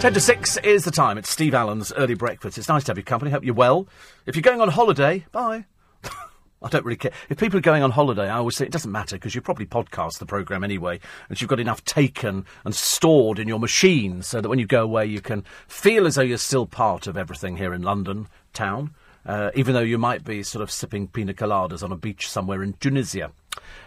10 0.00 0.14
to 0.14 0.20
6 0.20 0.58
is 0.58 0.84
the 0.84 0.92
time. 0.92 1.18
It's 1.18 1.28
Steve 1.28 1.54
Allen's 1.54 1.92
early 1.94 2.14
breakfast. 2.14 2.56
It's 2.56 2.68
nice 2.68 2.84
to 2.84 2.90
have 2.90 2.96
your 2.96 3.04
company. 3.04 3.32
Hope 3.32 3.44
you're 3.44 3.52
well. 3.52 3.88
If 4.26 4.36
you're 4.36 4.42
going 4.44 4.60
on 4.60 4.68
holiday, 4.68 5.26
bye. 5.32 5.64
I 6.62 6.68
don't 6.68 6.84
really 6.84 6.96
care. 6.96 7.10
If 7.28 7.38
people 7.38 7.58
are 7.58 7.62
going 7.62 7.82
on 7.82 7.90
holiday, 7.90 8.28
I 8.28 8.36
always 8.36 8.56
say 8.56 8.64
it 8.64 8.70
doesn't 8.70 8.92
matter 8.92 9.16
because 9.16 9.34
you 9.34 9.40
probably 9.40 9.66
podcast 9.66 10.20
the 10.20 10.24
programme 10.26 10.62
anyway, 10.62 11.00
and 11.28 11.40
you've 11.40 11.50
got 11.50 11.58
enough 11.58 11.84
taken 11.84 12.46
and 12.64 12.76
stored 12.76 13.40
in 13.40 13.48
your 13.48 13.58
machine 13.58 14.22
so 14.22 14.40
that 14.40 14.48
when 14.48 14.60
you 14.60 14.66
go 14.66 14.84
away, 14.84 15.04
you 15.04 15.20
can 15.20 15.42
feel 15.66 16.06
as 16.06 16.14
though 16.14 16.22
you're 16.22 16.38
still 16.38 16.66
part 16.66 17.08
of 17.08 17.16
everything 17.16 17.56
here 17.56 17.74
in 17.74 17.82
London 17.82 18.28
town, 18.52 18.94
uh, 19.26 19.50
even 19.56 19.74
though 19.74 19.80
you 19.80 19.98
might 19.98 20.22
be 20.22 20.44
sort 20.44 20.62
of 20.62 20.70
sipping 20.70 21.08
pina 21.08 21.34
coladas 21.34 21.82
on 21.82 21.90
a 21.90 21.96
beach 21.96 22.30
somewhere 22.30 22.62
in 22.62 22.74
Tunisia. 22.74 23.32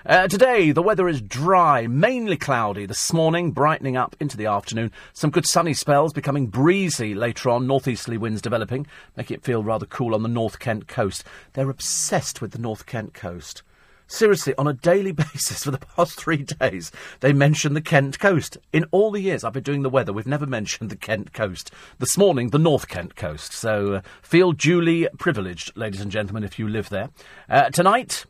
Uh, 0.05 0.27
today, 0.27 0.71
the 0.71 0.81
weather 0.81 1.07
is 1.07 1.21
dry, 1.21 1.87
mainly 1.87 2.37
cloudy 2.37 2.85
this 2.85 3.13
morning, 3.13 3.51
brightening 3.51 3.95
up 3.95 4.15
into 4.19 4.35
the 4.35 4.45
afternoon. 4.45 4.91
Some 5.13 5.29
good 5.29 5.45
sunny 5.45 5.73
spells, 5.73 6.13
becoming 6.13 6.47
breezy 6.47 7.13
later 7.13 7.49
on, 7.49 7.67
northeasterly 7.67 8.17
winds 8.17 8.41
developing, 8.41 8.87
making 9.15 9.35
it 9.35 9.43
feel 9.43 9.63
rather 9.63 9.85
cool 9.85 10.15
on 10.15 10.23
the 10.23 10.29
North 10.29 10.59
Kent 10.59 10.87
coast. 10.87 11.23
They're 11.53 11.69
obsessed 11.69 12.41
with 12.41 12.51
the 12.51 12.59
North 12.59 12.85
Kent 12.85 13.13
coast. 13.13 13.63
Seriously, 14.11 14.53
on 14.57 14.67
a 14.67 14.73
daily 14.73 15.11
basis 15.13 15.63
for 15.63 15.71
the 15.71 15.77
past 15.77 16.19
three 16.19 16.43
days, 16.43 16.91
they 17.21 17.31
mention 17.31 17.73
the 17.73 17.81
Kent 17.81 18.19
coast. 18.19 18.57
In 18.73 18.83
all 18.91 19.09
the 19.09 19.21
years 19.21 19.45
I've 19.45 19.53
been 19.53 19.63
doing 19.63 19.83
the 19.83 19.89
weather, 19.89 20.11
we've 20.11 20.27
never 20.27 20.45
mentioned 20.47 20.89
the 20.89 20.97
Kent 20.97 21.31
coast. 21.31 21.71
This 21.97 22.17
morning, 22.17 22.49
the 22.49 22.59
North 22.59 22.89
Kent 22.89 23.15
coast. 23.15 23.53
So 23.53 23.93
uh, 23.93 24.01
feel 24.21 24.51
duly 24.51 25.07
privileged, 25.17 25.77
ladies 25.77 26.01
and 26.01 26.11
gentlemen, 26.11 26.43
if 26.43 26.59
you 26.59 26.67
live 26.67 26.89
there. 26.89 27.09
Uh, 27.49 27.69
tonight, 27.69 28.25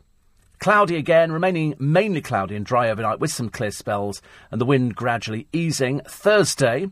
Cloudy 0.62 0.94
again, 0.94 1.32
remaining 1.32 1.74
mainly 1.80 2.20
cloudy 2.20 2.54
and 2.54 2.64
dry 2.64 2.88
overnight 2.88 3.18
with 3.18 3.32
some 3.32 3.48
clear 3.48 3.72
spells 3.72 4.22
and 4.52 4.60
the 4.60 4.64
wind 4.64 4.94
gradually 4.94 5.48
easing. 5.52 6.00
Thursday, 6.06 6.86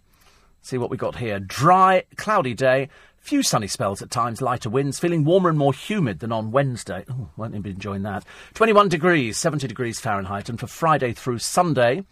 see 0.61 0.77
what 0.77 0.91
we 0.91 0.97
got 0.97 1.15
here. 1.15 1.39
Dry, 1.39 2.03
cloudy 2.17 2.53
day, 2.53 2.89
few 3.21 3.45
sunny 3.45 3.69
spells 3.69 4.03
at 4.03 4.11
times, 4.11 4.43
lighter 4.43 4.69
winds, 4.69 4.99
feeling 4.99 5.25
warmer 5.25 5.51
and 5.51 5.57
more 5.57 5.73
humid 5.73 6.19
than 6.19 6.33
on 6.33 6.51
Wednesday. 6.51 7.05
Oh, 7.09 7.29
won't 7.37 7.63
be 7.63 7.71
enjoying 7.71 8.03
that. 8.03 8.25
21 8.55 8.89
degrees, 8.89 9.39
70 9.39 9.69
degrees 9.69 10.01
Fahrenheit. 10.01 10.49
And 10.49 10.59
for 10.59 10.67
Friday 10.67 11.13
through 11.13 11.39
Sunday, 11.39 12.03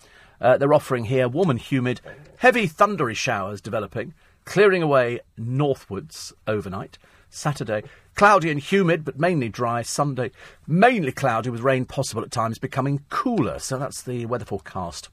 uh, 0.41 0.59
they're 0.59 0.73
offering 0.73 1.07
here 1.07 1.27
warm 1.27 1.51
and 1.51 1.59
humid, 1.59 2.01
heavy 2.37 2.69
thundery 2.69 3.17
showers 3.17 3.61
developing, 3.61 4.15
clearing 4.45 4.85
away 4.85 5.19
northwards 5.37 6.33
overnight. 6.47 6.99
Saturday, 7.31 7.83
cloudy 8.19 8.51
and 8.51 8.59
humid, 8.59 9.05
but 9.05 9.17
mainly 9.17 9.49
dry. 9.49 9.81
Sunday, 9.81 10.33
mainly 10.67 11.13
cloudy 11.13 11.51
with 11.51 11.61
rain 11.61 11.85
possible 11.85 12.21
at 12.23 12.33
times, 12.33 12.59
becoming 12.59 13.05
cooler. 13.11 13.61
So 13.61 13.79
that's 13.79 14.03
the 14.03 14.27
weather 14.27 14.45
forecast 14.45 15.09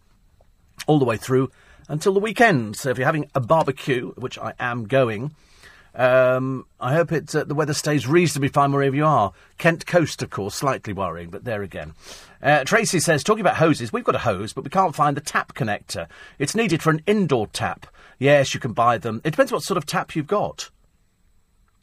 all 0.87 0.97
the 0.97 1.05
way 1.05 1.15
through 1.15 1.51
until 1.87 2.15
the 2.15 2.19
weekend. 2.19 2.75
So 2.75 2.89
if 2.89 2.97
you're 2.97 3.05
having 3.05 3.29
a 3.35 3.39
barbecue, 3.39 4.09
which 4.13 4.39
I 4.39 4.53
am 4.59 4.87
going, 4.87 5.35
um, 5.93 6.65
I 6.79 6.95
hope 6.95 7.11
it, 7.11 7.33
uh, 7.35 7.43
the 7.43 7.53
weather 7.53 7.75
stays 7.75 8.07
reasonably 8.07 8.49
fine 8.49 8.71
wherever 8.71 8.95
you 8.95 9.05
are. 9.05 9.33
Kent 9.59 9.85
Coast, 9.85 10.23
of 10.23 10.31
course, 10.31 10.55
slightly 10.55 10.91
worrying, 10.91 11.29
but 11.29 11.43
there 11.43 11.61
again. 11.61 11.93
Uh, 12.41 12.63
Tracy 12.63 12.99
says, 12.99 13.23
talking 13.23 13.41
about 13.41 13.57
hoses, 13.57 13.93
we've 13.93 14.03
got 14.03 14.15
a 14.15 14.19
hose, 14.19 14.51
but 14.51 14.63
we 14.63 14.71
can't 14.71 14.95
find 14.95 15.15
the 15.15 15.21
tap 15.21 15.53
connector. 15.53 16.07
It's 16.39 16.55
needed 16.55 16.81
for 16.81 16.89
an 16.89 17.03
indoor 17.05 17.45
tap. 17.45 17.85
Yes, 18.17 18.55
you 18.55 18.59
can 18.59 18.73
buy 18.73 18.97
them. 18.97 19.21
It 19.23 19.31
depends 19.31 19.51
what 19.51 19.61
sort 19.61 19.77
of 19.77 19.85
tap 19.85 20.15
you've 20.15 20.25
got. 20.25 20.71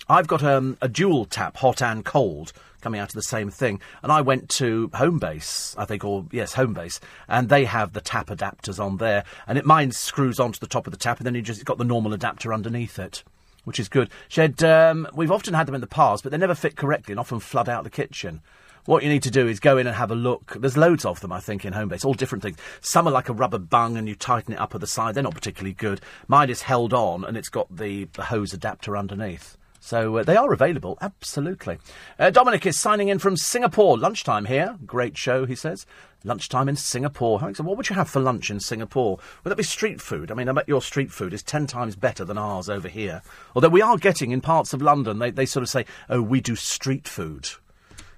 I've 0.08 0.26
got 0.26 0.42
um, 0.42 0.76
a 0.80 0.88
dual 0.88 1.26
tap, 1.26 1.56
hot 1.58 1.80
and 1.80 2.04
cold, 2.04 2.52
coming 2.80 3.00
out 3.00 3.10
of 3.10 3.14
the 3.14 3.22
same 3.22 3.50
thing. 3.50 3.80
And 4.02 4.10
I 4.10 4.20
went 4.20 4.48
to 4.50 4.88
Homebase, 4.88 5.74
I 5.78 5.84
think, 5.84 6.04
or 6.04 6.26
yes, 6.32 6.54
Homebase, 6.54 6.98
and 7.28 7.48
they 7.48 7.64
have 7.64 7.92
the 7.92 8.00
tap 8.00 8.26
adapters 8.26 8.82
on 8.84 8.96
there. 8.96 9.24
And 9.46 9.56
it 9.56 9.64
mine 9.64 9.92
screws 9.92 10.40
onto 10.40 10.58
the 10.58 10.66
top 10.66 10.86
of 10.86 10.90
the 10.90 10.98
tap, 10.98 11.18
and 11.18 11.26
then 11.26 11.34
you 11.34 11.42
just 11.42 11.64
got 11.64 11.78
the 11.78 11.84
normal 11.84 12.12
adapter 12.12 12.52
underneath 12.52 12.98
it, 12.98 13.22
which 13.64 13.78
is 13.78 13.88
good. 13.88 14.10
Shed, 14.28 14.62
um, 14.64 15.08
we've 15.14 15.30
often 15.30 15.54
had 15.54 15.66
them 15.66 15.74
in 15.76 15.80
the 15.80 15.86
past, 15.86 16.24
but 16.24 16.32
they 16.32 16.38
never 16.38 16.54
fit 16.54 16.76
correctly 16.76 17.12
and 17.12 17.20
often 17.20 17.38
flood 17.38 17.68
out 17.68 17.84
the 17.84 17.90
kitchen. 17.90 18.42
What 18.84 19.04
you 19.04 19.08
need 19.08 19.22
to 19.22 19.30
do 19.30 19.46
is 19.46 19.60
go 19.60 19.78
in 19.78 19.86
and 19.86 19.94
have 19.94 20.10
a 20.10 20.16
look. 20.16 20.56
There's 20.58 20.76
loads 20.76 21.04
of 21.04 21.20
them, 21.20 21.30
I 21.30 21.38
think, 21.38 21.64
in 21.64 21.72
Homebase, 21.72 22.04
all 22.04 22.14
different 22.14 22.42
things. 22.42 22.56
Some 22.80 23.06
are 23.06 23.12
like 23.12 23.28
a 23.28 23.32
rubber 23.32 23.60
bung 23.60 23.96
and 23.96 24.08
you 24.08 24.16
tighten 24.16 24.54
it 24.54 24.58
up 24.58 24.74
at 24.74 24.80
the 24.80 24.88
side. 24.88 25.14
They're 25.14 25.22
not 25.22 25.36
particularly 25.36 25.74
good. 25.74 26.00
Mine 26.26 26.50
is 26.50 26.62
held 26.62 26.92
on 26.92 27.24
and 27.24 27.36
it's 27.36 27.48
got 27.48 27.76
the, 27.76 28.08
the 28.14 28.24
hose 28.24 28.52
adapter 28.52 28.96
underneath. 28.96 29.56
So 29.84 30.18
uh, 30.18 30.22
they 30.22 30.36
are 30.36 30.52
available, 30.52 30.96
absolutely. 31.00 31.78
Uh, 32.16 32.30
Dominic 32.30 32.64
is 32.66 32.78
signing 32.78 33.08
in 33.08 33.18
from 33.18 33.36
Singapore. 33.36 33.98
Lunchtime 33.98 34.44
here. 34.44 34.78
Great 34.86 35.18
show, 35.18 35.44
he 35.44 35.56
says. 35.56 35.86
Lunchtime 36.22 36.68
in 36.68 36.76
Singapore. 36.76 37.40
So 37.52 37.64
What 37.64 37.76
would 37.76 37.88
you 37.88 37.96
have 37.96 38.08
for 38.08 38.20
lunch 38.20 38.48
in 38.48 38.60
Singapore? 38.60 39.18
Would 39.42 39.50
that 39.50 39.56
be 39.56 39.64
street 39.64 40.00
food? 40.00 40.30
I 40.30 40.34
mean, 40.34 40.48
I 40.48 40.52
bet 40.52 40.68
your 40.68 40.82
street 40.82 41.10
food 41.10 41.34
is 41.34 41.42
ten 41.42 41.66
times 41.66 41.96
better 41.96 42.24
than 42.24 42.38
ours 42.38 42.70
over 42.70 42.86
here. 42.86 43.22
Although 43.56 43.70
we 43.70 43.82
are 43.82 43.96
getting 43.96 44.30
in 44.30 44.40
parts 44.40 44.72
of 44.72 44.82
London, 44.82 45.18
they, 45.18 45.32
they 45.32 45.46
sort 45.46 45.64
of 45.64 45.68
say, 45.68 45.84
oh, 46.08 46.22
we 46.22 46.40
do 46.40 46.54
street 46.54 47.08
food. 47.08 47.50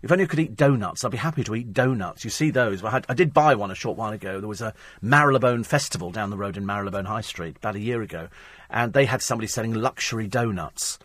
If 0.03 0.13
only 0.13 0.25
I 0.25 0.27
could 0.27 0.41
eat 0.41 0.57
donuts, 0.57 1.03
I'd 1.03 1.13
be 1.13 1.17
happy 1.17 1.45
to 1.45 1.55
eat 1.55 1.73
donuts. 1.73 2.25
You 2.25 2.31
see 2.31 2.51
those? 2.51 2.85
I, 2.85 2.91
had, 2.91 3.07
I 3.09 3.15
did 3.15 3.33
buy 3.33 3.55
one 3.55 3.71
a 3.71 3.75
short 3.75 3.97
while 3.97 4.13
ago. 4.13 4.39
There 4.39 4.49
was 4.51 4.61
a 4.61 4.75
Marylebone 5.01 5.65
festival 5.65 6.11
down 6.11 6.29
the 6.29 6.37
road 6.37 6.59
in 6.59 6.67
Marylebone 6.67 7.07
High 7.07 7.23
Street 7.23 7.57
about 7.57 7.75
a 7.75 7.81
year 7.81 8.03
ago, 8.03 8.29
and 8.69 8.93
they 8.93 9.07
had 9.07 9.23
somebody 9.23 9.47
selling 9.47 9.73
luxury 9.73 10.27
donuts. 10.27 10.99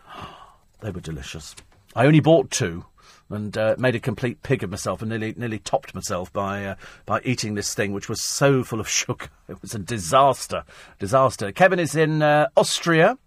They 0.80 0.90
were 0.90 1.00
delicious. 1.00 1.54
I 1.94 2.06
only 2.06 2.20
bought 2.20 2.50
two 2.50 2.84
and 3.28 3.56
uh, 3.56 3.76
made 3.78 3.94
a 3.94 4.00
complete 4.00 4.42
pig 4.42 4.62
of 4.62 4.70
myself 4.70 5.02
and 5.02 5.08
nearly 5.08 5.34
nearly 5.36 5.58
topped 5.58 5.94
myself 5.94 6.32
by 6.32 6.64
uh, 6.64 6.74
by 7.06 7.20
eating 7.24 7.54
this 7.54 7.74
thing, 7.74 7.92
which 7.92 8.08
was 8.08 8.22
so 8.22 8.62
full 8.62 8.80
of 8.80 8.88
sugar. 9.00 9.28
It 9.48 9.60
was 9.62 9.74
a 9.74 9.78
disaster, 9.78 10.64
disaster. 10.98 11.52
Kevin 11.52 11.78
is 11.78 11.94
in 11.94 12.22
uh, 12.22 12.48
Austria, 12.56 13.18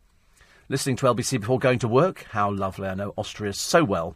listening 0.69 0.95
to 0.97 1.05
LBC 1.05 1.39
before 1.39 1.59
going 1.59 1.79
to 1.79 1.87
work. 1.87 2.25
How 2.31 2.51
lovely! 2.51 2.87
I 2.87 2.95
know 2.95 3.13
Austria 3.17 3.53
so 3.53 3.83
well. 3.83 4.15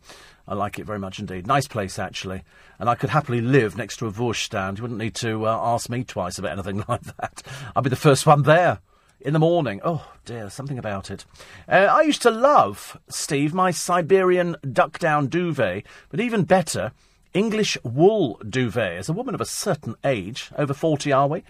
I 0.49 0.53
like 0.53 0.79
it 0.79 0.85
very 0.85 0.99
much 0.99 1.19
indeed. 1.19 1.45
Nice 1.45 1.67
place, 1.67 1.99
actually. 1.99 2.41
And 2.79 2.89
I 2.89 2.95
could 2.95 3.09
happily 3.09 3.41
live 3.41 3.75
next 3.75 3.97
to 3.97 4.07
a 4.07 4.11
Vosges 4.11 4.45
stand. 4.45 4.77
You 4.77 4.83
wouldn't 4.83 4.99
need 4.99 5.15
to 5.15 5.45
uh, 5.45 5.59
ask 5.61 5.89
me 5.89 6.05
twice 6.05 6.37
about 6.37 6.53
anything 6.53 6.85
like 6.87 7.01
that. 7.01 7.43
I'd 7.75 7.83
be 7.83 7.89
the 7.89 7.97
first 7.97 8.25
one 8.25 8.43
there 8.43 8.79
in 9.19 9.33
the 9.33 9.39
morning. 9.39 9.81
Oh, 9.83 10.11
dear, 10.25 10.49
something 10.49 10.77
about 10.77 11.09
it. 11.11 11.25
Uh, 11.67 11.87
I 11.89 12.01
used 12.01 12.21
to 12.23 12.31
love, 12.31 12.99
Steve, 13.09 13.53
my 13.53 13.71
Siberian 13.71 14.55
duck 14.71 14.99
down 14.99 15.27
duvet, 15.27 15.85
but 16.09 16.19
even 16.19 16.43
better, 16.43 16.91
English 17.33 17.77
wool 17.83 18.39
duvet. 18.47 18.97
As 18.97 19.09
a 19.09 19.13
woman 19.13 19.35
of 19.35 19.41
a 19.41 19.45
certain 19.45 19.95
age, 20.03 20.51
over 20.57 20.73
40 20.73 21.11
are 21.11 21.27
we? 21.27 21.43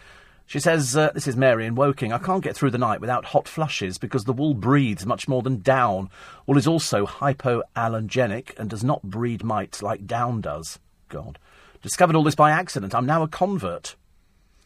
She 0.45 0.61
says, 0.61 0.95
uh, 0.95 1.11
this 1.14 1.27
is 1.27 1.35
Mary 1.35 1.65
in 1.65 1.76
Woking, 1.76 2.14
I 2.14 2.19
can't 2.19 2.44
get 2.44 2.56
through 2.56 2.72
the 2.72 2.77
night 2.77 3.02
without 3.02 3.26
hot 3.26 3.49
flushes 3.49 3.98
because 3.98 4.23
the 4.23 4.31
wool 4.31 4.53
breathes 4.53 5.06
much 5.06 5.27
more 5.27 5.41
than 5.41 5.60
down. 5.60 6.10
Wool 6.45 6.57
is 6.57 6.68
also 6.68 7.06
hypoallergenic 7.06 8.57
and 8.57 8.69
does 8.69 8.84
not 8.84 9.03
breed 9.03 9.44
mites 9.44 9.84
like 9.84 10.07
down 10.07 10.39
does. 10.39 10.80
God. 11.10 11.38
Discovered 11.81 12.15
all 12.15 12.23
this 12.23 12.35
by 12.35 12.52
accident. 12.52 12.95
I'm 12.95 13.06
now 13.06 13.23
a 13.23 13.27
convert. 13.27 13.98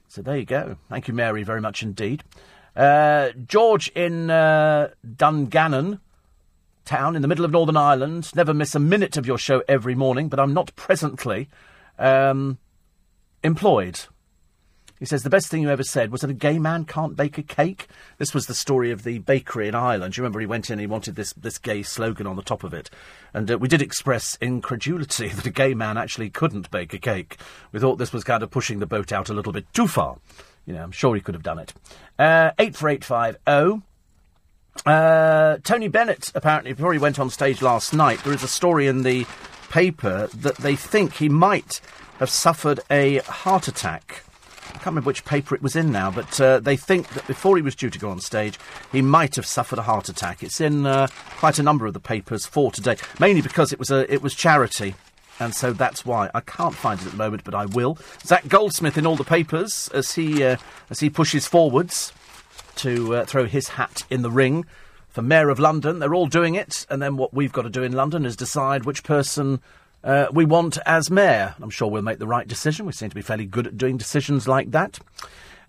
So 0.07 0.22
there 0.22 0.38
you 0.38 0.45
go. 0.45 0.78
Thank 0.88 1.07
you, 1.07 1.15
Mary, 1.15 1.41
very 1.41 1.61
much 1.61 1.82
indeed. 1.82 2.23
Uh, 2.76 3.31
George 3.48 3.89
in 3.89 4.30
uh, 4.30 4.89
Dungannon 5.15 5.99
town 6.85 7.15
in 7.15 7.22
the 7.22 7.27
middle 7.27 7.45
of 7.45 7.52
Northern 7.52 7.77
Ireland. 7.77 8.35
Never 8.35 8.53
miss 8.53 8.76
a 8.76 8.80
minute 8.80 9.18
of 9.18 9.26
your 9.26 9.38
show 9.38 9.64
every 9.68 9.95
morning, 9.95 10.30
but 10.30 10.39
I'm 10.39 10.53
not 10.53 10.76
presently 10.76 11.49
um, 11.99 12.57
employed. 13.43 13.99
He 14.99 15.06
says, 15.06 15.23
The 15.23 15.31
best 15.31 15.48
thing 15.48 15.64
you 15.64 15.69
ever 15.69 15.84
said 15.84 16.11
was 16.11 16.22
that 16.22 16.30
a 16.30 16.34
gay 16.34 16.60
man 16.60 16.85
can't 16.85 17.15
bake 17.15 17.39
a 17.39 17.43
cake. 17.43 17.88
This 18.19 18.35
was 18.35 18.45
the 18.45 18.53
story 18.53 18.91
of 18.91 19.03
the 19.03 19.18
bakery 19.18 19.68
in 19.68 19.73
Ireland. 19.73 20.15
You 20.15 20.22
remember 20.22 20.39
he 20.39 20.45
went 20.45 20.69
in, 20.69 20.73
and 20.73 20.81
he 20.81 20.85
wanted 20.85 21.15
this, 21.15 21.34
this 21.34 21.57
gay 21.57 21.81
slogan 21.81 22.27
on 22.27 22.35
the 22.35 22.43
top 22.43 22.64
of 22.64 22.72
it. 22.72 22.89
And 23.34 23.49
uh, 23.49 23.57
we 23.57 23.68
did 23.68 23.81
express 23.81 24.38
incredulity 24.39 25.27
that 25.30 25.45
a 25.45 25.49
gay 25.49 25.73
man 25.73 25.98
actually 25.98 26.30
couldn't 26.30 26.69
bake 26.69 26.93
a 26.93 26.99
cake. 26.99 27.38
We 27.72 27.80
thought 27.80 27.98
this 27.98 28.14
was 28.14 28.23
kind 28.23 28.43
of 28.43 28.52
pushing 28.52 28.77
the 28.80 28.85
boat 28.85 29.11
out 29.11 29.30
a 29.30 29.34
little 29.34 29.52
bit 29.52 29.65
too 29.73 29.88
far. 29.88 30.19
You 30.65 30.73
know, 30.73 30.83
I'm 30.83 30.91
sure 30.91 31.15
he 31.15 31.21
could 31.21 31.35
have 31.35 31.43
done 31.43 31.59
it. 31.59 31.73
Uh, 32.19 32.51
84850. 32.59 33.85
Uh, 34.85 35.57
Tony 35.63 35.88
Bennett, 35.88 36.31
apparently, 36.33 36.73
before 36.73 36.93
he 36.93 36.99
went 36.99 37.19
on 37.19 37.29
stage 37.29 37.61
last 37.61 37.93
night, 37.93 38.23
there 38.23 38.33
is 38.33 38.43
a 38.43 38.47
story 38.47 38.88
in 38.88 39.03
the 39.03 39.25
paper 39.69 40.27
that 40.27 40.57
they 40.57 40.75
think 40.75 41.13
he 41.13 41.29
might 41.29 41.81
have 42.19 42.29
suffered 42.29 42.79
a 42.89 43.17
heart 43.19 43.67
attack. 43.67 44.23
I 44.69 44.73
can't 44.75 44.88
remember 44.88 45.07
which 45.07 45.25
paper 45.25 45.53
it 45.53 45.61
was 45.61 45.75
in 45.75 45.91
now, 45.91 46.09
but 46.09 46.39
uh, 46.39 46.59
they 46.59 46.77
think 46.77 47.09
that 47.09 47.27
before 47.27 47.57
he 47.57 47.61
was 47.61 47.75
due 47.75 47.89
to 47.89 47.99
go 47.99 48.09
on 48.09 48.19
stage, 48.19 48.57
he 48.91 49.01
might 49.01 49.35
have 49.35 49.45
suffered 49.45 49.79
a 49.79 49.83
heart 49.83 50.07
attack. 50.07 50.41
It's 50.41 50.61
in 50.61 50.85
uh, 50.85 51.07
quite 51.38 51.59
a 51.59 51.63
number 51.63 51.85
of 51.85 51.93
the 51.93 51.99
papers 51.99 52.45
for 52.45 52.71
today, 52.71 52.95
mainly 53.19 53.41
because 53.41 53.73
it 53.73 53.79
was 53.79 53.91
a 53.91 54.11
it 54.11 54.21
was 54.21 54.33
charity, 54.33 54.95
and 55.41 55.55
so 55.55 55.73
that's 55.73 56.05
why 56.05 56.30
I 56.35 56.41
can't 56.41 56.76
find 56.76 56.99
it 56.99 57.05
at 57.07 57.11
the 57.13 57.18
moment, 57.18 57.43
but 57.43 57.55
I 57.55 57.65
will. 57.65 57.97
Zac 58.23 58.47
Goldsmith 58.47 58.95
in 58.95 59.07
all 59.07 59.15
the 59.15 59.23
papers 59.23 59.89
as 59.91 60.11
he 60.13 60.43
uh, 60.43 60.57
as 60.91 60.99
he 60.99 61.09
pushes 61.09 61.47
forwards 61.47 62.13
to 62.76 63.15
uh, 63.15 63.26
throw 63.26 63.45
his 63.45 63.69
hat 63.69 64.03
in 64.11 64.22
the 64.22 64.30
ring 64.30 64.65
for 65.09 65.23
Mayor 65.23 65.49
of 65.49 65.57
London. 65.57 65.97
They're 65.97 66.13
all 66.13 66.27
doing 66.27 66.53
it, 66.53 66.85
and 66.91 67.01
then 67.01 67.18
what 67.18 67.34
we've 67.34 67.51
got 67.51 67.63
to 67.63 67.72
do 67.72 67.81
in 67.81 67.93
London 67.93 68.23
is 68.23 68.35
decide 68.35 68.85
which 68.85 69.03
person 69.03 69.61
uh, 70.03 70.27
we 70.31 70.45
want 70.45 70.77
as 70.85 71.09
mayor. 71.09 71.55
I'm 71.59 71.72
sure 71.72 71.89
we'll 71.89 72.03
make 72.03 72.19
the 72.19 72.27
right 72.27 72.47
decision. 72.47 72.85
We 72.85 72.91
seem 72.91 73.09
to 73.09 73.15
be 73.15 73.23
fairly 73.23 73.45
good 73.45 73.65
at 73.65 73.77
doing 73.80 73.97
decisions 73.97 74.47
like 74.47 74.69
that. 74.72 74.99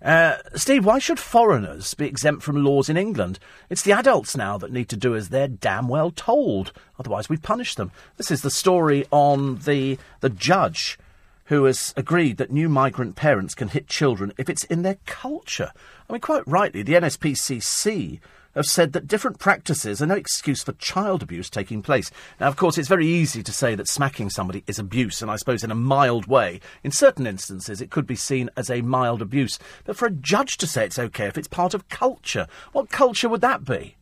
Uh, 0.03 0.35
Steve, 0.55 0.85
why 0.85 0.99
should 0.99 1.19
foreigners 1.19 1.93
be 1.93 2.05
exempt 2.05 2.43
from 2.43 2.61
laws 2.61 2.89
in 2.89 2.97
England? 2.97 3.39
It's 3.69 3.83
the 3.83 3.93
adults 3.93 4.35
now 4.35 4.57
that 4.57 4.71
need 4.71 4.89
to 4.89 4.97
do 4.97 5.15
as 5.15 5.29
they're 5.29 5.47
damn 5.47 5.87
well 5.87 6.11
told. 6.11 6.73
Otherwise, 6.99 7.29
we 7.29 7.37
punish 7.37 7.75
them. 7.75 7.91
This 8.17 8.29
is 8.29 8.41
the 8.41 8.51
story 8.51 9.05
on 9.11 9.59
the 9.59 9.97
the 10.19 10.29
judge 10.29 10.99
who 11.45 11.63
has 11.65 11.93
agreed 11.95 12.37
that 12.37 12.51
new 12.51 12.67
migrant 12.67 13.15
parents 13.15 13.55
can 13.55 13.69
hit 13.69 13.87
children 13.87 14.33
if 14.37 14.49
it's 14.49 14.65
in 14.65 14.81
their 14.81 14.97
culture. 15.05 15.71
I 16.09 16.13
mean, 16.13 16.21
quite 16.21 16.47
rightly, 16.47 16.83
the 16.83 16.93
NSPCC 16.93 18.19
have 18.55 18.65
said 18.65 18.93
that 18.93 19.07
different 19.07 19.39
practices 19.39 20.01
are 20.01 20.05
no 20.05 20.15
excuse 20.15 20.63
for 20.63 20.73
child 20.73 21.23
abuse 21.23 21.49
taking 21.49 21.81
place. 21.81 22.11
Now, 22.39 22.47
of 22.47 22.55
course, 22.55 22.77
it's 22.77 22.87
very 22.87 23.07
easy 23.07 23.43
to 23.43 23.51
say 23.51 23.75
that 23.75 23.87
smacking 23.87 24.29
somebody 24.29 24.63
is 24.67 24.79
abuse, 24.79 25.21
and 25.21 25.31
I 25.31 25.35
suppose 25.35 25.63
in 25.63 25.71
a 25.71 25.75
mild 25.75 26.27
way. 26.27 26.59
In 26.83 26.91
certain 26.91 27.27
instances, 27.27 27.81
it 27.81 27.91
could 27.91 28.07
be 28.07 28.15
seen 28.15 28.49
as 28.55 28.69
a 28.69 28.81
mild 28.81 29.21
abuse. 29.21 29.59
But 29.85 29.97
for 29.97 30.05
a 30.05 30.11
judge 30.11 30.57
to 30.57 30.67
say 30.67 30.85
it's 30.85 30.99
okay 30.99 31.27
if 31.27 31.37
it's 31.37 31.47
part 31.47 31.73
of 31.73 31.89
culture, 31.89 32.47
what 32.71 32.89
culture 32.89 33.29
would 33.29 33.41
that 33.41 33.65
be? 33.65 33.95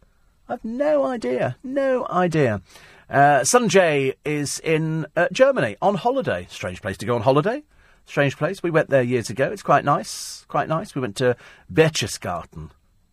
I've 0.49 0.65
no 0.65 1.05
idea. 1.05 1.55
No 1.63 2.05
idea. 2.09 2.61
Uh, 3.09 3.41
Sanjay 3.41 4.15
is 4.25 4.59
in 4.59 5.05
uh, 5.15 5.27
Germany 5.31 5.77
on 5.81 5.95
holiday. 5.95 6.47
Strange 6.49 6.81
place 6.81 6.97
to 6.97 7.05
go 7.05 7.15
on 7.15 7.21
holiday. 7.21 7.63
Strange 8.05 8.37
place. 8.37 8.63
We 8.63 8.71
went 8.71 8.89
there 8.89 9.01
years 9.01 9.29
ago. 9.29 9.49
It's 9.51 9.63
quite 9.63 9.85
nice. 9.85 10.45
Quite 10.47 10.67
nice. 10.67 10.95
We 10.95 11.01
went 11.01 11.15
to 11.17 11.37
Berchtesgaden 11.71 12.71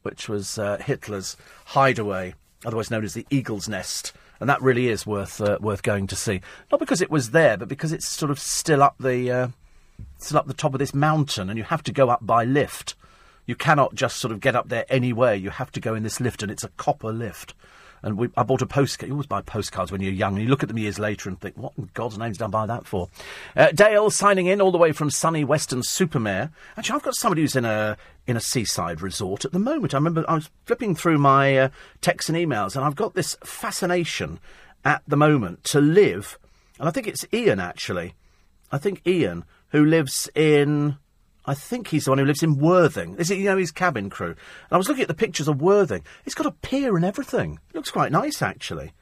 which 0.08 0.26
was 0.26 0.58
uh, 0.58 0.78
Hitler's 0.78 1.36
hideaway, 1.66 2.34
otherwise 2.64 2.90
known 2.90 3.04
as 3.04 3.12
the 3.12 3.26
Eagle's 3.28 3.68
Nest. 3.68 4.14
And 4.40 4.48
that 4.48 4.62
really 4.62 4.88
is 4.88 5.06
worth 5.06 5.38
uh, 5.42 5.58
worth 5.60 5.82
going 5.82 6.06
to 6.06 6.16
see. 6.16 6.40
Not 6.72 6.80
because 6.80 7.02
it 7.02 7.10
was 7.10 7.32
there, 7.32 7.58
but 7.58 7.68
because 7.68 7.92
it's 7.92 8.08
sort 8.08 8.30
of 8.30 8.38
still 8.38 8.82
up 8.82 8.96
the 8.98 9.30
uh, 9.30 9.48
still 10.16 10.38
up 10.38 10.46
the 10.46 10.54
top 10.54 10.72
of 10.74 10.78
this 10.78 10.94
mountain, 10.94 11.50
and 11.50 11.58
you 11.58 11.64
have 11.64 11.82
to 11.82 11.92
go 11.92 12.08
up 12.08 12.24
by 12.24 12.44
lift. 12.44 12.94
You 13.44 13.54
cannot 13.54 13.94
just 13.94 14.16
sort 14.16 14.32
of 14.32 14.40
get 14.40 14.56
up 14.56 14.68
there 14.68 14.86
anywhere. 14.88 15.34
You 15.34 15.50
have 15.50 15.72
to 15.72 15.80
go 15.80 15.94
in 15.94 16.04
this 16.04 16.20
lift, 16.20 16.42
and 16.42 16.50
it's 16.50 16.64
a 16.64 16.68
copper 16.76 17.12
lift. 17.12 17.54
And 18.00 18.16
we, 18.16 18.28
I 18.36 18.44
bought 18.44 18.62
a 18.62 18.66
postcard. 18.66 19.08
You 19.08 19.14
always 19.14 19.26
buy 19.26 19.42
postcards 19.42 19.90
when 19.90 20.00
you're 20.00 20.12
young, 20.12 20.34
and 20.34 20.42
you 20.42 20.48
look 20.48 20.62
at 20.62 20.68
them 20.68 20.78
years 20.78 21.00
later 21.00 21.28
and 21.28 21.40
think, 21.40 21.56
what 21.56 21.72
in 21.76 21.90
God's 21.94 22.16
name's 22.16 22.38
done 22.38 22.52
buy 22.52 22.64
that 22.66 22.86
for? 22.86 23.08
Uh, 23.56 23.72
Dale 23.72 24.08
signing 24.10 24.46
in 24.46 24.60
all 24.60 24.70
the 24.70 24.78
way 24.78 24.92
from 24.92 25.10
sunny 25.10 25.42
Weston-super-Mare. 25.42 26.52
Actually, 26.76 26.96
I've 26.96 27.02
got 27.02 27.16
somebody 27.16 27.42
who's 27.42 27.56
in 27.56 27.64
a 27.64 27.96
in 28.28 28.36
a 28.36 28.40
seaside 28.40 29.00
resort 29.00 29.44
at 29.44 29.52
the 29.52 29.58
moment. 29.58 29.94
I 29.94 29.96
remember 29.96 30.24
I 30.28 30.34
was 30.34 30.50
flipping 30.66 30.94
through 30.94 31.18
my 31.18 31.56
uh, 31.56 31.68
texts 32.02 32.28
and 32.28 32.38
emails, 32.38 32.76
and 32.76 32.84
I've 32.84 32.94
got 32.94 33.14
this 33.14 33.36
fascination 33.42 34.38
at 34.84 35.02
the 35.08 35.16
moment 35.16 35.64
to 35.64 35.80
live. 35.80 36.38
And 36.78 36.86
I 36.86 36.92
think 36.92 37.08
it's 37.08 37.26
Ian 37.32 37.58
actually. 37.58 38.14
I 38.70 38.78
think 38.78 39.04
Ian 39.06 39.44
who 39.70 39.84
lives 39.84 40.28
in 40.34 40.98
I 41.46 41.54
think 41.54 41.88
he's 41.88 42.04
the 42.04 42.10
one 42.10 42.18
who 42.18 42.26
lives 42.26 42.42
in 42.42 42.58
Worthing. 42.58 43.16
Is 43.16 43.30
it, 43.30 43.38
you 43.38 43.44
know, 43.44 43.56
his 43.56 43.72
cabin 43.72 44.10
crew? 44.10 44.32
And 44.32 44.36
I 44.70 44.76
was 44.76 44.86
looking 44.86 45.00
at 45.00 45.08
the 45.08 45.14
pictures 45.14 45.48
of 45.48 45.62
Worthing. 45.62 46.04
It's 46.26 46.34
got 46.34 46.46
a 46.46 46.50
pier 46.50 46.94
and 46.94 47.06
everything. 47.06 47.58
It 47.70 47.74
looks 47.74 47.90
quite 47.90 48.12
nice, 48.12 48.42
actually. 48.42 48.92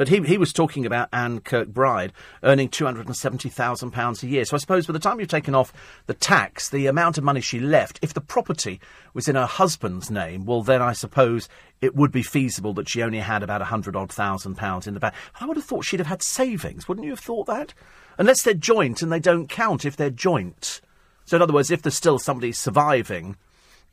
But 0.00 0.08
he, 0.08 0.18
he 0.22 0.38
was 0.38 0.54
talking 0.54 0.86
about 0.86 1.10
Anne 1.12 1.40
Kirkbride 1.40 2.12
earning 2.42 2.70
£270,000 2.70 4.22
a 4.22 4.26
year. 4.26 4.46
So 4.46 4.56
I 4.56 4.58
suppose 4.58 4.86
by 4.86 4.94
the 4.94 4.98
time 4.98 5.20
you've 5.20 5.28
taken 5.28 5.54
off 5.54 5.74
the 6.06 6.14
tax, 6.14 6.70
the 6.70 6.86
amount 6.86 7.18
of 7.18 7.24
money 7.24 7.42
she 7.42 7.60
left, 7.60 7.98
if 8.00 8.14
the 8.14 8.22
property 8.22 8.80
was 9.12 9.28
in 9.28 9.36
her 9.36 9.44
husband's 9.44 10.10
name, 10.10 10.46
well, 10.46 10.62
then 10.62 10.80
I 10.80 10.94
suppose 10.94 11.50
it 11.82 11.94
would 11.94 12.12
be 12.12 12.22
feasible 12.22 12.72
that 12.72 12.88
she 12.88 13.02
only 13.02 13.18
had 13.18 13.42
about 13.42 13.60
a 13.60 13.66
hundred 13.66 13.94
odd 13.94 14.10
thousand 14.10 14.54
pounds 14.54 14.86
in 14.86 14.94
the 14.94 15.00
bank. 15.00 15.12
I 15.38 15.44
would 15.44 15.58
have 15.58 15.66
thought 15.66 15.84
she'd 15.84 16.00
have 16.00 16.06
had 16.06 16.22
savings. 16.22 16.88
Wouldn't 16.88 17.04
you 17.04 17.12
have 17.12 17.20
thought 17.20 17.46
that? 17.48 17.74
Unless 18.16 18.44
they're 18.44 18.54
joint 18.54 19.02
and 19.02 19.12
they 19.12 19.20
don't 19.20 19.50
count 19.50 19.84
if 19.84 19.98
they're 19.98 20.08
joint. 20.08 20.80
So, 21.26 21.36
in 21.36 21.42
other 21.42 21.52
words, 21.52 21.70
if 21.70 21.82
there's 21.82 21.94
still 21.94 22.18
somebody 22.18 22.52
surviving 22.52 23.36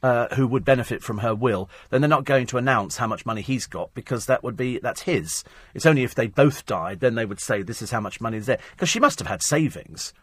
uh, 0.04 0.34
who 0.36 0.48
would 0.48 0.64
benefit 0.64 1.02
from 1.02 1.20
her 1.20 1.34
will, 1.34 1.70
then 1.90 2.02
they're 2.02 2.08
not 2.08 2.26
going 2.26 2.48
to 2.48 2.58
announce 2.58 2.98
how 2.98 3.08
much 3.08 3.26
money 3.26 3.42
he's 3.42 3.66
got 3.66 3.94
because 3.94 4.26
that 4.26 4.44
would 4.44 4.56
be 4.56 4.80
that's 4.80 5.02
his. 5.02 5.44
It's 5.74 5.86
only 5.86 6.04
if 6.04 6.16
they 6.16 6.28
both 6.28 6.66
died 6.66 7.00
then 7.00 7.16
they 7.16 7.26
would 7.26 7.40
say 7.40 7.62
this 7.62 7.82
is 7.82 7.92
how 7.92 8.00
much 8.00 8.22
money 8.22 8.38
is 8.38 8.46
there 8.46 8.60
because 8.72 8.90
she 8.90 9.00
must 9.00 9.20
have 9.20 9.28
had 9.28 9.42
savings. 9.42 10.14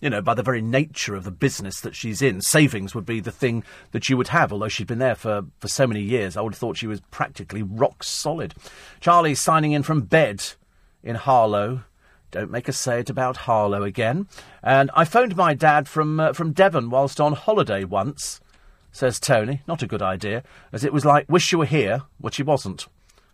You 0.00 0.10
know, 0.10 0.20
by 0.20 0.34
the 0.34 0.42
very 0.42 0.60
nature 0.60 1.14
of 1.14 1.24
the 1.24 1.30
business 1.30 1.80
that 1.80 1.94
she's 1.94 2.20
in, 2.20 2.42
savings 2.42 2.94
would 2.94 3.06
be 3.06 3.20
the 3.20 3.30
thing 3.30 3.64
that 3.92 4.08
you 4.10 4.16
would 4.16 4.28
have. 4.28 4.52
Although 4.52 4.68
she'd 4.68 4.88
been 4.88 4.98
there 4.98 5.14
for, 5.14 5.44
for 5.60 5.68
so 5.68 5.86
many 5.86 6.02
years, 6.02 6.36
I 6.36 6.42
would 6.42 6.52
have 6.52 6.58
thought 6.58 6.76
she 6.76 6.88
was 6.88 7.00
practically 7.10 7.62
rock 7.62 8.02
solid. 8.02 8.54
Charlie's 9.00 9.40
signing 9.40 9.72
in 9.72 9.82
from 9.82 10.02
bed 10.02 10.44
in 11.02 11.14
Harlow. 11.14 11.84
Don't 12.32 12.50
make 12.50 12.68
us 12.68 12.76
say 12.76 12.98
it 12.98 13.08
about 13.08 13.36
Harlow 13.36 13.84
again. 13.84 14.26
And 14.62 14.90
I 14.94 15.04
phoned 15.04 15.36
my 15.36 15.54
dad 15.54 15.88
from 15.88 16.18
uh, 16.18 16.32
from 16.32 16.52
Devon 16.52 16.90
whilst 16.90 17.20
on 17.20 17.32
holiday 17.32 17.84
once, 17.84 18.40
says 18.94 19.18
Tony. 19.18 19.60
Not 19.66 19.82
a 19.82 19.86
good 19.86 20.00
idea, 20.00 20.44
as 20.72 20.84
it 20.84 20.92
was 20.92 21.04
like 21.04 21.28
wish 21.28 21.52
you 21.52 21.58
were 21.58 21.66
here, 21.66 22.02
which 22.18 22.36
he 22.36 22.42
wasn't. 22.42 22.86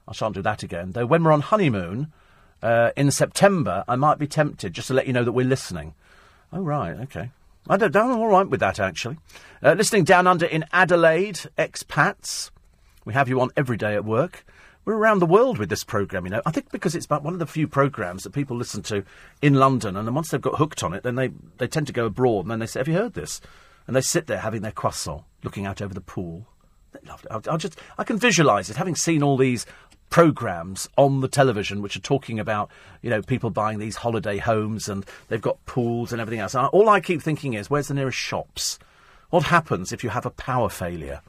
I 0.08 0.12
shan't 0.12 0.34
do 0.34 0.42
that 0.42 0.62
again. 0.62 0.92
Though 0.92 1.06
when 1.06 1.22
we're 1.22 1.32
on 1.32 1.42
honeymoon 1.42 2.10
uh, 2.62 2.90
in 2.96 3.10
September, 3.10 3.84
I 3.86 3.94
might 3.94 4.18
be 4.18 4.26
tempted 4.26 4.72
just 4.72 4.88
to 4.88 4.94
let 4.94 5.06
you 5.06 5.12
know 5.12 5.22
that 5.22 5.32
we're 5.32 5.46
listening. 5.46 5.94
Oh 6.52 6.62
right, 6.62 6.98
okay. 7.00 7.30
I 7.68 7.76
don't, 7.76 7.94
I'm 7.94 8.18
all 8.18 8.28
right 8.28 8.48
with 8.48 8.60
that 8.60 8.80
actually. 8.80 9.18
Uh, 9.62 9.74
listening 9.74 10.04
down 10.04 10.26
under 10.26 10.46
in 10.46 10.64
Adelaide, 10.72 11.40
expats. 11.58 12.50
We 13.04 13.12
have 13.12 13.28
you 13.28 13.40
on 13.40 13.50
every 13.56 13.76
day 13.76 13.94
at 13.94 14.04
work. 14.04 14.44
We're 14.86 14.96
around 14.96 15.18
the 15.18 15.26
world 15.26 15.58
with 15.58 15.68
this 15.68 15.84
programme, 15.84 16.24
you 16.24 16.30
know. 16.30 16.42
I 16.46 16.52
think 16.52 16.70
because 16.72 16.94
it's 16.94 17.04
about 17.04 17.22
one 17.22 17.34
of 17.34 17.38
the 17.38 17.46
few 17.46 17.68
programmes 17.68 18.24
that 18.24 18.30
people 18.30 18.56
listen 18.56 18.82
to 18.84 19.04
in 19.42 19.54
London, 19.54 19.94
and 19.94 20.06
then 20.06 20.14
once 20.14 20.30
they've 20.30 20.40
got 20.40 20.56
hooked 20.56 20.82
on 20.82 20.94
it, 20.94 21.02
then 21.02 21.16
they, 21.16 21.30
they 21.58 21.68
tend 21.68 21.86
to 21.88 21.92
go 21.92 22.06
abroad, 22.06 22.46
and 22.46 22.50
then 22.50 22.60
they 22.60 22.66
say, 22.66 22.80
Have 22.80 22.88
you 22.88 22.94
heard 22.94 23.12
this? 23.12 23.42
And 23.86 23.94
they 23.94 24.00
sit 24.00 24.26
there 24.26 24.38
having 24.38 24.62
their 24.62 24.72
croissant, 24.72 25.24
looking 25.42 25.66
out 25.66 25.82
over 25.82 25.94
the 25.94 26.00
pool. 26.00 26.46
They 26.92 27.00
loved 27.08 27.26
it. 27.26 27.30
I'll, 27.30 27.42
I'll 27.50 27.58
just, 27.58 27.78
I 27.98 28.04
can 28.04 28.18
visualise 28.18 28.68
it, 28.70 28.76
having 28.76 28.96
seen 28.96 29.22
all 29.22 29.36
these 29.36 29.66
programs 30.10 30.88
on 30.98 31.20
the 31.20 31.28
television 31.28 31.82
which 31.82 31.96
are 31.96 32.00
talking 32.00 32.38
about, 32.40 32.70
you 33.00 33.10
know, 33.10 33.22
people 33.22 33.48
buying 33.50 33.78
these 33.78 33.96
holiday 33.96 34.38
homes 34.38 34.88
and 34.88 35.06
they've 35.28 35.40
got 35.40 35.64
pools 35.66 36.12
and 36.12 36.20
everything 36.20 36.40
else. 36.40 36.54
And 36.54 36.66
all 36.68 36.88
I 36.88 37.00
keep 37.00 37.22
thinking 37.22 37.54
is, 37.54 37.70
where's 37.70 37.88
the 37.88 37.94
nearest 37.94 38.18
shops? 38.18 38.78
What 39.30 39.44
happens 39.44 39.92
if 39.92 40.02
you 40.02 40.10
have 40.10 40.26
a 40.26 40.30
power 40.30 40.68
failure? 40.68 41.22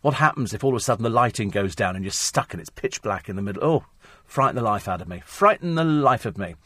What 0.00 0.14
happens 0.14 0.52
if 0.52 0.64
all 0.64 0.70
of 0.70 0.76
a 0.76 0.80
sudden 0.80 1.04
the 1.04 1.10
lighting 1.10 1.50
goes 1.50 1.76
down 1.76 1.94
and 1.94 2.04
you're 2.04 2.10
stuck 2.10 2.52
and 2.54 2.60
it's 2.60 2.70
pitch 2.70 3.02
black 3.02 3.28
in 3.28 3.36
the 3.36 3.42
middle? 3.42 3.62
Oh, 3.62 3.84
frighten 4.24 4.56
the 4.56 4.62
life 4.62 4.88
out 4.88 5.02
of 5.02 5.08
me. 5.08 5.22
Frighten 5.24 5.74
the 5.74 5.84
life 5.84 6.24
of 6.24 6.38
me. 6.38 6.56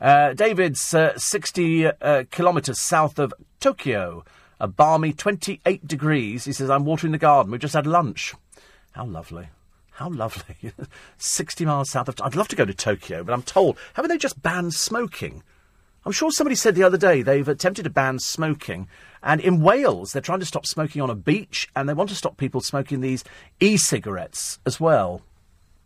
Uh, 0.00 0.32
David's 0.32 0.94
uh, 0.94 1.16
60 1.16 1.86
uh, 1.86 2.24
kilometres 2.30 2.80
south 2.80 3.18
of 3.18 3.34
Tokyo, 3.60 4.24
a 4.60 4.68
balmy 4.68 5.12
28 5.12 5.86
degrees. 5.86 6.44
He 6.44 6.52
says, 6.52 6.70
I'm 6.70 6.84
watering 6.84 7.12
the 7.12 7.18
garden. 7.18 7.50
We've 7.50 7.60
just 7.60 7.74
had 7.74 7.86
lunch. 7.86 8.34
How 8.92 9.06
lovely. 9.06 9.48
How 9.92 10.10
lovely. 10.10 10.72
60 11.18 11.64
miles 11.64 11.90
south 11.90 12.08
of. 12.08 12.16
I'd 12.22 12.36
love 12.36 12.48
to 12.48 12.56
go 12.56 12.64
to 12.64 12.74
Tokyo, 12.74 13.24
but 13.24 13.32
I'm 13.32 13.42
told, 13.42 13.78
haven't 13.94 14.10
they 14.10 14.18
just 14.18 14.42
banned 14.42 14.74
smoking? 14.74 15.42
I'm 16.04 16.12
sure 16.12 16.30
somebody 16.30 16.56
said 16.56 16.74
the 16.74 16.82
other 16.82 16.96
day 16.96 17.22
they've 17.22 17.46
attempted 17.46 17.82
to 17.82 17.90
ban 17.90 18.18
smoking. 18.18 18.88
And 19.22 19.40
in 19.40 19.60
Wales, 19.60 20.12
they're 20.12 20.22
trying 20.22 20.40
to 20.40 20.46
stop 20.46 20.64
smoking 20.64 21.02
on 21.02 21.10
a 21.10 21.14
beach, 21.14 21.68
and 21.76 21.88
they 21.88 21.94
want 21.94 22.08
to 22.08 22.16
stop 22.16 22.38
people 22.38 22.62
smoking 22.62 23.00
these 23.00 23.24
e 23.60 23.76
cigarettes 23.76 24.58
as 24.64 24.80
well. 24.80 25.22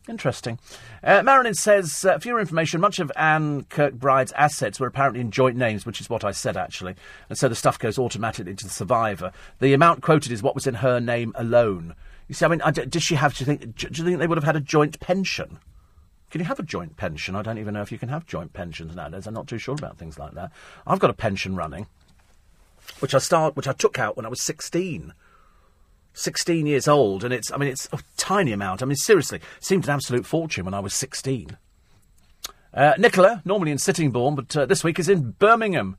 Interesting. 0.06 0.58
Uh, 1.02 1.22
Marilyn 1.22 1.54
says, 1.54 2.04
uh, 2.04 2.18
for 2.18 2.28
your 2.28 2.38
information, 2.38 2.80
much 2.80 2.98
of 2.98 3.10
Anne 3.16 3.64
Kirkbride's 3.64 4.32
assets 4.32 4.78
were 4.78 4.86
apparently 4.86 5.20
in 5.20 5.30
joint 5.30 5.56
names, 5.56 5.86
which 5.86 6.00
is 6.00 6.10
what 6.10 6.24
I 6.24 6.30
said, 6.30 6.58
actually. 6.58 6.94
And 7.30 7.38
so 7.38 7.48
the 7.48 7.54
stuff 7.54 7.78
goes 7.78 7.98
automatically 7.98 8.54
to 8.54 8.64
the 8.64 8.70
survivor. 8.70 9.32
The 9.60 9.72
amount 9.72 10.02
quoted 10.02 10.30
is 10.30 10.42
what 10.42 10.54
was 10.54 10.66
in 10.66 10.74
her 10.74 11.00
name 11.00 11.32
alone. 11.36 11.94
You 12.28 12.34
see, 12.34 12.44
I 12.44 12.48
mean, 12.48 12.60
I 12.60 12.70
d- 12.70 13.00
she 13.00 13.14
have, 13.14 13.34
do 13.34 13.44
you, 13.44 13.46
think, 13.46 13.76
do 13.76 13.88
you 13.90 14.04
think 14.04 14.18
they 14.18 14.26
would 14.26 14.38
have 14.38 14.44
had 14.44 14.56
a 14.56 14.60
joint 14.60 15.00
pension? 15.00 15.58
Can 16.30 16.40
you 16.40 16.46
have 16.46 16.58
a 16.58 16.64
joint 16.64 16.96
pension? 16.96 17.34
I 17.36 17.42
don't 17.42 17.58
even 17.58 17.74
know 17.74 17.82
if 17.82 17.92
you 17.92 17.98
can 17.98 18.08
have 18.10 18.26
joint 18.26 18.52
pensions 18.52 18.94
nowadays. 18.94 19.26
I'm 19.26 19.34
not 19.34 19.46
too 19.46 19.58
sure 19.58 19.74
about 19.74 19.96
things 19.98 20.18
like 20.18 20.32
that. 20.34 20.50
I've 20.86 20.98
got 20.98 21.10
a 21.10 21.14
pension 21.14 21.56
running, 21.56 21.86
which 23.00 23.14
I 23.14 23.18
start, 23.18 23.56
which 23.56 23.68
I 23.68 23.72
took 23.72 23.98
out 23.98 24.16
when 24.16 24.26
I 24.26 24.30
was 24.30 24.42
16. 24.42 25.14
16 26.14 26.66
years 26.66 26.88
old, 26.88 27.24
and 27.24 27.34
it's, 27.34 27.52
I 27.52 27.56
mean, 27.56 27.68
it's 27.68 27.88
a 27.92 27.98
tiny 28.16 28.52
amount. 28.52 28.82
I 28.82 28.86
mean, 28.86 28.96
seriously, 28.96 29.40
seemed 29.60 29.84
an 29.84 29.90
absolute 29.90 30.24
fortune 30.24 30.64
when 30.64 30.74
I 30.74 30.80
was 30.80 30.94
16. 30.94 31.56
Uh, 32.72 32.94
Nicola, 32.98 33.42
normally 33.44 33.70
in 33.70 33.78
Sittingbourne, 33.78 34.34
but 34.34 34.56
uh, 34.56 34.66
this 34.66 34.82
week 34.82 34.98
is 34.98 35.08
in 35.08 35.32
Birmingham, 35.32 35.96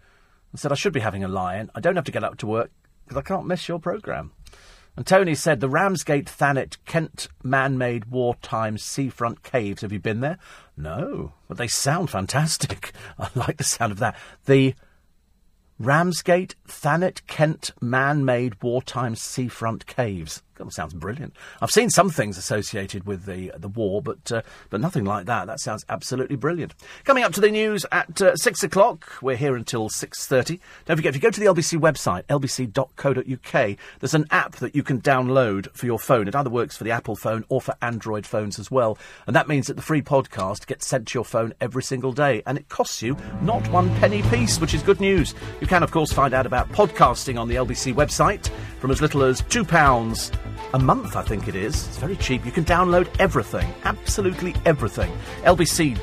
and 0.51 0.59
said 0.59 0.71
I 0.71 0.75
should 0.75 0.93
be 0.93 0.99
having 1.01 1.23
a 1.23 1.27
lie-in. 1.27 1.69
I 1.75 1.79
don't 1.79 1.95
have 1.95 2.05
to 2.05 2.11
get 2.11 2.23
up 2.23 2.37
to 2.37 2.47
work 2.47 2.71
because 3.05 3.17
I 3.17 3.21
can't 3.21 3.45
miss 3.45 3.67
your 3.67 3.79
programme. 3.79 4.31
And 4.97 5.05
Tony 5.05 5.35
said 5.35 5.59
the 5.59 5.69
Ramsgate 5.69 6.27
Thanet 6.27 6.77
Kent 6.85 7.27
man-made 7.43 8.05
wartime 8.05 8.77
seafront 8.77 9.43
caves. 9.43 9.81
Have 9.81 9.91
you 9.91 9.99
been 9.99 10.21
there? 10.21 10.37
No, 10.77 11.33
but 11.49 11.57
they 11.57 11.67
sound 11.67 12.09
fantastic. 12.09 12.93
I 13.19 13.29
like 13.35 13.57
the 13.57 13.65
sound 13.65 13.91
of 13.91 13.99
that. 13.99 14.15
The 14.45 14.73
Ramsgate, 15.77 16.55
Thanet, 16.65 17.27
Kent, 17.27 17.71
man-made 17.81 18.63
wartime 18.63 19.13
seafront 19.13 19.85
caves. 19.85 20.41
That 20.57 20.71
sounds 20.71 20.93
brilliant. 20.93 21.35
I've 21.61 21.71
seen 21.71 21.89
some 21.89 22.09
things 22.09 22.37
associated 22.37 23.05
with 23.05 23.25
the 23.25 23.51
the 23.57 23.67
war, 23.67 24.01
but 24.01 24.31
uh, 24.31 24.41
but 24.69 24.81
nothing 24.81 25.05
like 25.05 25.25
that. 25.25 25.47
That 25.47 25.59
sounds 25.59 25.85
absolutely 25.89 26.37
brilliant. 26.37 26.73
Coming 27.03 27.23
up 27.23 27.33
to 27.33 27.41
the 27.41 27.51
news 27.51 27.85
at 27.91 28.21
uh, 28.21 28.35
six 28.35 28.63
o'clock. 28.63 29.21
We're 29.21 29.35
here 29.35 29.55
until 29.55 29.89
six 29.89 30.25
thirty. 30.25 30.59
Don't 30.85 30.97
forget 30.97 31.09
if 31.09 31.15
you 31.15 31.21
go 31.21 31.29
to 31.31 31.39
the 31.39 31.45
LBC 31.47 31.79
website, 31.79 32.23
lbc.co.uk, 32.23 33.77
there's 33.99 34.13
an 34.13 34.25
app 34.31 34.55
that 34.57 34.75
you 34.75 34.83
can 34.83 35.01
download 35.01 35.69
for 35.73 35.85
your 35.85 35.99
phone. 35.99 36.27
It 36.27 36.35
either 36.35 36.49
works 36.49 36.77
for 36.77 36.83
the 36.83 36.91
Apple 36.91 37.15
phone 37.15 37.43
or 37.49 37.61
for 37.61 37.75
Android 37.81 38.25
phones 38.25 38.57
as 38.57 38.71
well, 38.71 38.97
and 39.27 39.35
that 39.35 39.47
means 39.47 39.67
that 39.67 39.75
the 39.75 39.81
free 39.81 40.01
podcast 40.01 40.67
gets 40.67 40.87
sent 40.87 41.09
to 41.09 41.17
your 41.17 41.25
phone 41.25 41.53
every 41.59 41.83
single 41.83 42.13
day, 42.13 42.41
and 42.45 42.57
it 42.57 42.69
costs 42.69 43.01
you 43.01 43.17
not 43.41 43.67
one 43.69 43.93
penny 43.95 44.21
piece, 44.23 44.59
which 44.59 44.73
is 44.73 44.81
good 44.81 45.01
news. 45.01 45.35
You 45.59 45.67
can 45.67 45.83
of 45.83 45.91
course 45.91 46.13
find 46.13 46.33
out 46.33 46.45
about 46.45 46.69
podcasting 46.69 47.39
on 47.39 47.47
the 47.47 47.55
LBC 47.55 47.93
website 47.93 48.49
from 48.79 48.91
as 48.91 49.01
little 49.01 49.23
as 49.23 49.41
two 49.43 49.65
pounds 49.65 50.31
a 50.73 50.79
month, 50.79 51.15
I 51.15 51.21
think 51.21 51.47
it 51.47 51.55
is. 51.55 51.87
It's 51.87 51.97
very 51.97 52.15
cheap. 52.15 52.45
You 52.45 52.51
can 52.51 52.65
download 52.65 53.07
everything, 53.19 53.73
absolutely 53.83 54.53
everything. 54.65 55.11
lbc.co.uk. 55.43 55.99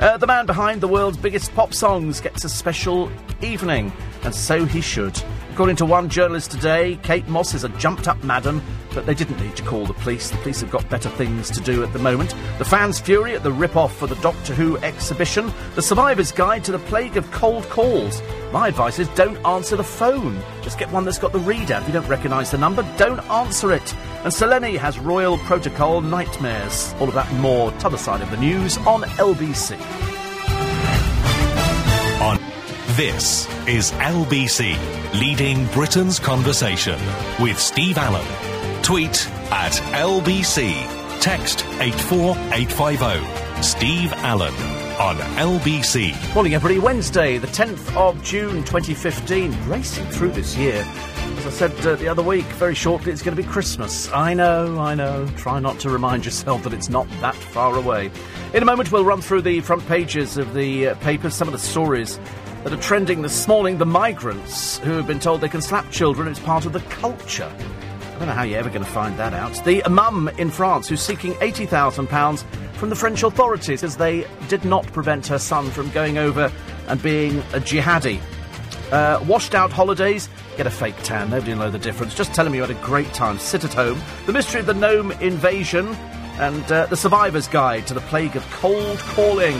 Uh, 0.00 0.16
the 0.16 0.26
man 0.26 0.46
behind 0.46 0.80
the 0.80 0.88
world's 0.88 1.16
biggest 1.16 1.52
pop 1.54 1.74
songs 1.74 2.20
gets 2.20 2.44
a 2.44 2.48
special 2.48 3.10
evening, 3.42 3.92
and 4.22 4.34
so 4.34 4.64
he 4.64 4.80
should. 4.80 5.20
According 5.56 5.76
to 5.76 5.86
one 5.86 6.10
journalist 6.10 6.50
today, 6.50 6.96
Kate 7.02 7.26
Moss 7.28 7.54
is 7.54 7.64
a 7.64 7.70
jumped 7.70 8.08
up 8.08 8.22
madam, 8.22 8.60
but 8.92 9.06
they 9.06 9.14
didn't 9.14 9.40
need 9.40 9.56
to 9.56 9.62
call 9.62 9.86
the 9.86 9.94
police. 9.94 10.28
The 10.28 10.36
police 10.36 10.60
have 10.60 10.70
got 10.70 10.86
better 10.90 11.08
things 11.08 11.50
to 11.50 11.62
do 11.62 11.82
at 11.82 11.94
the 11.94 11.98
moment. 11.98 12.34
The 12.58 12.66
fans' 12.66 13.00
fury 13.00 13.34
at 13.34 13.42
the 13.42 13.50
rip 13.50 13.74
off 13.74 13.96
for 13.96 14.06
the 14.06 14.16
Doctor 14.16 14.52
Who 14.52 14.76
exhibition. 14.76 15.50
The 15.74 15.80
survivor's 15.80 16.30
guide 16.30 16.62
to 16.64 16.72
the 16.72 16.78
plague 16.78 17.16
of 17.16 17.30
cold 17.30 17.64
calls. 17.70 18.20
My 18.52 18.68
advice 18.68 18.98
is 18.98 19.08
don't 19.14 19.38
answer 19.46 19.76
the 19.76 19.82
phone. 19.82 20.38
Just 20.60 20.78
get 20.78 20.92
one 20.92 21.06
that's 21.06 21.18
got 21.18 21.32
the 21.32 21.38
reader. 21.38 21.78
If 21.80 21.86
you 21.86 21.94
don't 21.94 22.06
recognise 22.06 22.50
the 22.50 22.58
number, 22.58 22.82
don't 22.98 23.24
answer 23.30 23.72
it. 23.72 23.94
And 24.24 24.34
Selene 24.34 24.76
has 24.76 24.98
royal 24.98 25.38
protocol 25.38 26.02
nightmares. 26.02 26.94
All 27.00 27.08
of 27.08 27.14
that 27.14 27.32
more, 27.36 27.72
t'other 27.78 27.96
side 27.96 28.20
of 28.20 28.30
the 28.30 28.36
news 28.36 28.76
on 28.76 29.04
LBC. 29.04 30.15
This 32.96 33.46
is 33.68 33.92
LBC, 33.92 34.74
leading 35.20 35.66
Britain's 35.66 36.18
conversation 36.18 36.98
with 37.38 37.60
Steve 37.60 37.98
Allen. 37.98 38.26
Tweet 38.82 39.28
at 39.52 39.72
LBC. 39.92 41.20
Text 41.20 41.66
84850. 41.78 43.62
Steve 43.62 44.14
Allen 44.14 44.54
on 44.98 45.16
LBC. 45.36 46.34
Morning, 46.34 46.54
everybody. 46.54 46.78
Wednesday, 46.78 47.36
the 47.36 47.48
10th 47.48 47.94
of 47.96 48.22
June 48.22 48.64
2015. 48.64 49.68
Racing 49.68 50.06
through 50.06 50.30
this 50.30 50.56
year. 50.56 50.82
As 51.36 51.46
I 51.46 51.50
said 51.50 51.86
uh, 51.86 51.96
the 51.96 52.08
other 52.08 52.22
week, 52.22 52.46
very 52.46 52.74
shortly 52.74 53.12
it's 53.12 53.20
going 53.20 53.36
to 53.36 53.42
be 53.42 53.46
Christmas. 53.46 54.10
I 54.10 54.32
know, 54.32 54.78
I 54.78 54.94
know. 54.94 55.26
Try 55.36 55.60
not 55.60 55.78
to 55.80 55.90
remind 55.90 56.24
yourself 56.24 56.62
that 56.62 56.72
it's 56.72 56.88
not 56.88 57.06
that 57.20 57.34
far 57.34 57.76
away. 57.76 58.10
In 58.54 58.62
a 58.62 58.66
moment, 58.66 58.90
we'll 58.90 59.04
run 59.04 59.20
through 59.20 59.42
the 59.42 59.60
front 59.60 59.86
pages 59.86 60.38
of 60.38 60.54
the 60.54 60.88
uh, 60.88 60.94
papers, 60.94 61.34
some 61.34 61.46
of 61.46 61.52
the 61.52 61.58
stories 61.58 62.18
that 62.66 62.76
are 62.76 62.82
trending 62.82 63.22
this 63.22 63.46
morning. 63.46 63.78
The 63.78 63.86
migrants 63.86 64.78
who 64.78 64.94
have 64.94 65.06
been 65.06 65.20
told 65.20 65.40
they 65.40 65.48
can 65.48 65.62
slap 65.62 65.88
children, 65.92 66.26
it's 66.26 66.40
part 66.40 66.66
of 66.66 66.72
the 66.72 66.80
culture. 66.80 67.48
I 67.48 68.18
don't 68.18 68.26
know 68.26 68.34
how 68.34 68.42
you're 68.42 68.58
ever 68.58 68.70
going 68.70 68.84
to 68.84 68.90
find 68.90 69.16
that 69.20 69.32
out. 69.32 69.64
The 69.64 69.84
mum 69.88 70.28
in 70.36 70.50
France 70.50 70.88
who's 70.88 71.00
seeking 71.00 71.34
£80,000 71.34 72.42
from 72.74 72.90
the 72.90 72.96
French 72.96 73.22
authorities 73.22 73.84
as 73.84 73.96
they 73.98 74.26
did 74.48 74.64
not 74.64 74.84
prevent 74.88 75.28
her 75.28 75.38
son 75.38 75.70
from 75.70 75.90
going 75.90 76.18
over 76.18 76.50
and 76.88 77.00
being 77.00 77.38
a 77.38 77.60
jihadi. 77.60 78.20
Uh, 78.90 79.24
washed 79.28 79.54
out 79.54 79.70
holidays, 79.70 80.28
get 80.56 80.66
a 80.66 80.70
fake 80.70 81.00
tan, 81.04 81.30
nobody 81.30 81.52
will 81.52 81.60
know 81.60 81.70
the 81.70 81.78
difference. 81.78 82.16
Just 82.16 82.34
tell 82.34 82.44
them 82.44 82.52
you 82.52 82.62
had 82.62 82.70
a 82.70 82.74
great 82.82 83.14
time, 83.14 83.38
sit 83.38 83.62
at 83.62 83.74
home. 83.74 84.00
The 84.26 84.32
mystery 84.32 84.58
of 84.58 84.66
the 84.66 84.74
gnome 84.74 85.12
invasion, 85.12 85.86
and 86.40 86.72
uh, 86.72 86.86
the 86.86 86.96
survivor's 86.96 87.46
guide 87.46 87.86
to 87.86 87.94
the 87.94 88.00
plague 88.00 88.34
of 88.34 88.44
cold 88.50 88.98
calling. 88.98 89.56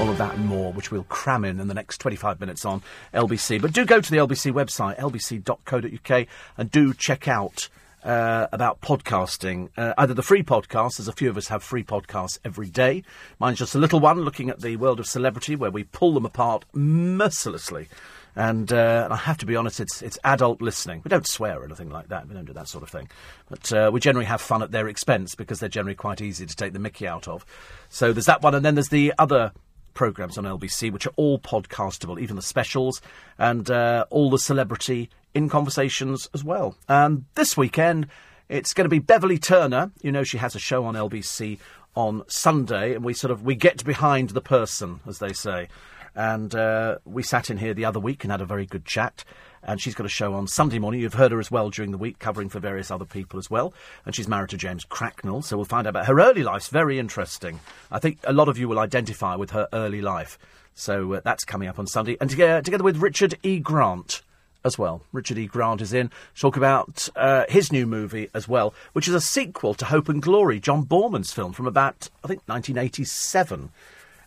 All 0.00 0.10
of 0.10 0.18
that 0.18 0.34
and 0.34 0.46
more, 0.46 0.72
which 0.72 0.90
we'll 0.90 1.04
cram 1.04 1.44
in 1.44 1.60
in 1.60 1.68
the 1.68 1.74
next 1.74 1.98
25 1.98 2.40
minutes 2.40 2.64
on 2.64 2.82
LBC. 3.14 3.62
But 3.62 3.72
do 3.72 3.84
go 3.84 4.00
to 4.00 4.10
the 4.10 4.16
LBC 4.16 4.52
website, 4.52 4.98
lbc.co.uk, 4.98 6.26
and 6.58 6.70
do 6.70 6.92
check 6.92 7.28
out 7.28 7.68
uh, 8.02 8.48
about 8.52 8.80
podcasting. 8.80 9.70
Uh, 9.76 9.94
either 9.96 10.12
the 10.12 10.22
free 10.22 10.42
podcast, 10.42 10.98
as 10.98 11.06
a 11.06 11.12
few 11.12 11.30
of 11.30 11.36
us 11.36 11.48
have 11.48 11.62
free 11.62 11.84
podcasts 11.84 12.38
every 12.44 12.68
day. 12.68 13.04
Mine's 13.38 13.58
just 13.58 13.76
a 13.76 13.78
little 13.78 14.00
one 14.00 14.20
looking 14.22 14.50
at 14.50 14.60
the 14.60 14.76
world 14.76 14.98
of 14.98 15.06
celebrity, 15.06 15.54
where 15.54 15.70
we 15.70 15.84
pull 15.84 16.12
them 16.12 16.26
apart 16.26 16.64
mercilessly. 16.72 17.88
And, 18.36 18.72
uh, 18.72 19.06
I 19.12 19.16
have 19.16 19.38
to 19.38 19.46
be 19.46 19.54
honest, 19.54 19.78
it's 19.78 20.02
it's 20.02 20.18
adult 20.24 20.60
listening. 20.60 21.02
We 21.04 21.08
don't 21.08 21.26
swear 21.26 21.60
or 21.60 21.64
anything 21.64 21.88
like 21.88 22.08
that. 22.08 22.26
We 22.26 22.34
don't 22.34 22.46
do 22.46 22.52
that 22.54 22.66
sort 22.68 22.82
of 22.82 22.90
thing. 22.90 23.08
But 23.48 23.72
uh, 23.72 23.90
we 23.92 24.00
generally 24.00 24.26
have 24.26 24.40
fun 24.40 24.60
at 24.60 24.72
their 24.72 24.88
expense 24.88 25.36
because 25.36 25.60
they're 25.60 25.68
generally 25.68 25.94
quite 25.94 26.20
easy 26.20 26.44
to 26.44 26.56
take 26.56 26.72
the 26.72 26.80
mickey 26.80 27.06
out 27.06 27.28
of. 27.28 27.46
So 27.90 28.12
there's 28.12 28.26
that 28.26 28.42
one, 28.42 28.56
and 28.56 28.64
then 28.64 28.74
there's 28.74 28.88
the 28.88 29.14
other 29.18 29.52
programs 29.94 30.36
on 30.36 30.44
LBC, 30.44 30.92
which 30.92 31.06
are 31.06 31.12
all 31.16 31.38
podcastable, 31.38 32.20
even 32.20 32.36
the 32.36 32.42
specials 32.42 33.00
and 33.38 33.70
uh, 33.70 34.04
all 34.10 34.30
the 34.30 34.38
celebrity 34.38 35.08
in 35.34 35.48
conversations 35.48 36.28
as 36.34 36.44
well. 36.44 36.76
And 36.88 37.24
this 37.34 37.56
weekend, 37.56 38.08
it's 38.48 38.74
going 38.74 38.84
to 38.84 38.90
be 38.90 38.98
Beverley 38.98 39.38
Turner. 39.38 39.90
You 40.02 40.12
know, 40.12 40.24
she 40.24 40.38
has 40.38 40.54
a 40.54 40.60
show 40.60 40.84
on 40.84 40.94
LBC 40.94 41.58
on 41.96 42.22
Sunday, 42.26 42.94
and 42.94 43.04
we 43.04 43.14
sort 43.14 43.30
of 43.30 43.42
we 43.42 43.54
get 43.54 43.84
behind 43.84 44.30
the 44.30 44.40
person, 44.40 45.00
as 45.06 45.18
they 45.18 45.32
say. 45.32 45.68
And 46.14 46.54
uh, 46.54 46.98
we 47.04 47.22
sat 47.22 47.50
in 47.50 47.58
here 47.58 47.74
the 47.74 47.84
other 47.84 47.98
week 47.98 48.22
and 48.24 48.30
had 48.30 48.40
a 48.40 48.46
very 48.46 48.66
good 48.66 48.84
chat. 48.84 49.24
And 49.64 49.80
she's 49.80 49.94
got 49.94 50.06
a 50.06 50.10
show 50.10 50.34
on 50.34 50.46
Sunday 50.46 50.78
morning. 50.78 51.00
You've 51.00 51.14
heard 51.14 51.32
her 51.32 51.40
as 51.40 51.50
well 51.50 51.70
during 51.70 51.90
the 51.90 51.98
week, 51.98 52.18
covering 52.18 52.48
for 52.48 52.60
various 52.60 52.90
other 52.90 53.06
people 53.06 53.38
as 53.38 53.50
well. 53.50 53.72
And 54.04 54.14
she's 54.14 54.28
married 54.28 54.50
to 54.50 54.56
James 54.56 54.84
Cracknell, 54.84 55.42
so 55.42 55.56
we'll 55.56 55.64
find 55.64 55.86
out 55.86 55.90
about 55.90 56.06
her 56.06 56.20
early 56.20 56.42
life's 56.42 56.68
very 56.68 56.98
interesting. 56.98 57.60
I 57.90 57.98
think 57.98 58.18
a 58.24 58.32
lot 58.32 58.48
of 58.48 58.58
you 58.58 58.68
will 58.68 58.78
identify 58.78 59.36
with 59.36 59.50
her 59.50 59.68
early 59.72 60.02
life. 60.02 60.38
So 60.74 61.14
uh, 61.14 61.20
that's 61.24 61.44
coming 61.44 61.68
up 61.68 61.78
on 61.78 61.86
Sunday. 61.86 62.16
And 62.20 62.28
together, 62.28 62.60
together 62.60 62.84
with 62.84 62.98
Richard 62.98 63.38
E. 63.42 63.58
Grant 63.58 64.22
as 64.64 64.78
well. 64.78 65.02
Richard 65.12 65.38
E. 65.38 65.46
Grant 65.46 65.80
is 65.80 65.92
in. 65.92 66.08
To 66.08 66.40
talk 66.40 66.56
about 66.56 67.08
uh, 67.16 67.44
his 67.48 67.70
new 67.70 67.86
movie 67.86 68.28
as 68.34 68.48
well, 68.48 68.74
which 68.92 69.08
is 69.08 69.14
a 69.14 69.20
sequel 69.20 69.74
to 69.74 69.84
Hope 69.84 70.08
and 70.08 70.22
Glory, 70.22 70.58
John 70.58 70.84
Boorman's 70.84 71.32
film 71.32 71.52
from 71.52 71.66
about, 71.66 72.08
I 72.24 72.28
think, 72.28 72.42
1987. 72.46 73.70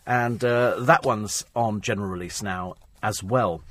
And 0.06 0.42
uh, 0.42 0.76
that 0.80 1.04
one's 1.04 1.44
on 1.54 1.80
general 1.80 2.08
release 2.08 2.42
now 2.42 2.74
as 3.02 3.22
well. 3.22 3.62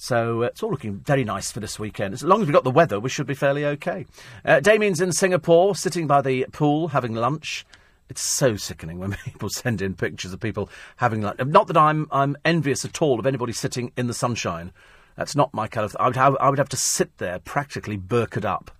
So 0.00 0.44
uh, 0.44 0.46
it's 0.46 0.62
all 0.62 0.70
looking 0.70 1.00
very 1.00 1.24
nice 1.24 1.52
for 1.52 1.60
this 1.60 1.78
weekend. 1.78 2.14
As 2.14 2.24
long 2.24 2.40
as 2.40 2.46
we've 2.46 2.54
got 2.54 2.64
the 2.64 2.70
weather, 2.70 2.98
we 2.98 3.10
should 3.10 3.26
be 3.26 3.34
fairly 3.34 3.66
okay. 3.66 4.06
Uh, 4.46 4.58
Damien's 4.58 5.02
in 5.02 5.12
Singapore, 5.12 5.74
sitting 5.74 6.06
by 6.06 6.22
the 6.22 6.46
pool, 6.52 6.88
having 6.88 7.14
lunch. 7.14 7.66
It's 8.08 8.22
so 8.22 8.56
sickening 8.56 8.98
when 8.98 9.12
people 9.26 9.50
send 9.50 9.82
in 9.82 9.92
pictures 9.92 10.32
of 10.32 10.40
people 10.40 10.70
having 10.96 11.20
lunch. 11.20 11.38
Not 11.44 11.66
that 11.66 11.76
I'm 11.76 12.08
I'm 12.10 12.34
envious 12.46 12.82
at 12.86 13.02
all 13.02 13.20
of 13.20 13.26
anybody 13.26 13.52
sitting 13.52 13.92
in 13.94 14.06
the 14.06 14.14
sunshine. 14.14 14.72
That's 15.16 15.36
not 15.36 15.52
my 15.52 15.68
kind 15.68 15.84
of. 15.84 15.94
I 16.00 16.06
would 16.06 16.16
have, 16.16 16.34
I 16.40 16.48
would 16.48 16.58
have 16.58 16.70
to 16.70 16.78
sit 16.78 17.18
there 17.18 17.38
practically 17.38 17.98
burkered 17.98 18.46
up. 18.46 18.70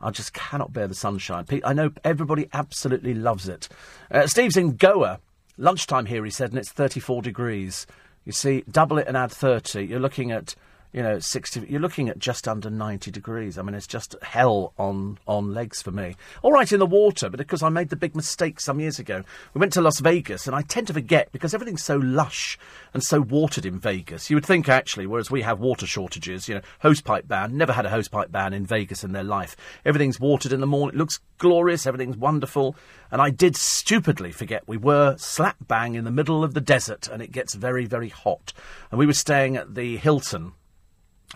I 0.00 0.10
just 0.10 0.32
cannot 0.32 0.72
bear 0.72 0.88
the 0.88 0.94
sunshine. 0.94 1.44
I 1.64 1.74
know 1.74 1.90
everybody 2.02 2.48
absolutely 2.54 3.12
loves 3.12 3.46
it. 3.46 3.68
Uh, 4.10 4.26
Steve's 4.26 4.56
in 4.56 4.76
Goa. 4.76 5.20
Lunchtime 5.58 6.06
here, 6.06 6.24
he 6.24 6.30
said, 6.30 6.48
and 6.48 6.58
it's 6.58 6.72
34 6.72 7.20
degrees. 7.20 7.86
You 8.24 8.32
see, 8.32 8.62
double 8.70 8.98
it 8.98 9.08
and 9.08 9.16
add 9.16 9.32
30, 9.32 9.82
you're 9.84 10.00
looking 10.00 10.30
at 10.30 10.54
you 10.92 11.02
know, 11.02 11.18
60, 11.18 11.66
you're 11.68 11.80
looking 11.80 12.08
at 12.08 12.18
just 12.18 12.46
under 12.46 12.68
90 12.68 13.10
degrees. 13.10 13.56
I 13.56 13.62
mean, 13.62 13.74
it's 13.74 13.86
just 13.86 14.14
hell 14.22 14.74
on, 14.78 15.18
on 15.26 15.54
legs 15.54 15.80
for 15.80 15.90
me. 15.90 16.16
All 16.42 16.52
right 16.52 16.70
in 16.70 16.78
the 16.78 16.86
water, 16.86 17.30
but 17.30 17.38
because 17.38 17.62
I 17.62 17.70
made 17.70 17.88
the 17.88 17.96
big 17.96 18.14
mistake 18.14 18.60
some 18.60 18.78
years 18.78 18.98
ago. 18.98 19.24
We 19.54 19.58
went 19.58 19.72
to 19.72 19.80
Las 19.80 20.00
Vegas, 20.00 20.46
and 20.46 20.54
I 20.54 20.62
tend 20.62 20.88
to 20.88 20.92
forget 20.92 21.32
because 21.32 21.54
everything's 21.54 21.84
so 21.84 21.96
lush 21.96 22.58
and 22.92 23.02
so 23.02 23.22
watered 23.22 23.64
in 23.64 23.78
Vegas. 23.78 24.28
You 24.28 24.36
would 24.36 24.44
think, 24.44 24.68
actually, 24.68 25.06
whereas 25.06 25.30
we 25.30 25.42
have 25.42 25.60
water 25.60 25.86
shortages, 25.86 26.46
you 26.46 26.56
know, 26.56 26.60
hosepipe 26.82 27.26
ban, 27.26 27.56
never 27.56 27.72
had 27.72 27.86
a 27.86 27.90
hosepipe 27.90 28.30
ban 28.30 28.52
in 28.52 28.66
Vegas 28.66 29.02
in 29.02 29.12
their 29.12 29.24
life. 29.24 29.56
Everything's 29.86 30.20
watered 30.20 30.52
in 30.52 30.60
the 30.60 30.66
morning, 30.66 30.94
it 30.94 30.98
looks 30.98 31.20
glorious, 31.38 31.86
everything's 31.86 32.16
wonderful. 32.18 32.76
And 33.10 33.22
I 33.22 33.30
did 33.30 33.56
stupidly 33.56 34.30
forget 34.30 34.68
we 34.68 34.76
were 34.76 35.16
slap 35.16 35.56
bang 35.66 35.94
in 35.94 36.04
the 36.04 36.10
middle 36.10 36.44
of 36.44 36.52
the 36.52 36.60
desert, 36.60 37.08
and 37.08 37.22
it 37.22 37.32
gets 37.32 37.54
very, 37.54 37.86
very 37.86 38.10
hot. 38.10 38.52
And 38.90 38.98
we 38.98 39.06
were 39.06 39.12
staying 39.14 39.56
at 39.56 39.74
the 39.74 39.96
Hilton 39.96 40.52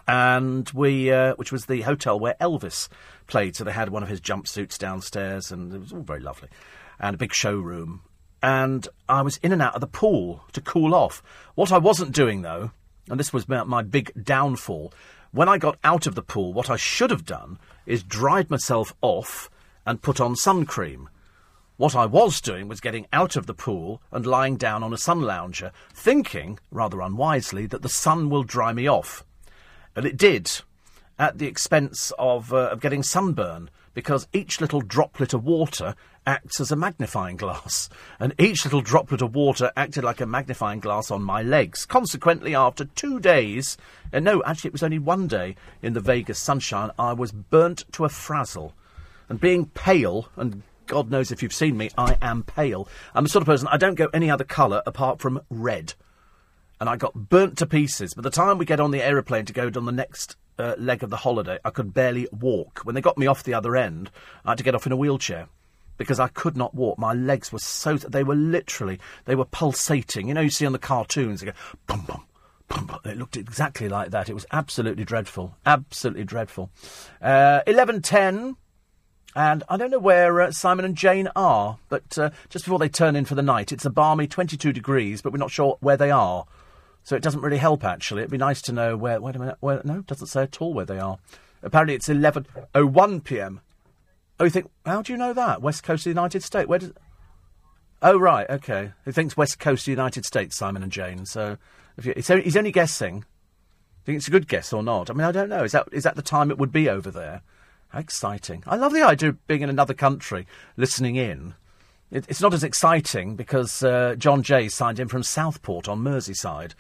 and 0.07 0.71
we, 0.71 1.11
uh, 1.11 1.35
which 1.37 1.53
was 1.53 1.67
the 1.67 1.83
hotel 1.83 2.19
where 2.19 2.37
Elvis 2.41 2.89
played. 3.27 3.57
So 3.57 3.65
they 3.65 3.73
had 3.73 3.89
one 3.89 4.03
of 4.03 4.09
his 4.09 4.21
jumpsuits 4.21 4.79
downstairs, 4.79 5.51
and 5.51 5.73
it 5.73 5.81
was 5.81 5.93
all 5.93 6.03
very 6.03 6.21
lovely, 6.21 6.49
and 6.99 7.15
a 7.15 7.19
big 7.19 7.33
showroom. 7.33 8.03
And 8.43 8.87
I 9.09 9.23
was 9.23 9.39
in 9.39 9.53
and 9.53 9.63
out 9.63 9.75
of 9.75 9.81
the 9.81 9.87
pool 9.87 10.45
to 10.53 10.61
cool 10.61 10.95
off. 10.95 11.23
What 11.55 11.73
I 11.73 11.79
wasn't 11.79 12.13
doing 12.13 12.43
though, 12.43 12.71
and 13.09 13.19
this 13.19 13.33
was 13.33 13.49
my 13.49 13.83
big 13.83 14.13
downfall, 14.23 14.93
when 15.33 15.49
I 15.49 15.59
got 15.59 15.79
out 15.85 16.07
of 16.07 16.15
the 16.15 16.23
pool, 16.23 16.53
what 16.53 16.71
I 16.71 16.77
should 16.77 17.11
have 17.11 17.25
done 17.25 17.59
is 17.85 18.03
dried 18.03 18.51
myself 18.51 18.95
off 19.03 19.51
and 19.85 20.03
put 20.03 20.21
on 20.21 20.37
sun 20.37 20.65
cream. 20.65 21.09
What 21.77 21.95
I 21.95 22.07
was 22.07 22.41
doing 22.41 22.69
was 22.69 22.81
getting 22.81 23.07
out 23.13 23.37
of 23.37 23.47
the 23.47 23.53
pool 23.53 24.01
and 24.11 24.25
lying 24.25 24.57
down 24.57 24.83
on 24.83 24.95
a 24.95 24.99
sun 24.99 25.21
lounger, 25.21 25.73
thinking, 25.93 26.59
rather 26.71 27.03
unwisely, 27.03 27.67
that 27.67 27.83
the 27.83 27.89
sun 27.89 28.31
will 28.31 28.45
dry 28.45 28.73
me 28.73 28.89
off. 28.89 29.25
But 29.97 30.05
it 30.05 30.19
did, 30.19 30.61
at 31.19 31.39
the 31.39 31.47
expense 31.47 32.13
of, 32.19 32.53
uh, 32.53 32.69
of 32.69 32.83
getting 32.83 33.03
sunburn, 33.03 33.71
because 33.95 34.29
each 34.35 34.61
little 34.61 34.83
droplet 34.83 35.33
of 35.33 35.43
water 35.43 35.95
acts 36.27 36.61
as 36.61 36.71
a 36.71 36.77
magnifying 36.77 37.39
glass, 37.39 37.89
and 38.21 38.35
each 38.39 38.67
little 38.67 38.83
droplet 38.83 39.23
of 39.23 39.35
water 39.35 39.73
acted 39.75 40.05
like 40.05 40.21
a 40.21 40.27
magnifying 40.27 40.81
glass 40.81 41.11
on 41.11 41.23
my 41.23 41.41
legs. 41.41 41.87
Consequently, 41.87 42.55
after 42.55 42.85
two 42.85 43.19
days, 43.19 43.79
and 44.13 44.23
no, 44.23 44.43
actually, 44.45 44.69
it 44.69 44.75
was 44.75 44.83
only 44.83 44.99
one 44.99 45.29
day 45.29 45.57
in 45.81 45.95
the 45.95 46.01
Vegas 46.01 46.39
sunshine, 46.39 46.91
I 46.99 47.15
was 47.15 47.33
burnt 47.33 47.91
to 47.93 48.05
a 48.05 48.11
frazzle. 48.11 48.75
And 49.31 49.41
being 49.41 49.65
pale, 49.65 50.29
and 50.37 50.63
God 50.89 51.11
knows 51.11 51.33
if 51.33 51.43
you've 51.43 51.55
seen 51.55 51.79
me, 51.79 51.89
I 51.97 52.19
am 52.21 52.43
pale. 52.43 52.87
I'm 53.15 53.25
the 53.25 53.31
sort 53.31 53.41
of 53.41 53.47
person, 53.47 53.69
I 53.69 53.79
don't 53.79 53.95
go 53.95 54.11
any 54.13 54.31
other 54.31 54.45
colour 54.45 54.83
apart 54.85 55.21
from 55.21 55.41
red 55.49 55.95
and 56.81 56.89
I 56.89 56.97
got 56.97 57.15
burnt 57.15 57.59
to 57.59 57.67
pieces. 57.67 58.15
By 58.15 58.23
the 58.23 58.31
time 58.31 58.59
we 58.59 58.65
get 58.65 58.81
on 58.81 58.91
the 58.91 59.03
aeroplane 59.03 59.45
to 59.47 59.53
go 59.53 59.71
on 59.75 59.85
the 59.85 59.93
next 59.93 60.37
uh, 60.59 60.75
leg 60.79 61.03
of 61.03 61.11
the 61.11 61.17
holiday, 61.19 61.59
I 61.65 61.71
could 61.71 61.95
barely 61.95 62.29
walk. 62.33 62.81
When 62.85 62.95
they 62.95 63.01
got 63.01 63.19
me 63.19 63.27
off 63.27 63.43
the 63.43 63.55
other 63.55 63.77
end, 63.77 64.11
I 64.45 64.51
had 64.51 64.59
to 64.59 64.65
get 64.65 64.75
off 64.75 64.87
in 64.87 64.93
a 64.93 64.97
wheelchair 64.97 65.49
because 65.99 66.21
I 66.21 66.29
could 66.29 66.57
not 66.57 66.75
walk. 66.75 66.99
My 66.99 67.15
legs 67.15 67.53
were 67.53 67.59
so 67.59 67.97
they 67.97 68.25
were 68.25 68.35
literally 68.35 68.99
they 69.25 69.35
were 69.35 69.45
pulsating. 69.45 70.29
You 70.29 70.35
know, 70.35 70.41
you 70.43 70.51
see 70.51 70.67
on 70.67 70.73
the 70.73 70.79
cartoons, 70.79 71.41
they 71.41 71.47
go 71.47 71.53
bum 71.87 72.05
bum. 72.07 72.25
bum, 72.69 73.01
It 73.05 73.17
looked 73.19 73.37
exactly 73.37 73.89
like 73.89 74.11
that. 74.11 74.29
It 74.29 74.35
was 74.35 74.47
absolutely 74.53 75.05
dreadful, 75.05 75.57
absolutely 75.65 76.25
dreadful. 76.25 76.71
Uh, 77.23 77.61
Eleven 77.67 78.03
ten, 78.03 78.57
and 79.35 79.63
I 79.69 79.77
don't 79.77 79.91
know 79.91 79.99
where 79.99 80.41
uh, 80.41 80.51
Simon 80.51 80.85
and 80.85 80.97
Jane 80.97 81.29
are, 81.35 81.79
but 81.89 82.19
uh, 82.19 82.31
just 82.51 82.65
before 82.65 82.79
they 82.79 82.89
turn 82.89 83.17
in 83.17 83.25
for 83.25 83.35
the 83.35 83.43
night, 83.43 83.73
it's 83.73 83.85
a 83.85 83.91
balmy 83.91 84.27
twenty-two 84.27 84.73
degrees, 84.73 85.23
but 85.23 85.33
we're 85.33 85.39
not 85.39 85.51
sure 85.51 85.79
where 85.81 85.97
they 85.97 86.11
are. 86.11 86.45
So 87.07 87.15
it 87.15 87.23
doesn't 87.23 87.41
really 87.41 87.59
help, 87.59 87.85
actually. 87.85 88.23
It'd 88.23 88.33
be 88.33 88.37
nice 88.37 88.61
to 88.63 88.73
know 88.73 88.97
where. 88.97 89.21
Wait 89.21 89.37
a 89.37 89.39
minute. 89.39 89.59
Where, 89.61 89.81
no, 89.85 90.01
it 90.01 90.09
doesn't 90.09 90.27
say 90.27 90.43
at 90.43 90.61
all 90.61 90.75
where 90.75 90.85
they 90.85 90.99
are. 90.99 91.19
Apparently, 91.63 91.95
it's 91.95 92.09
11.01 92.09 93.23
pm. 93.23 93.61
Oh, 94.41 94.45
you 94.45 94.51
think. 94.51 94.69
How 94.85 95.03
do 95.03 95.13
you 95.13 95.17
know 95.17 95.33
that? 95.33 95.63
West 95.63 95.85
Coast 95.85 96.01
of 96.01 96.05
the 96.05 96.11
United 96.11 96.43
States? 96.43 96.69
Where 96.69 96.81
does. 96.81 96.93
Oh, 98.03 98.19
right, 98.19 98.51
okay. 98.51 98.91
He 99.05 99.13
thinks 99.13 99.37
West 99.37 99.61
Coast 99.61 99.83
of 99.83 99.87
the 99.87 99.93
United 99.93 100.27
States, 100.27 100.57
Simon 100.57 100.83
and 100.83 100.91
Jane. 100.91 101.27
So 101.27 101.59
if 101.97 102.07
you, 102.07 102.13
he's 102.17 102.57
only 102.57 102.73
guessing. 102.73 103.25
Think 104.05 104.17
it's 104.17 104.27
a 104.27 104.33
good 104.33 104.49
guess 104.49 104.73
or 104.73 104.83
not? 104.83 105.09
I 105.09 105.13
mean, 105.13 105.27
I 105.27 105.33
don't 105.33 105.49
know. 105.49 105.63
Is 105.63 105.73
that 105.73 105.89
is 105.93 106.03
that 106.03 106.17
the 106.17 106.23
time 106.23 106.51
it 106.51 106.59
would 106.59 106.73
be 106.73 106.89
over 106.89 107.13
there? 107.13 107.43
How 107.91 108.01
exciting! 108.01 108.65
I 108.67 108.75
love 108.75 108.93
the 108.93 109.03
idea 109.03 109.29
of 109.29 109.47
being 109.47 109.63
in 109.63 109.71
another 109.71 109.95
country, 109.95 110.45
listening 110.77 111.15
in. 111.15 111.55
It, 112.17 112.25
it's 112.29 112.41
not 112.41 112.55
as 112.55 112.65
exciting 112.65 113.37
because 113.37 113.83
uh, 113.83 114.15
John 114.17 114.43
Jay 114.43 114.71
signed 114.71 114.99
in 114.99 115.07
from 115.07 115.23
Southport 115.23 115.87
on 115.87 116.03
Merseyside. 116.03 116.73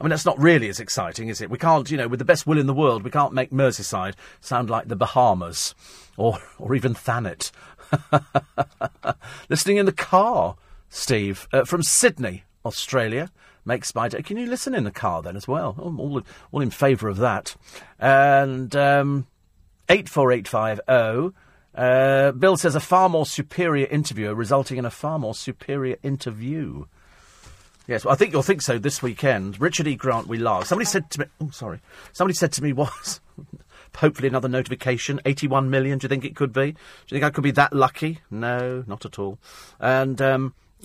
I 0.00 0.04
mean, 0.04 0.10
that's 0.10 0.24
not 0.24 0.38
really 0.38 0.68
as 0.68 0.78
exciting, 0.78 1.26
is 1.26 1.40
it? 1.40 1.50
We 1.50 1.58
can't, 1.58 1.90
you 1.90 1.96
know, 1.96 2.06
with 2.06 2.20
the 2.20 2.24
best 2.24 2.46
will 2.46 2.60
in 2.60 2.68
the 2.68 2.74
world, 2.74 3.02
we 3.02 3.10
can't 3.10 3.32
make 3.32 3.50
Merseyside 3.50 4.14
sound 4.40 4.70
like 4.70 4.86
the 4.86 4.94
Bahamas 4.94 5.74
or, 6.16 6.38
or 6.60 6.76
even 6.76 6.94
Thanet. 6.94 7.50
Listening 9.48 9.78
in 9.78 9.86
the 9.86 9.92
car, 9.92 10.54
Steve, 10.90 11.48
uh, 11.52 11.64
from 11.64 11.82
Sydney, 11.82 12.44
Australia. 12.64 13.32
Makes 13.64 13.96
my 13.96 14.08
day. 14.08 14.22
Can 14.22 14.36
you 14.36 14.46
listen 14.46 14.74
in 14.74 14.84
the 14.84 14.92
car 14.92 15.22
then 15.22 15.36
as 15.36 15.48
well? 15.48 15.74
I'm 15.82 15.98
all, 15.98 16.22
all 16.52 16.60
in 16.60 16.70
favour 16.70 17.08
of 17.08 17.16
that. 17.16 17.56
And 17.98 18.76
um, 18.76 19.26
84850. 19.88 21.34
Uh, 21.74 22.32
Bill 22.32 22.56
says 22.56 22.74
a 22.74 22.80
far 22.80 23.08
more 23.08 23.26
superior 23.26 23.86
interviewer 23.86 24.34
resulting 24.34 24.78
in 24.78 24.84
a 24.84 24.90
far 24.90 25.18
more 25.18 25.34
superior 25.34 25.96
interview. 26.02 26.84
Yes, 27.86 28.04
well, 28.04 28.14
I 28.14 28.16
think 28.16 28.32
you'll 28.32 28.42
think 28.42 28.62
so 28.62 28.78
this 28.78 29.02
weekend. 29.02 29.60
Richard 29.60 29.86
E. 29.86 29.94
Grant, 29.94 30.26
we 30.26 30.38
love. 30.38 30.66
Somebody 30.66 30.86
said 30.86 31.10
to 31.10 31.20
me, 31.20 31.26
oh, 31.40 31.50
sorry. 31.50 31.80
Somebody 32.12 32.34
said 32.34 32.52
to 32.52 32.62
me, 32.62 32.72
was 32.74 33.20
hopefully 33.96 34.28
another 34.28 34.48
notification. 34.48 35.20
81 35.26 35.68
million, 35.68 35.98
do 35.98 36.06
you 36.06 36.08
think 36.08 36.24
it 36.24 36.36
could 36.36 36.52
be? 36.52 36.72
Do 36.72 36.78
you 37.08 37.16
think 37.16 37.24
I 37.24 37.30
could 37.30 37.44
be 37.44 37.50
that 37.52 37.74
lucky? 37.74 38.20
No, 38.30 38.84
not 38.86 39.04
at 39.04 39.18
all. 39.18 39.38
And, 39.80 40.22
um, 40.22 40.54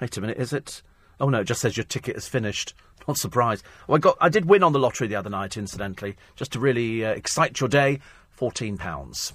wait 0.00 0.16
a 0.16 0.20
minute, 0.20 0.36
is 0.38 0.52
it? 0.52 0.82
Oh 1.18 1.30
no, 1.30 1.40
it 1.40 1.44
just 1.44 1.62
says 1.62 1.76
your 1.76 1.84
ticket 1.84 2.16
is 2.16 2.28
finished. 2.28 2.74
Not 3.08 3.16
surprised. 3.16 3.64
Oh, 3.88 3.94
I 3.94 3.98
got, 3.98 4.18
I 4.20 4.28
did 4.28 4.44
win 4.44 4.62
on 4.62 4.72
the 4.72 4.78
lottery 4.78 5.08
the 5.08 5.16
other 5.16 5.30
night, 5.30 5.56
incidentally, 5.56 6.16
just 6.34 6.52
to 6.52 6.60
really 6.60 7.04
uh, 7.04 7.10
excite 7.10 7.58
your 7.60 7.68
day. 7.68 8.00
Fourteen 8.30 8.76
pounds. 8.76 9.32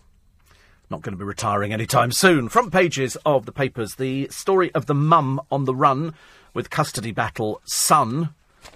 Not 0.92 1.04
going 1.04 1.14
to 1.14 1.18
be 1.18 1.24
retiring 1.24 1.72
anytime 1.72 2.12
soon. 2.12 2.50
Front 2.50 2.74
pages 2.74 3.16
of 3.26 3.46
the 3.46 3.54
papers. 3.54 3.96
The 3.96 4.28
story 4.30 4.76
of 4.76 4.88
the 4.88 4.94
mum 4.94 5.40
on 5.50 5.64
the 5.64 5.74
run 5.74 6.14
with 6.54 6.70
custody 6.70 7.14
battle 7.14 7.62
son. 7.64 8.32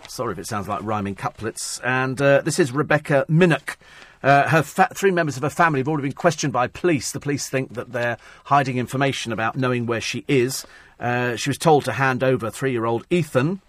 Sorry 0.07 0.31
if 0.31 0.39
it 0.39 0.47
sounds 0.47 0.69
like 0.69 0.79
rhyming 0.81 1.15
couplets. 1.15 1.81
And 1.83 2.21
uh, 2.21 2.39
this 2.39 2.57
is 2.57 2.71
Rebecca 2.71 3.25
Minnock. 3.27 3.75
Uh, 4.23 4.47
her 4.47 4.63
fa- 4.63 4.87
three 4.95 5.11
members 5.11 5.35
of 5.35 5.43
her 5.43 5.49
family 5.49 5.81
have 5.81 5.89
already 5.89 6.07
been 6.07 6.15
questioned 6.15 6.53
by 6.53 6.67
police. 6.67 7.11
The 7.11 7.19
police 7.19 7.49
think 7.49 7.73
that 7.73 7.91
they're 7.91 8.17
hiding 8.45 8.77
information 8.77 9.33
about 9.33 9.57
knowing 9.57 9.85
where 9.85 9.99
she 9.99 10.23
is. 10.29 10.65
Uh, 10.97 11.35
she 11.35 11.49
was 11.49 11.57
told 11.57 11.83
to 11.83 11.91
hand 11.91 12.23
over 12.23 12.49
three-year-old 12.49 13.05
Ethan 13.09 13.59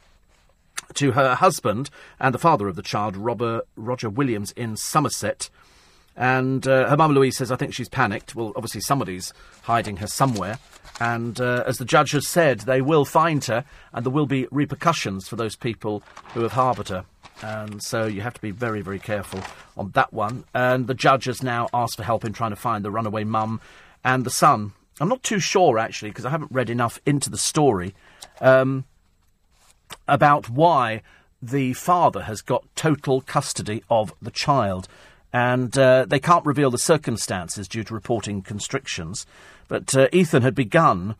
to 0.94 1.10
her 1.12 1.34
husband 1.34 1.90
and 2.20 2.32
the 2.32 2.38
father 2.38 2.68
of 2.68 2.76
the 2.76 2.82
child, 2.82 3.16
Robert 3.16 3.66
Roger 3.74 4.08
Williams, 4.08 4.52
in 4.52 4.76
Somerset. 4.76 5.50
And 6.16 6.66
uh, 6.66 6.88
her 6.88 6.96
mum 6.96 7.12
Louise 7.12 7.36
says, 7.36 7.52
I 7.52 7.56
think 7.56 7.74
she's 7.74 7.88
panicked. 7.88 8.34
Well, 8.34 8.52
obviously 8.56 8.80
somebody's 8.80 9.32
hiding 9.62 9.98
her 9.98 10.06
somewhere. 10.06 10.58
And 10.98 11.38
uh, 11.40 11.64
as 11.66 11.76
the 11.76 11.84
judge 11.84 12.12
has 12.12 12.26
said, 12.26 12.60
they 12.60 12.80
will 12.80 13.04
find 13.04 13.44
her, 13.44 13.64
and 13.92 14.04
there 14.04 14.12
will 14.12 14.26
be 14.26 14.46
repercussions 14.50 15.28
for 15.28 15.36
those 15.36 15.54
people 15.54 16.02
who 16.32 16.40
have 16.40 16.52
harboured 16.52 16.88
her. 16.88 17.04
And 17.42 17.82
so 17.82 18.06
you 18.06 18.22
have 18.22 18.32
to 18.32 18.40
be 18.40 18.50
very, 18.50 18.80
very 18.80 18.98
careful 18.98 19.40
on 19.76 19.90
that 19.90 20.12
one. 20.12 20.44
And 20.54 20.86
the 20.86 20.94
judge 20.94 21.26
has 21.26 21.42
now 21.42 21.68
asked 21.74 21.96
for 21.96 22.02
help 22.02 22.24
in 22.24 22.32
trying 22.32 22.50
to 22.50 22.56
find 22.56 22.82
the 22.82 22.90
runaway 22.90 23.24
mum 23.24 23.60
and 24.02 24.24
the 24.24 24.30
son. 24.30 24.72
I'm 24.98 25.10
not 25.10 25.22
too 25.22 25.38
sure, 25.38 25.78
actually, 25.78 26.10
because 26.10 26.24
I 26.24 26.30
haven't 26.30 26.52
read 26.52 26.70
enough 26.70 26.98
into 27.04 27.28
the 27.28 27.36
story 27.36 27.94
um, 28.40 28.84
about 30.08 30.48
why 30.48 31.02
the 31.42 31.74
father 31.74 32.22
has 32.22 32.40
got 32.40 32.64
total 32.74 33.20
custody 33.20 33.84
of 33.90 34.14
the 34.22 34.30
child. 34.30 34.88
And 35.32 35.76
uh, 35.76 36.06
they 36.06 36.20
can't 36.20 36.46
reveal 36.46 36.70
the 36.70 36.78
circumstances 36.78 37.68
due 37.68 37.84
to 37.84 37.94
reporting 37.94 38.42
constrictions. 38.42 39.26
But 39.68 39.94
uh, 39.94 40.08
Ethan 40.12 40.42
had 40.42 40.54
begun 40.54 41.16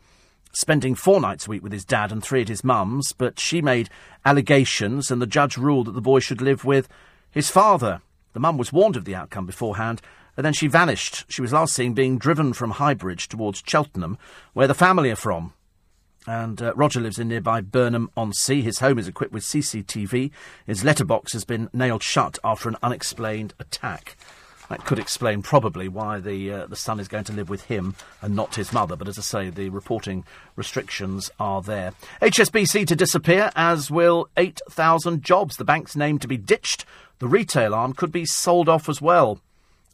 spending 0.53 0.95
four 0.95 1.21
nights 1.21 1.45
a 1.45 1.49
week 1.51 1.61
with 1.61 1.71
his 1.71 1.85
dad 1.85 2.11
and 2.11 2.23
three 2.23 2.41
at 2.41 2.47
his 2.47 2.63
mum's, 2.63 3.13
but 3.13 3.39
she 3.39 3.61
made 3.61 3.89
allegations, 4.25 5.11
and 5.11 5.21
the 5.21 5.27
judge 5.27 5.55
ruled 5.55 5.85
that 5.85 5.91
the 5.91 6.01
boy 6.01 6.19
should 6.19 6.41
live 6.41 6.65
with 6.65 6.87
his 7.29 7.49
father. 7.49 8.01
The 8.33 8.39
mum 8.39 8.57
was 8.57 8.73
warned 8.73 8.95
of 8.95 9.05
the 9.05 9.13
outcome 9.13 9.45
beforehand, 9.45 10.01
and 10.35 10.45
then 10.45 10.53
she 10.53 10.67
vanished. 10.67 11.25
She 11.31 11.41
was 11.41 11.53
last 11.53 11.73
seen 11.73 11.93
being 11.93 12.17
driven 12.17 12.53
from 12.53 12.73
Highbridge 12.73 13.27
towards 13.27 13.63
Cheltenham, 13.65 14.17
where 14.53 14.67
the 14.67 14.73
family 14.73 15.11
are 15.11 15.15
from. 15.15 15.53
And 16.27 16.61
uh, 16.61 16.73
Roger 16.75 16.99
lives 16.99 17.17
in 17.17 17.29
nearby 17.29 17.61
Burnham 17.61 18.11
on 18.17 18.33
Sea. 18.33 18.61
His 18.61 18.79
home 18.79 18.99
is 18.99 19.07
equipped 19.07 19.31
with 19.31 19.43
CCTV. 19.43 20.29
His 20.65 20.83
letterbox 20.83 21.31
has 21.31 21.45
been 21.45 21.69
nailed 21.71 22.03
shut 22.03 22.37
after 22.43 22.67
an 22.67 22.75
unexplained 22.83 23.53
attack. 23.59 24.17
That 24.69 24.83
could 24.83 24.99
explain 24.99 25.41
probably 25.41 25.87
why 25.87 26.19
the 26.19 26.51
uh, 26.51 26.65
the 26.67 26.75
son 26.75 26.99
is 26.99 27.07
going 27.07 27.23
to 27.25 27.33
live 27.33 27.49
with 27.49 27.63
him 27.63 27.95
and 28.21 28.35
not 28.35 28.55
his 28.55 28.73
mother. 28.73 28.97
But 28.97 29.07
as 29.07 29.17
I 29.17 29.21
say, 29.21 29.49
the 29.49 29.69
reporting 29.69 30.25
restrictions 30.57 31.31
are 31.39 31.61
there. 31.61 31.93
HSBC 32.21 32.85
to 32.87 32.95
disappear, 32.97 33.49
as 33.55 33.89
will 33.89 34.27
8,000 34.35 35.23
jobs. 35.23 35.55
The 35.55 35.63
bank's 35.63 35.95
name 35.95 36.19
to 36.19 36.27
be 36.27 36.35
ditched. 36.35 36.83
The 37.19 37.29
retail 37.29 37.73
arm 37.73 37.93
could 37.93 38.11
be 38.11 38.25
sold 38.25 38.67
off 38.67 38.89
as 38.89 39.01
well. 39.01 39.39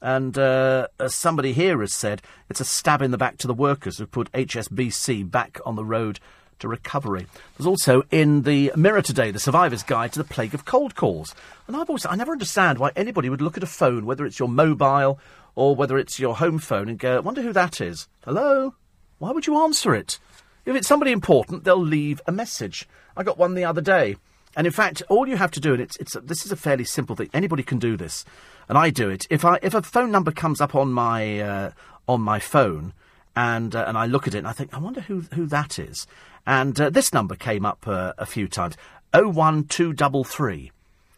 And 0.03 0.37
uh, 0.37 0.87
as 0.99 1.15
somebody 1.15 1.53
here 1.53 1.79
has 1.79 1.93
said, 1.93 2.21
it's 2.49 2.59
a 2.59 2.65
stab 2.65 3.01
in 3.01 3.11
the 3.11 3.17
back 3.17 3.37
to 3.37 3.47
the 3.47 3.53
workers 3.53 3.97
who 3.97 4.05
put 4.05 4.29
HSBC 4.33 5.31
back 5.31 5.61
on 5.65 5.77
the 5.77 5.85
road 5.85 6.19
to 6.59 6.67
recovery. 6.67 7.25
There's 7.57 7.65
also 7.65 8.03
in 8.11 8.41
the 8.41 8.73
Mirror 8.75 9.03
today 9.03 9.31
the 9.31 9.39
survivor's 9.39 9.81
guide 9.81 10.11
to 10.11 10.19
the 10.19 10.25
plague 10.25 10.53
of 10.53 10.65
cold 10.65 10.95
calls. 10.95 11.33
And 11.67 11.77
I've 11.77 11.89
always 11.89 12.05
I 12.05 12.15
never 12.15 12.33
understand 12.33 12.79
why 12.79 12.91
anybody 12.97 13.29
would 13.29 13.41
look 13.41 13.55
at 13.55 13.63
a 13.63 13.65
phone, 13.65 14.05
whether 14.05 14.25
it's 14.25 14.39
your 14.39 14.49
mobile 14.49 15.19
or 15.55 15.73
whether 15.73 15.97
it's 15.97 16.19
your 16.19 16.35
home 16.35 16.59
phone, 16.59 16.89
and 16.89 16.99
go, 16.99 17.21
"Wonder 17.21 17.41
who 17.41 17.53
that 17.53 17.79
is." 17.79 18.09
Hello? 18.25 18.75
Why 19.19 19.31
would 19.31 19.47
you 19.47 19.57
answer 19.63 19.95
it? 19.95 20.19
If 20.65 20.75
it's 20.75 20.87
somebody 20.87 21.13
important, 21.13 21.63
they'll 21.63 21.77
leave 21.77 22.21
a 22.27 22.31
message. 22.33 22.89
I 23.15 23.23
got 23.23 23.37
one 23.37 23.53
the 23.53 23.63
other 23.63 23.81
day. 23.81 24.17
And 24.55 24.67
in 24.67 24.73
fact, 24.73 25.01
all 25.09 25.27
you 25.27 25.37
have 25.37 25.51
to 25.51 25.59
do, 25.59 25.73
and 25.73 25.81
it's, 25.81 25.95
it's 25.97 26.13
this 26.23 26.45
is 26.45 26.51
a 26.51 26.57
fairly 26.57 26.83
simple 26.83 27.15
thing. 27.15 27.29
Anybody 27.33 27.63
can 27.63 27.79
do 27.79 27.95
this 27.97 28.25
and 28.69 28.77
I 28.77 28.89
do 28.89 29.09
it. 29.09 29.25
If 29.29 29.45
I 29.45 29.59
if 29.61 29.73
a 29.73 29.81
phone 29.81 30.11
number 30.11 30.31
comes 30.31 30.61
up 30.61 30.75
on 30.75 30.91
my 30.91 31.39
uh, 31.39 31.71
on 32.07 32.21
my 32.21 32.39
phone, 32.39 32.93
and 33.35 33.75
uh, 33.75 33.85
and 33.87 33.97
I 33.97 34.05
look 34.05 34.27
at 34.27 34.35
it 34.35 34.39
and 34.39 34.47
I 34.47 34.51
think, 34.51 34.73
I 34.73 34.79
wonder 34.79 35.01
who 35.01 35.21
who 35.33 35.45
that 35.47 35.79
is. 35.79 36.07
And 36.45 36.79
uh, 36.79 36.89
this 36.89 37.13
number 37.13 37.35
came 37.35 37.65
up 37.65 37.87
uh, 37.87 38.13
a 38.17 38.25
few 38.25 38.47
times, 38.47 38.75
oh 39.13 39.29
one 39.29 39.65
two 39.65 39.93
double 39.93 40.23
three. 40.23 40.71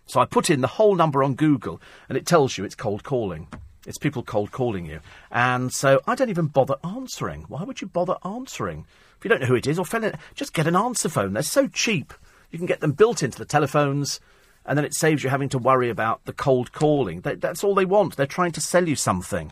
So 0.05 0.19
I 0.19 0.25
put 0.25 0.49
in 0.49 0.61
the 0.61 0.67
whole 0.67 0.95
number 0.95 1.23
on 1.23 1.33
Google, 1.33 1.81
and 2.07 2.17
it 2.17 2.27
tells 2.27 2.57
you 2.57 2.63
it's 2.63 2.75
cold 2.75 3.03
calling. 3.03 3.47
It's 3.87 3.97
people 3.97 4.23
cold 4.23 4.51
calling 4.51 4.85
you, 4.85 4.99
and 5.31 5.71
so 5.71 6.01
I 6.07 6.15
don't 6.15 6.29
even 6.29 6.47
bother 6.47 6.75
answering. 6.83 7.45
Why 7.47 7.63
would 7.63 7.81
you 7.81 7.87
bother 7.87 8.17
answering 8.23 8.85
if 9.17 9.23
you 9.23 9.29
don't 9.29 9.41
know 9.41 9.47
who 9.47 9.55
it 9.55 9.67
is 9.67 9.79
or 9.79 9.85
it? 9.93 10.15
Just 10.33 10.53
get 10.53 10.67
an 10.67 10.75
answer 10.75 11.09
phone. 11.09 11.33
They're 11.33 11.43
so 11.43 11.67
cheap. 11.67 12.13
You 12.51 12.57
can 12.57 12.67
get 12.67 12.79
them 12.79 12.93
built 12.93 13.21
into 13.21 13.37
the 13.37 13.45
telephones 13.45 14.19
and 14.65 14.77
then 14.77 14.85
it 14.85 14.95
saves 14.95 15.23
you 15.23 15.29
having 15.29 15.49
to 15.49 15.57
worry 15.57 15.89
about 15.89 16.25
the 16.25 16.33
cold 16.33 16.71
calling. 16.71 17.21
that's 17.21 17.63
all 17.63 17.75
they 17.75 17.85
want. 17.85 18.15
They're 18.15 18.25
trying 18.25 18.51
to 18.53 18.61
sell 18.61 18.87
you 18.87 18.95
something. 18.95 19.51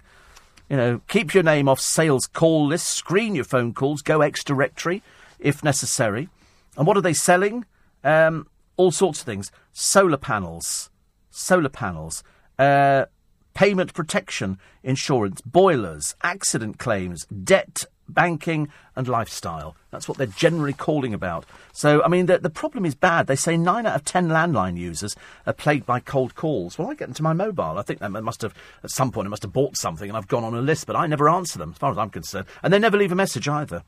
You 0.69 0.77
know, 0.77 1.01
keep 1.07 1.33
your 1.33 1.43
name 1.43 1.69
off 1.69 1.79
sales 1.79 2.25
call 2.25 2.65
lists, 2.67 2.89
screen 2.89 3.35
your 3.35 3.43
phone 3.43 3.73
calls, 3.73 4.01
go 4.01 4.21
X 4.21 4.43
directory 4.43 5.03
if 5.39 5.63
necessary. 5.63 6.29
And 6.77 6.87
what 6.87 6.97
are 6.97 7.01
they 7.01 7.13
selling? 7.13 7.65
Um, 8.03 8.47
all 8.77 8.91
sorts 8.91 9.19
of 9.19 9.25
things. 9.25 9.51
Solar 9.71 10.17
panels, 10.17 10.89
solar 11.29 11.69
panels, 11.69 12.23
uh, 12.57 13.05
payment 13.53 13.93
protection 13.93 14.57
insurance, 14.81 15.41
boilers, 15.41 16.15
accident 16.23 16.79
claims, 16.79 17.25
debt 17.25 17.85
banking 18.13 18.69
and 18.95 19.07
lifestyle. 19.07 19.75
That's 19.91 20.07
what 20.07 20.17
they're 20.17 20.27
generally 20.27 20.73
calling 20.73 21.13
about. 21.13 21.45
So, 21.71 22.03
I 22.03 22.07
mean, 22.07 22.27
the, 22.27 22.37
the 22.39 22.49
problem 22.49 22.85
is 22.85 22.95
bad. 22.95 23.27
They 23.27 23.35
say 23.35 23.57
nine 23.57 23.85
out 23.85 23.95
of 23.95 24.05
ten 24.05 24.29
landline 24.29 24.77
users 24.77 25.15
are 25.45 25.53
plagued 25.53 25.85
by 25.85 25.99
cold 25.99 26.35
calls. 26.35 26.77
Well, 26.77 26.89
I 26.89 26.93
get 26.93 27.07
into 27.07 27.23
my 27.23 27.33
mobile. 27.33 27.77
I 27.77 27.81
think 27.81 27.99
they 27.99 28.07
must 28.07 28.41
have, 28.41 28.53
at 28.83 28.91
some 28.91 29.11
point, 29.11 29.27
I 29.27 29.29
must 29.29 29.43
have 29.43 29.53
bought 29.53 29.77
something 29.77 30.09
and 30.09 30.17
I've 30.17 30.27
gone 30.27 30.43
on 30.43 30.53
a 30.53 30.61
list, 30.61 30.87
but 30.87 30.95
I 30.95 31.07
never 31.07 31.29
answer 31.29 31.59
them, 31.59 31.71
as 31.71 31.77
far 31.77 31.91
as 31.91 31.97
I'm 31.97 32.09
concerned. 32.09 32.47
And 32.61 32.73
they 32.73 32.79
never 32.79 32.97
leave 32.97 33.11
a 33.11 33.15
message 33.15 33.47
either, 33.47 33.83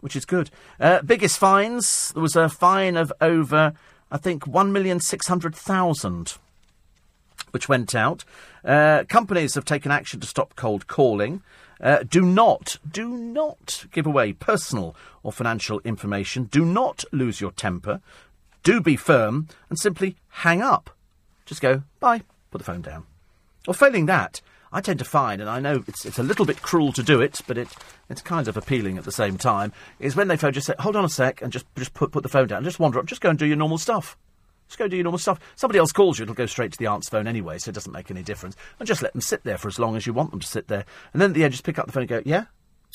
which 0.00 0.16
is 0.16 0.24
good. 0.24 0.50
Uh, 0.80 1.02
biggest 1.02 1.38
fines 1.38 2.12
there 2.12 2.22
was 2.22 2.36
a 2.36 2.48
fine 2.48 2.96
of 2.96 3.12
over, 3.20 3.74
I 4.10 4.18
think, 4.18 4.44
1,600,000 4.44 6.38
which 7.50 7.68
went 7.68 7.94
out. 7.94 8.24
Uh, 8.64 9.04
companies 9.08 9.54
have 9.54 9.64
taken 9.64 9.90
action 9.90 10.20
to 10.20 10.26
stop 10.26 10.54
cold 10.56 10.86
calling. 10.86 11.42
Uh, 11.80 12.02
do 12.02 12.22
not, 12.22 12.78
do 12.90 13.08
not 13.08 13.86
give 13.92 14.06
away 14.06 14.32
personal 14.32 14.96
or 15.22 15.32
financial 15.32 15.80
information. 15.80 16.44
Do 16.44 16.64
not 16.64 17.04
lose 17.12 17.40
your 17.40 17.52
temper. 17.52 18.00
Do 18.62 18.80
be 18.80 18.96
firm 18.96 19.48
and 19.70 19.78
simply 19.78 20.16
hang 20.28 20.60
up. 20.60 20.90
Just 21.46 21.60
go, 21.60 21.82
bye, 22.00 22.22
put 22.50 22.58
the 22.58 22.64
phone 22.64 22.82
down. 22.82 23.04
Or 23.66 23.74
failing 23.74 24.06
that, 24.06 24.40
I 24.72 24.80
tend 24.80 24.98
to 24.98 25.04
find, 25.04 25.40
and 25.40 25.48
I 25.48 25.60
know 25.60 25.84
it's, 25.86 26.04
it's 26.04 26.18
a 26.18 26.22
little 26.22 26.44
bit 26.44 26.60
cruel 26.60 26.92
to 26.92 27.02
do 27.02 27.20
it, 27.20 27.40
but 27.46 27.56
it, 27.56 27.68
it's 28.10 28.20
kind 28.20 28.48
of 28.48 28.56
appealing 28.56 28.98
at 28.98 29.04
the 29.04 29.12
same 29.12 29.38
time, 29.38 29.72
is 29.98 30.14
when 30.14 30.28
they 30.28 30.36
phone, 30.36 30.52
just 30.52 30.66
say, 30.66 30.74
hold 30.78 30.96
on 30.96 31.04
a 31.04 31.08
sec, 31.08 31.40
and 31.40 31.52
just, 31.52 31.66
just 31.76 31.94
put, 31.94 32.12
put 32.12 32.22
the 32.22 32.28
phone 32.28 32.48
down. 32.48 32.64
Just 32.64 32.78
wander 32.78 32.98
up, 32.98 33.06
just 33.06 33.20
go 33.20 33.30
and 33.30 33.38
do 33.38 33.46
your 33.46 33.56
normal 33.56 33.78
stuff. 33.78 34.16
Just 34.68 34.78
go 34.78 34.86
do 34.86 34.96
your 34.96 35.04
normal 35.04 35.18
stuff. 35.18 35.40
Somebody 35.56 35.78
else 35.78 35.92
calls 35.92 36.18
you, 36.18 36.24
it'll 36.24 36.34
go 36.34 36.46
straight 36.46 36.72
to 36.72 36.78
the 36.78 36.86
answer 36.86 37.10
phone 37.10 37.26
anyway, 37.26 37.58
so 37.58 37.70
it 37.70 37.74
doesn't 37.74 37.92
make 37.92 38.10
any 38.10 38.22
difference. 38.22 38.54
And 38.78 38.86
just 38.86 39.02
let 39.02 39.12
them 39.12 39.22
sit 39.22 39.42
there 39.44 39.58
for 39.58 39.68
as 39.68 39.78
long 39.78 39.96
as 39.96 40.06
you 40.06 40.12
want 40.12 40.30
them 40.30 40.40
to 40.40 40.46
sit 40.46 40.68
there. 40.68 40.84
And 41.12 41.20
then 41.20 41.30
at 41.30 41.34
the 41.34 41.44
end, 41.44 41.52
just 41.52 41.64
pick 41.64 41.78
up 41.78 41.86
the 41.86 41.92
phone 41.92 42.02
and 42.02 42.08
go, 42.08 42.22
yeah? 42.24 42.44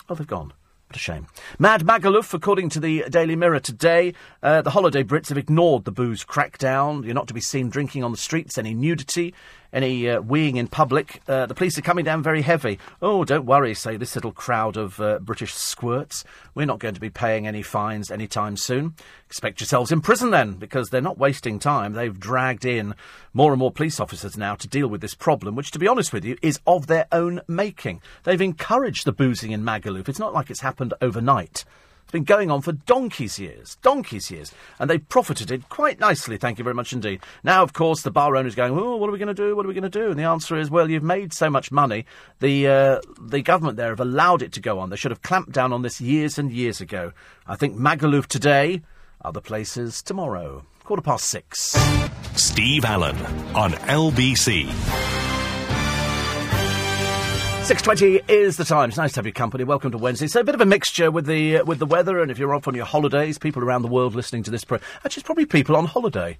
Oh, 0.07 0.15
they've 0.15 0.27
gone. 0.27 0.53
What 0.87 0.95
a 0.97 0.99
shame. 0.99 1.27
Mad 1.57 1.81
Magaluf, 1.81 2.33
according 2.35 2.69
to 2.69 2.79
the 2.79 3.05
Daily 3.09 3.35
Mirror 3.35 3.61
today, 3.61 4.13
uh, 4.43 4.61
the 4.61 4.69
holiday 4.69 5.03
Brits 5.03 5.29
have 5.29 5.37
ignored 5.39 5.85
the 5.85 5.91
booze 5.91 6.23
crackdown. 6.23 7.03
You're 7.03 7.15
not 7.15 7.27
to 7.29 7.33
be 7.33 7.41
seen 7.41 7.69
drinking 7.69 8.03
on 8.03 8.11
the 8.11 8.17
streets, 8.17 8.59
any 8.59 8.75
nudity, 8.75 9.33
any 9.73 10.07
uh, 10.07 10.21
weeing 10.21 10.55
in 10.55 10.67
public. 10.67 11.21
Uh, 11.27 11.47
the 11.47 11.55
police 11.55 11.77
are 11.77 11.81
coming 11.81 12.05
down 12.05 12.23
very 12.23 12.43
heavy. 12.43 12.79
Oh, 13.01 13.25
don't 13.25 13.45
worry, 13.45 13.73
say 13.73 13.97
this 13.97 14.15
little 14.15 14.31
crowd 14.31 14.77
of 14.77 15.01
uh, 15.01 15.19
British 15.19 15.53
squirts. 15.53 16.23
We're 16.55 16.67
not 16.67 16.79
going 16.79 16.93
to 16.93 17.01
be 17.01 17.09
paying 17.09 17.47
any 17.47 17.63
fines 17.63 18.11
anytime 18.11 18.55
soon. 18.55 18.93
Expect 19.27 19.59
yourselves 19.59 19.91
in 19.91 20.01
prison 20.01 20.29
then, 20.29 20.53
because 20.53 20.89
they're 20.89 21.01
not 21.01 21.17
wasting 21.17 21.57
time. 21.57 21.93
They've 21.93 22.17
dragged 22.17 22.65
in 22.65 22.93
more 23.33 23.51
and 23.51 23.59
more 23.59 23.71
police 23.71 23.99
officers 23.99 24.37
now 24.37 24.55
to 24.55 24.67
deal 24.67 24.87
with 24.87 25.01
this 25.01 25.15
problem, 25.15 25.55
which, 25.55 25.71
to 25.71 25.79
be 25.79 25.87
honest 25.87 26.13
with 26.13 26.23
you, 26.23 26.37
is 26.43 26.59
of 26.67 26.85
their 26.85 27.07
own 27.11 27.41
making. 27.47 28.01
They've 28.23 28.39
encouraged 28.39 29.05
the 29.05 29.11
boozing 29.11 29.51
in 29.51 29.63
Magaluf. 29.63 30.07
It's 30.07 30.19
not 30.19 30.33
like 30.33 30.51
it's 30.51 30.61
happened 30.61 30.93
overnight 31.01 31.65
been 32.13 32.23
going 32.23 32.49
on 32.49 32.61
for 32.61 32.71
donkey's 32.71 33.37
years, 33.37 33.75
donkey's 33.81 34.31
years, 34.31 34.53
and 34.79 34.89
they've 34.89 35.09
profited 35.09 35.51
it 35.51 35.67
quite 35.67 35.99
nicely, 35.99 36.37
thank 36.37 36.57
you 36.57 36.63
very 36.63 36.75
much 36.75 36.93
indeed. 36.93 37.19
Now, 37.43 37.63
of 37.63 37.73
course, 37.73 38.03
the 38.03 38.11
bar 38.11 38.37
owner's 38.37 38.55
going, 38.55 38.77
oh, 38.77 38.95
what 38.95 39.09
are 39.09 39.11
we 39.11 39.17
going 39.17 39.27
to 39.27 39.33
do, 39.33 39.55
what 39.55 39.65
are 39.65 39.67
we 39.67 39.73
going 39.73 39.83
to 39.83 39.89
do? 39.89 40.09
And 40.09 40.17
the 40.17 40.23
answer 40.23 40.57
is, 40.57 40.69
well, 40.71 40.89
you've 40.89 41.03
made 41.03 41.33
so 41.33 41.49
much 41.49 41.71
money, 41.71 42.05
the, 42.39 42.67
uh, 42.67 43.01
the 43.19 43.41
government 43.41 43.75
there 43.75 43.89
have 43.89 43.99
allowed 43.99 44.41
it 44.41 44.53
to 44.53 44.61
go 44.61 44.79
on. 44.79 44.89
They 44.89 44.95
should 44.95 45.11
have 45.11 45.23
clamped 45.23 45.51
down 45.51 45.73
on 45.73 45.81
this 45.81 45.99
years 45.99 46.37
and 46.37 46.51
years 46.53 46.79
ago. 46.79 47.11
I 47.45 47.55
think 47.55 47.75
Magaluf 47.75 48.27
today, 48.27 48.83
other 49.25 49.41
places 49.41 50.01
tomorrow. 50.01 50.65
Quarter 50.83 51.01
past 51.01 51.25
six. 51.25 51.75
Steve 52.35 52.85
Allen 52.85 53.17
on 53.55 53.71
LBC. 53.71 55.22
6.20 57.63 58.29
is 58.29 58.57
the 58.57 58.65
time. 58.65 58.89
It's 58.89 58.97
nice 58.97 59.13
to 59.13 59.19
have 59.19 59.25
your 59.25 59.31
company. 59.31 59.63
Welcome 59.63 59.91
to 59.91 59.97
Wednesday. 59.97 60.27
So 60.27 60.41
a 60.41 60.43
bit 60.43 60.53
of 60.53 60.59
a 60.59 60.65
mixture 60.65 61.09
with 61.09 61.25
the 61.25 61.59
uh, 61.59 61.63
with 61.63 61.79
the 61.79 61.85
weather 61.85 62.21
and 62.21 62.29
if 62.29 62.37
you're 62.37 62.53
off 62.53 62.67
on 62.67 62.75
your 62.75 62.83
holidays, 62.83 63.37
people 63.37 63.63
around 63.63 63.83
the 63.83 63.87
world 63.87 64.15
listening 64.15 64.43
to 64.43 64.51
this. 64.51 64.65
program. 64.65 64.85
Actually, 65.05 65.21
it's 65.21 65.25
probably 65.25 65.45
people 65.45 65.77
on 65.77 65.85
holiday, 65.85 66.37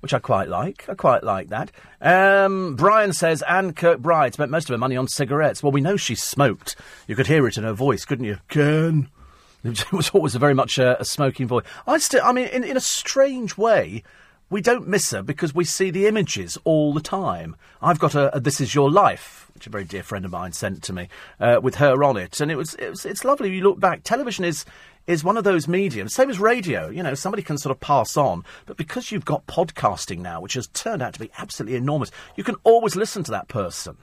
which 0.00 0.12
I 0.12 0.18
quite 0.18 0.50
like. 0.50 0.86
I 0.86 0.94
quite 0.94 1.24
like 1.24 1.48
that. 1.48 1.72
Um, 2.02 2.76
Brian 2.76 3.14
says 3.14 3.40
Anne 3.48 3.72
Kirkbride 3.72 4.34
spent 4.34 4.50
most 4.50 4.68
of 4.68 4.74
her 4.74 4.78
money 4.78 4.98
on 4.98 5.08
cigarettes. 5.08 5.62
Well, 5.62 5.72
we 5.72 5.80
know 5.80 5.96
she 5.96 6.14
smoked. 6.14 6.76
You 7.08 7.16
could 7.16 7.26
hear 7.26 7.46
it 7.48 7.56
in 7.56 7.64
her 7.64 7.72
voice, 7.72 8.04
couldn't 8.04 8.26
you? 8.26 8.38
Ken. 8.48 9.08
It 9.64 9.90
was 9.90 10.10
always 10.10 10.36
a 10.36 10.38
very 10.38 10.54
much 10.54 10.78
a, 10.78 11.00
a 11.00 11.04
smoking 11.04 11.48
voice. 11.48 11.64
I 11.88 11.98
still, 11.98 12.20
I 12.22 12.32
mean, 12.32 12.46
in, 12.48 12.62
in 12.62 12.76
a 12.76 12.80
strange 12.80 13.56
way, 13.56 14.04
we 14.48 14.60
don't 14.60 14.86
miss 14.86 15.10
her 15.10 15.22
because 15.22 15.54
we 15.54 15.64
see 15.64 15.90
the 15.90 16.06
images 16.06 16.56
all 16.64 16.94
the 16.94 17.00
time. 17.00 17.56
I've 17.82 17.98
got 17.98 18.14
a, 18.14 18.34
a 18.34 18.40
This 18.40 18.60
Is 18.60 18.74
Your 18.74 18.90
Life, 18.90 19.50
which 19.54 19.66
a 19.66 19.70
very 19.70 19.84
dear 19.84 20.02
friend 20.02 20.24
of 20.24 20.30
mine 20.30 20.52
sent 20.52 20.82
to 20.84 20.92
me, 20.92 21.08
uh, 21.40 21.60
with 21.62 21.76
her 21.76 22.04
on 22.04 22.16
it, 22.16 22.40
and 22.40 22.50
it 22.50 22.56
was, 22.56 22.74
it 22.74 22.90
was 22.90 23.04
it's 23.04 23.24
lovely. 23.24 23.54
You 23.54 23.62
look 23.62 23.80
back, 23.80 24.02
television 24.04 24.44
is 24.44 24.64
is 25.06 25.22
one 25.22 25.36
of 25.36 25.44
those 25.44 25.68
mediums, 25.68 26.14
same 26.14 26.30
as 26.30 26.38
radio. 26.38 26.88
You 26.88 27.02
know, 27.02 27.14
somebody 27.14 27.42
can 27.42 27.58
sort 27.58 27.70
of 27.74 27.80
pass 27.80 28.16
on, 28.16 28.44
but 28.66 28.76
because 28.76 29.10
you've 29.10 29.24
got 29.24 29.46
podcasting 29.46 30.18
now, 30.18 30.40
which 30.40 30.54
has 30.54 30.68
turned 30.68 31.02
out 31.02 31.14
to 31.14 31.20
be 31.20 31.30
absolutely 31.38 31.76
enormous, 31.76 32.10
you 32.36 32.44
can 32.44 32.56
always 32.64 32.96
listen 32.96 33.22
to 33.24 33.30
that 33.32 33.48
person. 33.48 33.96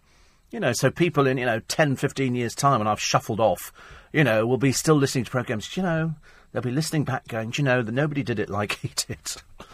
You 0.52 0.60
know, 0.60 0.72
so 0.72 0.92
people 0.92 1.26
in, 1.26 1.38
you 1.38 1.46
know, 1.46 1.62
10, 1.68 1.96
15 1.96 2.36
years' 2.36 2.54
time, 2.54 2.80
when 2.80 2.88
I've 2.88 3.00
shuffled 3.00 3.40
off, 3.40 3.74
you 4.12 4.24
know, 4.24 4.46
will 4.46 4.58
be 4.58 4.72
still 4.72 4.96
listening 4.96 5.26
to 5.26 5.32
programmes. 5.32 5.76
You 5.76 5.84
know, 5.84 6.14
they'll 6.52 6.62
be 6.62 6.72
listening 6.72 7.06
back 7.06 7.28
going, 7.28 7.54
you 7.58 7.64
know, 7.64 7.82
that 7.82 7.92
nobody 7.92 8.24
did 8.24 8.40
it 8.40 8.50
like 8.50 8.74
he 8.82 8.92
did. 8.96 9.20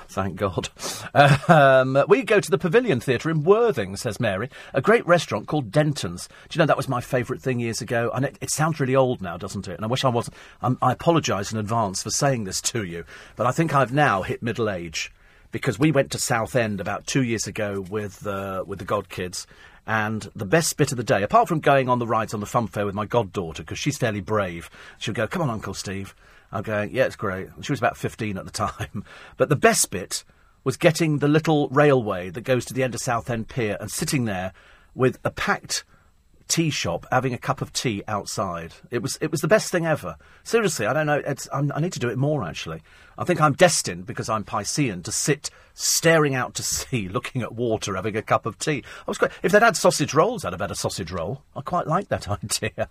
Thank 0.10 0.38
God. 0.38 0.70
Um, 1.14 2.04
we 2.08 2.24
go 2.24 2.40
to 2.40 2.52
the 2.52 2.58
Pavilion 2.58 3.00
Theatre 3.00 3.30
in 3.30 3.44
Worthing, 3.44 3.96
says 3.96 4.20
Mary, 4.20 4.50
a 4.74 4.82
great 4.82 5.06
restaurant 5.08 5.48
called 5.48 5.72
Denton's. 5.72 6.28
Do 6.50 6.58
you 6.58 6.60
know 6.60 6.66
that 6.66 6.78
was 6.78 6.90
my 6.90 7.02
favourite 7.02 7.42
thing 7.42 7.60
years 7.60 7.82
ago? 7.82 8.12
And 8.14 8.26
it, 8.26 8.38
it, 8.42 8.50
sounds 8.50 8.80
really 8.80 8.96
old 8.96 9.22
now, 9.22 9.38
doesn't 9.38 9.68
it? 9.68 9.76
And 9.76 9.84
I 9.84 9.88
wish 9.88 10.04
I 10.04 10.10
wasn't. 10.10 10.36
I 10.62 10.92
apologise 10.92 11.52
in 11.52 11.58
advance 11.58 12.04
for 12.04 12.10
saying 12.10 12.44
this 12.44 12.62
to 12.62 12.84
you, 12.84 13.06
but 13.36 13.46
I 13.46 13.52
think 13.52 13.74
I've 13.74 13.94
now 13.94 14.24
hit 14.24 14.44
middle 14.44 14.70
age 14.70 15.12
because 15.52 15.78
we 15.80 15.92
went 15.92 16.12
to 16.12 16.20
Southend 16.20 16.82
about 16.82 17.08
two 17.08 17.24
years 17.24 17.48
ago 17.48 17.86
with 17.90 18.26
uh, 18.26 18.64
with 18.66 18.80
the 18.80 18.86
God 18.86 19.10
Kids. 19.10 19.46
And 19.88 20.30
the 20.36 20.46
best 20.46 20.78
bit 20.78 20.92
of 20.92 20.98
the 20.98 21.04
day, 21.04 21.24
apart 21.24 21.48
from 21.48 21.60
going 21.60 21.90
on 21.90 22.00
the 22.00 22.08
rides 22.08 22.34
on 22.34 22.40
the 22.40 22.46
fun 22.46 22.68
fair 22.68 22.86
with 22.86 22.96
my 22.96 23.06
goddaughter, 23.06 23.64
because 23.64 23.80
she's 23.80 23.98
fairly 23.98 24.22
brave, 24.22 24.70
she'll 24.98 25.14
go, 25.14 25.28
"Come 25.28 25.42
on, 25.42 25.50
Uncle 25.50 25.74
Steve." 25.74 26.16
I'm 26.52 26.64
going, 26.64 26.94
"Yeah, 26.94 27.06
it's 27.06 27.16
great." 27.16 27.50
She 27.62 27.72
was 27.72 27.80
about 27.80 27.98
15 27.98 28.38
at 28.38 28.46
the 28.46 28.52
time, 28.68 29.04
but 29.38 29.50
the 29.50 29.56
best 29.56 29.92
bit 29.92 30.24
was 30.64 30.78
getting 30.78 31.20
the 31.20 31.28
little 31.28 31.70
railway 31.70 32.30
that 32.30 32.42
goes 32.42 32.66
to 32.66 32.74
the 32.74 32.84
end 32.84 32.94
of 32.94 33.02
Southend 33.02 33.48
Pier 33.48 33.78
and 33.80 33.90
sitting 33.90 34.26
there 34.26 34.54
with 34.94 35.18
a 35.24 35.32
packed 35.32 35.84
tea 36.50 36.70
shop 36.70 37.06
having 37.12 37.34
a 37.34 37.38
cup 37.38 37.62
of 37.62 37.72
tea 37.72 38.04
outside. 38.08 38.74
It 38.92 39.02
was 39.02 39.18
it 39.22 39.32
was 39.32 39.40
the 39.40 39.48
best 39.48 39.72
thing 39.72 39.86
ever. 39.86 40.18
Seriously, 40.44 40.86
I 40.86 40.94
don't 40.94 41.06
know. 41.06 41.22
i 41.54 41.80
need 41.80 41.94
to 41.94 42.00
do 42.00 42.10
it 42.10 42.18
more 42.18 42.44
actually. 42.44 42.82
I 43.18 43.24
think 43.24 43.40
I'm 43.40 43.54
destined 43.54 44.06
because 44.06 44.30
I'm 44.30 44.44
Piscean 44.44 45.04
to 45.04 45.12
sit 45.12 45.50
staring 45.74 46.36
out 46.36 46.56
to 46.56 46.64
sea, 46.64 47.08
looking 47.14 47.42
at 47.42 47.54
water, 47.54 47.96
having 47.96 48.18
a 48.18 48.22
cup 48.22 48.46
of 48.46 48.58
tea. 48.58 48.84
I 49.08 49.12
was 49.12 49.18
quite, 49.18 49.32
if 49.44 49.52
they'd 49.52 49.62
had 49.62 49.78
sausage 49.78 50.14
rolls, 50.14 50.44
I'd 50.44 50.54
have 50.54 50.62
had 50.62 50.72
a 50.72 50.76
sausage 50.76 51.12
roll. 51.12 51.44
I 51.56 51.62
quite 51.62 51.88
like 51.88 52.10
that 52.10 52.28
idea. 52.44 52.90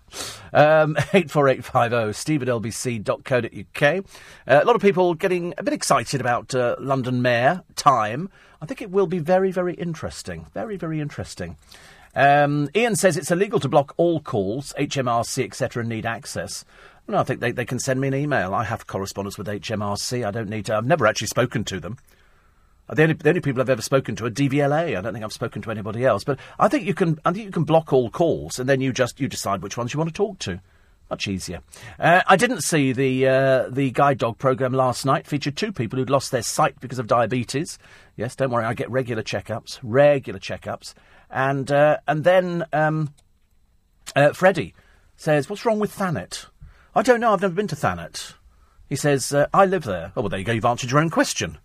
Um, 0.53 0.97
eight 1.13 1.29
four 1.29 1.47
eight 1.47 1.63
five 1.63 1.91
zero 1.91 2.11
Steve 2.11 2.41
at 2.41 2.47
lbc.co.uk. 2.47 4.05
Uh, 4.47 4.63
a 4.63 4.65
lot 4.65 4.75
of 4.75 4.81
people 4.81 5.13
getting 5.13 5.53
a 5.57 5.63
bit 5.63 5.73
excited 5.73 6.21
about 6.21 6.55
uh, 6.55 6.75
London 6.79 7.21
Mayor 7.21 7.63
time. 7.75 8.29
I 8.61 8.65
think 8.65 8.81
it 8.81 8.89
will 8.89 9.07
be 9.07 9.19
very 9.19 9.51
very 9.51 9.73
interesting. 9.73 10.47
Very 10.53 10.77
very 10.77 10.99
interesting. 11.01 11.57
Um, 12.15 12.69
Ian 12.75 12.95
says 12.95 13.17
it's 13.17 13.31
illegal 13.31 13.59
to 13.59 13.69
block 13.69 13.93
all 13.97 14.19
calls, 14.19 14.73
HMRC, 14.77 15.43
etc., 15.45 15.81
and 15.81 15.89
need 15.89 16.05
access. 16.05 16.65
No, 17.07 17.17
I 17.17 17.23
think 17.23 17.39
they, 17.39 17.51
they 17.51 17.65
can 17.65 17.79
send 17.79 17.99
me 17.99 18.07
an 18.07 18.13
email. 18.13 18.53
I 18.53 18.63
have 18.63 18.85
correspondence 18.85 19.37
with 19.37 19.47
HMRC. 19.47 20.25
I 20.25 20.31
don't 20.31 20.49
need 20.49 20.65
to. 20.65 20.75
I've 20.75 20.85
never 20.85 21.07
actually 21.07 21.27
spoken 21.27 21.63
to 21.65 21.79
them. 21.79 21.97
The 22.91 23.03
only, 23.03 23.13
the 23.13 23.29
only 23.29 23.41
people 23.41 23.61
I've 23.61 23.69
ever 23.69 23.81
spoken 23.81 24.15
to 24.17 24.25
are 24.25 24.31
DVLA. 24.31 24.97
I 24.97 25.01
don't 25.01 25.13
think 25.13 25.23
I've 25.23 25.33
spoken 25.33 25.61
to 25.63 25.71
anybody 25.71 26.05
else. 26.05 26.23
But 26.23 26.39
I 26.57 26.67
think 26.67 26.85
you 26.85 26.93
can. 26.93 27.19
I 27.25 27.31
think 27.31 27.45
you 27.45 27.51
can 27.51 27.63
block 27.63 27.93
all 27.93 28.09
calls, 28.09 28.59
and 28.59 28.67
then 28.67 28.81
you 28.81 28.91
just 28.91 29.19
you 29.19 29.27
decide 29.27 29.61
which 29.61 29.77
ones 29.77 29.93
you 29.93 29.99
want 29.99 30.09
to 30.09 30.13
talk 30.13 30.39
to. 30.39 30.59
Much 31.09 31.27
easier. 31.27 31.61
Uh, 31.99 32.21
I 32.27 32.35
didn't 32.35 32.61
see 32.61 32.91
the 32.91 33.27
uh, 33.27 33.69
the 33.69 33.89
guide 33.91 34.19
dog 34.19 34.37
program 34.37 34.73
last 34.73 35.05
night. 35.05 35.27
Featured 35.27 35.55
two 35.55 35.71
people 35.71 35.97
who'd 35.97 36.09
lost 36.09 36.31
their 36.31 36.43
sight 36.43 36.79
because 36.79 36.99
of 36.99 37.07
diabetes. 37.07 37.79
Yes, 38.15 38.35
don't 38.35 38.51
worry. 38.51 38.65
I 38.65 38.73
get 38.73 38.89
regular 38.89 39.23
checkups. 39.23 39.79
Regular 39.83 40.39
checkups. 40.39 40.93
And 41.29 41.71
uh, 41.71 41.97
and 42.07 42.23
then 42.23 42.65
um, 42.73 43.13
uh, 44.15 44.33
Freddie 44.33 44.73
says, 45.15 45.49
"What's 45.49 45.65
wrong 45.65 45.79
with 45.79 45.91
Thanet?" 45.91 46.47
I 46.95 47.01
don't 47.01 47.19
know. 47.19 47.33
I've 47.33 47.41
never 47.41 47.53
been 47.53 47.67
to 47.67 47.75
Thanet. 47.75 48.33
He 48.87 48.95
says, 48.95 49.33
uh, 49.33 49.47
"I 49.53 49.65
live 49.65 49.83
there." 49.83 50.11
Oh 50.15 50.21
well, 50.21 50.29
there 50.29 50.39
you 50.39 50.45
go. 50.45 50.53
You've 50.53 50.65
answered 50.65 50.91
your 50.91 50.99
own 50.99 51.09
question. 51.09 51.57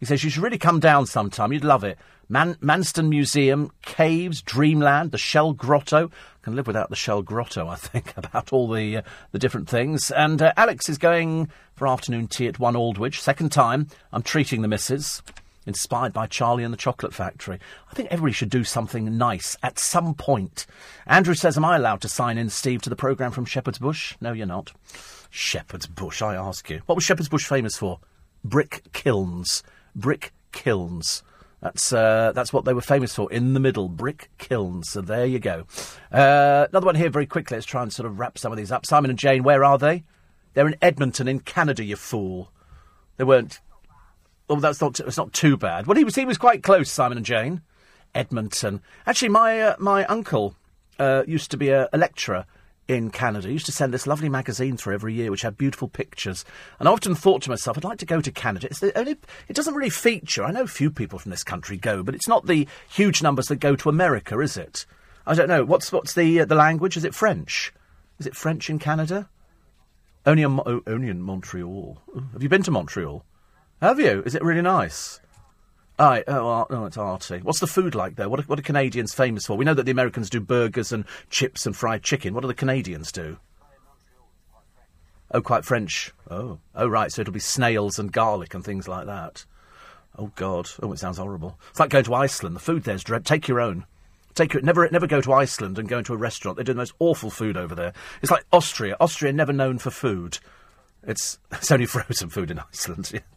He 0.00 0.06
says 0.06 0.24
you 0.24 0.30
should 0.30 0.42
really 0.42 0.58
come 0.58 0.80
down 0.80 1.06
sometime. 1.06 1.52
You'd 1.52 1.64
love 1.64 1.84
it. 1.84 1.96
Man- 2.28 2.56
Manston 2.56 3.08
Museum, 3.08 3.70
caves, 3.82 4.42
Dreamland, 4.42 5.12
the 5.12 5.18
Shell 5.18 5.52
Grotto. 5.52 6.06
I 6.08 6.10
Can 6.42 6.56
live 6.56 6.66
without 6.66 6.90
the 6.90 6.96
Shell 6.96 7.22
Grotto, 7.22 7.68
I 7.68 7.76
think, 7.76 8.12
about 8.16 8.52
all 8.52 8.68
the 8.68 8.98
uh, 8.98 9.02
the 9.32 9.38
different 9.38 9.68
things. 9.68 10.10
And 10.10 10.42
uh, 10.42 10.52
Alex 10.56 10.88
is 10.88 10.98
going 10.98 11.48
for 11.74 11.86
afternoon 11.86 12.26
tea 12.26 12.48
at 12.48 12.58
One 12.58 12.74
Aldwych. 12.74 13.14
Second 13.14 13.52
time. 13.52 13.86
I'm 14.12 14.22
treating 14.22 14.62
the 14.62 14.68
missus 14.68 15.22
inspired 15.66 16.12
by 16.12 16.26
Charlie 16.26 16.64
and 16.64 16.72
the 16.72 16.78
Chocolate 16.78 17.14
Factory. 17.14 17.58
I 17.90 17.94
think 17.94 18.08
everybody 18.10 18.32
should 18.32 18.50
do 18.50 18.64
something 18.64 19.16
nice 19.16 19.56
at 19.62 19.78
some 19.78 20.14
point. 20.14 20.66
Andrew 21.06 21.34
says, 21.34 21.56
Am 21.56 21.64
I 21.64 21.76
allowed 21.76 22.00
to 22.02 22.08
sign 22.08 22.38
in, 22.38 22.50
Steve, 22.50 22.82
to 22.82 22.90
the 22.90 22.96
programme 22.96 23.32
from 23.32 23.44
Shepherd's 23.44 23.78
Bush? 23.78 24.16
No, 24.20 24.32
you're 24.32 24.46
not. 24.46 24.72
Shepherd's 25.30 25.86
Bush, 25.86 26.22
I 26.22 26.34
ask 26.34 26.68
you. 26.70 26.82
What 26.86 26.94
was 26.94 27.04
Shepherd's 27.04 27.28
Bush 27.28 27.46
famous 27.46 27.76
for? 27.76 27.98
Brick 28.44 28.82
kilns. 28.92 29.62
Brick 29.96 30.32
kilns. 30.52 31.22
That's 31.64 31.94
uh, 31.94 32.32
that's 32.34 32.52
what 32.52 32.66
they 32.66 32.74
were 32.74 32.82
famous 32.82 33.14
for 33.14 33.32
in 33.32 33.54
the 33.54 33.60
middle, 33.60 33.88
brick 33.88 34.28
kilns. 34.36 34.90
So 34.90 35.00
there 35.00 35.24
you 35.24 35.38
go. 35.38 35.64
Uh, 36.12 36.66
another 36.68 36.84
one 36.84 36.94
here, 36.94 37.08
very 37.08 37.24
quickly. 37.24 37.56
Let's 37.56 37.64
try 37.64 37.82
and 37.82 37.90
sort 37.90 38.06
of 38.06 38.18
wrap 38.18 38.36
some 38.36 38.52
of 38.52 38.58
these 38.58 38.70
up. 38.70 38.84
Simon 38.84 39.08
and 39.08 39.18
Jane, 39.18 39.42
where 39.42 39.64
are 39.64 39.78
they? 39.78 40.04
They're 40.52 40.66
in 40.66 40.76
Edmonton, 40.82 41.26
in 41.26 41.40
Canada. 41.40 41.82
You 41.82 41.96
fool. 41.96 42.52
They 43.16 43.24
weren't 43.24 43.60
Oh, 44.48 44.60
that's 44.60 44.80
not. 44.80 45.00
It's 45.00 45.16
not 45.16 45.32
too 45.32 45.56
bad. 45.56 45.86
Well, 45.86 45.96
he 45.96 46.04
was. 46.04 46.14
He 46.14 46.24
was 46.24 46.38
quite 46.38 46.62
close. 46.62 46.90
Simon 46.90 47.16
and 47.16 47.26
Jane, 47.26 47.62
Edmonton. 48.14 48.82
Actually, 49.06 49.30
my 49.30 49.60
uh, 49.60 49.76
my 49.78 50.04
uncle 50.06 50.54
uh, 50.98 51.22
used 51.26 51.50
to 51.52 51.56
be 51.56 51.70
a, 51.70 51.88
a, 51.92 51.98
lecturer 51.98 52.44
in 52.86 53.10
Canada. 53.10 53.48
He 53.48 53.54
used 53.54 53.66
to 53.66 53.72
send 53.72 53.94
this 53.94 54.06
lovely 54.06 54.28
magazine 54.28 54.76
through 54.76 54.94
every 54.94 55.14
year, 55.14 55.30
which 55.30 55.42
had 55.42 55.56
beautiful 55.56 55.88
pictures. 55.88 56.44
And 56.78 56.88
I 56.88 56.92
often 56.92 57.14
thought 57.14 57.40
to 57.42 57.50
myself, 57.50 57.78
I'd 57.78 57.84
like 57.84 57.98
to 57.98 58.06
go 58.06 58.20
to 58.20 58.30
Canada. 58.30 58.66
It's 58.66 58.80
the 58.80 58.96
only. 58.98 59.16
It 59.48 59.56
doesn't 59.56 59.74
really 59.74 59.90
feature. 59.90 60.44
I 60.44 60.52
know 60.52 60.66
few 60.66 60.90
people 60.90 61.18
from 61.18 61.30
this 61.30 61.44
country 61.44 61.78
go, 61.78 62.02
but 62.02 62.14
it's 62.14 62.28
not 62.28 62.46
the 62.46 62.68
huge 62.90 63.22
numbers 63.22 63.46
that 63.46 63.56
go 63.56 63.76
to 63.76 63.88
America, 63.88 64.38
is 64.40 64.58
it? 64.58 64.84
I 65.26 65.34
don't 65.34 65.48
know. 65.48 65.64
What's 65.64 65.90
what's 65.90 66.12
the 66.12 66.40
uh, 66.40 66.44
the 66.44 66.54
language? 66.54 66.98
Is 66.98 67.04
it 67.04 67.14
French? 67.14 67.72
Is 68.18 68.26
it 68.26 68.36
French 68.36 68.68
in 68.68 68.78
Canada? 68.78 69.30
Only 70.26 70.42
in, 70.42 70.60
oh, 70.64 70.82
only 70.86 71.08
in 71.08 71.20
Montreal. 71.20 71.98
Have 72.32 72.42
you 72.42 72.48
been 72.48 72.62
to 72.62 72.70
Montreal? 72.70 73.24
Have 73.84 74.00
you? 74.00 74.22
Is 74.24 74.34
it 74.34 74.42
really 74.42 74.62
nice? 74.62 75.20
Aye, 75.98 76.24
oh, 76.26 76.66
oh, 76.70 76.86
it's 76.86 76.96
arty. 76.96 77.40
What's 77.40 77.60
the 77.60 77.66
food 77.66 77.94
like 77.94 78.16
there? 78.16 78.30
What 78.30 78.40
are, 78.40 78.44
what 78.44 78.58
are 78.58 78.62
Canadians 78.62 79.12
famous 79.12 79.44
for? 79.44 79.58
We 79.58 79.66
know 79.66 79.74
that 79.74 79.82
the 79.82 79.92
Americans 79.92 80.30
do 80.30 80.40
burgers 80.40 80.90
and 80.90 81.04
chips 81.28 81.66
and 81.66 81.76
fried 81.76 82.02
chicken. 82.02 82.32
What 82.32 82.40
do 82.40 82.46
the 82.46 82.54
Canadians 82.54 83.12
do? 83.12 83.36
Oh, 85.32 85.42
quite 85.42 85.66
French. 85.66 86.14
Oh, 86.30 86.60
oh, 86.74 86.88
right. 86.88 87.12
So 87.12 87.20
it'll 87.20 87.34
be 87.34 87.40
snails 87.40 87.98
and 87.98 88.10
garlic 88.10 88.54
and 88.54 88.64
things 88.64 88.88
like 88.88 89.04
that. 89.04 89.44
Oh 90.16 90.32
God. 90.34 90.70
Oh, 90.82 90.90
it 90.94 90.98
sounds 90.98 91.18
horrible. 91.18 91.58
It's 91.68 91.78
like 91.78 91.90
going 91.90 92.04
to 92.04 92.14
Iceland. 92.14 92.56
The 92.56 92.60
food 92.60 92.84
there's 92.84 93.04
dread. 93.04 93.26
Take 93.26 93.48
your 93.48 93.60
own. 93.60 93.84
Take 94.34 94.54
your 94.54 94.62
never 94.62 94.88
never 94.88 95.06
go 95.06 95.20
to 95.20 95.34
Iceland 95.34 95.78
and 95.78 95.90
go 95.90 95.98
into 95.98 96.14
a 96.14 96.16
restaurant. 96.16 96.56
They 96.56 96.64
do 96.64 96.72
the 96.72 96.78
most 96.78 96.94
awful 97.00 97.28
food 97.28 97.58
over 97.58 97.74
there. 97.74 97.92
It's 98.22 98.32
like 98.32 98.46
Austria. 98.50 98.96
Austria 98.98 99.34
never 99.34 99.52
known 99.52 99.76
for 99.76 99.90
food. 99.90 100.38
It's 101.06 101.38
it's 101.52 101.70
only 101.70 101.84
frozen 101.84 102.30
food 102.30 102.50
in 102.50 102.58
Iceland. 102.58 103.20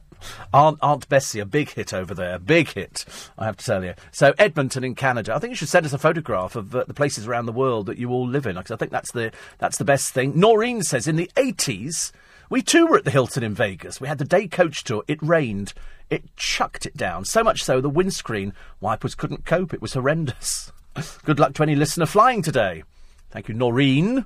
Aunt, 0.54 0.78
Aunt 0.82 1.08
Bessie, 1.10 1.40
a 1.40 1.46
big 1.46 1.70
hit 1.72 1.94
over 1.94 2.14
there. 2.14 2.36
a 2.36 2.40
Big 2.40 2.70
hit, 2.70 3.06
I 3.38 3.46
have 3.46 3.58
to 3.58 3.66
tell 3.66 3.84
you. 3.84 3.94
So, 4.12 4.34
Edmonton 4.38 4.84
in 4.84 4.96
Canada. 4.96 5.36
I 5.36 5.40
think 5.40 5.52
you 5.52 5.56
should 5.56 5.70
send 5.70 5.86
us 5.86 5.94
a 5.94 5.98
photograph 5.98 6.56
of 6.56 6.76
uh, 6.76 6.84
the 6.88 6.94
places 6.94 7.28
around 7.28 7.46
the 7.46 7.52
world 7.52 7.86
that 7.88 7.98
you 7.98 8.10
all 8.10 8.28
live 8.28 8.46
in, 8.46 8.56
because 8.56 8.72
I 8.72 8.78
think 8.78 8.92
that's 8.92 9.12
the, 9.12 9.32
that's 9.58 9.78
the 9.78 9.86
best 9.86 10.14
thing. 10.14 10.40
Noreen 10.40 10.82
says 10.84 11.08
in 11.08 11.16
the 11.16 11.30
80s, 11.36 12.12
we 12.50 12.62
too 12.62 12.88
were 12.88 12.98
at 12.98 13.04
the 13.04 13.12
Hilton 13.12 13.44
in 13.44 13.54
Vegas. 13.54 14.00
We 14.00 14.08
had 14.08 14.18
the 14.18 14.26
day 14.26 14.48
coach 14.48 14.84
tour. 14.84 15.04
It 15.08 15.22
rained. 15.22 15.74
It 16.10 16.24
chucked 16.38 16.86
it 16.86 16.96
down. 16.96 17.26
So 17.26 17.44
much 17.44 17.64
so 17.64 17.82
the 17.82 17.90
windscreen 17.90 18.54
wipers 18.80 19.16
couldn't 19.16 19.46
cope. 19.46 19.74
It 19.74 19.82
was 19.82 19.94
horrendous. 19.94 20.72
Good 21.26 21.40
luck 21.40 21.54
to 21.56 21.64
any 21.64 21.76
listener 21.76 22.06
flying 22.06 22.42
today. 22.42 22.84
Thank 23.30 23.50
you, 23.50 23.54
Noreen. 23.54 24.26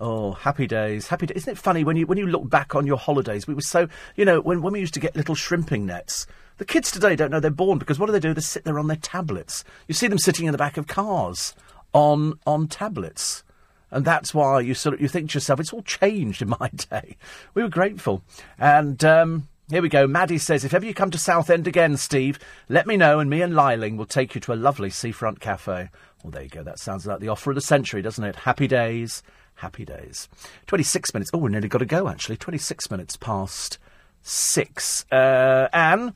Oh, 0.00 0.32
happy 0.32 0.68
days, 0.68 1.08
happy 1.08 1.26
days. 1.26 1.38
Isn't 1.38 1.52
it 1.52 1.58
funny 1.58 1.82
when 1.82 1.96
you 1.96 2.06
when 2.06 2.18
you 2.18 2.26
look 2.26 2.48
back 2.48 2.76
on 2.76 2.86
your 2.86 2.98
holidays? 2.98 3.48
We 3.48 3.54
were 3.54 3.60
so 3.60 3.88
you 4.14 4.24
know 4.24 4.40
when 4.40 4.62
when 4.62 4.72
we 4.72 4.80
used 4.80 4.94
to 4.94 5.00
get 5.00 5.16
little 5.16 5.34
shrimping 5.34 5.86
nets. 5.86 6.26
The 6.58 6.64
kids 6.64 6.90
today 6.90 7.16
don't 7.16 7.30
know 7.30 7.40
they're 7.40 7.50
born 7.50 7.78
because 7.78 7.98
what 7.98 8.06
do 8.06 8.12
they 8.12 8.20
do? 8.20 8.32
They 8.32 8.40
sit 8.40 8.64
there 8.64 8.78
on 8.78 8.86
their 8.86 8.96
tablets. 8.96 9.64
You 9.88 9.94
see 9.94 10.06
them 10.06 10.18
sitting 10.18 10.46
in 10.46 10.52
the 10.52 10.58
back 10.58 10.76
of 10.76 10.86
cars 10.86 11.54
on 11.92 12.38
on 12.46 12.68
tablets, 12.68 13.42
and 13.90 14.04
that's 14.04 14.32
why 14.32 14.60
you 14.60 14.74
sort 14.74 14.94
of 14.94 15.00
you 15.00 15.08
think 15.08 15.30
to 15.30 15.34
yourself, 15.34 15.58
it's 15.58 15.72
all 15.72 15.82
changed 15.82 16.42
in 16.42 16.48
my 16.60 16.70
day. 16.90 17.16
We 17.54 17.62
were 17.62 17.68
grateful, 17.68 18.22
and. 18.58 19.02
Um, 19.04 19.48
here 19.70 19.82
we 19.82 19.90
go. 19.90 20.06
Maddie 20.06 20.38
says, 20.38 20.64
if 20.64 20.72
ever 20.72 20.86
you 20.86 20.94
come 20.94 21.10
to 21.10 21.18
Southend 21.18 21.66
again, 21.66 21.98
Steve, 21.98 22.38
let 22.70 22.86
me 22.86 22.96
know 22.96 23.20
and 23.20 23.28
me 23.28 23.42
and 23.42 23.54
Liling 23.54 23.98
will 23.98 24.06
take 24.06 24.34
you 24.34 24.40
to 24.40 24.54
a 24.54 24.56
lovely 24.56 24.88
seafront 24.88 25.40
cafe. 25.40 25.90
Well, 26.24 26.30
there 26.30 26.44
you 26.44 26.48
go. 26.48 26.62
That 26.62 26.78
sounds 26.78 27.04
like 27.04 27.20
the 27.20 27.28
offer 27.28 27.50
of 27.50 27.54
the 27.54 27.60
century, 27.60 28.00
doesn't 28.00 28.24
it? 28.24 28.34
Happy 28.34 28.66
days. 28.66 29.22
Happy 29.58 29.84
days. 29.84 30.28
26 30.68 31.12
minutes. 31.12 31.30
Oh, 31.34 31.38
we 31.38 31.50
nearly 31.50 31.66
got 31.66 31.78
to 31.78 31.84
go, 31.84 32.06
actually. 32.06 32.36
26 32.36 32.92
minutes 32.92 33.16
past 33.16 33.78
six. 34.22 35.04
Uh, 35.10 35.68
Anne, 35.72 36.14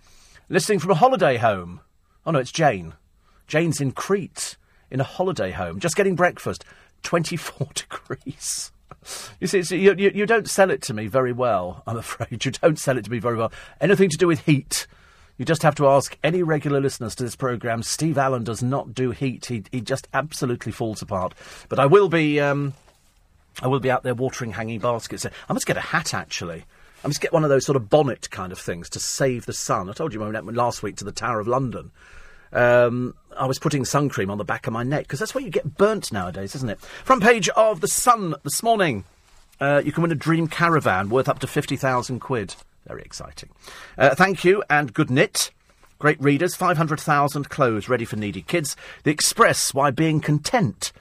listening 0.49 0.79
from 0.79 0.93
a 0.93 0.95
holiday 0.95 1.39
home. 1.39 1.81
Oh, 2.25 2.31
no, 2.31 2.39
it's 2.39 2.53
Jane. 2.53 2.93
Jane's 3.49 3.81
in 3.81 3.91
Crete, 3.91 4.57
in 4.93 5.01
a 5.01 5.05
holiday 5.05 5.51
home, 5.51 5.81
just 5.81 5.97
getting 5.97 6.15
breakfast. 6.15 6.65
24 7.03 7.67
degrees. 7.75 8.71
You 9.41 9.49
see, 9.49 9.77
you, 9.77 9.97
you, 9.99 10.13
you, 10.15 10.25
don't 10.25 10.49
sell 10.49 10.71
it 10.71 10.81
to 10.83 10.95
me 10.95 11.09
very 11.09 11.33
well, 11.33 11.83
I'm 11.85 11.97
afraid. 11.97 12.45
You 12.45 12.53
don't 12.53 12.79
sell 12.79 12.97
it 12.97 13.07
to 13.07 13.11
me 13.11 13.19
very 13.19 13.37
well. 13.37 13.51
Anything 13.81 14.09
to 14.11 14.17
do 14.17 14.29
with 14.29 14.45
heat. 14.45 14.87
You 15.37 15.45
just 15.45 15.65
have 15.65 15.75
to 15.77 15.89
ask 15.89 16.17
any 16.23 16.45
regular 16.45 16.81
listeners 16.81 17.17
to 17.17 17.25
this 17.25 17.35
programme. 17.35 17.83
Steve 17.83 18.19
Allen 18.19 18.45
does 18.45 18.63
not 18.63 18.95
do 18.95 19.11
heat. 19.11 19.47
He, 19.47 19.65
he 19.73 19.81
just 19.81 20.07
absolutely 20.15 20.71
falls 20.71 21.03
apart. 21.03 21.35
But 21.69 21.81
I 21.81 21.87
will 21.87 22.09
be. 22.09 22.39
Um, 22.39 22.75
I 23.61 23.67
will 23.67 23.81
be 23.81 23.91
out 23.91 24.03
there 24.03 24.15
watering 24.15 24.53
hanging 24.53 24.79
baskets. 24.79 25.27
I 25.27 25.53
must 25.53 25.67
get 25.67 25.77
a 25.77 25.81
hat 25.81 26.15
actually. 26.15 26.65
I 27.05 27.09
must 27.09 27.21
get 27.21 27.33
one 27.33 27.43
of 27.43 27.51
those 27.51 27.67
sort 27.67 27.77
of 27.77 27.91
bonnet 27.91 28.31
kind 28.31 28.53
of 28.53 28.59
things 28.59 28.89
to 28.91 29.01
save 29.01 29.45
the 29.45 29.53
sun. 29.53 29.91
I 29.91 29.93
told 29.93 30.15
you 30.15 30.21
when 30.21 30.35
I 30.35 30.41
went 30.41 30.57
last 30.57 30.83
week 30.83 30.97
to 30.97 31.05
the 31.05 31.13
Tower 31.13 31.41
of 31.41 31.49
London. 31.49 31.91
Um, 32.53 33.15
I 33.37 33.47
was 33.47 33.59
putting 33.59 33.85
sun 33.85 34.09
cream 34.09 34.31
on 34.31 34.39
the 34.39 34.45
back 34.45 34.67
of 34.67 34.73
my 34.73 34.83
neck 34.83 35.05
because 35.05 35.19
that's 35.19 35.35
where 35.35 35.43
you 35.43 35.51
get 35.51 35.77
burnt 35.77 36.13
nowadays, 36.13 36.55
isn't 36.55 36.69
it? 36.69 36.81
Front 36.81 37.23
page 37.23 37.49
of 37.51 37.81
the 37.81 37.89
Sun 37.89 38.35
this 38.45 38.63
morning. 38.63 39.05
Uh, 39.61 39.83
you 39.85 39.91
can 39.91 40.03
win 40.03 40.13
a 40.13 40.17
dream 40.17 40.49
caravan 40.49 41.09
worth 41.09 41.29
up 41.29 41.39
to 41.41 41.47
fifty 41.47 41.77
thousand 41.77 42.21
quid. 42.21 42.55
Very 42.87 43.03
exciting. 43.03 43.49
Uh, 43.97 44.15
thank 44.15 44.45
you 44.45 44.63
and 44.69 44.93
good 44.93 45.11
knit. 45.11 45.51
Great 45.99 46.21
readers. 46.21 46.55
Five 46.55 46.77
hundred 46.77 47.01
thousand 47.01 47.49
clothes 47.49 47.89
ready 47.89 48.05
for 48.05 48.17
needy 48.17 48.43
kids. 48.43 48.77
The 49.05 49.11
Express. 49.11 49.73
Why 49.73 49.91
being 49.91 50.21
content 50.21 50.93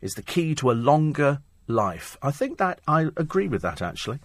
is 0.00 0.14
the 0.14 0.22
key 0.22 0.54
to 0.56 0.70
a 0.70 0.72
longer 0.72 1.40
life. 1.68 2.16
I 2.22 2.30
think 2.30 2.58
that 2.58 2.80
I 2.86 3.02
agree 3.16 3.48
with 3.48 3.62
that 3.62 3.82
actually. 3.82 4.18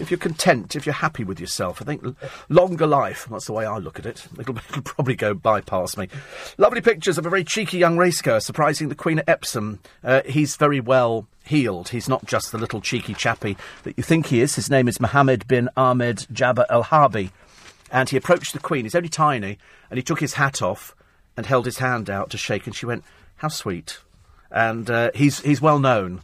If 0.00 0.10
you're 0.10 0.18
content, 0.18 0.76
if 0.76 0.86
you're 0.86 0.94
happy 0.94 1.24
with 1.24 1.40
yourself, 1.40 1.80
I 1.80 1.84
think 1.84 2.04
longer 2.48 2.86
life. 2.86 3.26
That's 3.30 3.46
the 3.46 3.52
way 3.52 3.66
I 3.66 3.78
look 3.78 3.98
at 3.98 4.06
it. 4.06 4.26
It'll, 4.38 4.56
it'll 4.56 4.82
probably 4.82 5.16
go 5.16 5.34
bypass 5.34 5.96
me. 5.96 6.08
Lovely 6.56 6.80
pictures 6.80 7.18
of 7.18 7.26
a 7.26 7.30
very 7.30 7.44
cheeky 7.44 7.78
young 7.78 7.96
racegoer 7.96 8.42
surprising 8.42 8.88
the 8.88 8.94
Queen 8.94 9.20
at 9.20 9.28
Epsom. 9.28 9.80
Uh, 10.02 10.22
he's 10.26 10.56
very 10.56 10.80
well 10.80 11.26
healed. 11.44 11.90
He's 11.90 12.08
not 12.08 12.26
just 12.26 12.52
the 12.52 12.58
little 12.58 12.80
cheeky 12.80 13.14
chappie 13.14 13.56
that 13.82 13.96
you 13.96 14.02
think 14.02 14.26
he 14.26 14.40
is. 14.40 14.54
His 14.54 14.70
name 14.70 14.88
is 14.88 15.00
Mohammed 15.00 15.46
bin 15.48 15.68
Ahmed 15.76 16.26
Jabba 16.32 16.66
Al 16.68 16.84
Harbi. 16.84 17.30
And 17.90 18.10
he 18.10 18.16
approached 18.16 18.52
the 18.52 18.58
Queen. 18.58 18.84
He's 18.84 18.94
only 18.94 19.08
tiny, 19.08 19.58
and 19.90 19.96
he 19.96 20.02
took 20.02 20.20
his 20.20 20.34
hat 20.34 20.60
off 20.60 20.94
and 21.38 21.46
held 21.46 21.64
his 21.64 21.78
hand 21.78 22.10
out 22.10 22.28
to 22.30 22.36
shake. 22.36 22.66
And 22.66 22.76
she 22.76 22.84
went, 22.84 23.02
"How 23.36 23.48
sweet." 23.48 24.00
And 24.50 24.90
uh, 24.90 25.10
he's 25.14 25.40
he's 25.40 25.62
well 25.62 25.78
known. 25.78 26.20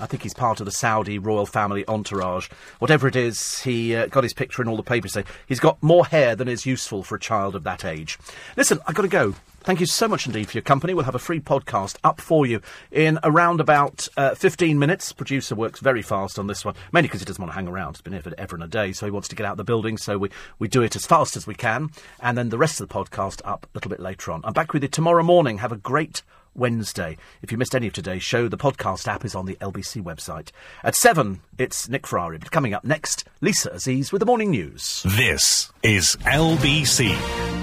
I 0.00 0.06
think 0.06 0.22
he's 0.22 0.34
part 0.34 0.60
of 0.60 0.66
the 0.66 0.72
Saudi 0.72 1.18
royal 1.18 1.46
family 1.46 1.86
entourage. 1.86 2.48
Whatever 2.78 3.06
it 3.06 3.16
is, 3.16 3.60
he 3.60 3.94
uh, 3.94 4.06
got 4.06 4.24
his 4.24 4.34
picture 4.34 4.60
in 4.62 4.68
all 4.68 4.76
the 4.76 4.82
papers. 4.82 5.16
He's 5.46 5.60
got 5.60 5.82
more 5.82 6.06
hair 6.06 6.34
than 6.34 6.48
is 6.48 6.66
useful 6.66 7.02
for 7.02 7.14
a 7.14 7.20
child 7.20 7.54
of 7.54 7.62
that 7.64 7.84
age. 7.84 8.18
Listen, 8.56 8.80
I've 8.86 8.94
got 8.94 9.02
to 9.02 9.08
go. 9.08 9.34
Thank 9.64 9.80
you 9.80 9.86
so 9.86 10.08
much 10.08 10.26
indeed 10.26 10.48
for 10.48 10.58
your 10.58 10.62
company. 10.62 10.92
We'll 10.92 11.06
have 11.06 11.14
a 11.14 11.18
free 11.18 11.40
podcast 11.40 11.96
up 12.04 12.20
for 12.20 12.44
you 12.44 12.60
in 12.92 13.18
around 13.24 13.60
about 13.60 14.08
uh, 14.14 14.34
15 14.34 14.78
minutes. 14.78 15.12
Producer 15.12 15.54
works 15.54 15.80
very 15.80 16.02
fast 16.02 16.38
on 16.38 16.48
this 16.48 16.66
one, 16.66 16.74
mainly 16.92 17.08
because 17.08 17.20
he 17.20 17.24
doesn't 17.24 17.40
want 17.40 17.50
to 17.50 17.56
hang 17.56 17.68
around. 17.68 17.94
He's 17.96 18.02
been 18.02 18.12
here 18.12 18.20
for 18.20 18.34
ever 18.36 18.56
and 18.56 18.64
a 18.64 18.68
day, 18.68 18.92
so 18.92 19.06
he 19.06 19.10
wants 19.10 19.28
to 19.28 19.36
get 19.36 19.46
out 19.46 19.52
of 19.52 19.56
the 19.56 19.64
building, 19.64 19.96
so 19.96 20.18
we, 20.18 20.28
we 20.58 20.68
do 20.68 20.82
it 20.82 20.96
as 20.96 21.06
fast 21.06 21.34
as 21.34 21.46
we 21.46 21.54
can. 21.54 21.90
And 22.20 22.36
then 22.36 22.50
the 22.50 22.58
rest 22.58 22.78
of 22.78 22.88
the 22.88 22.94
podcast 22.94 23.40
up 23.46 23.64
a 23.64 23.68
little 23.74 23.88
bit 23.88 24.00
later 24.00 24.32
on. 24.32 24.42
I'm 24.44 24.52
back 24.52 24.74
with 24.74 24.82
you 24.82 24.88
tomorrow 24.90 25.22
morning. 25.22 25.58
Have 25.58 25.72
a 25.72 25.78
great 25.78 26.22
Wednesday. 26.54 27.16
If 27.42 27.52
you 27.52 27.58
missed 27.58 27.74
any 27.74 27.86
of 27.86 27.92
today's 27.92 28.22
show, 28.22 28.48
the 28.48 28.56
podcast 28.56 29.06
app 29.08 29.24
is 29.24 29.34
on 29.34 29.46
the 29.46 29.56
LBC 29.56 30.02
website. 30.02 30.50
At 30.82 30.94
7, 30.94 31.40
it's 31.58 31.88
Nick 31.88 32.06
Ferrari. 32.06 32.38
But 32.38 32.50
coming 32.50 32.74
up 32.74 32.84
next, 32.84 33.24
Lisa 33.40 33.70
Aziz 33.70 34.12
with 34.12 34.20
the 34.20 34.26
morning 34.26 34.50
news. 34.50 35.02
This 35.04 35.72
is 35.82 36.16
LBC. 36.24 37.53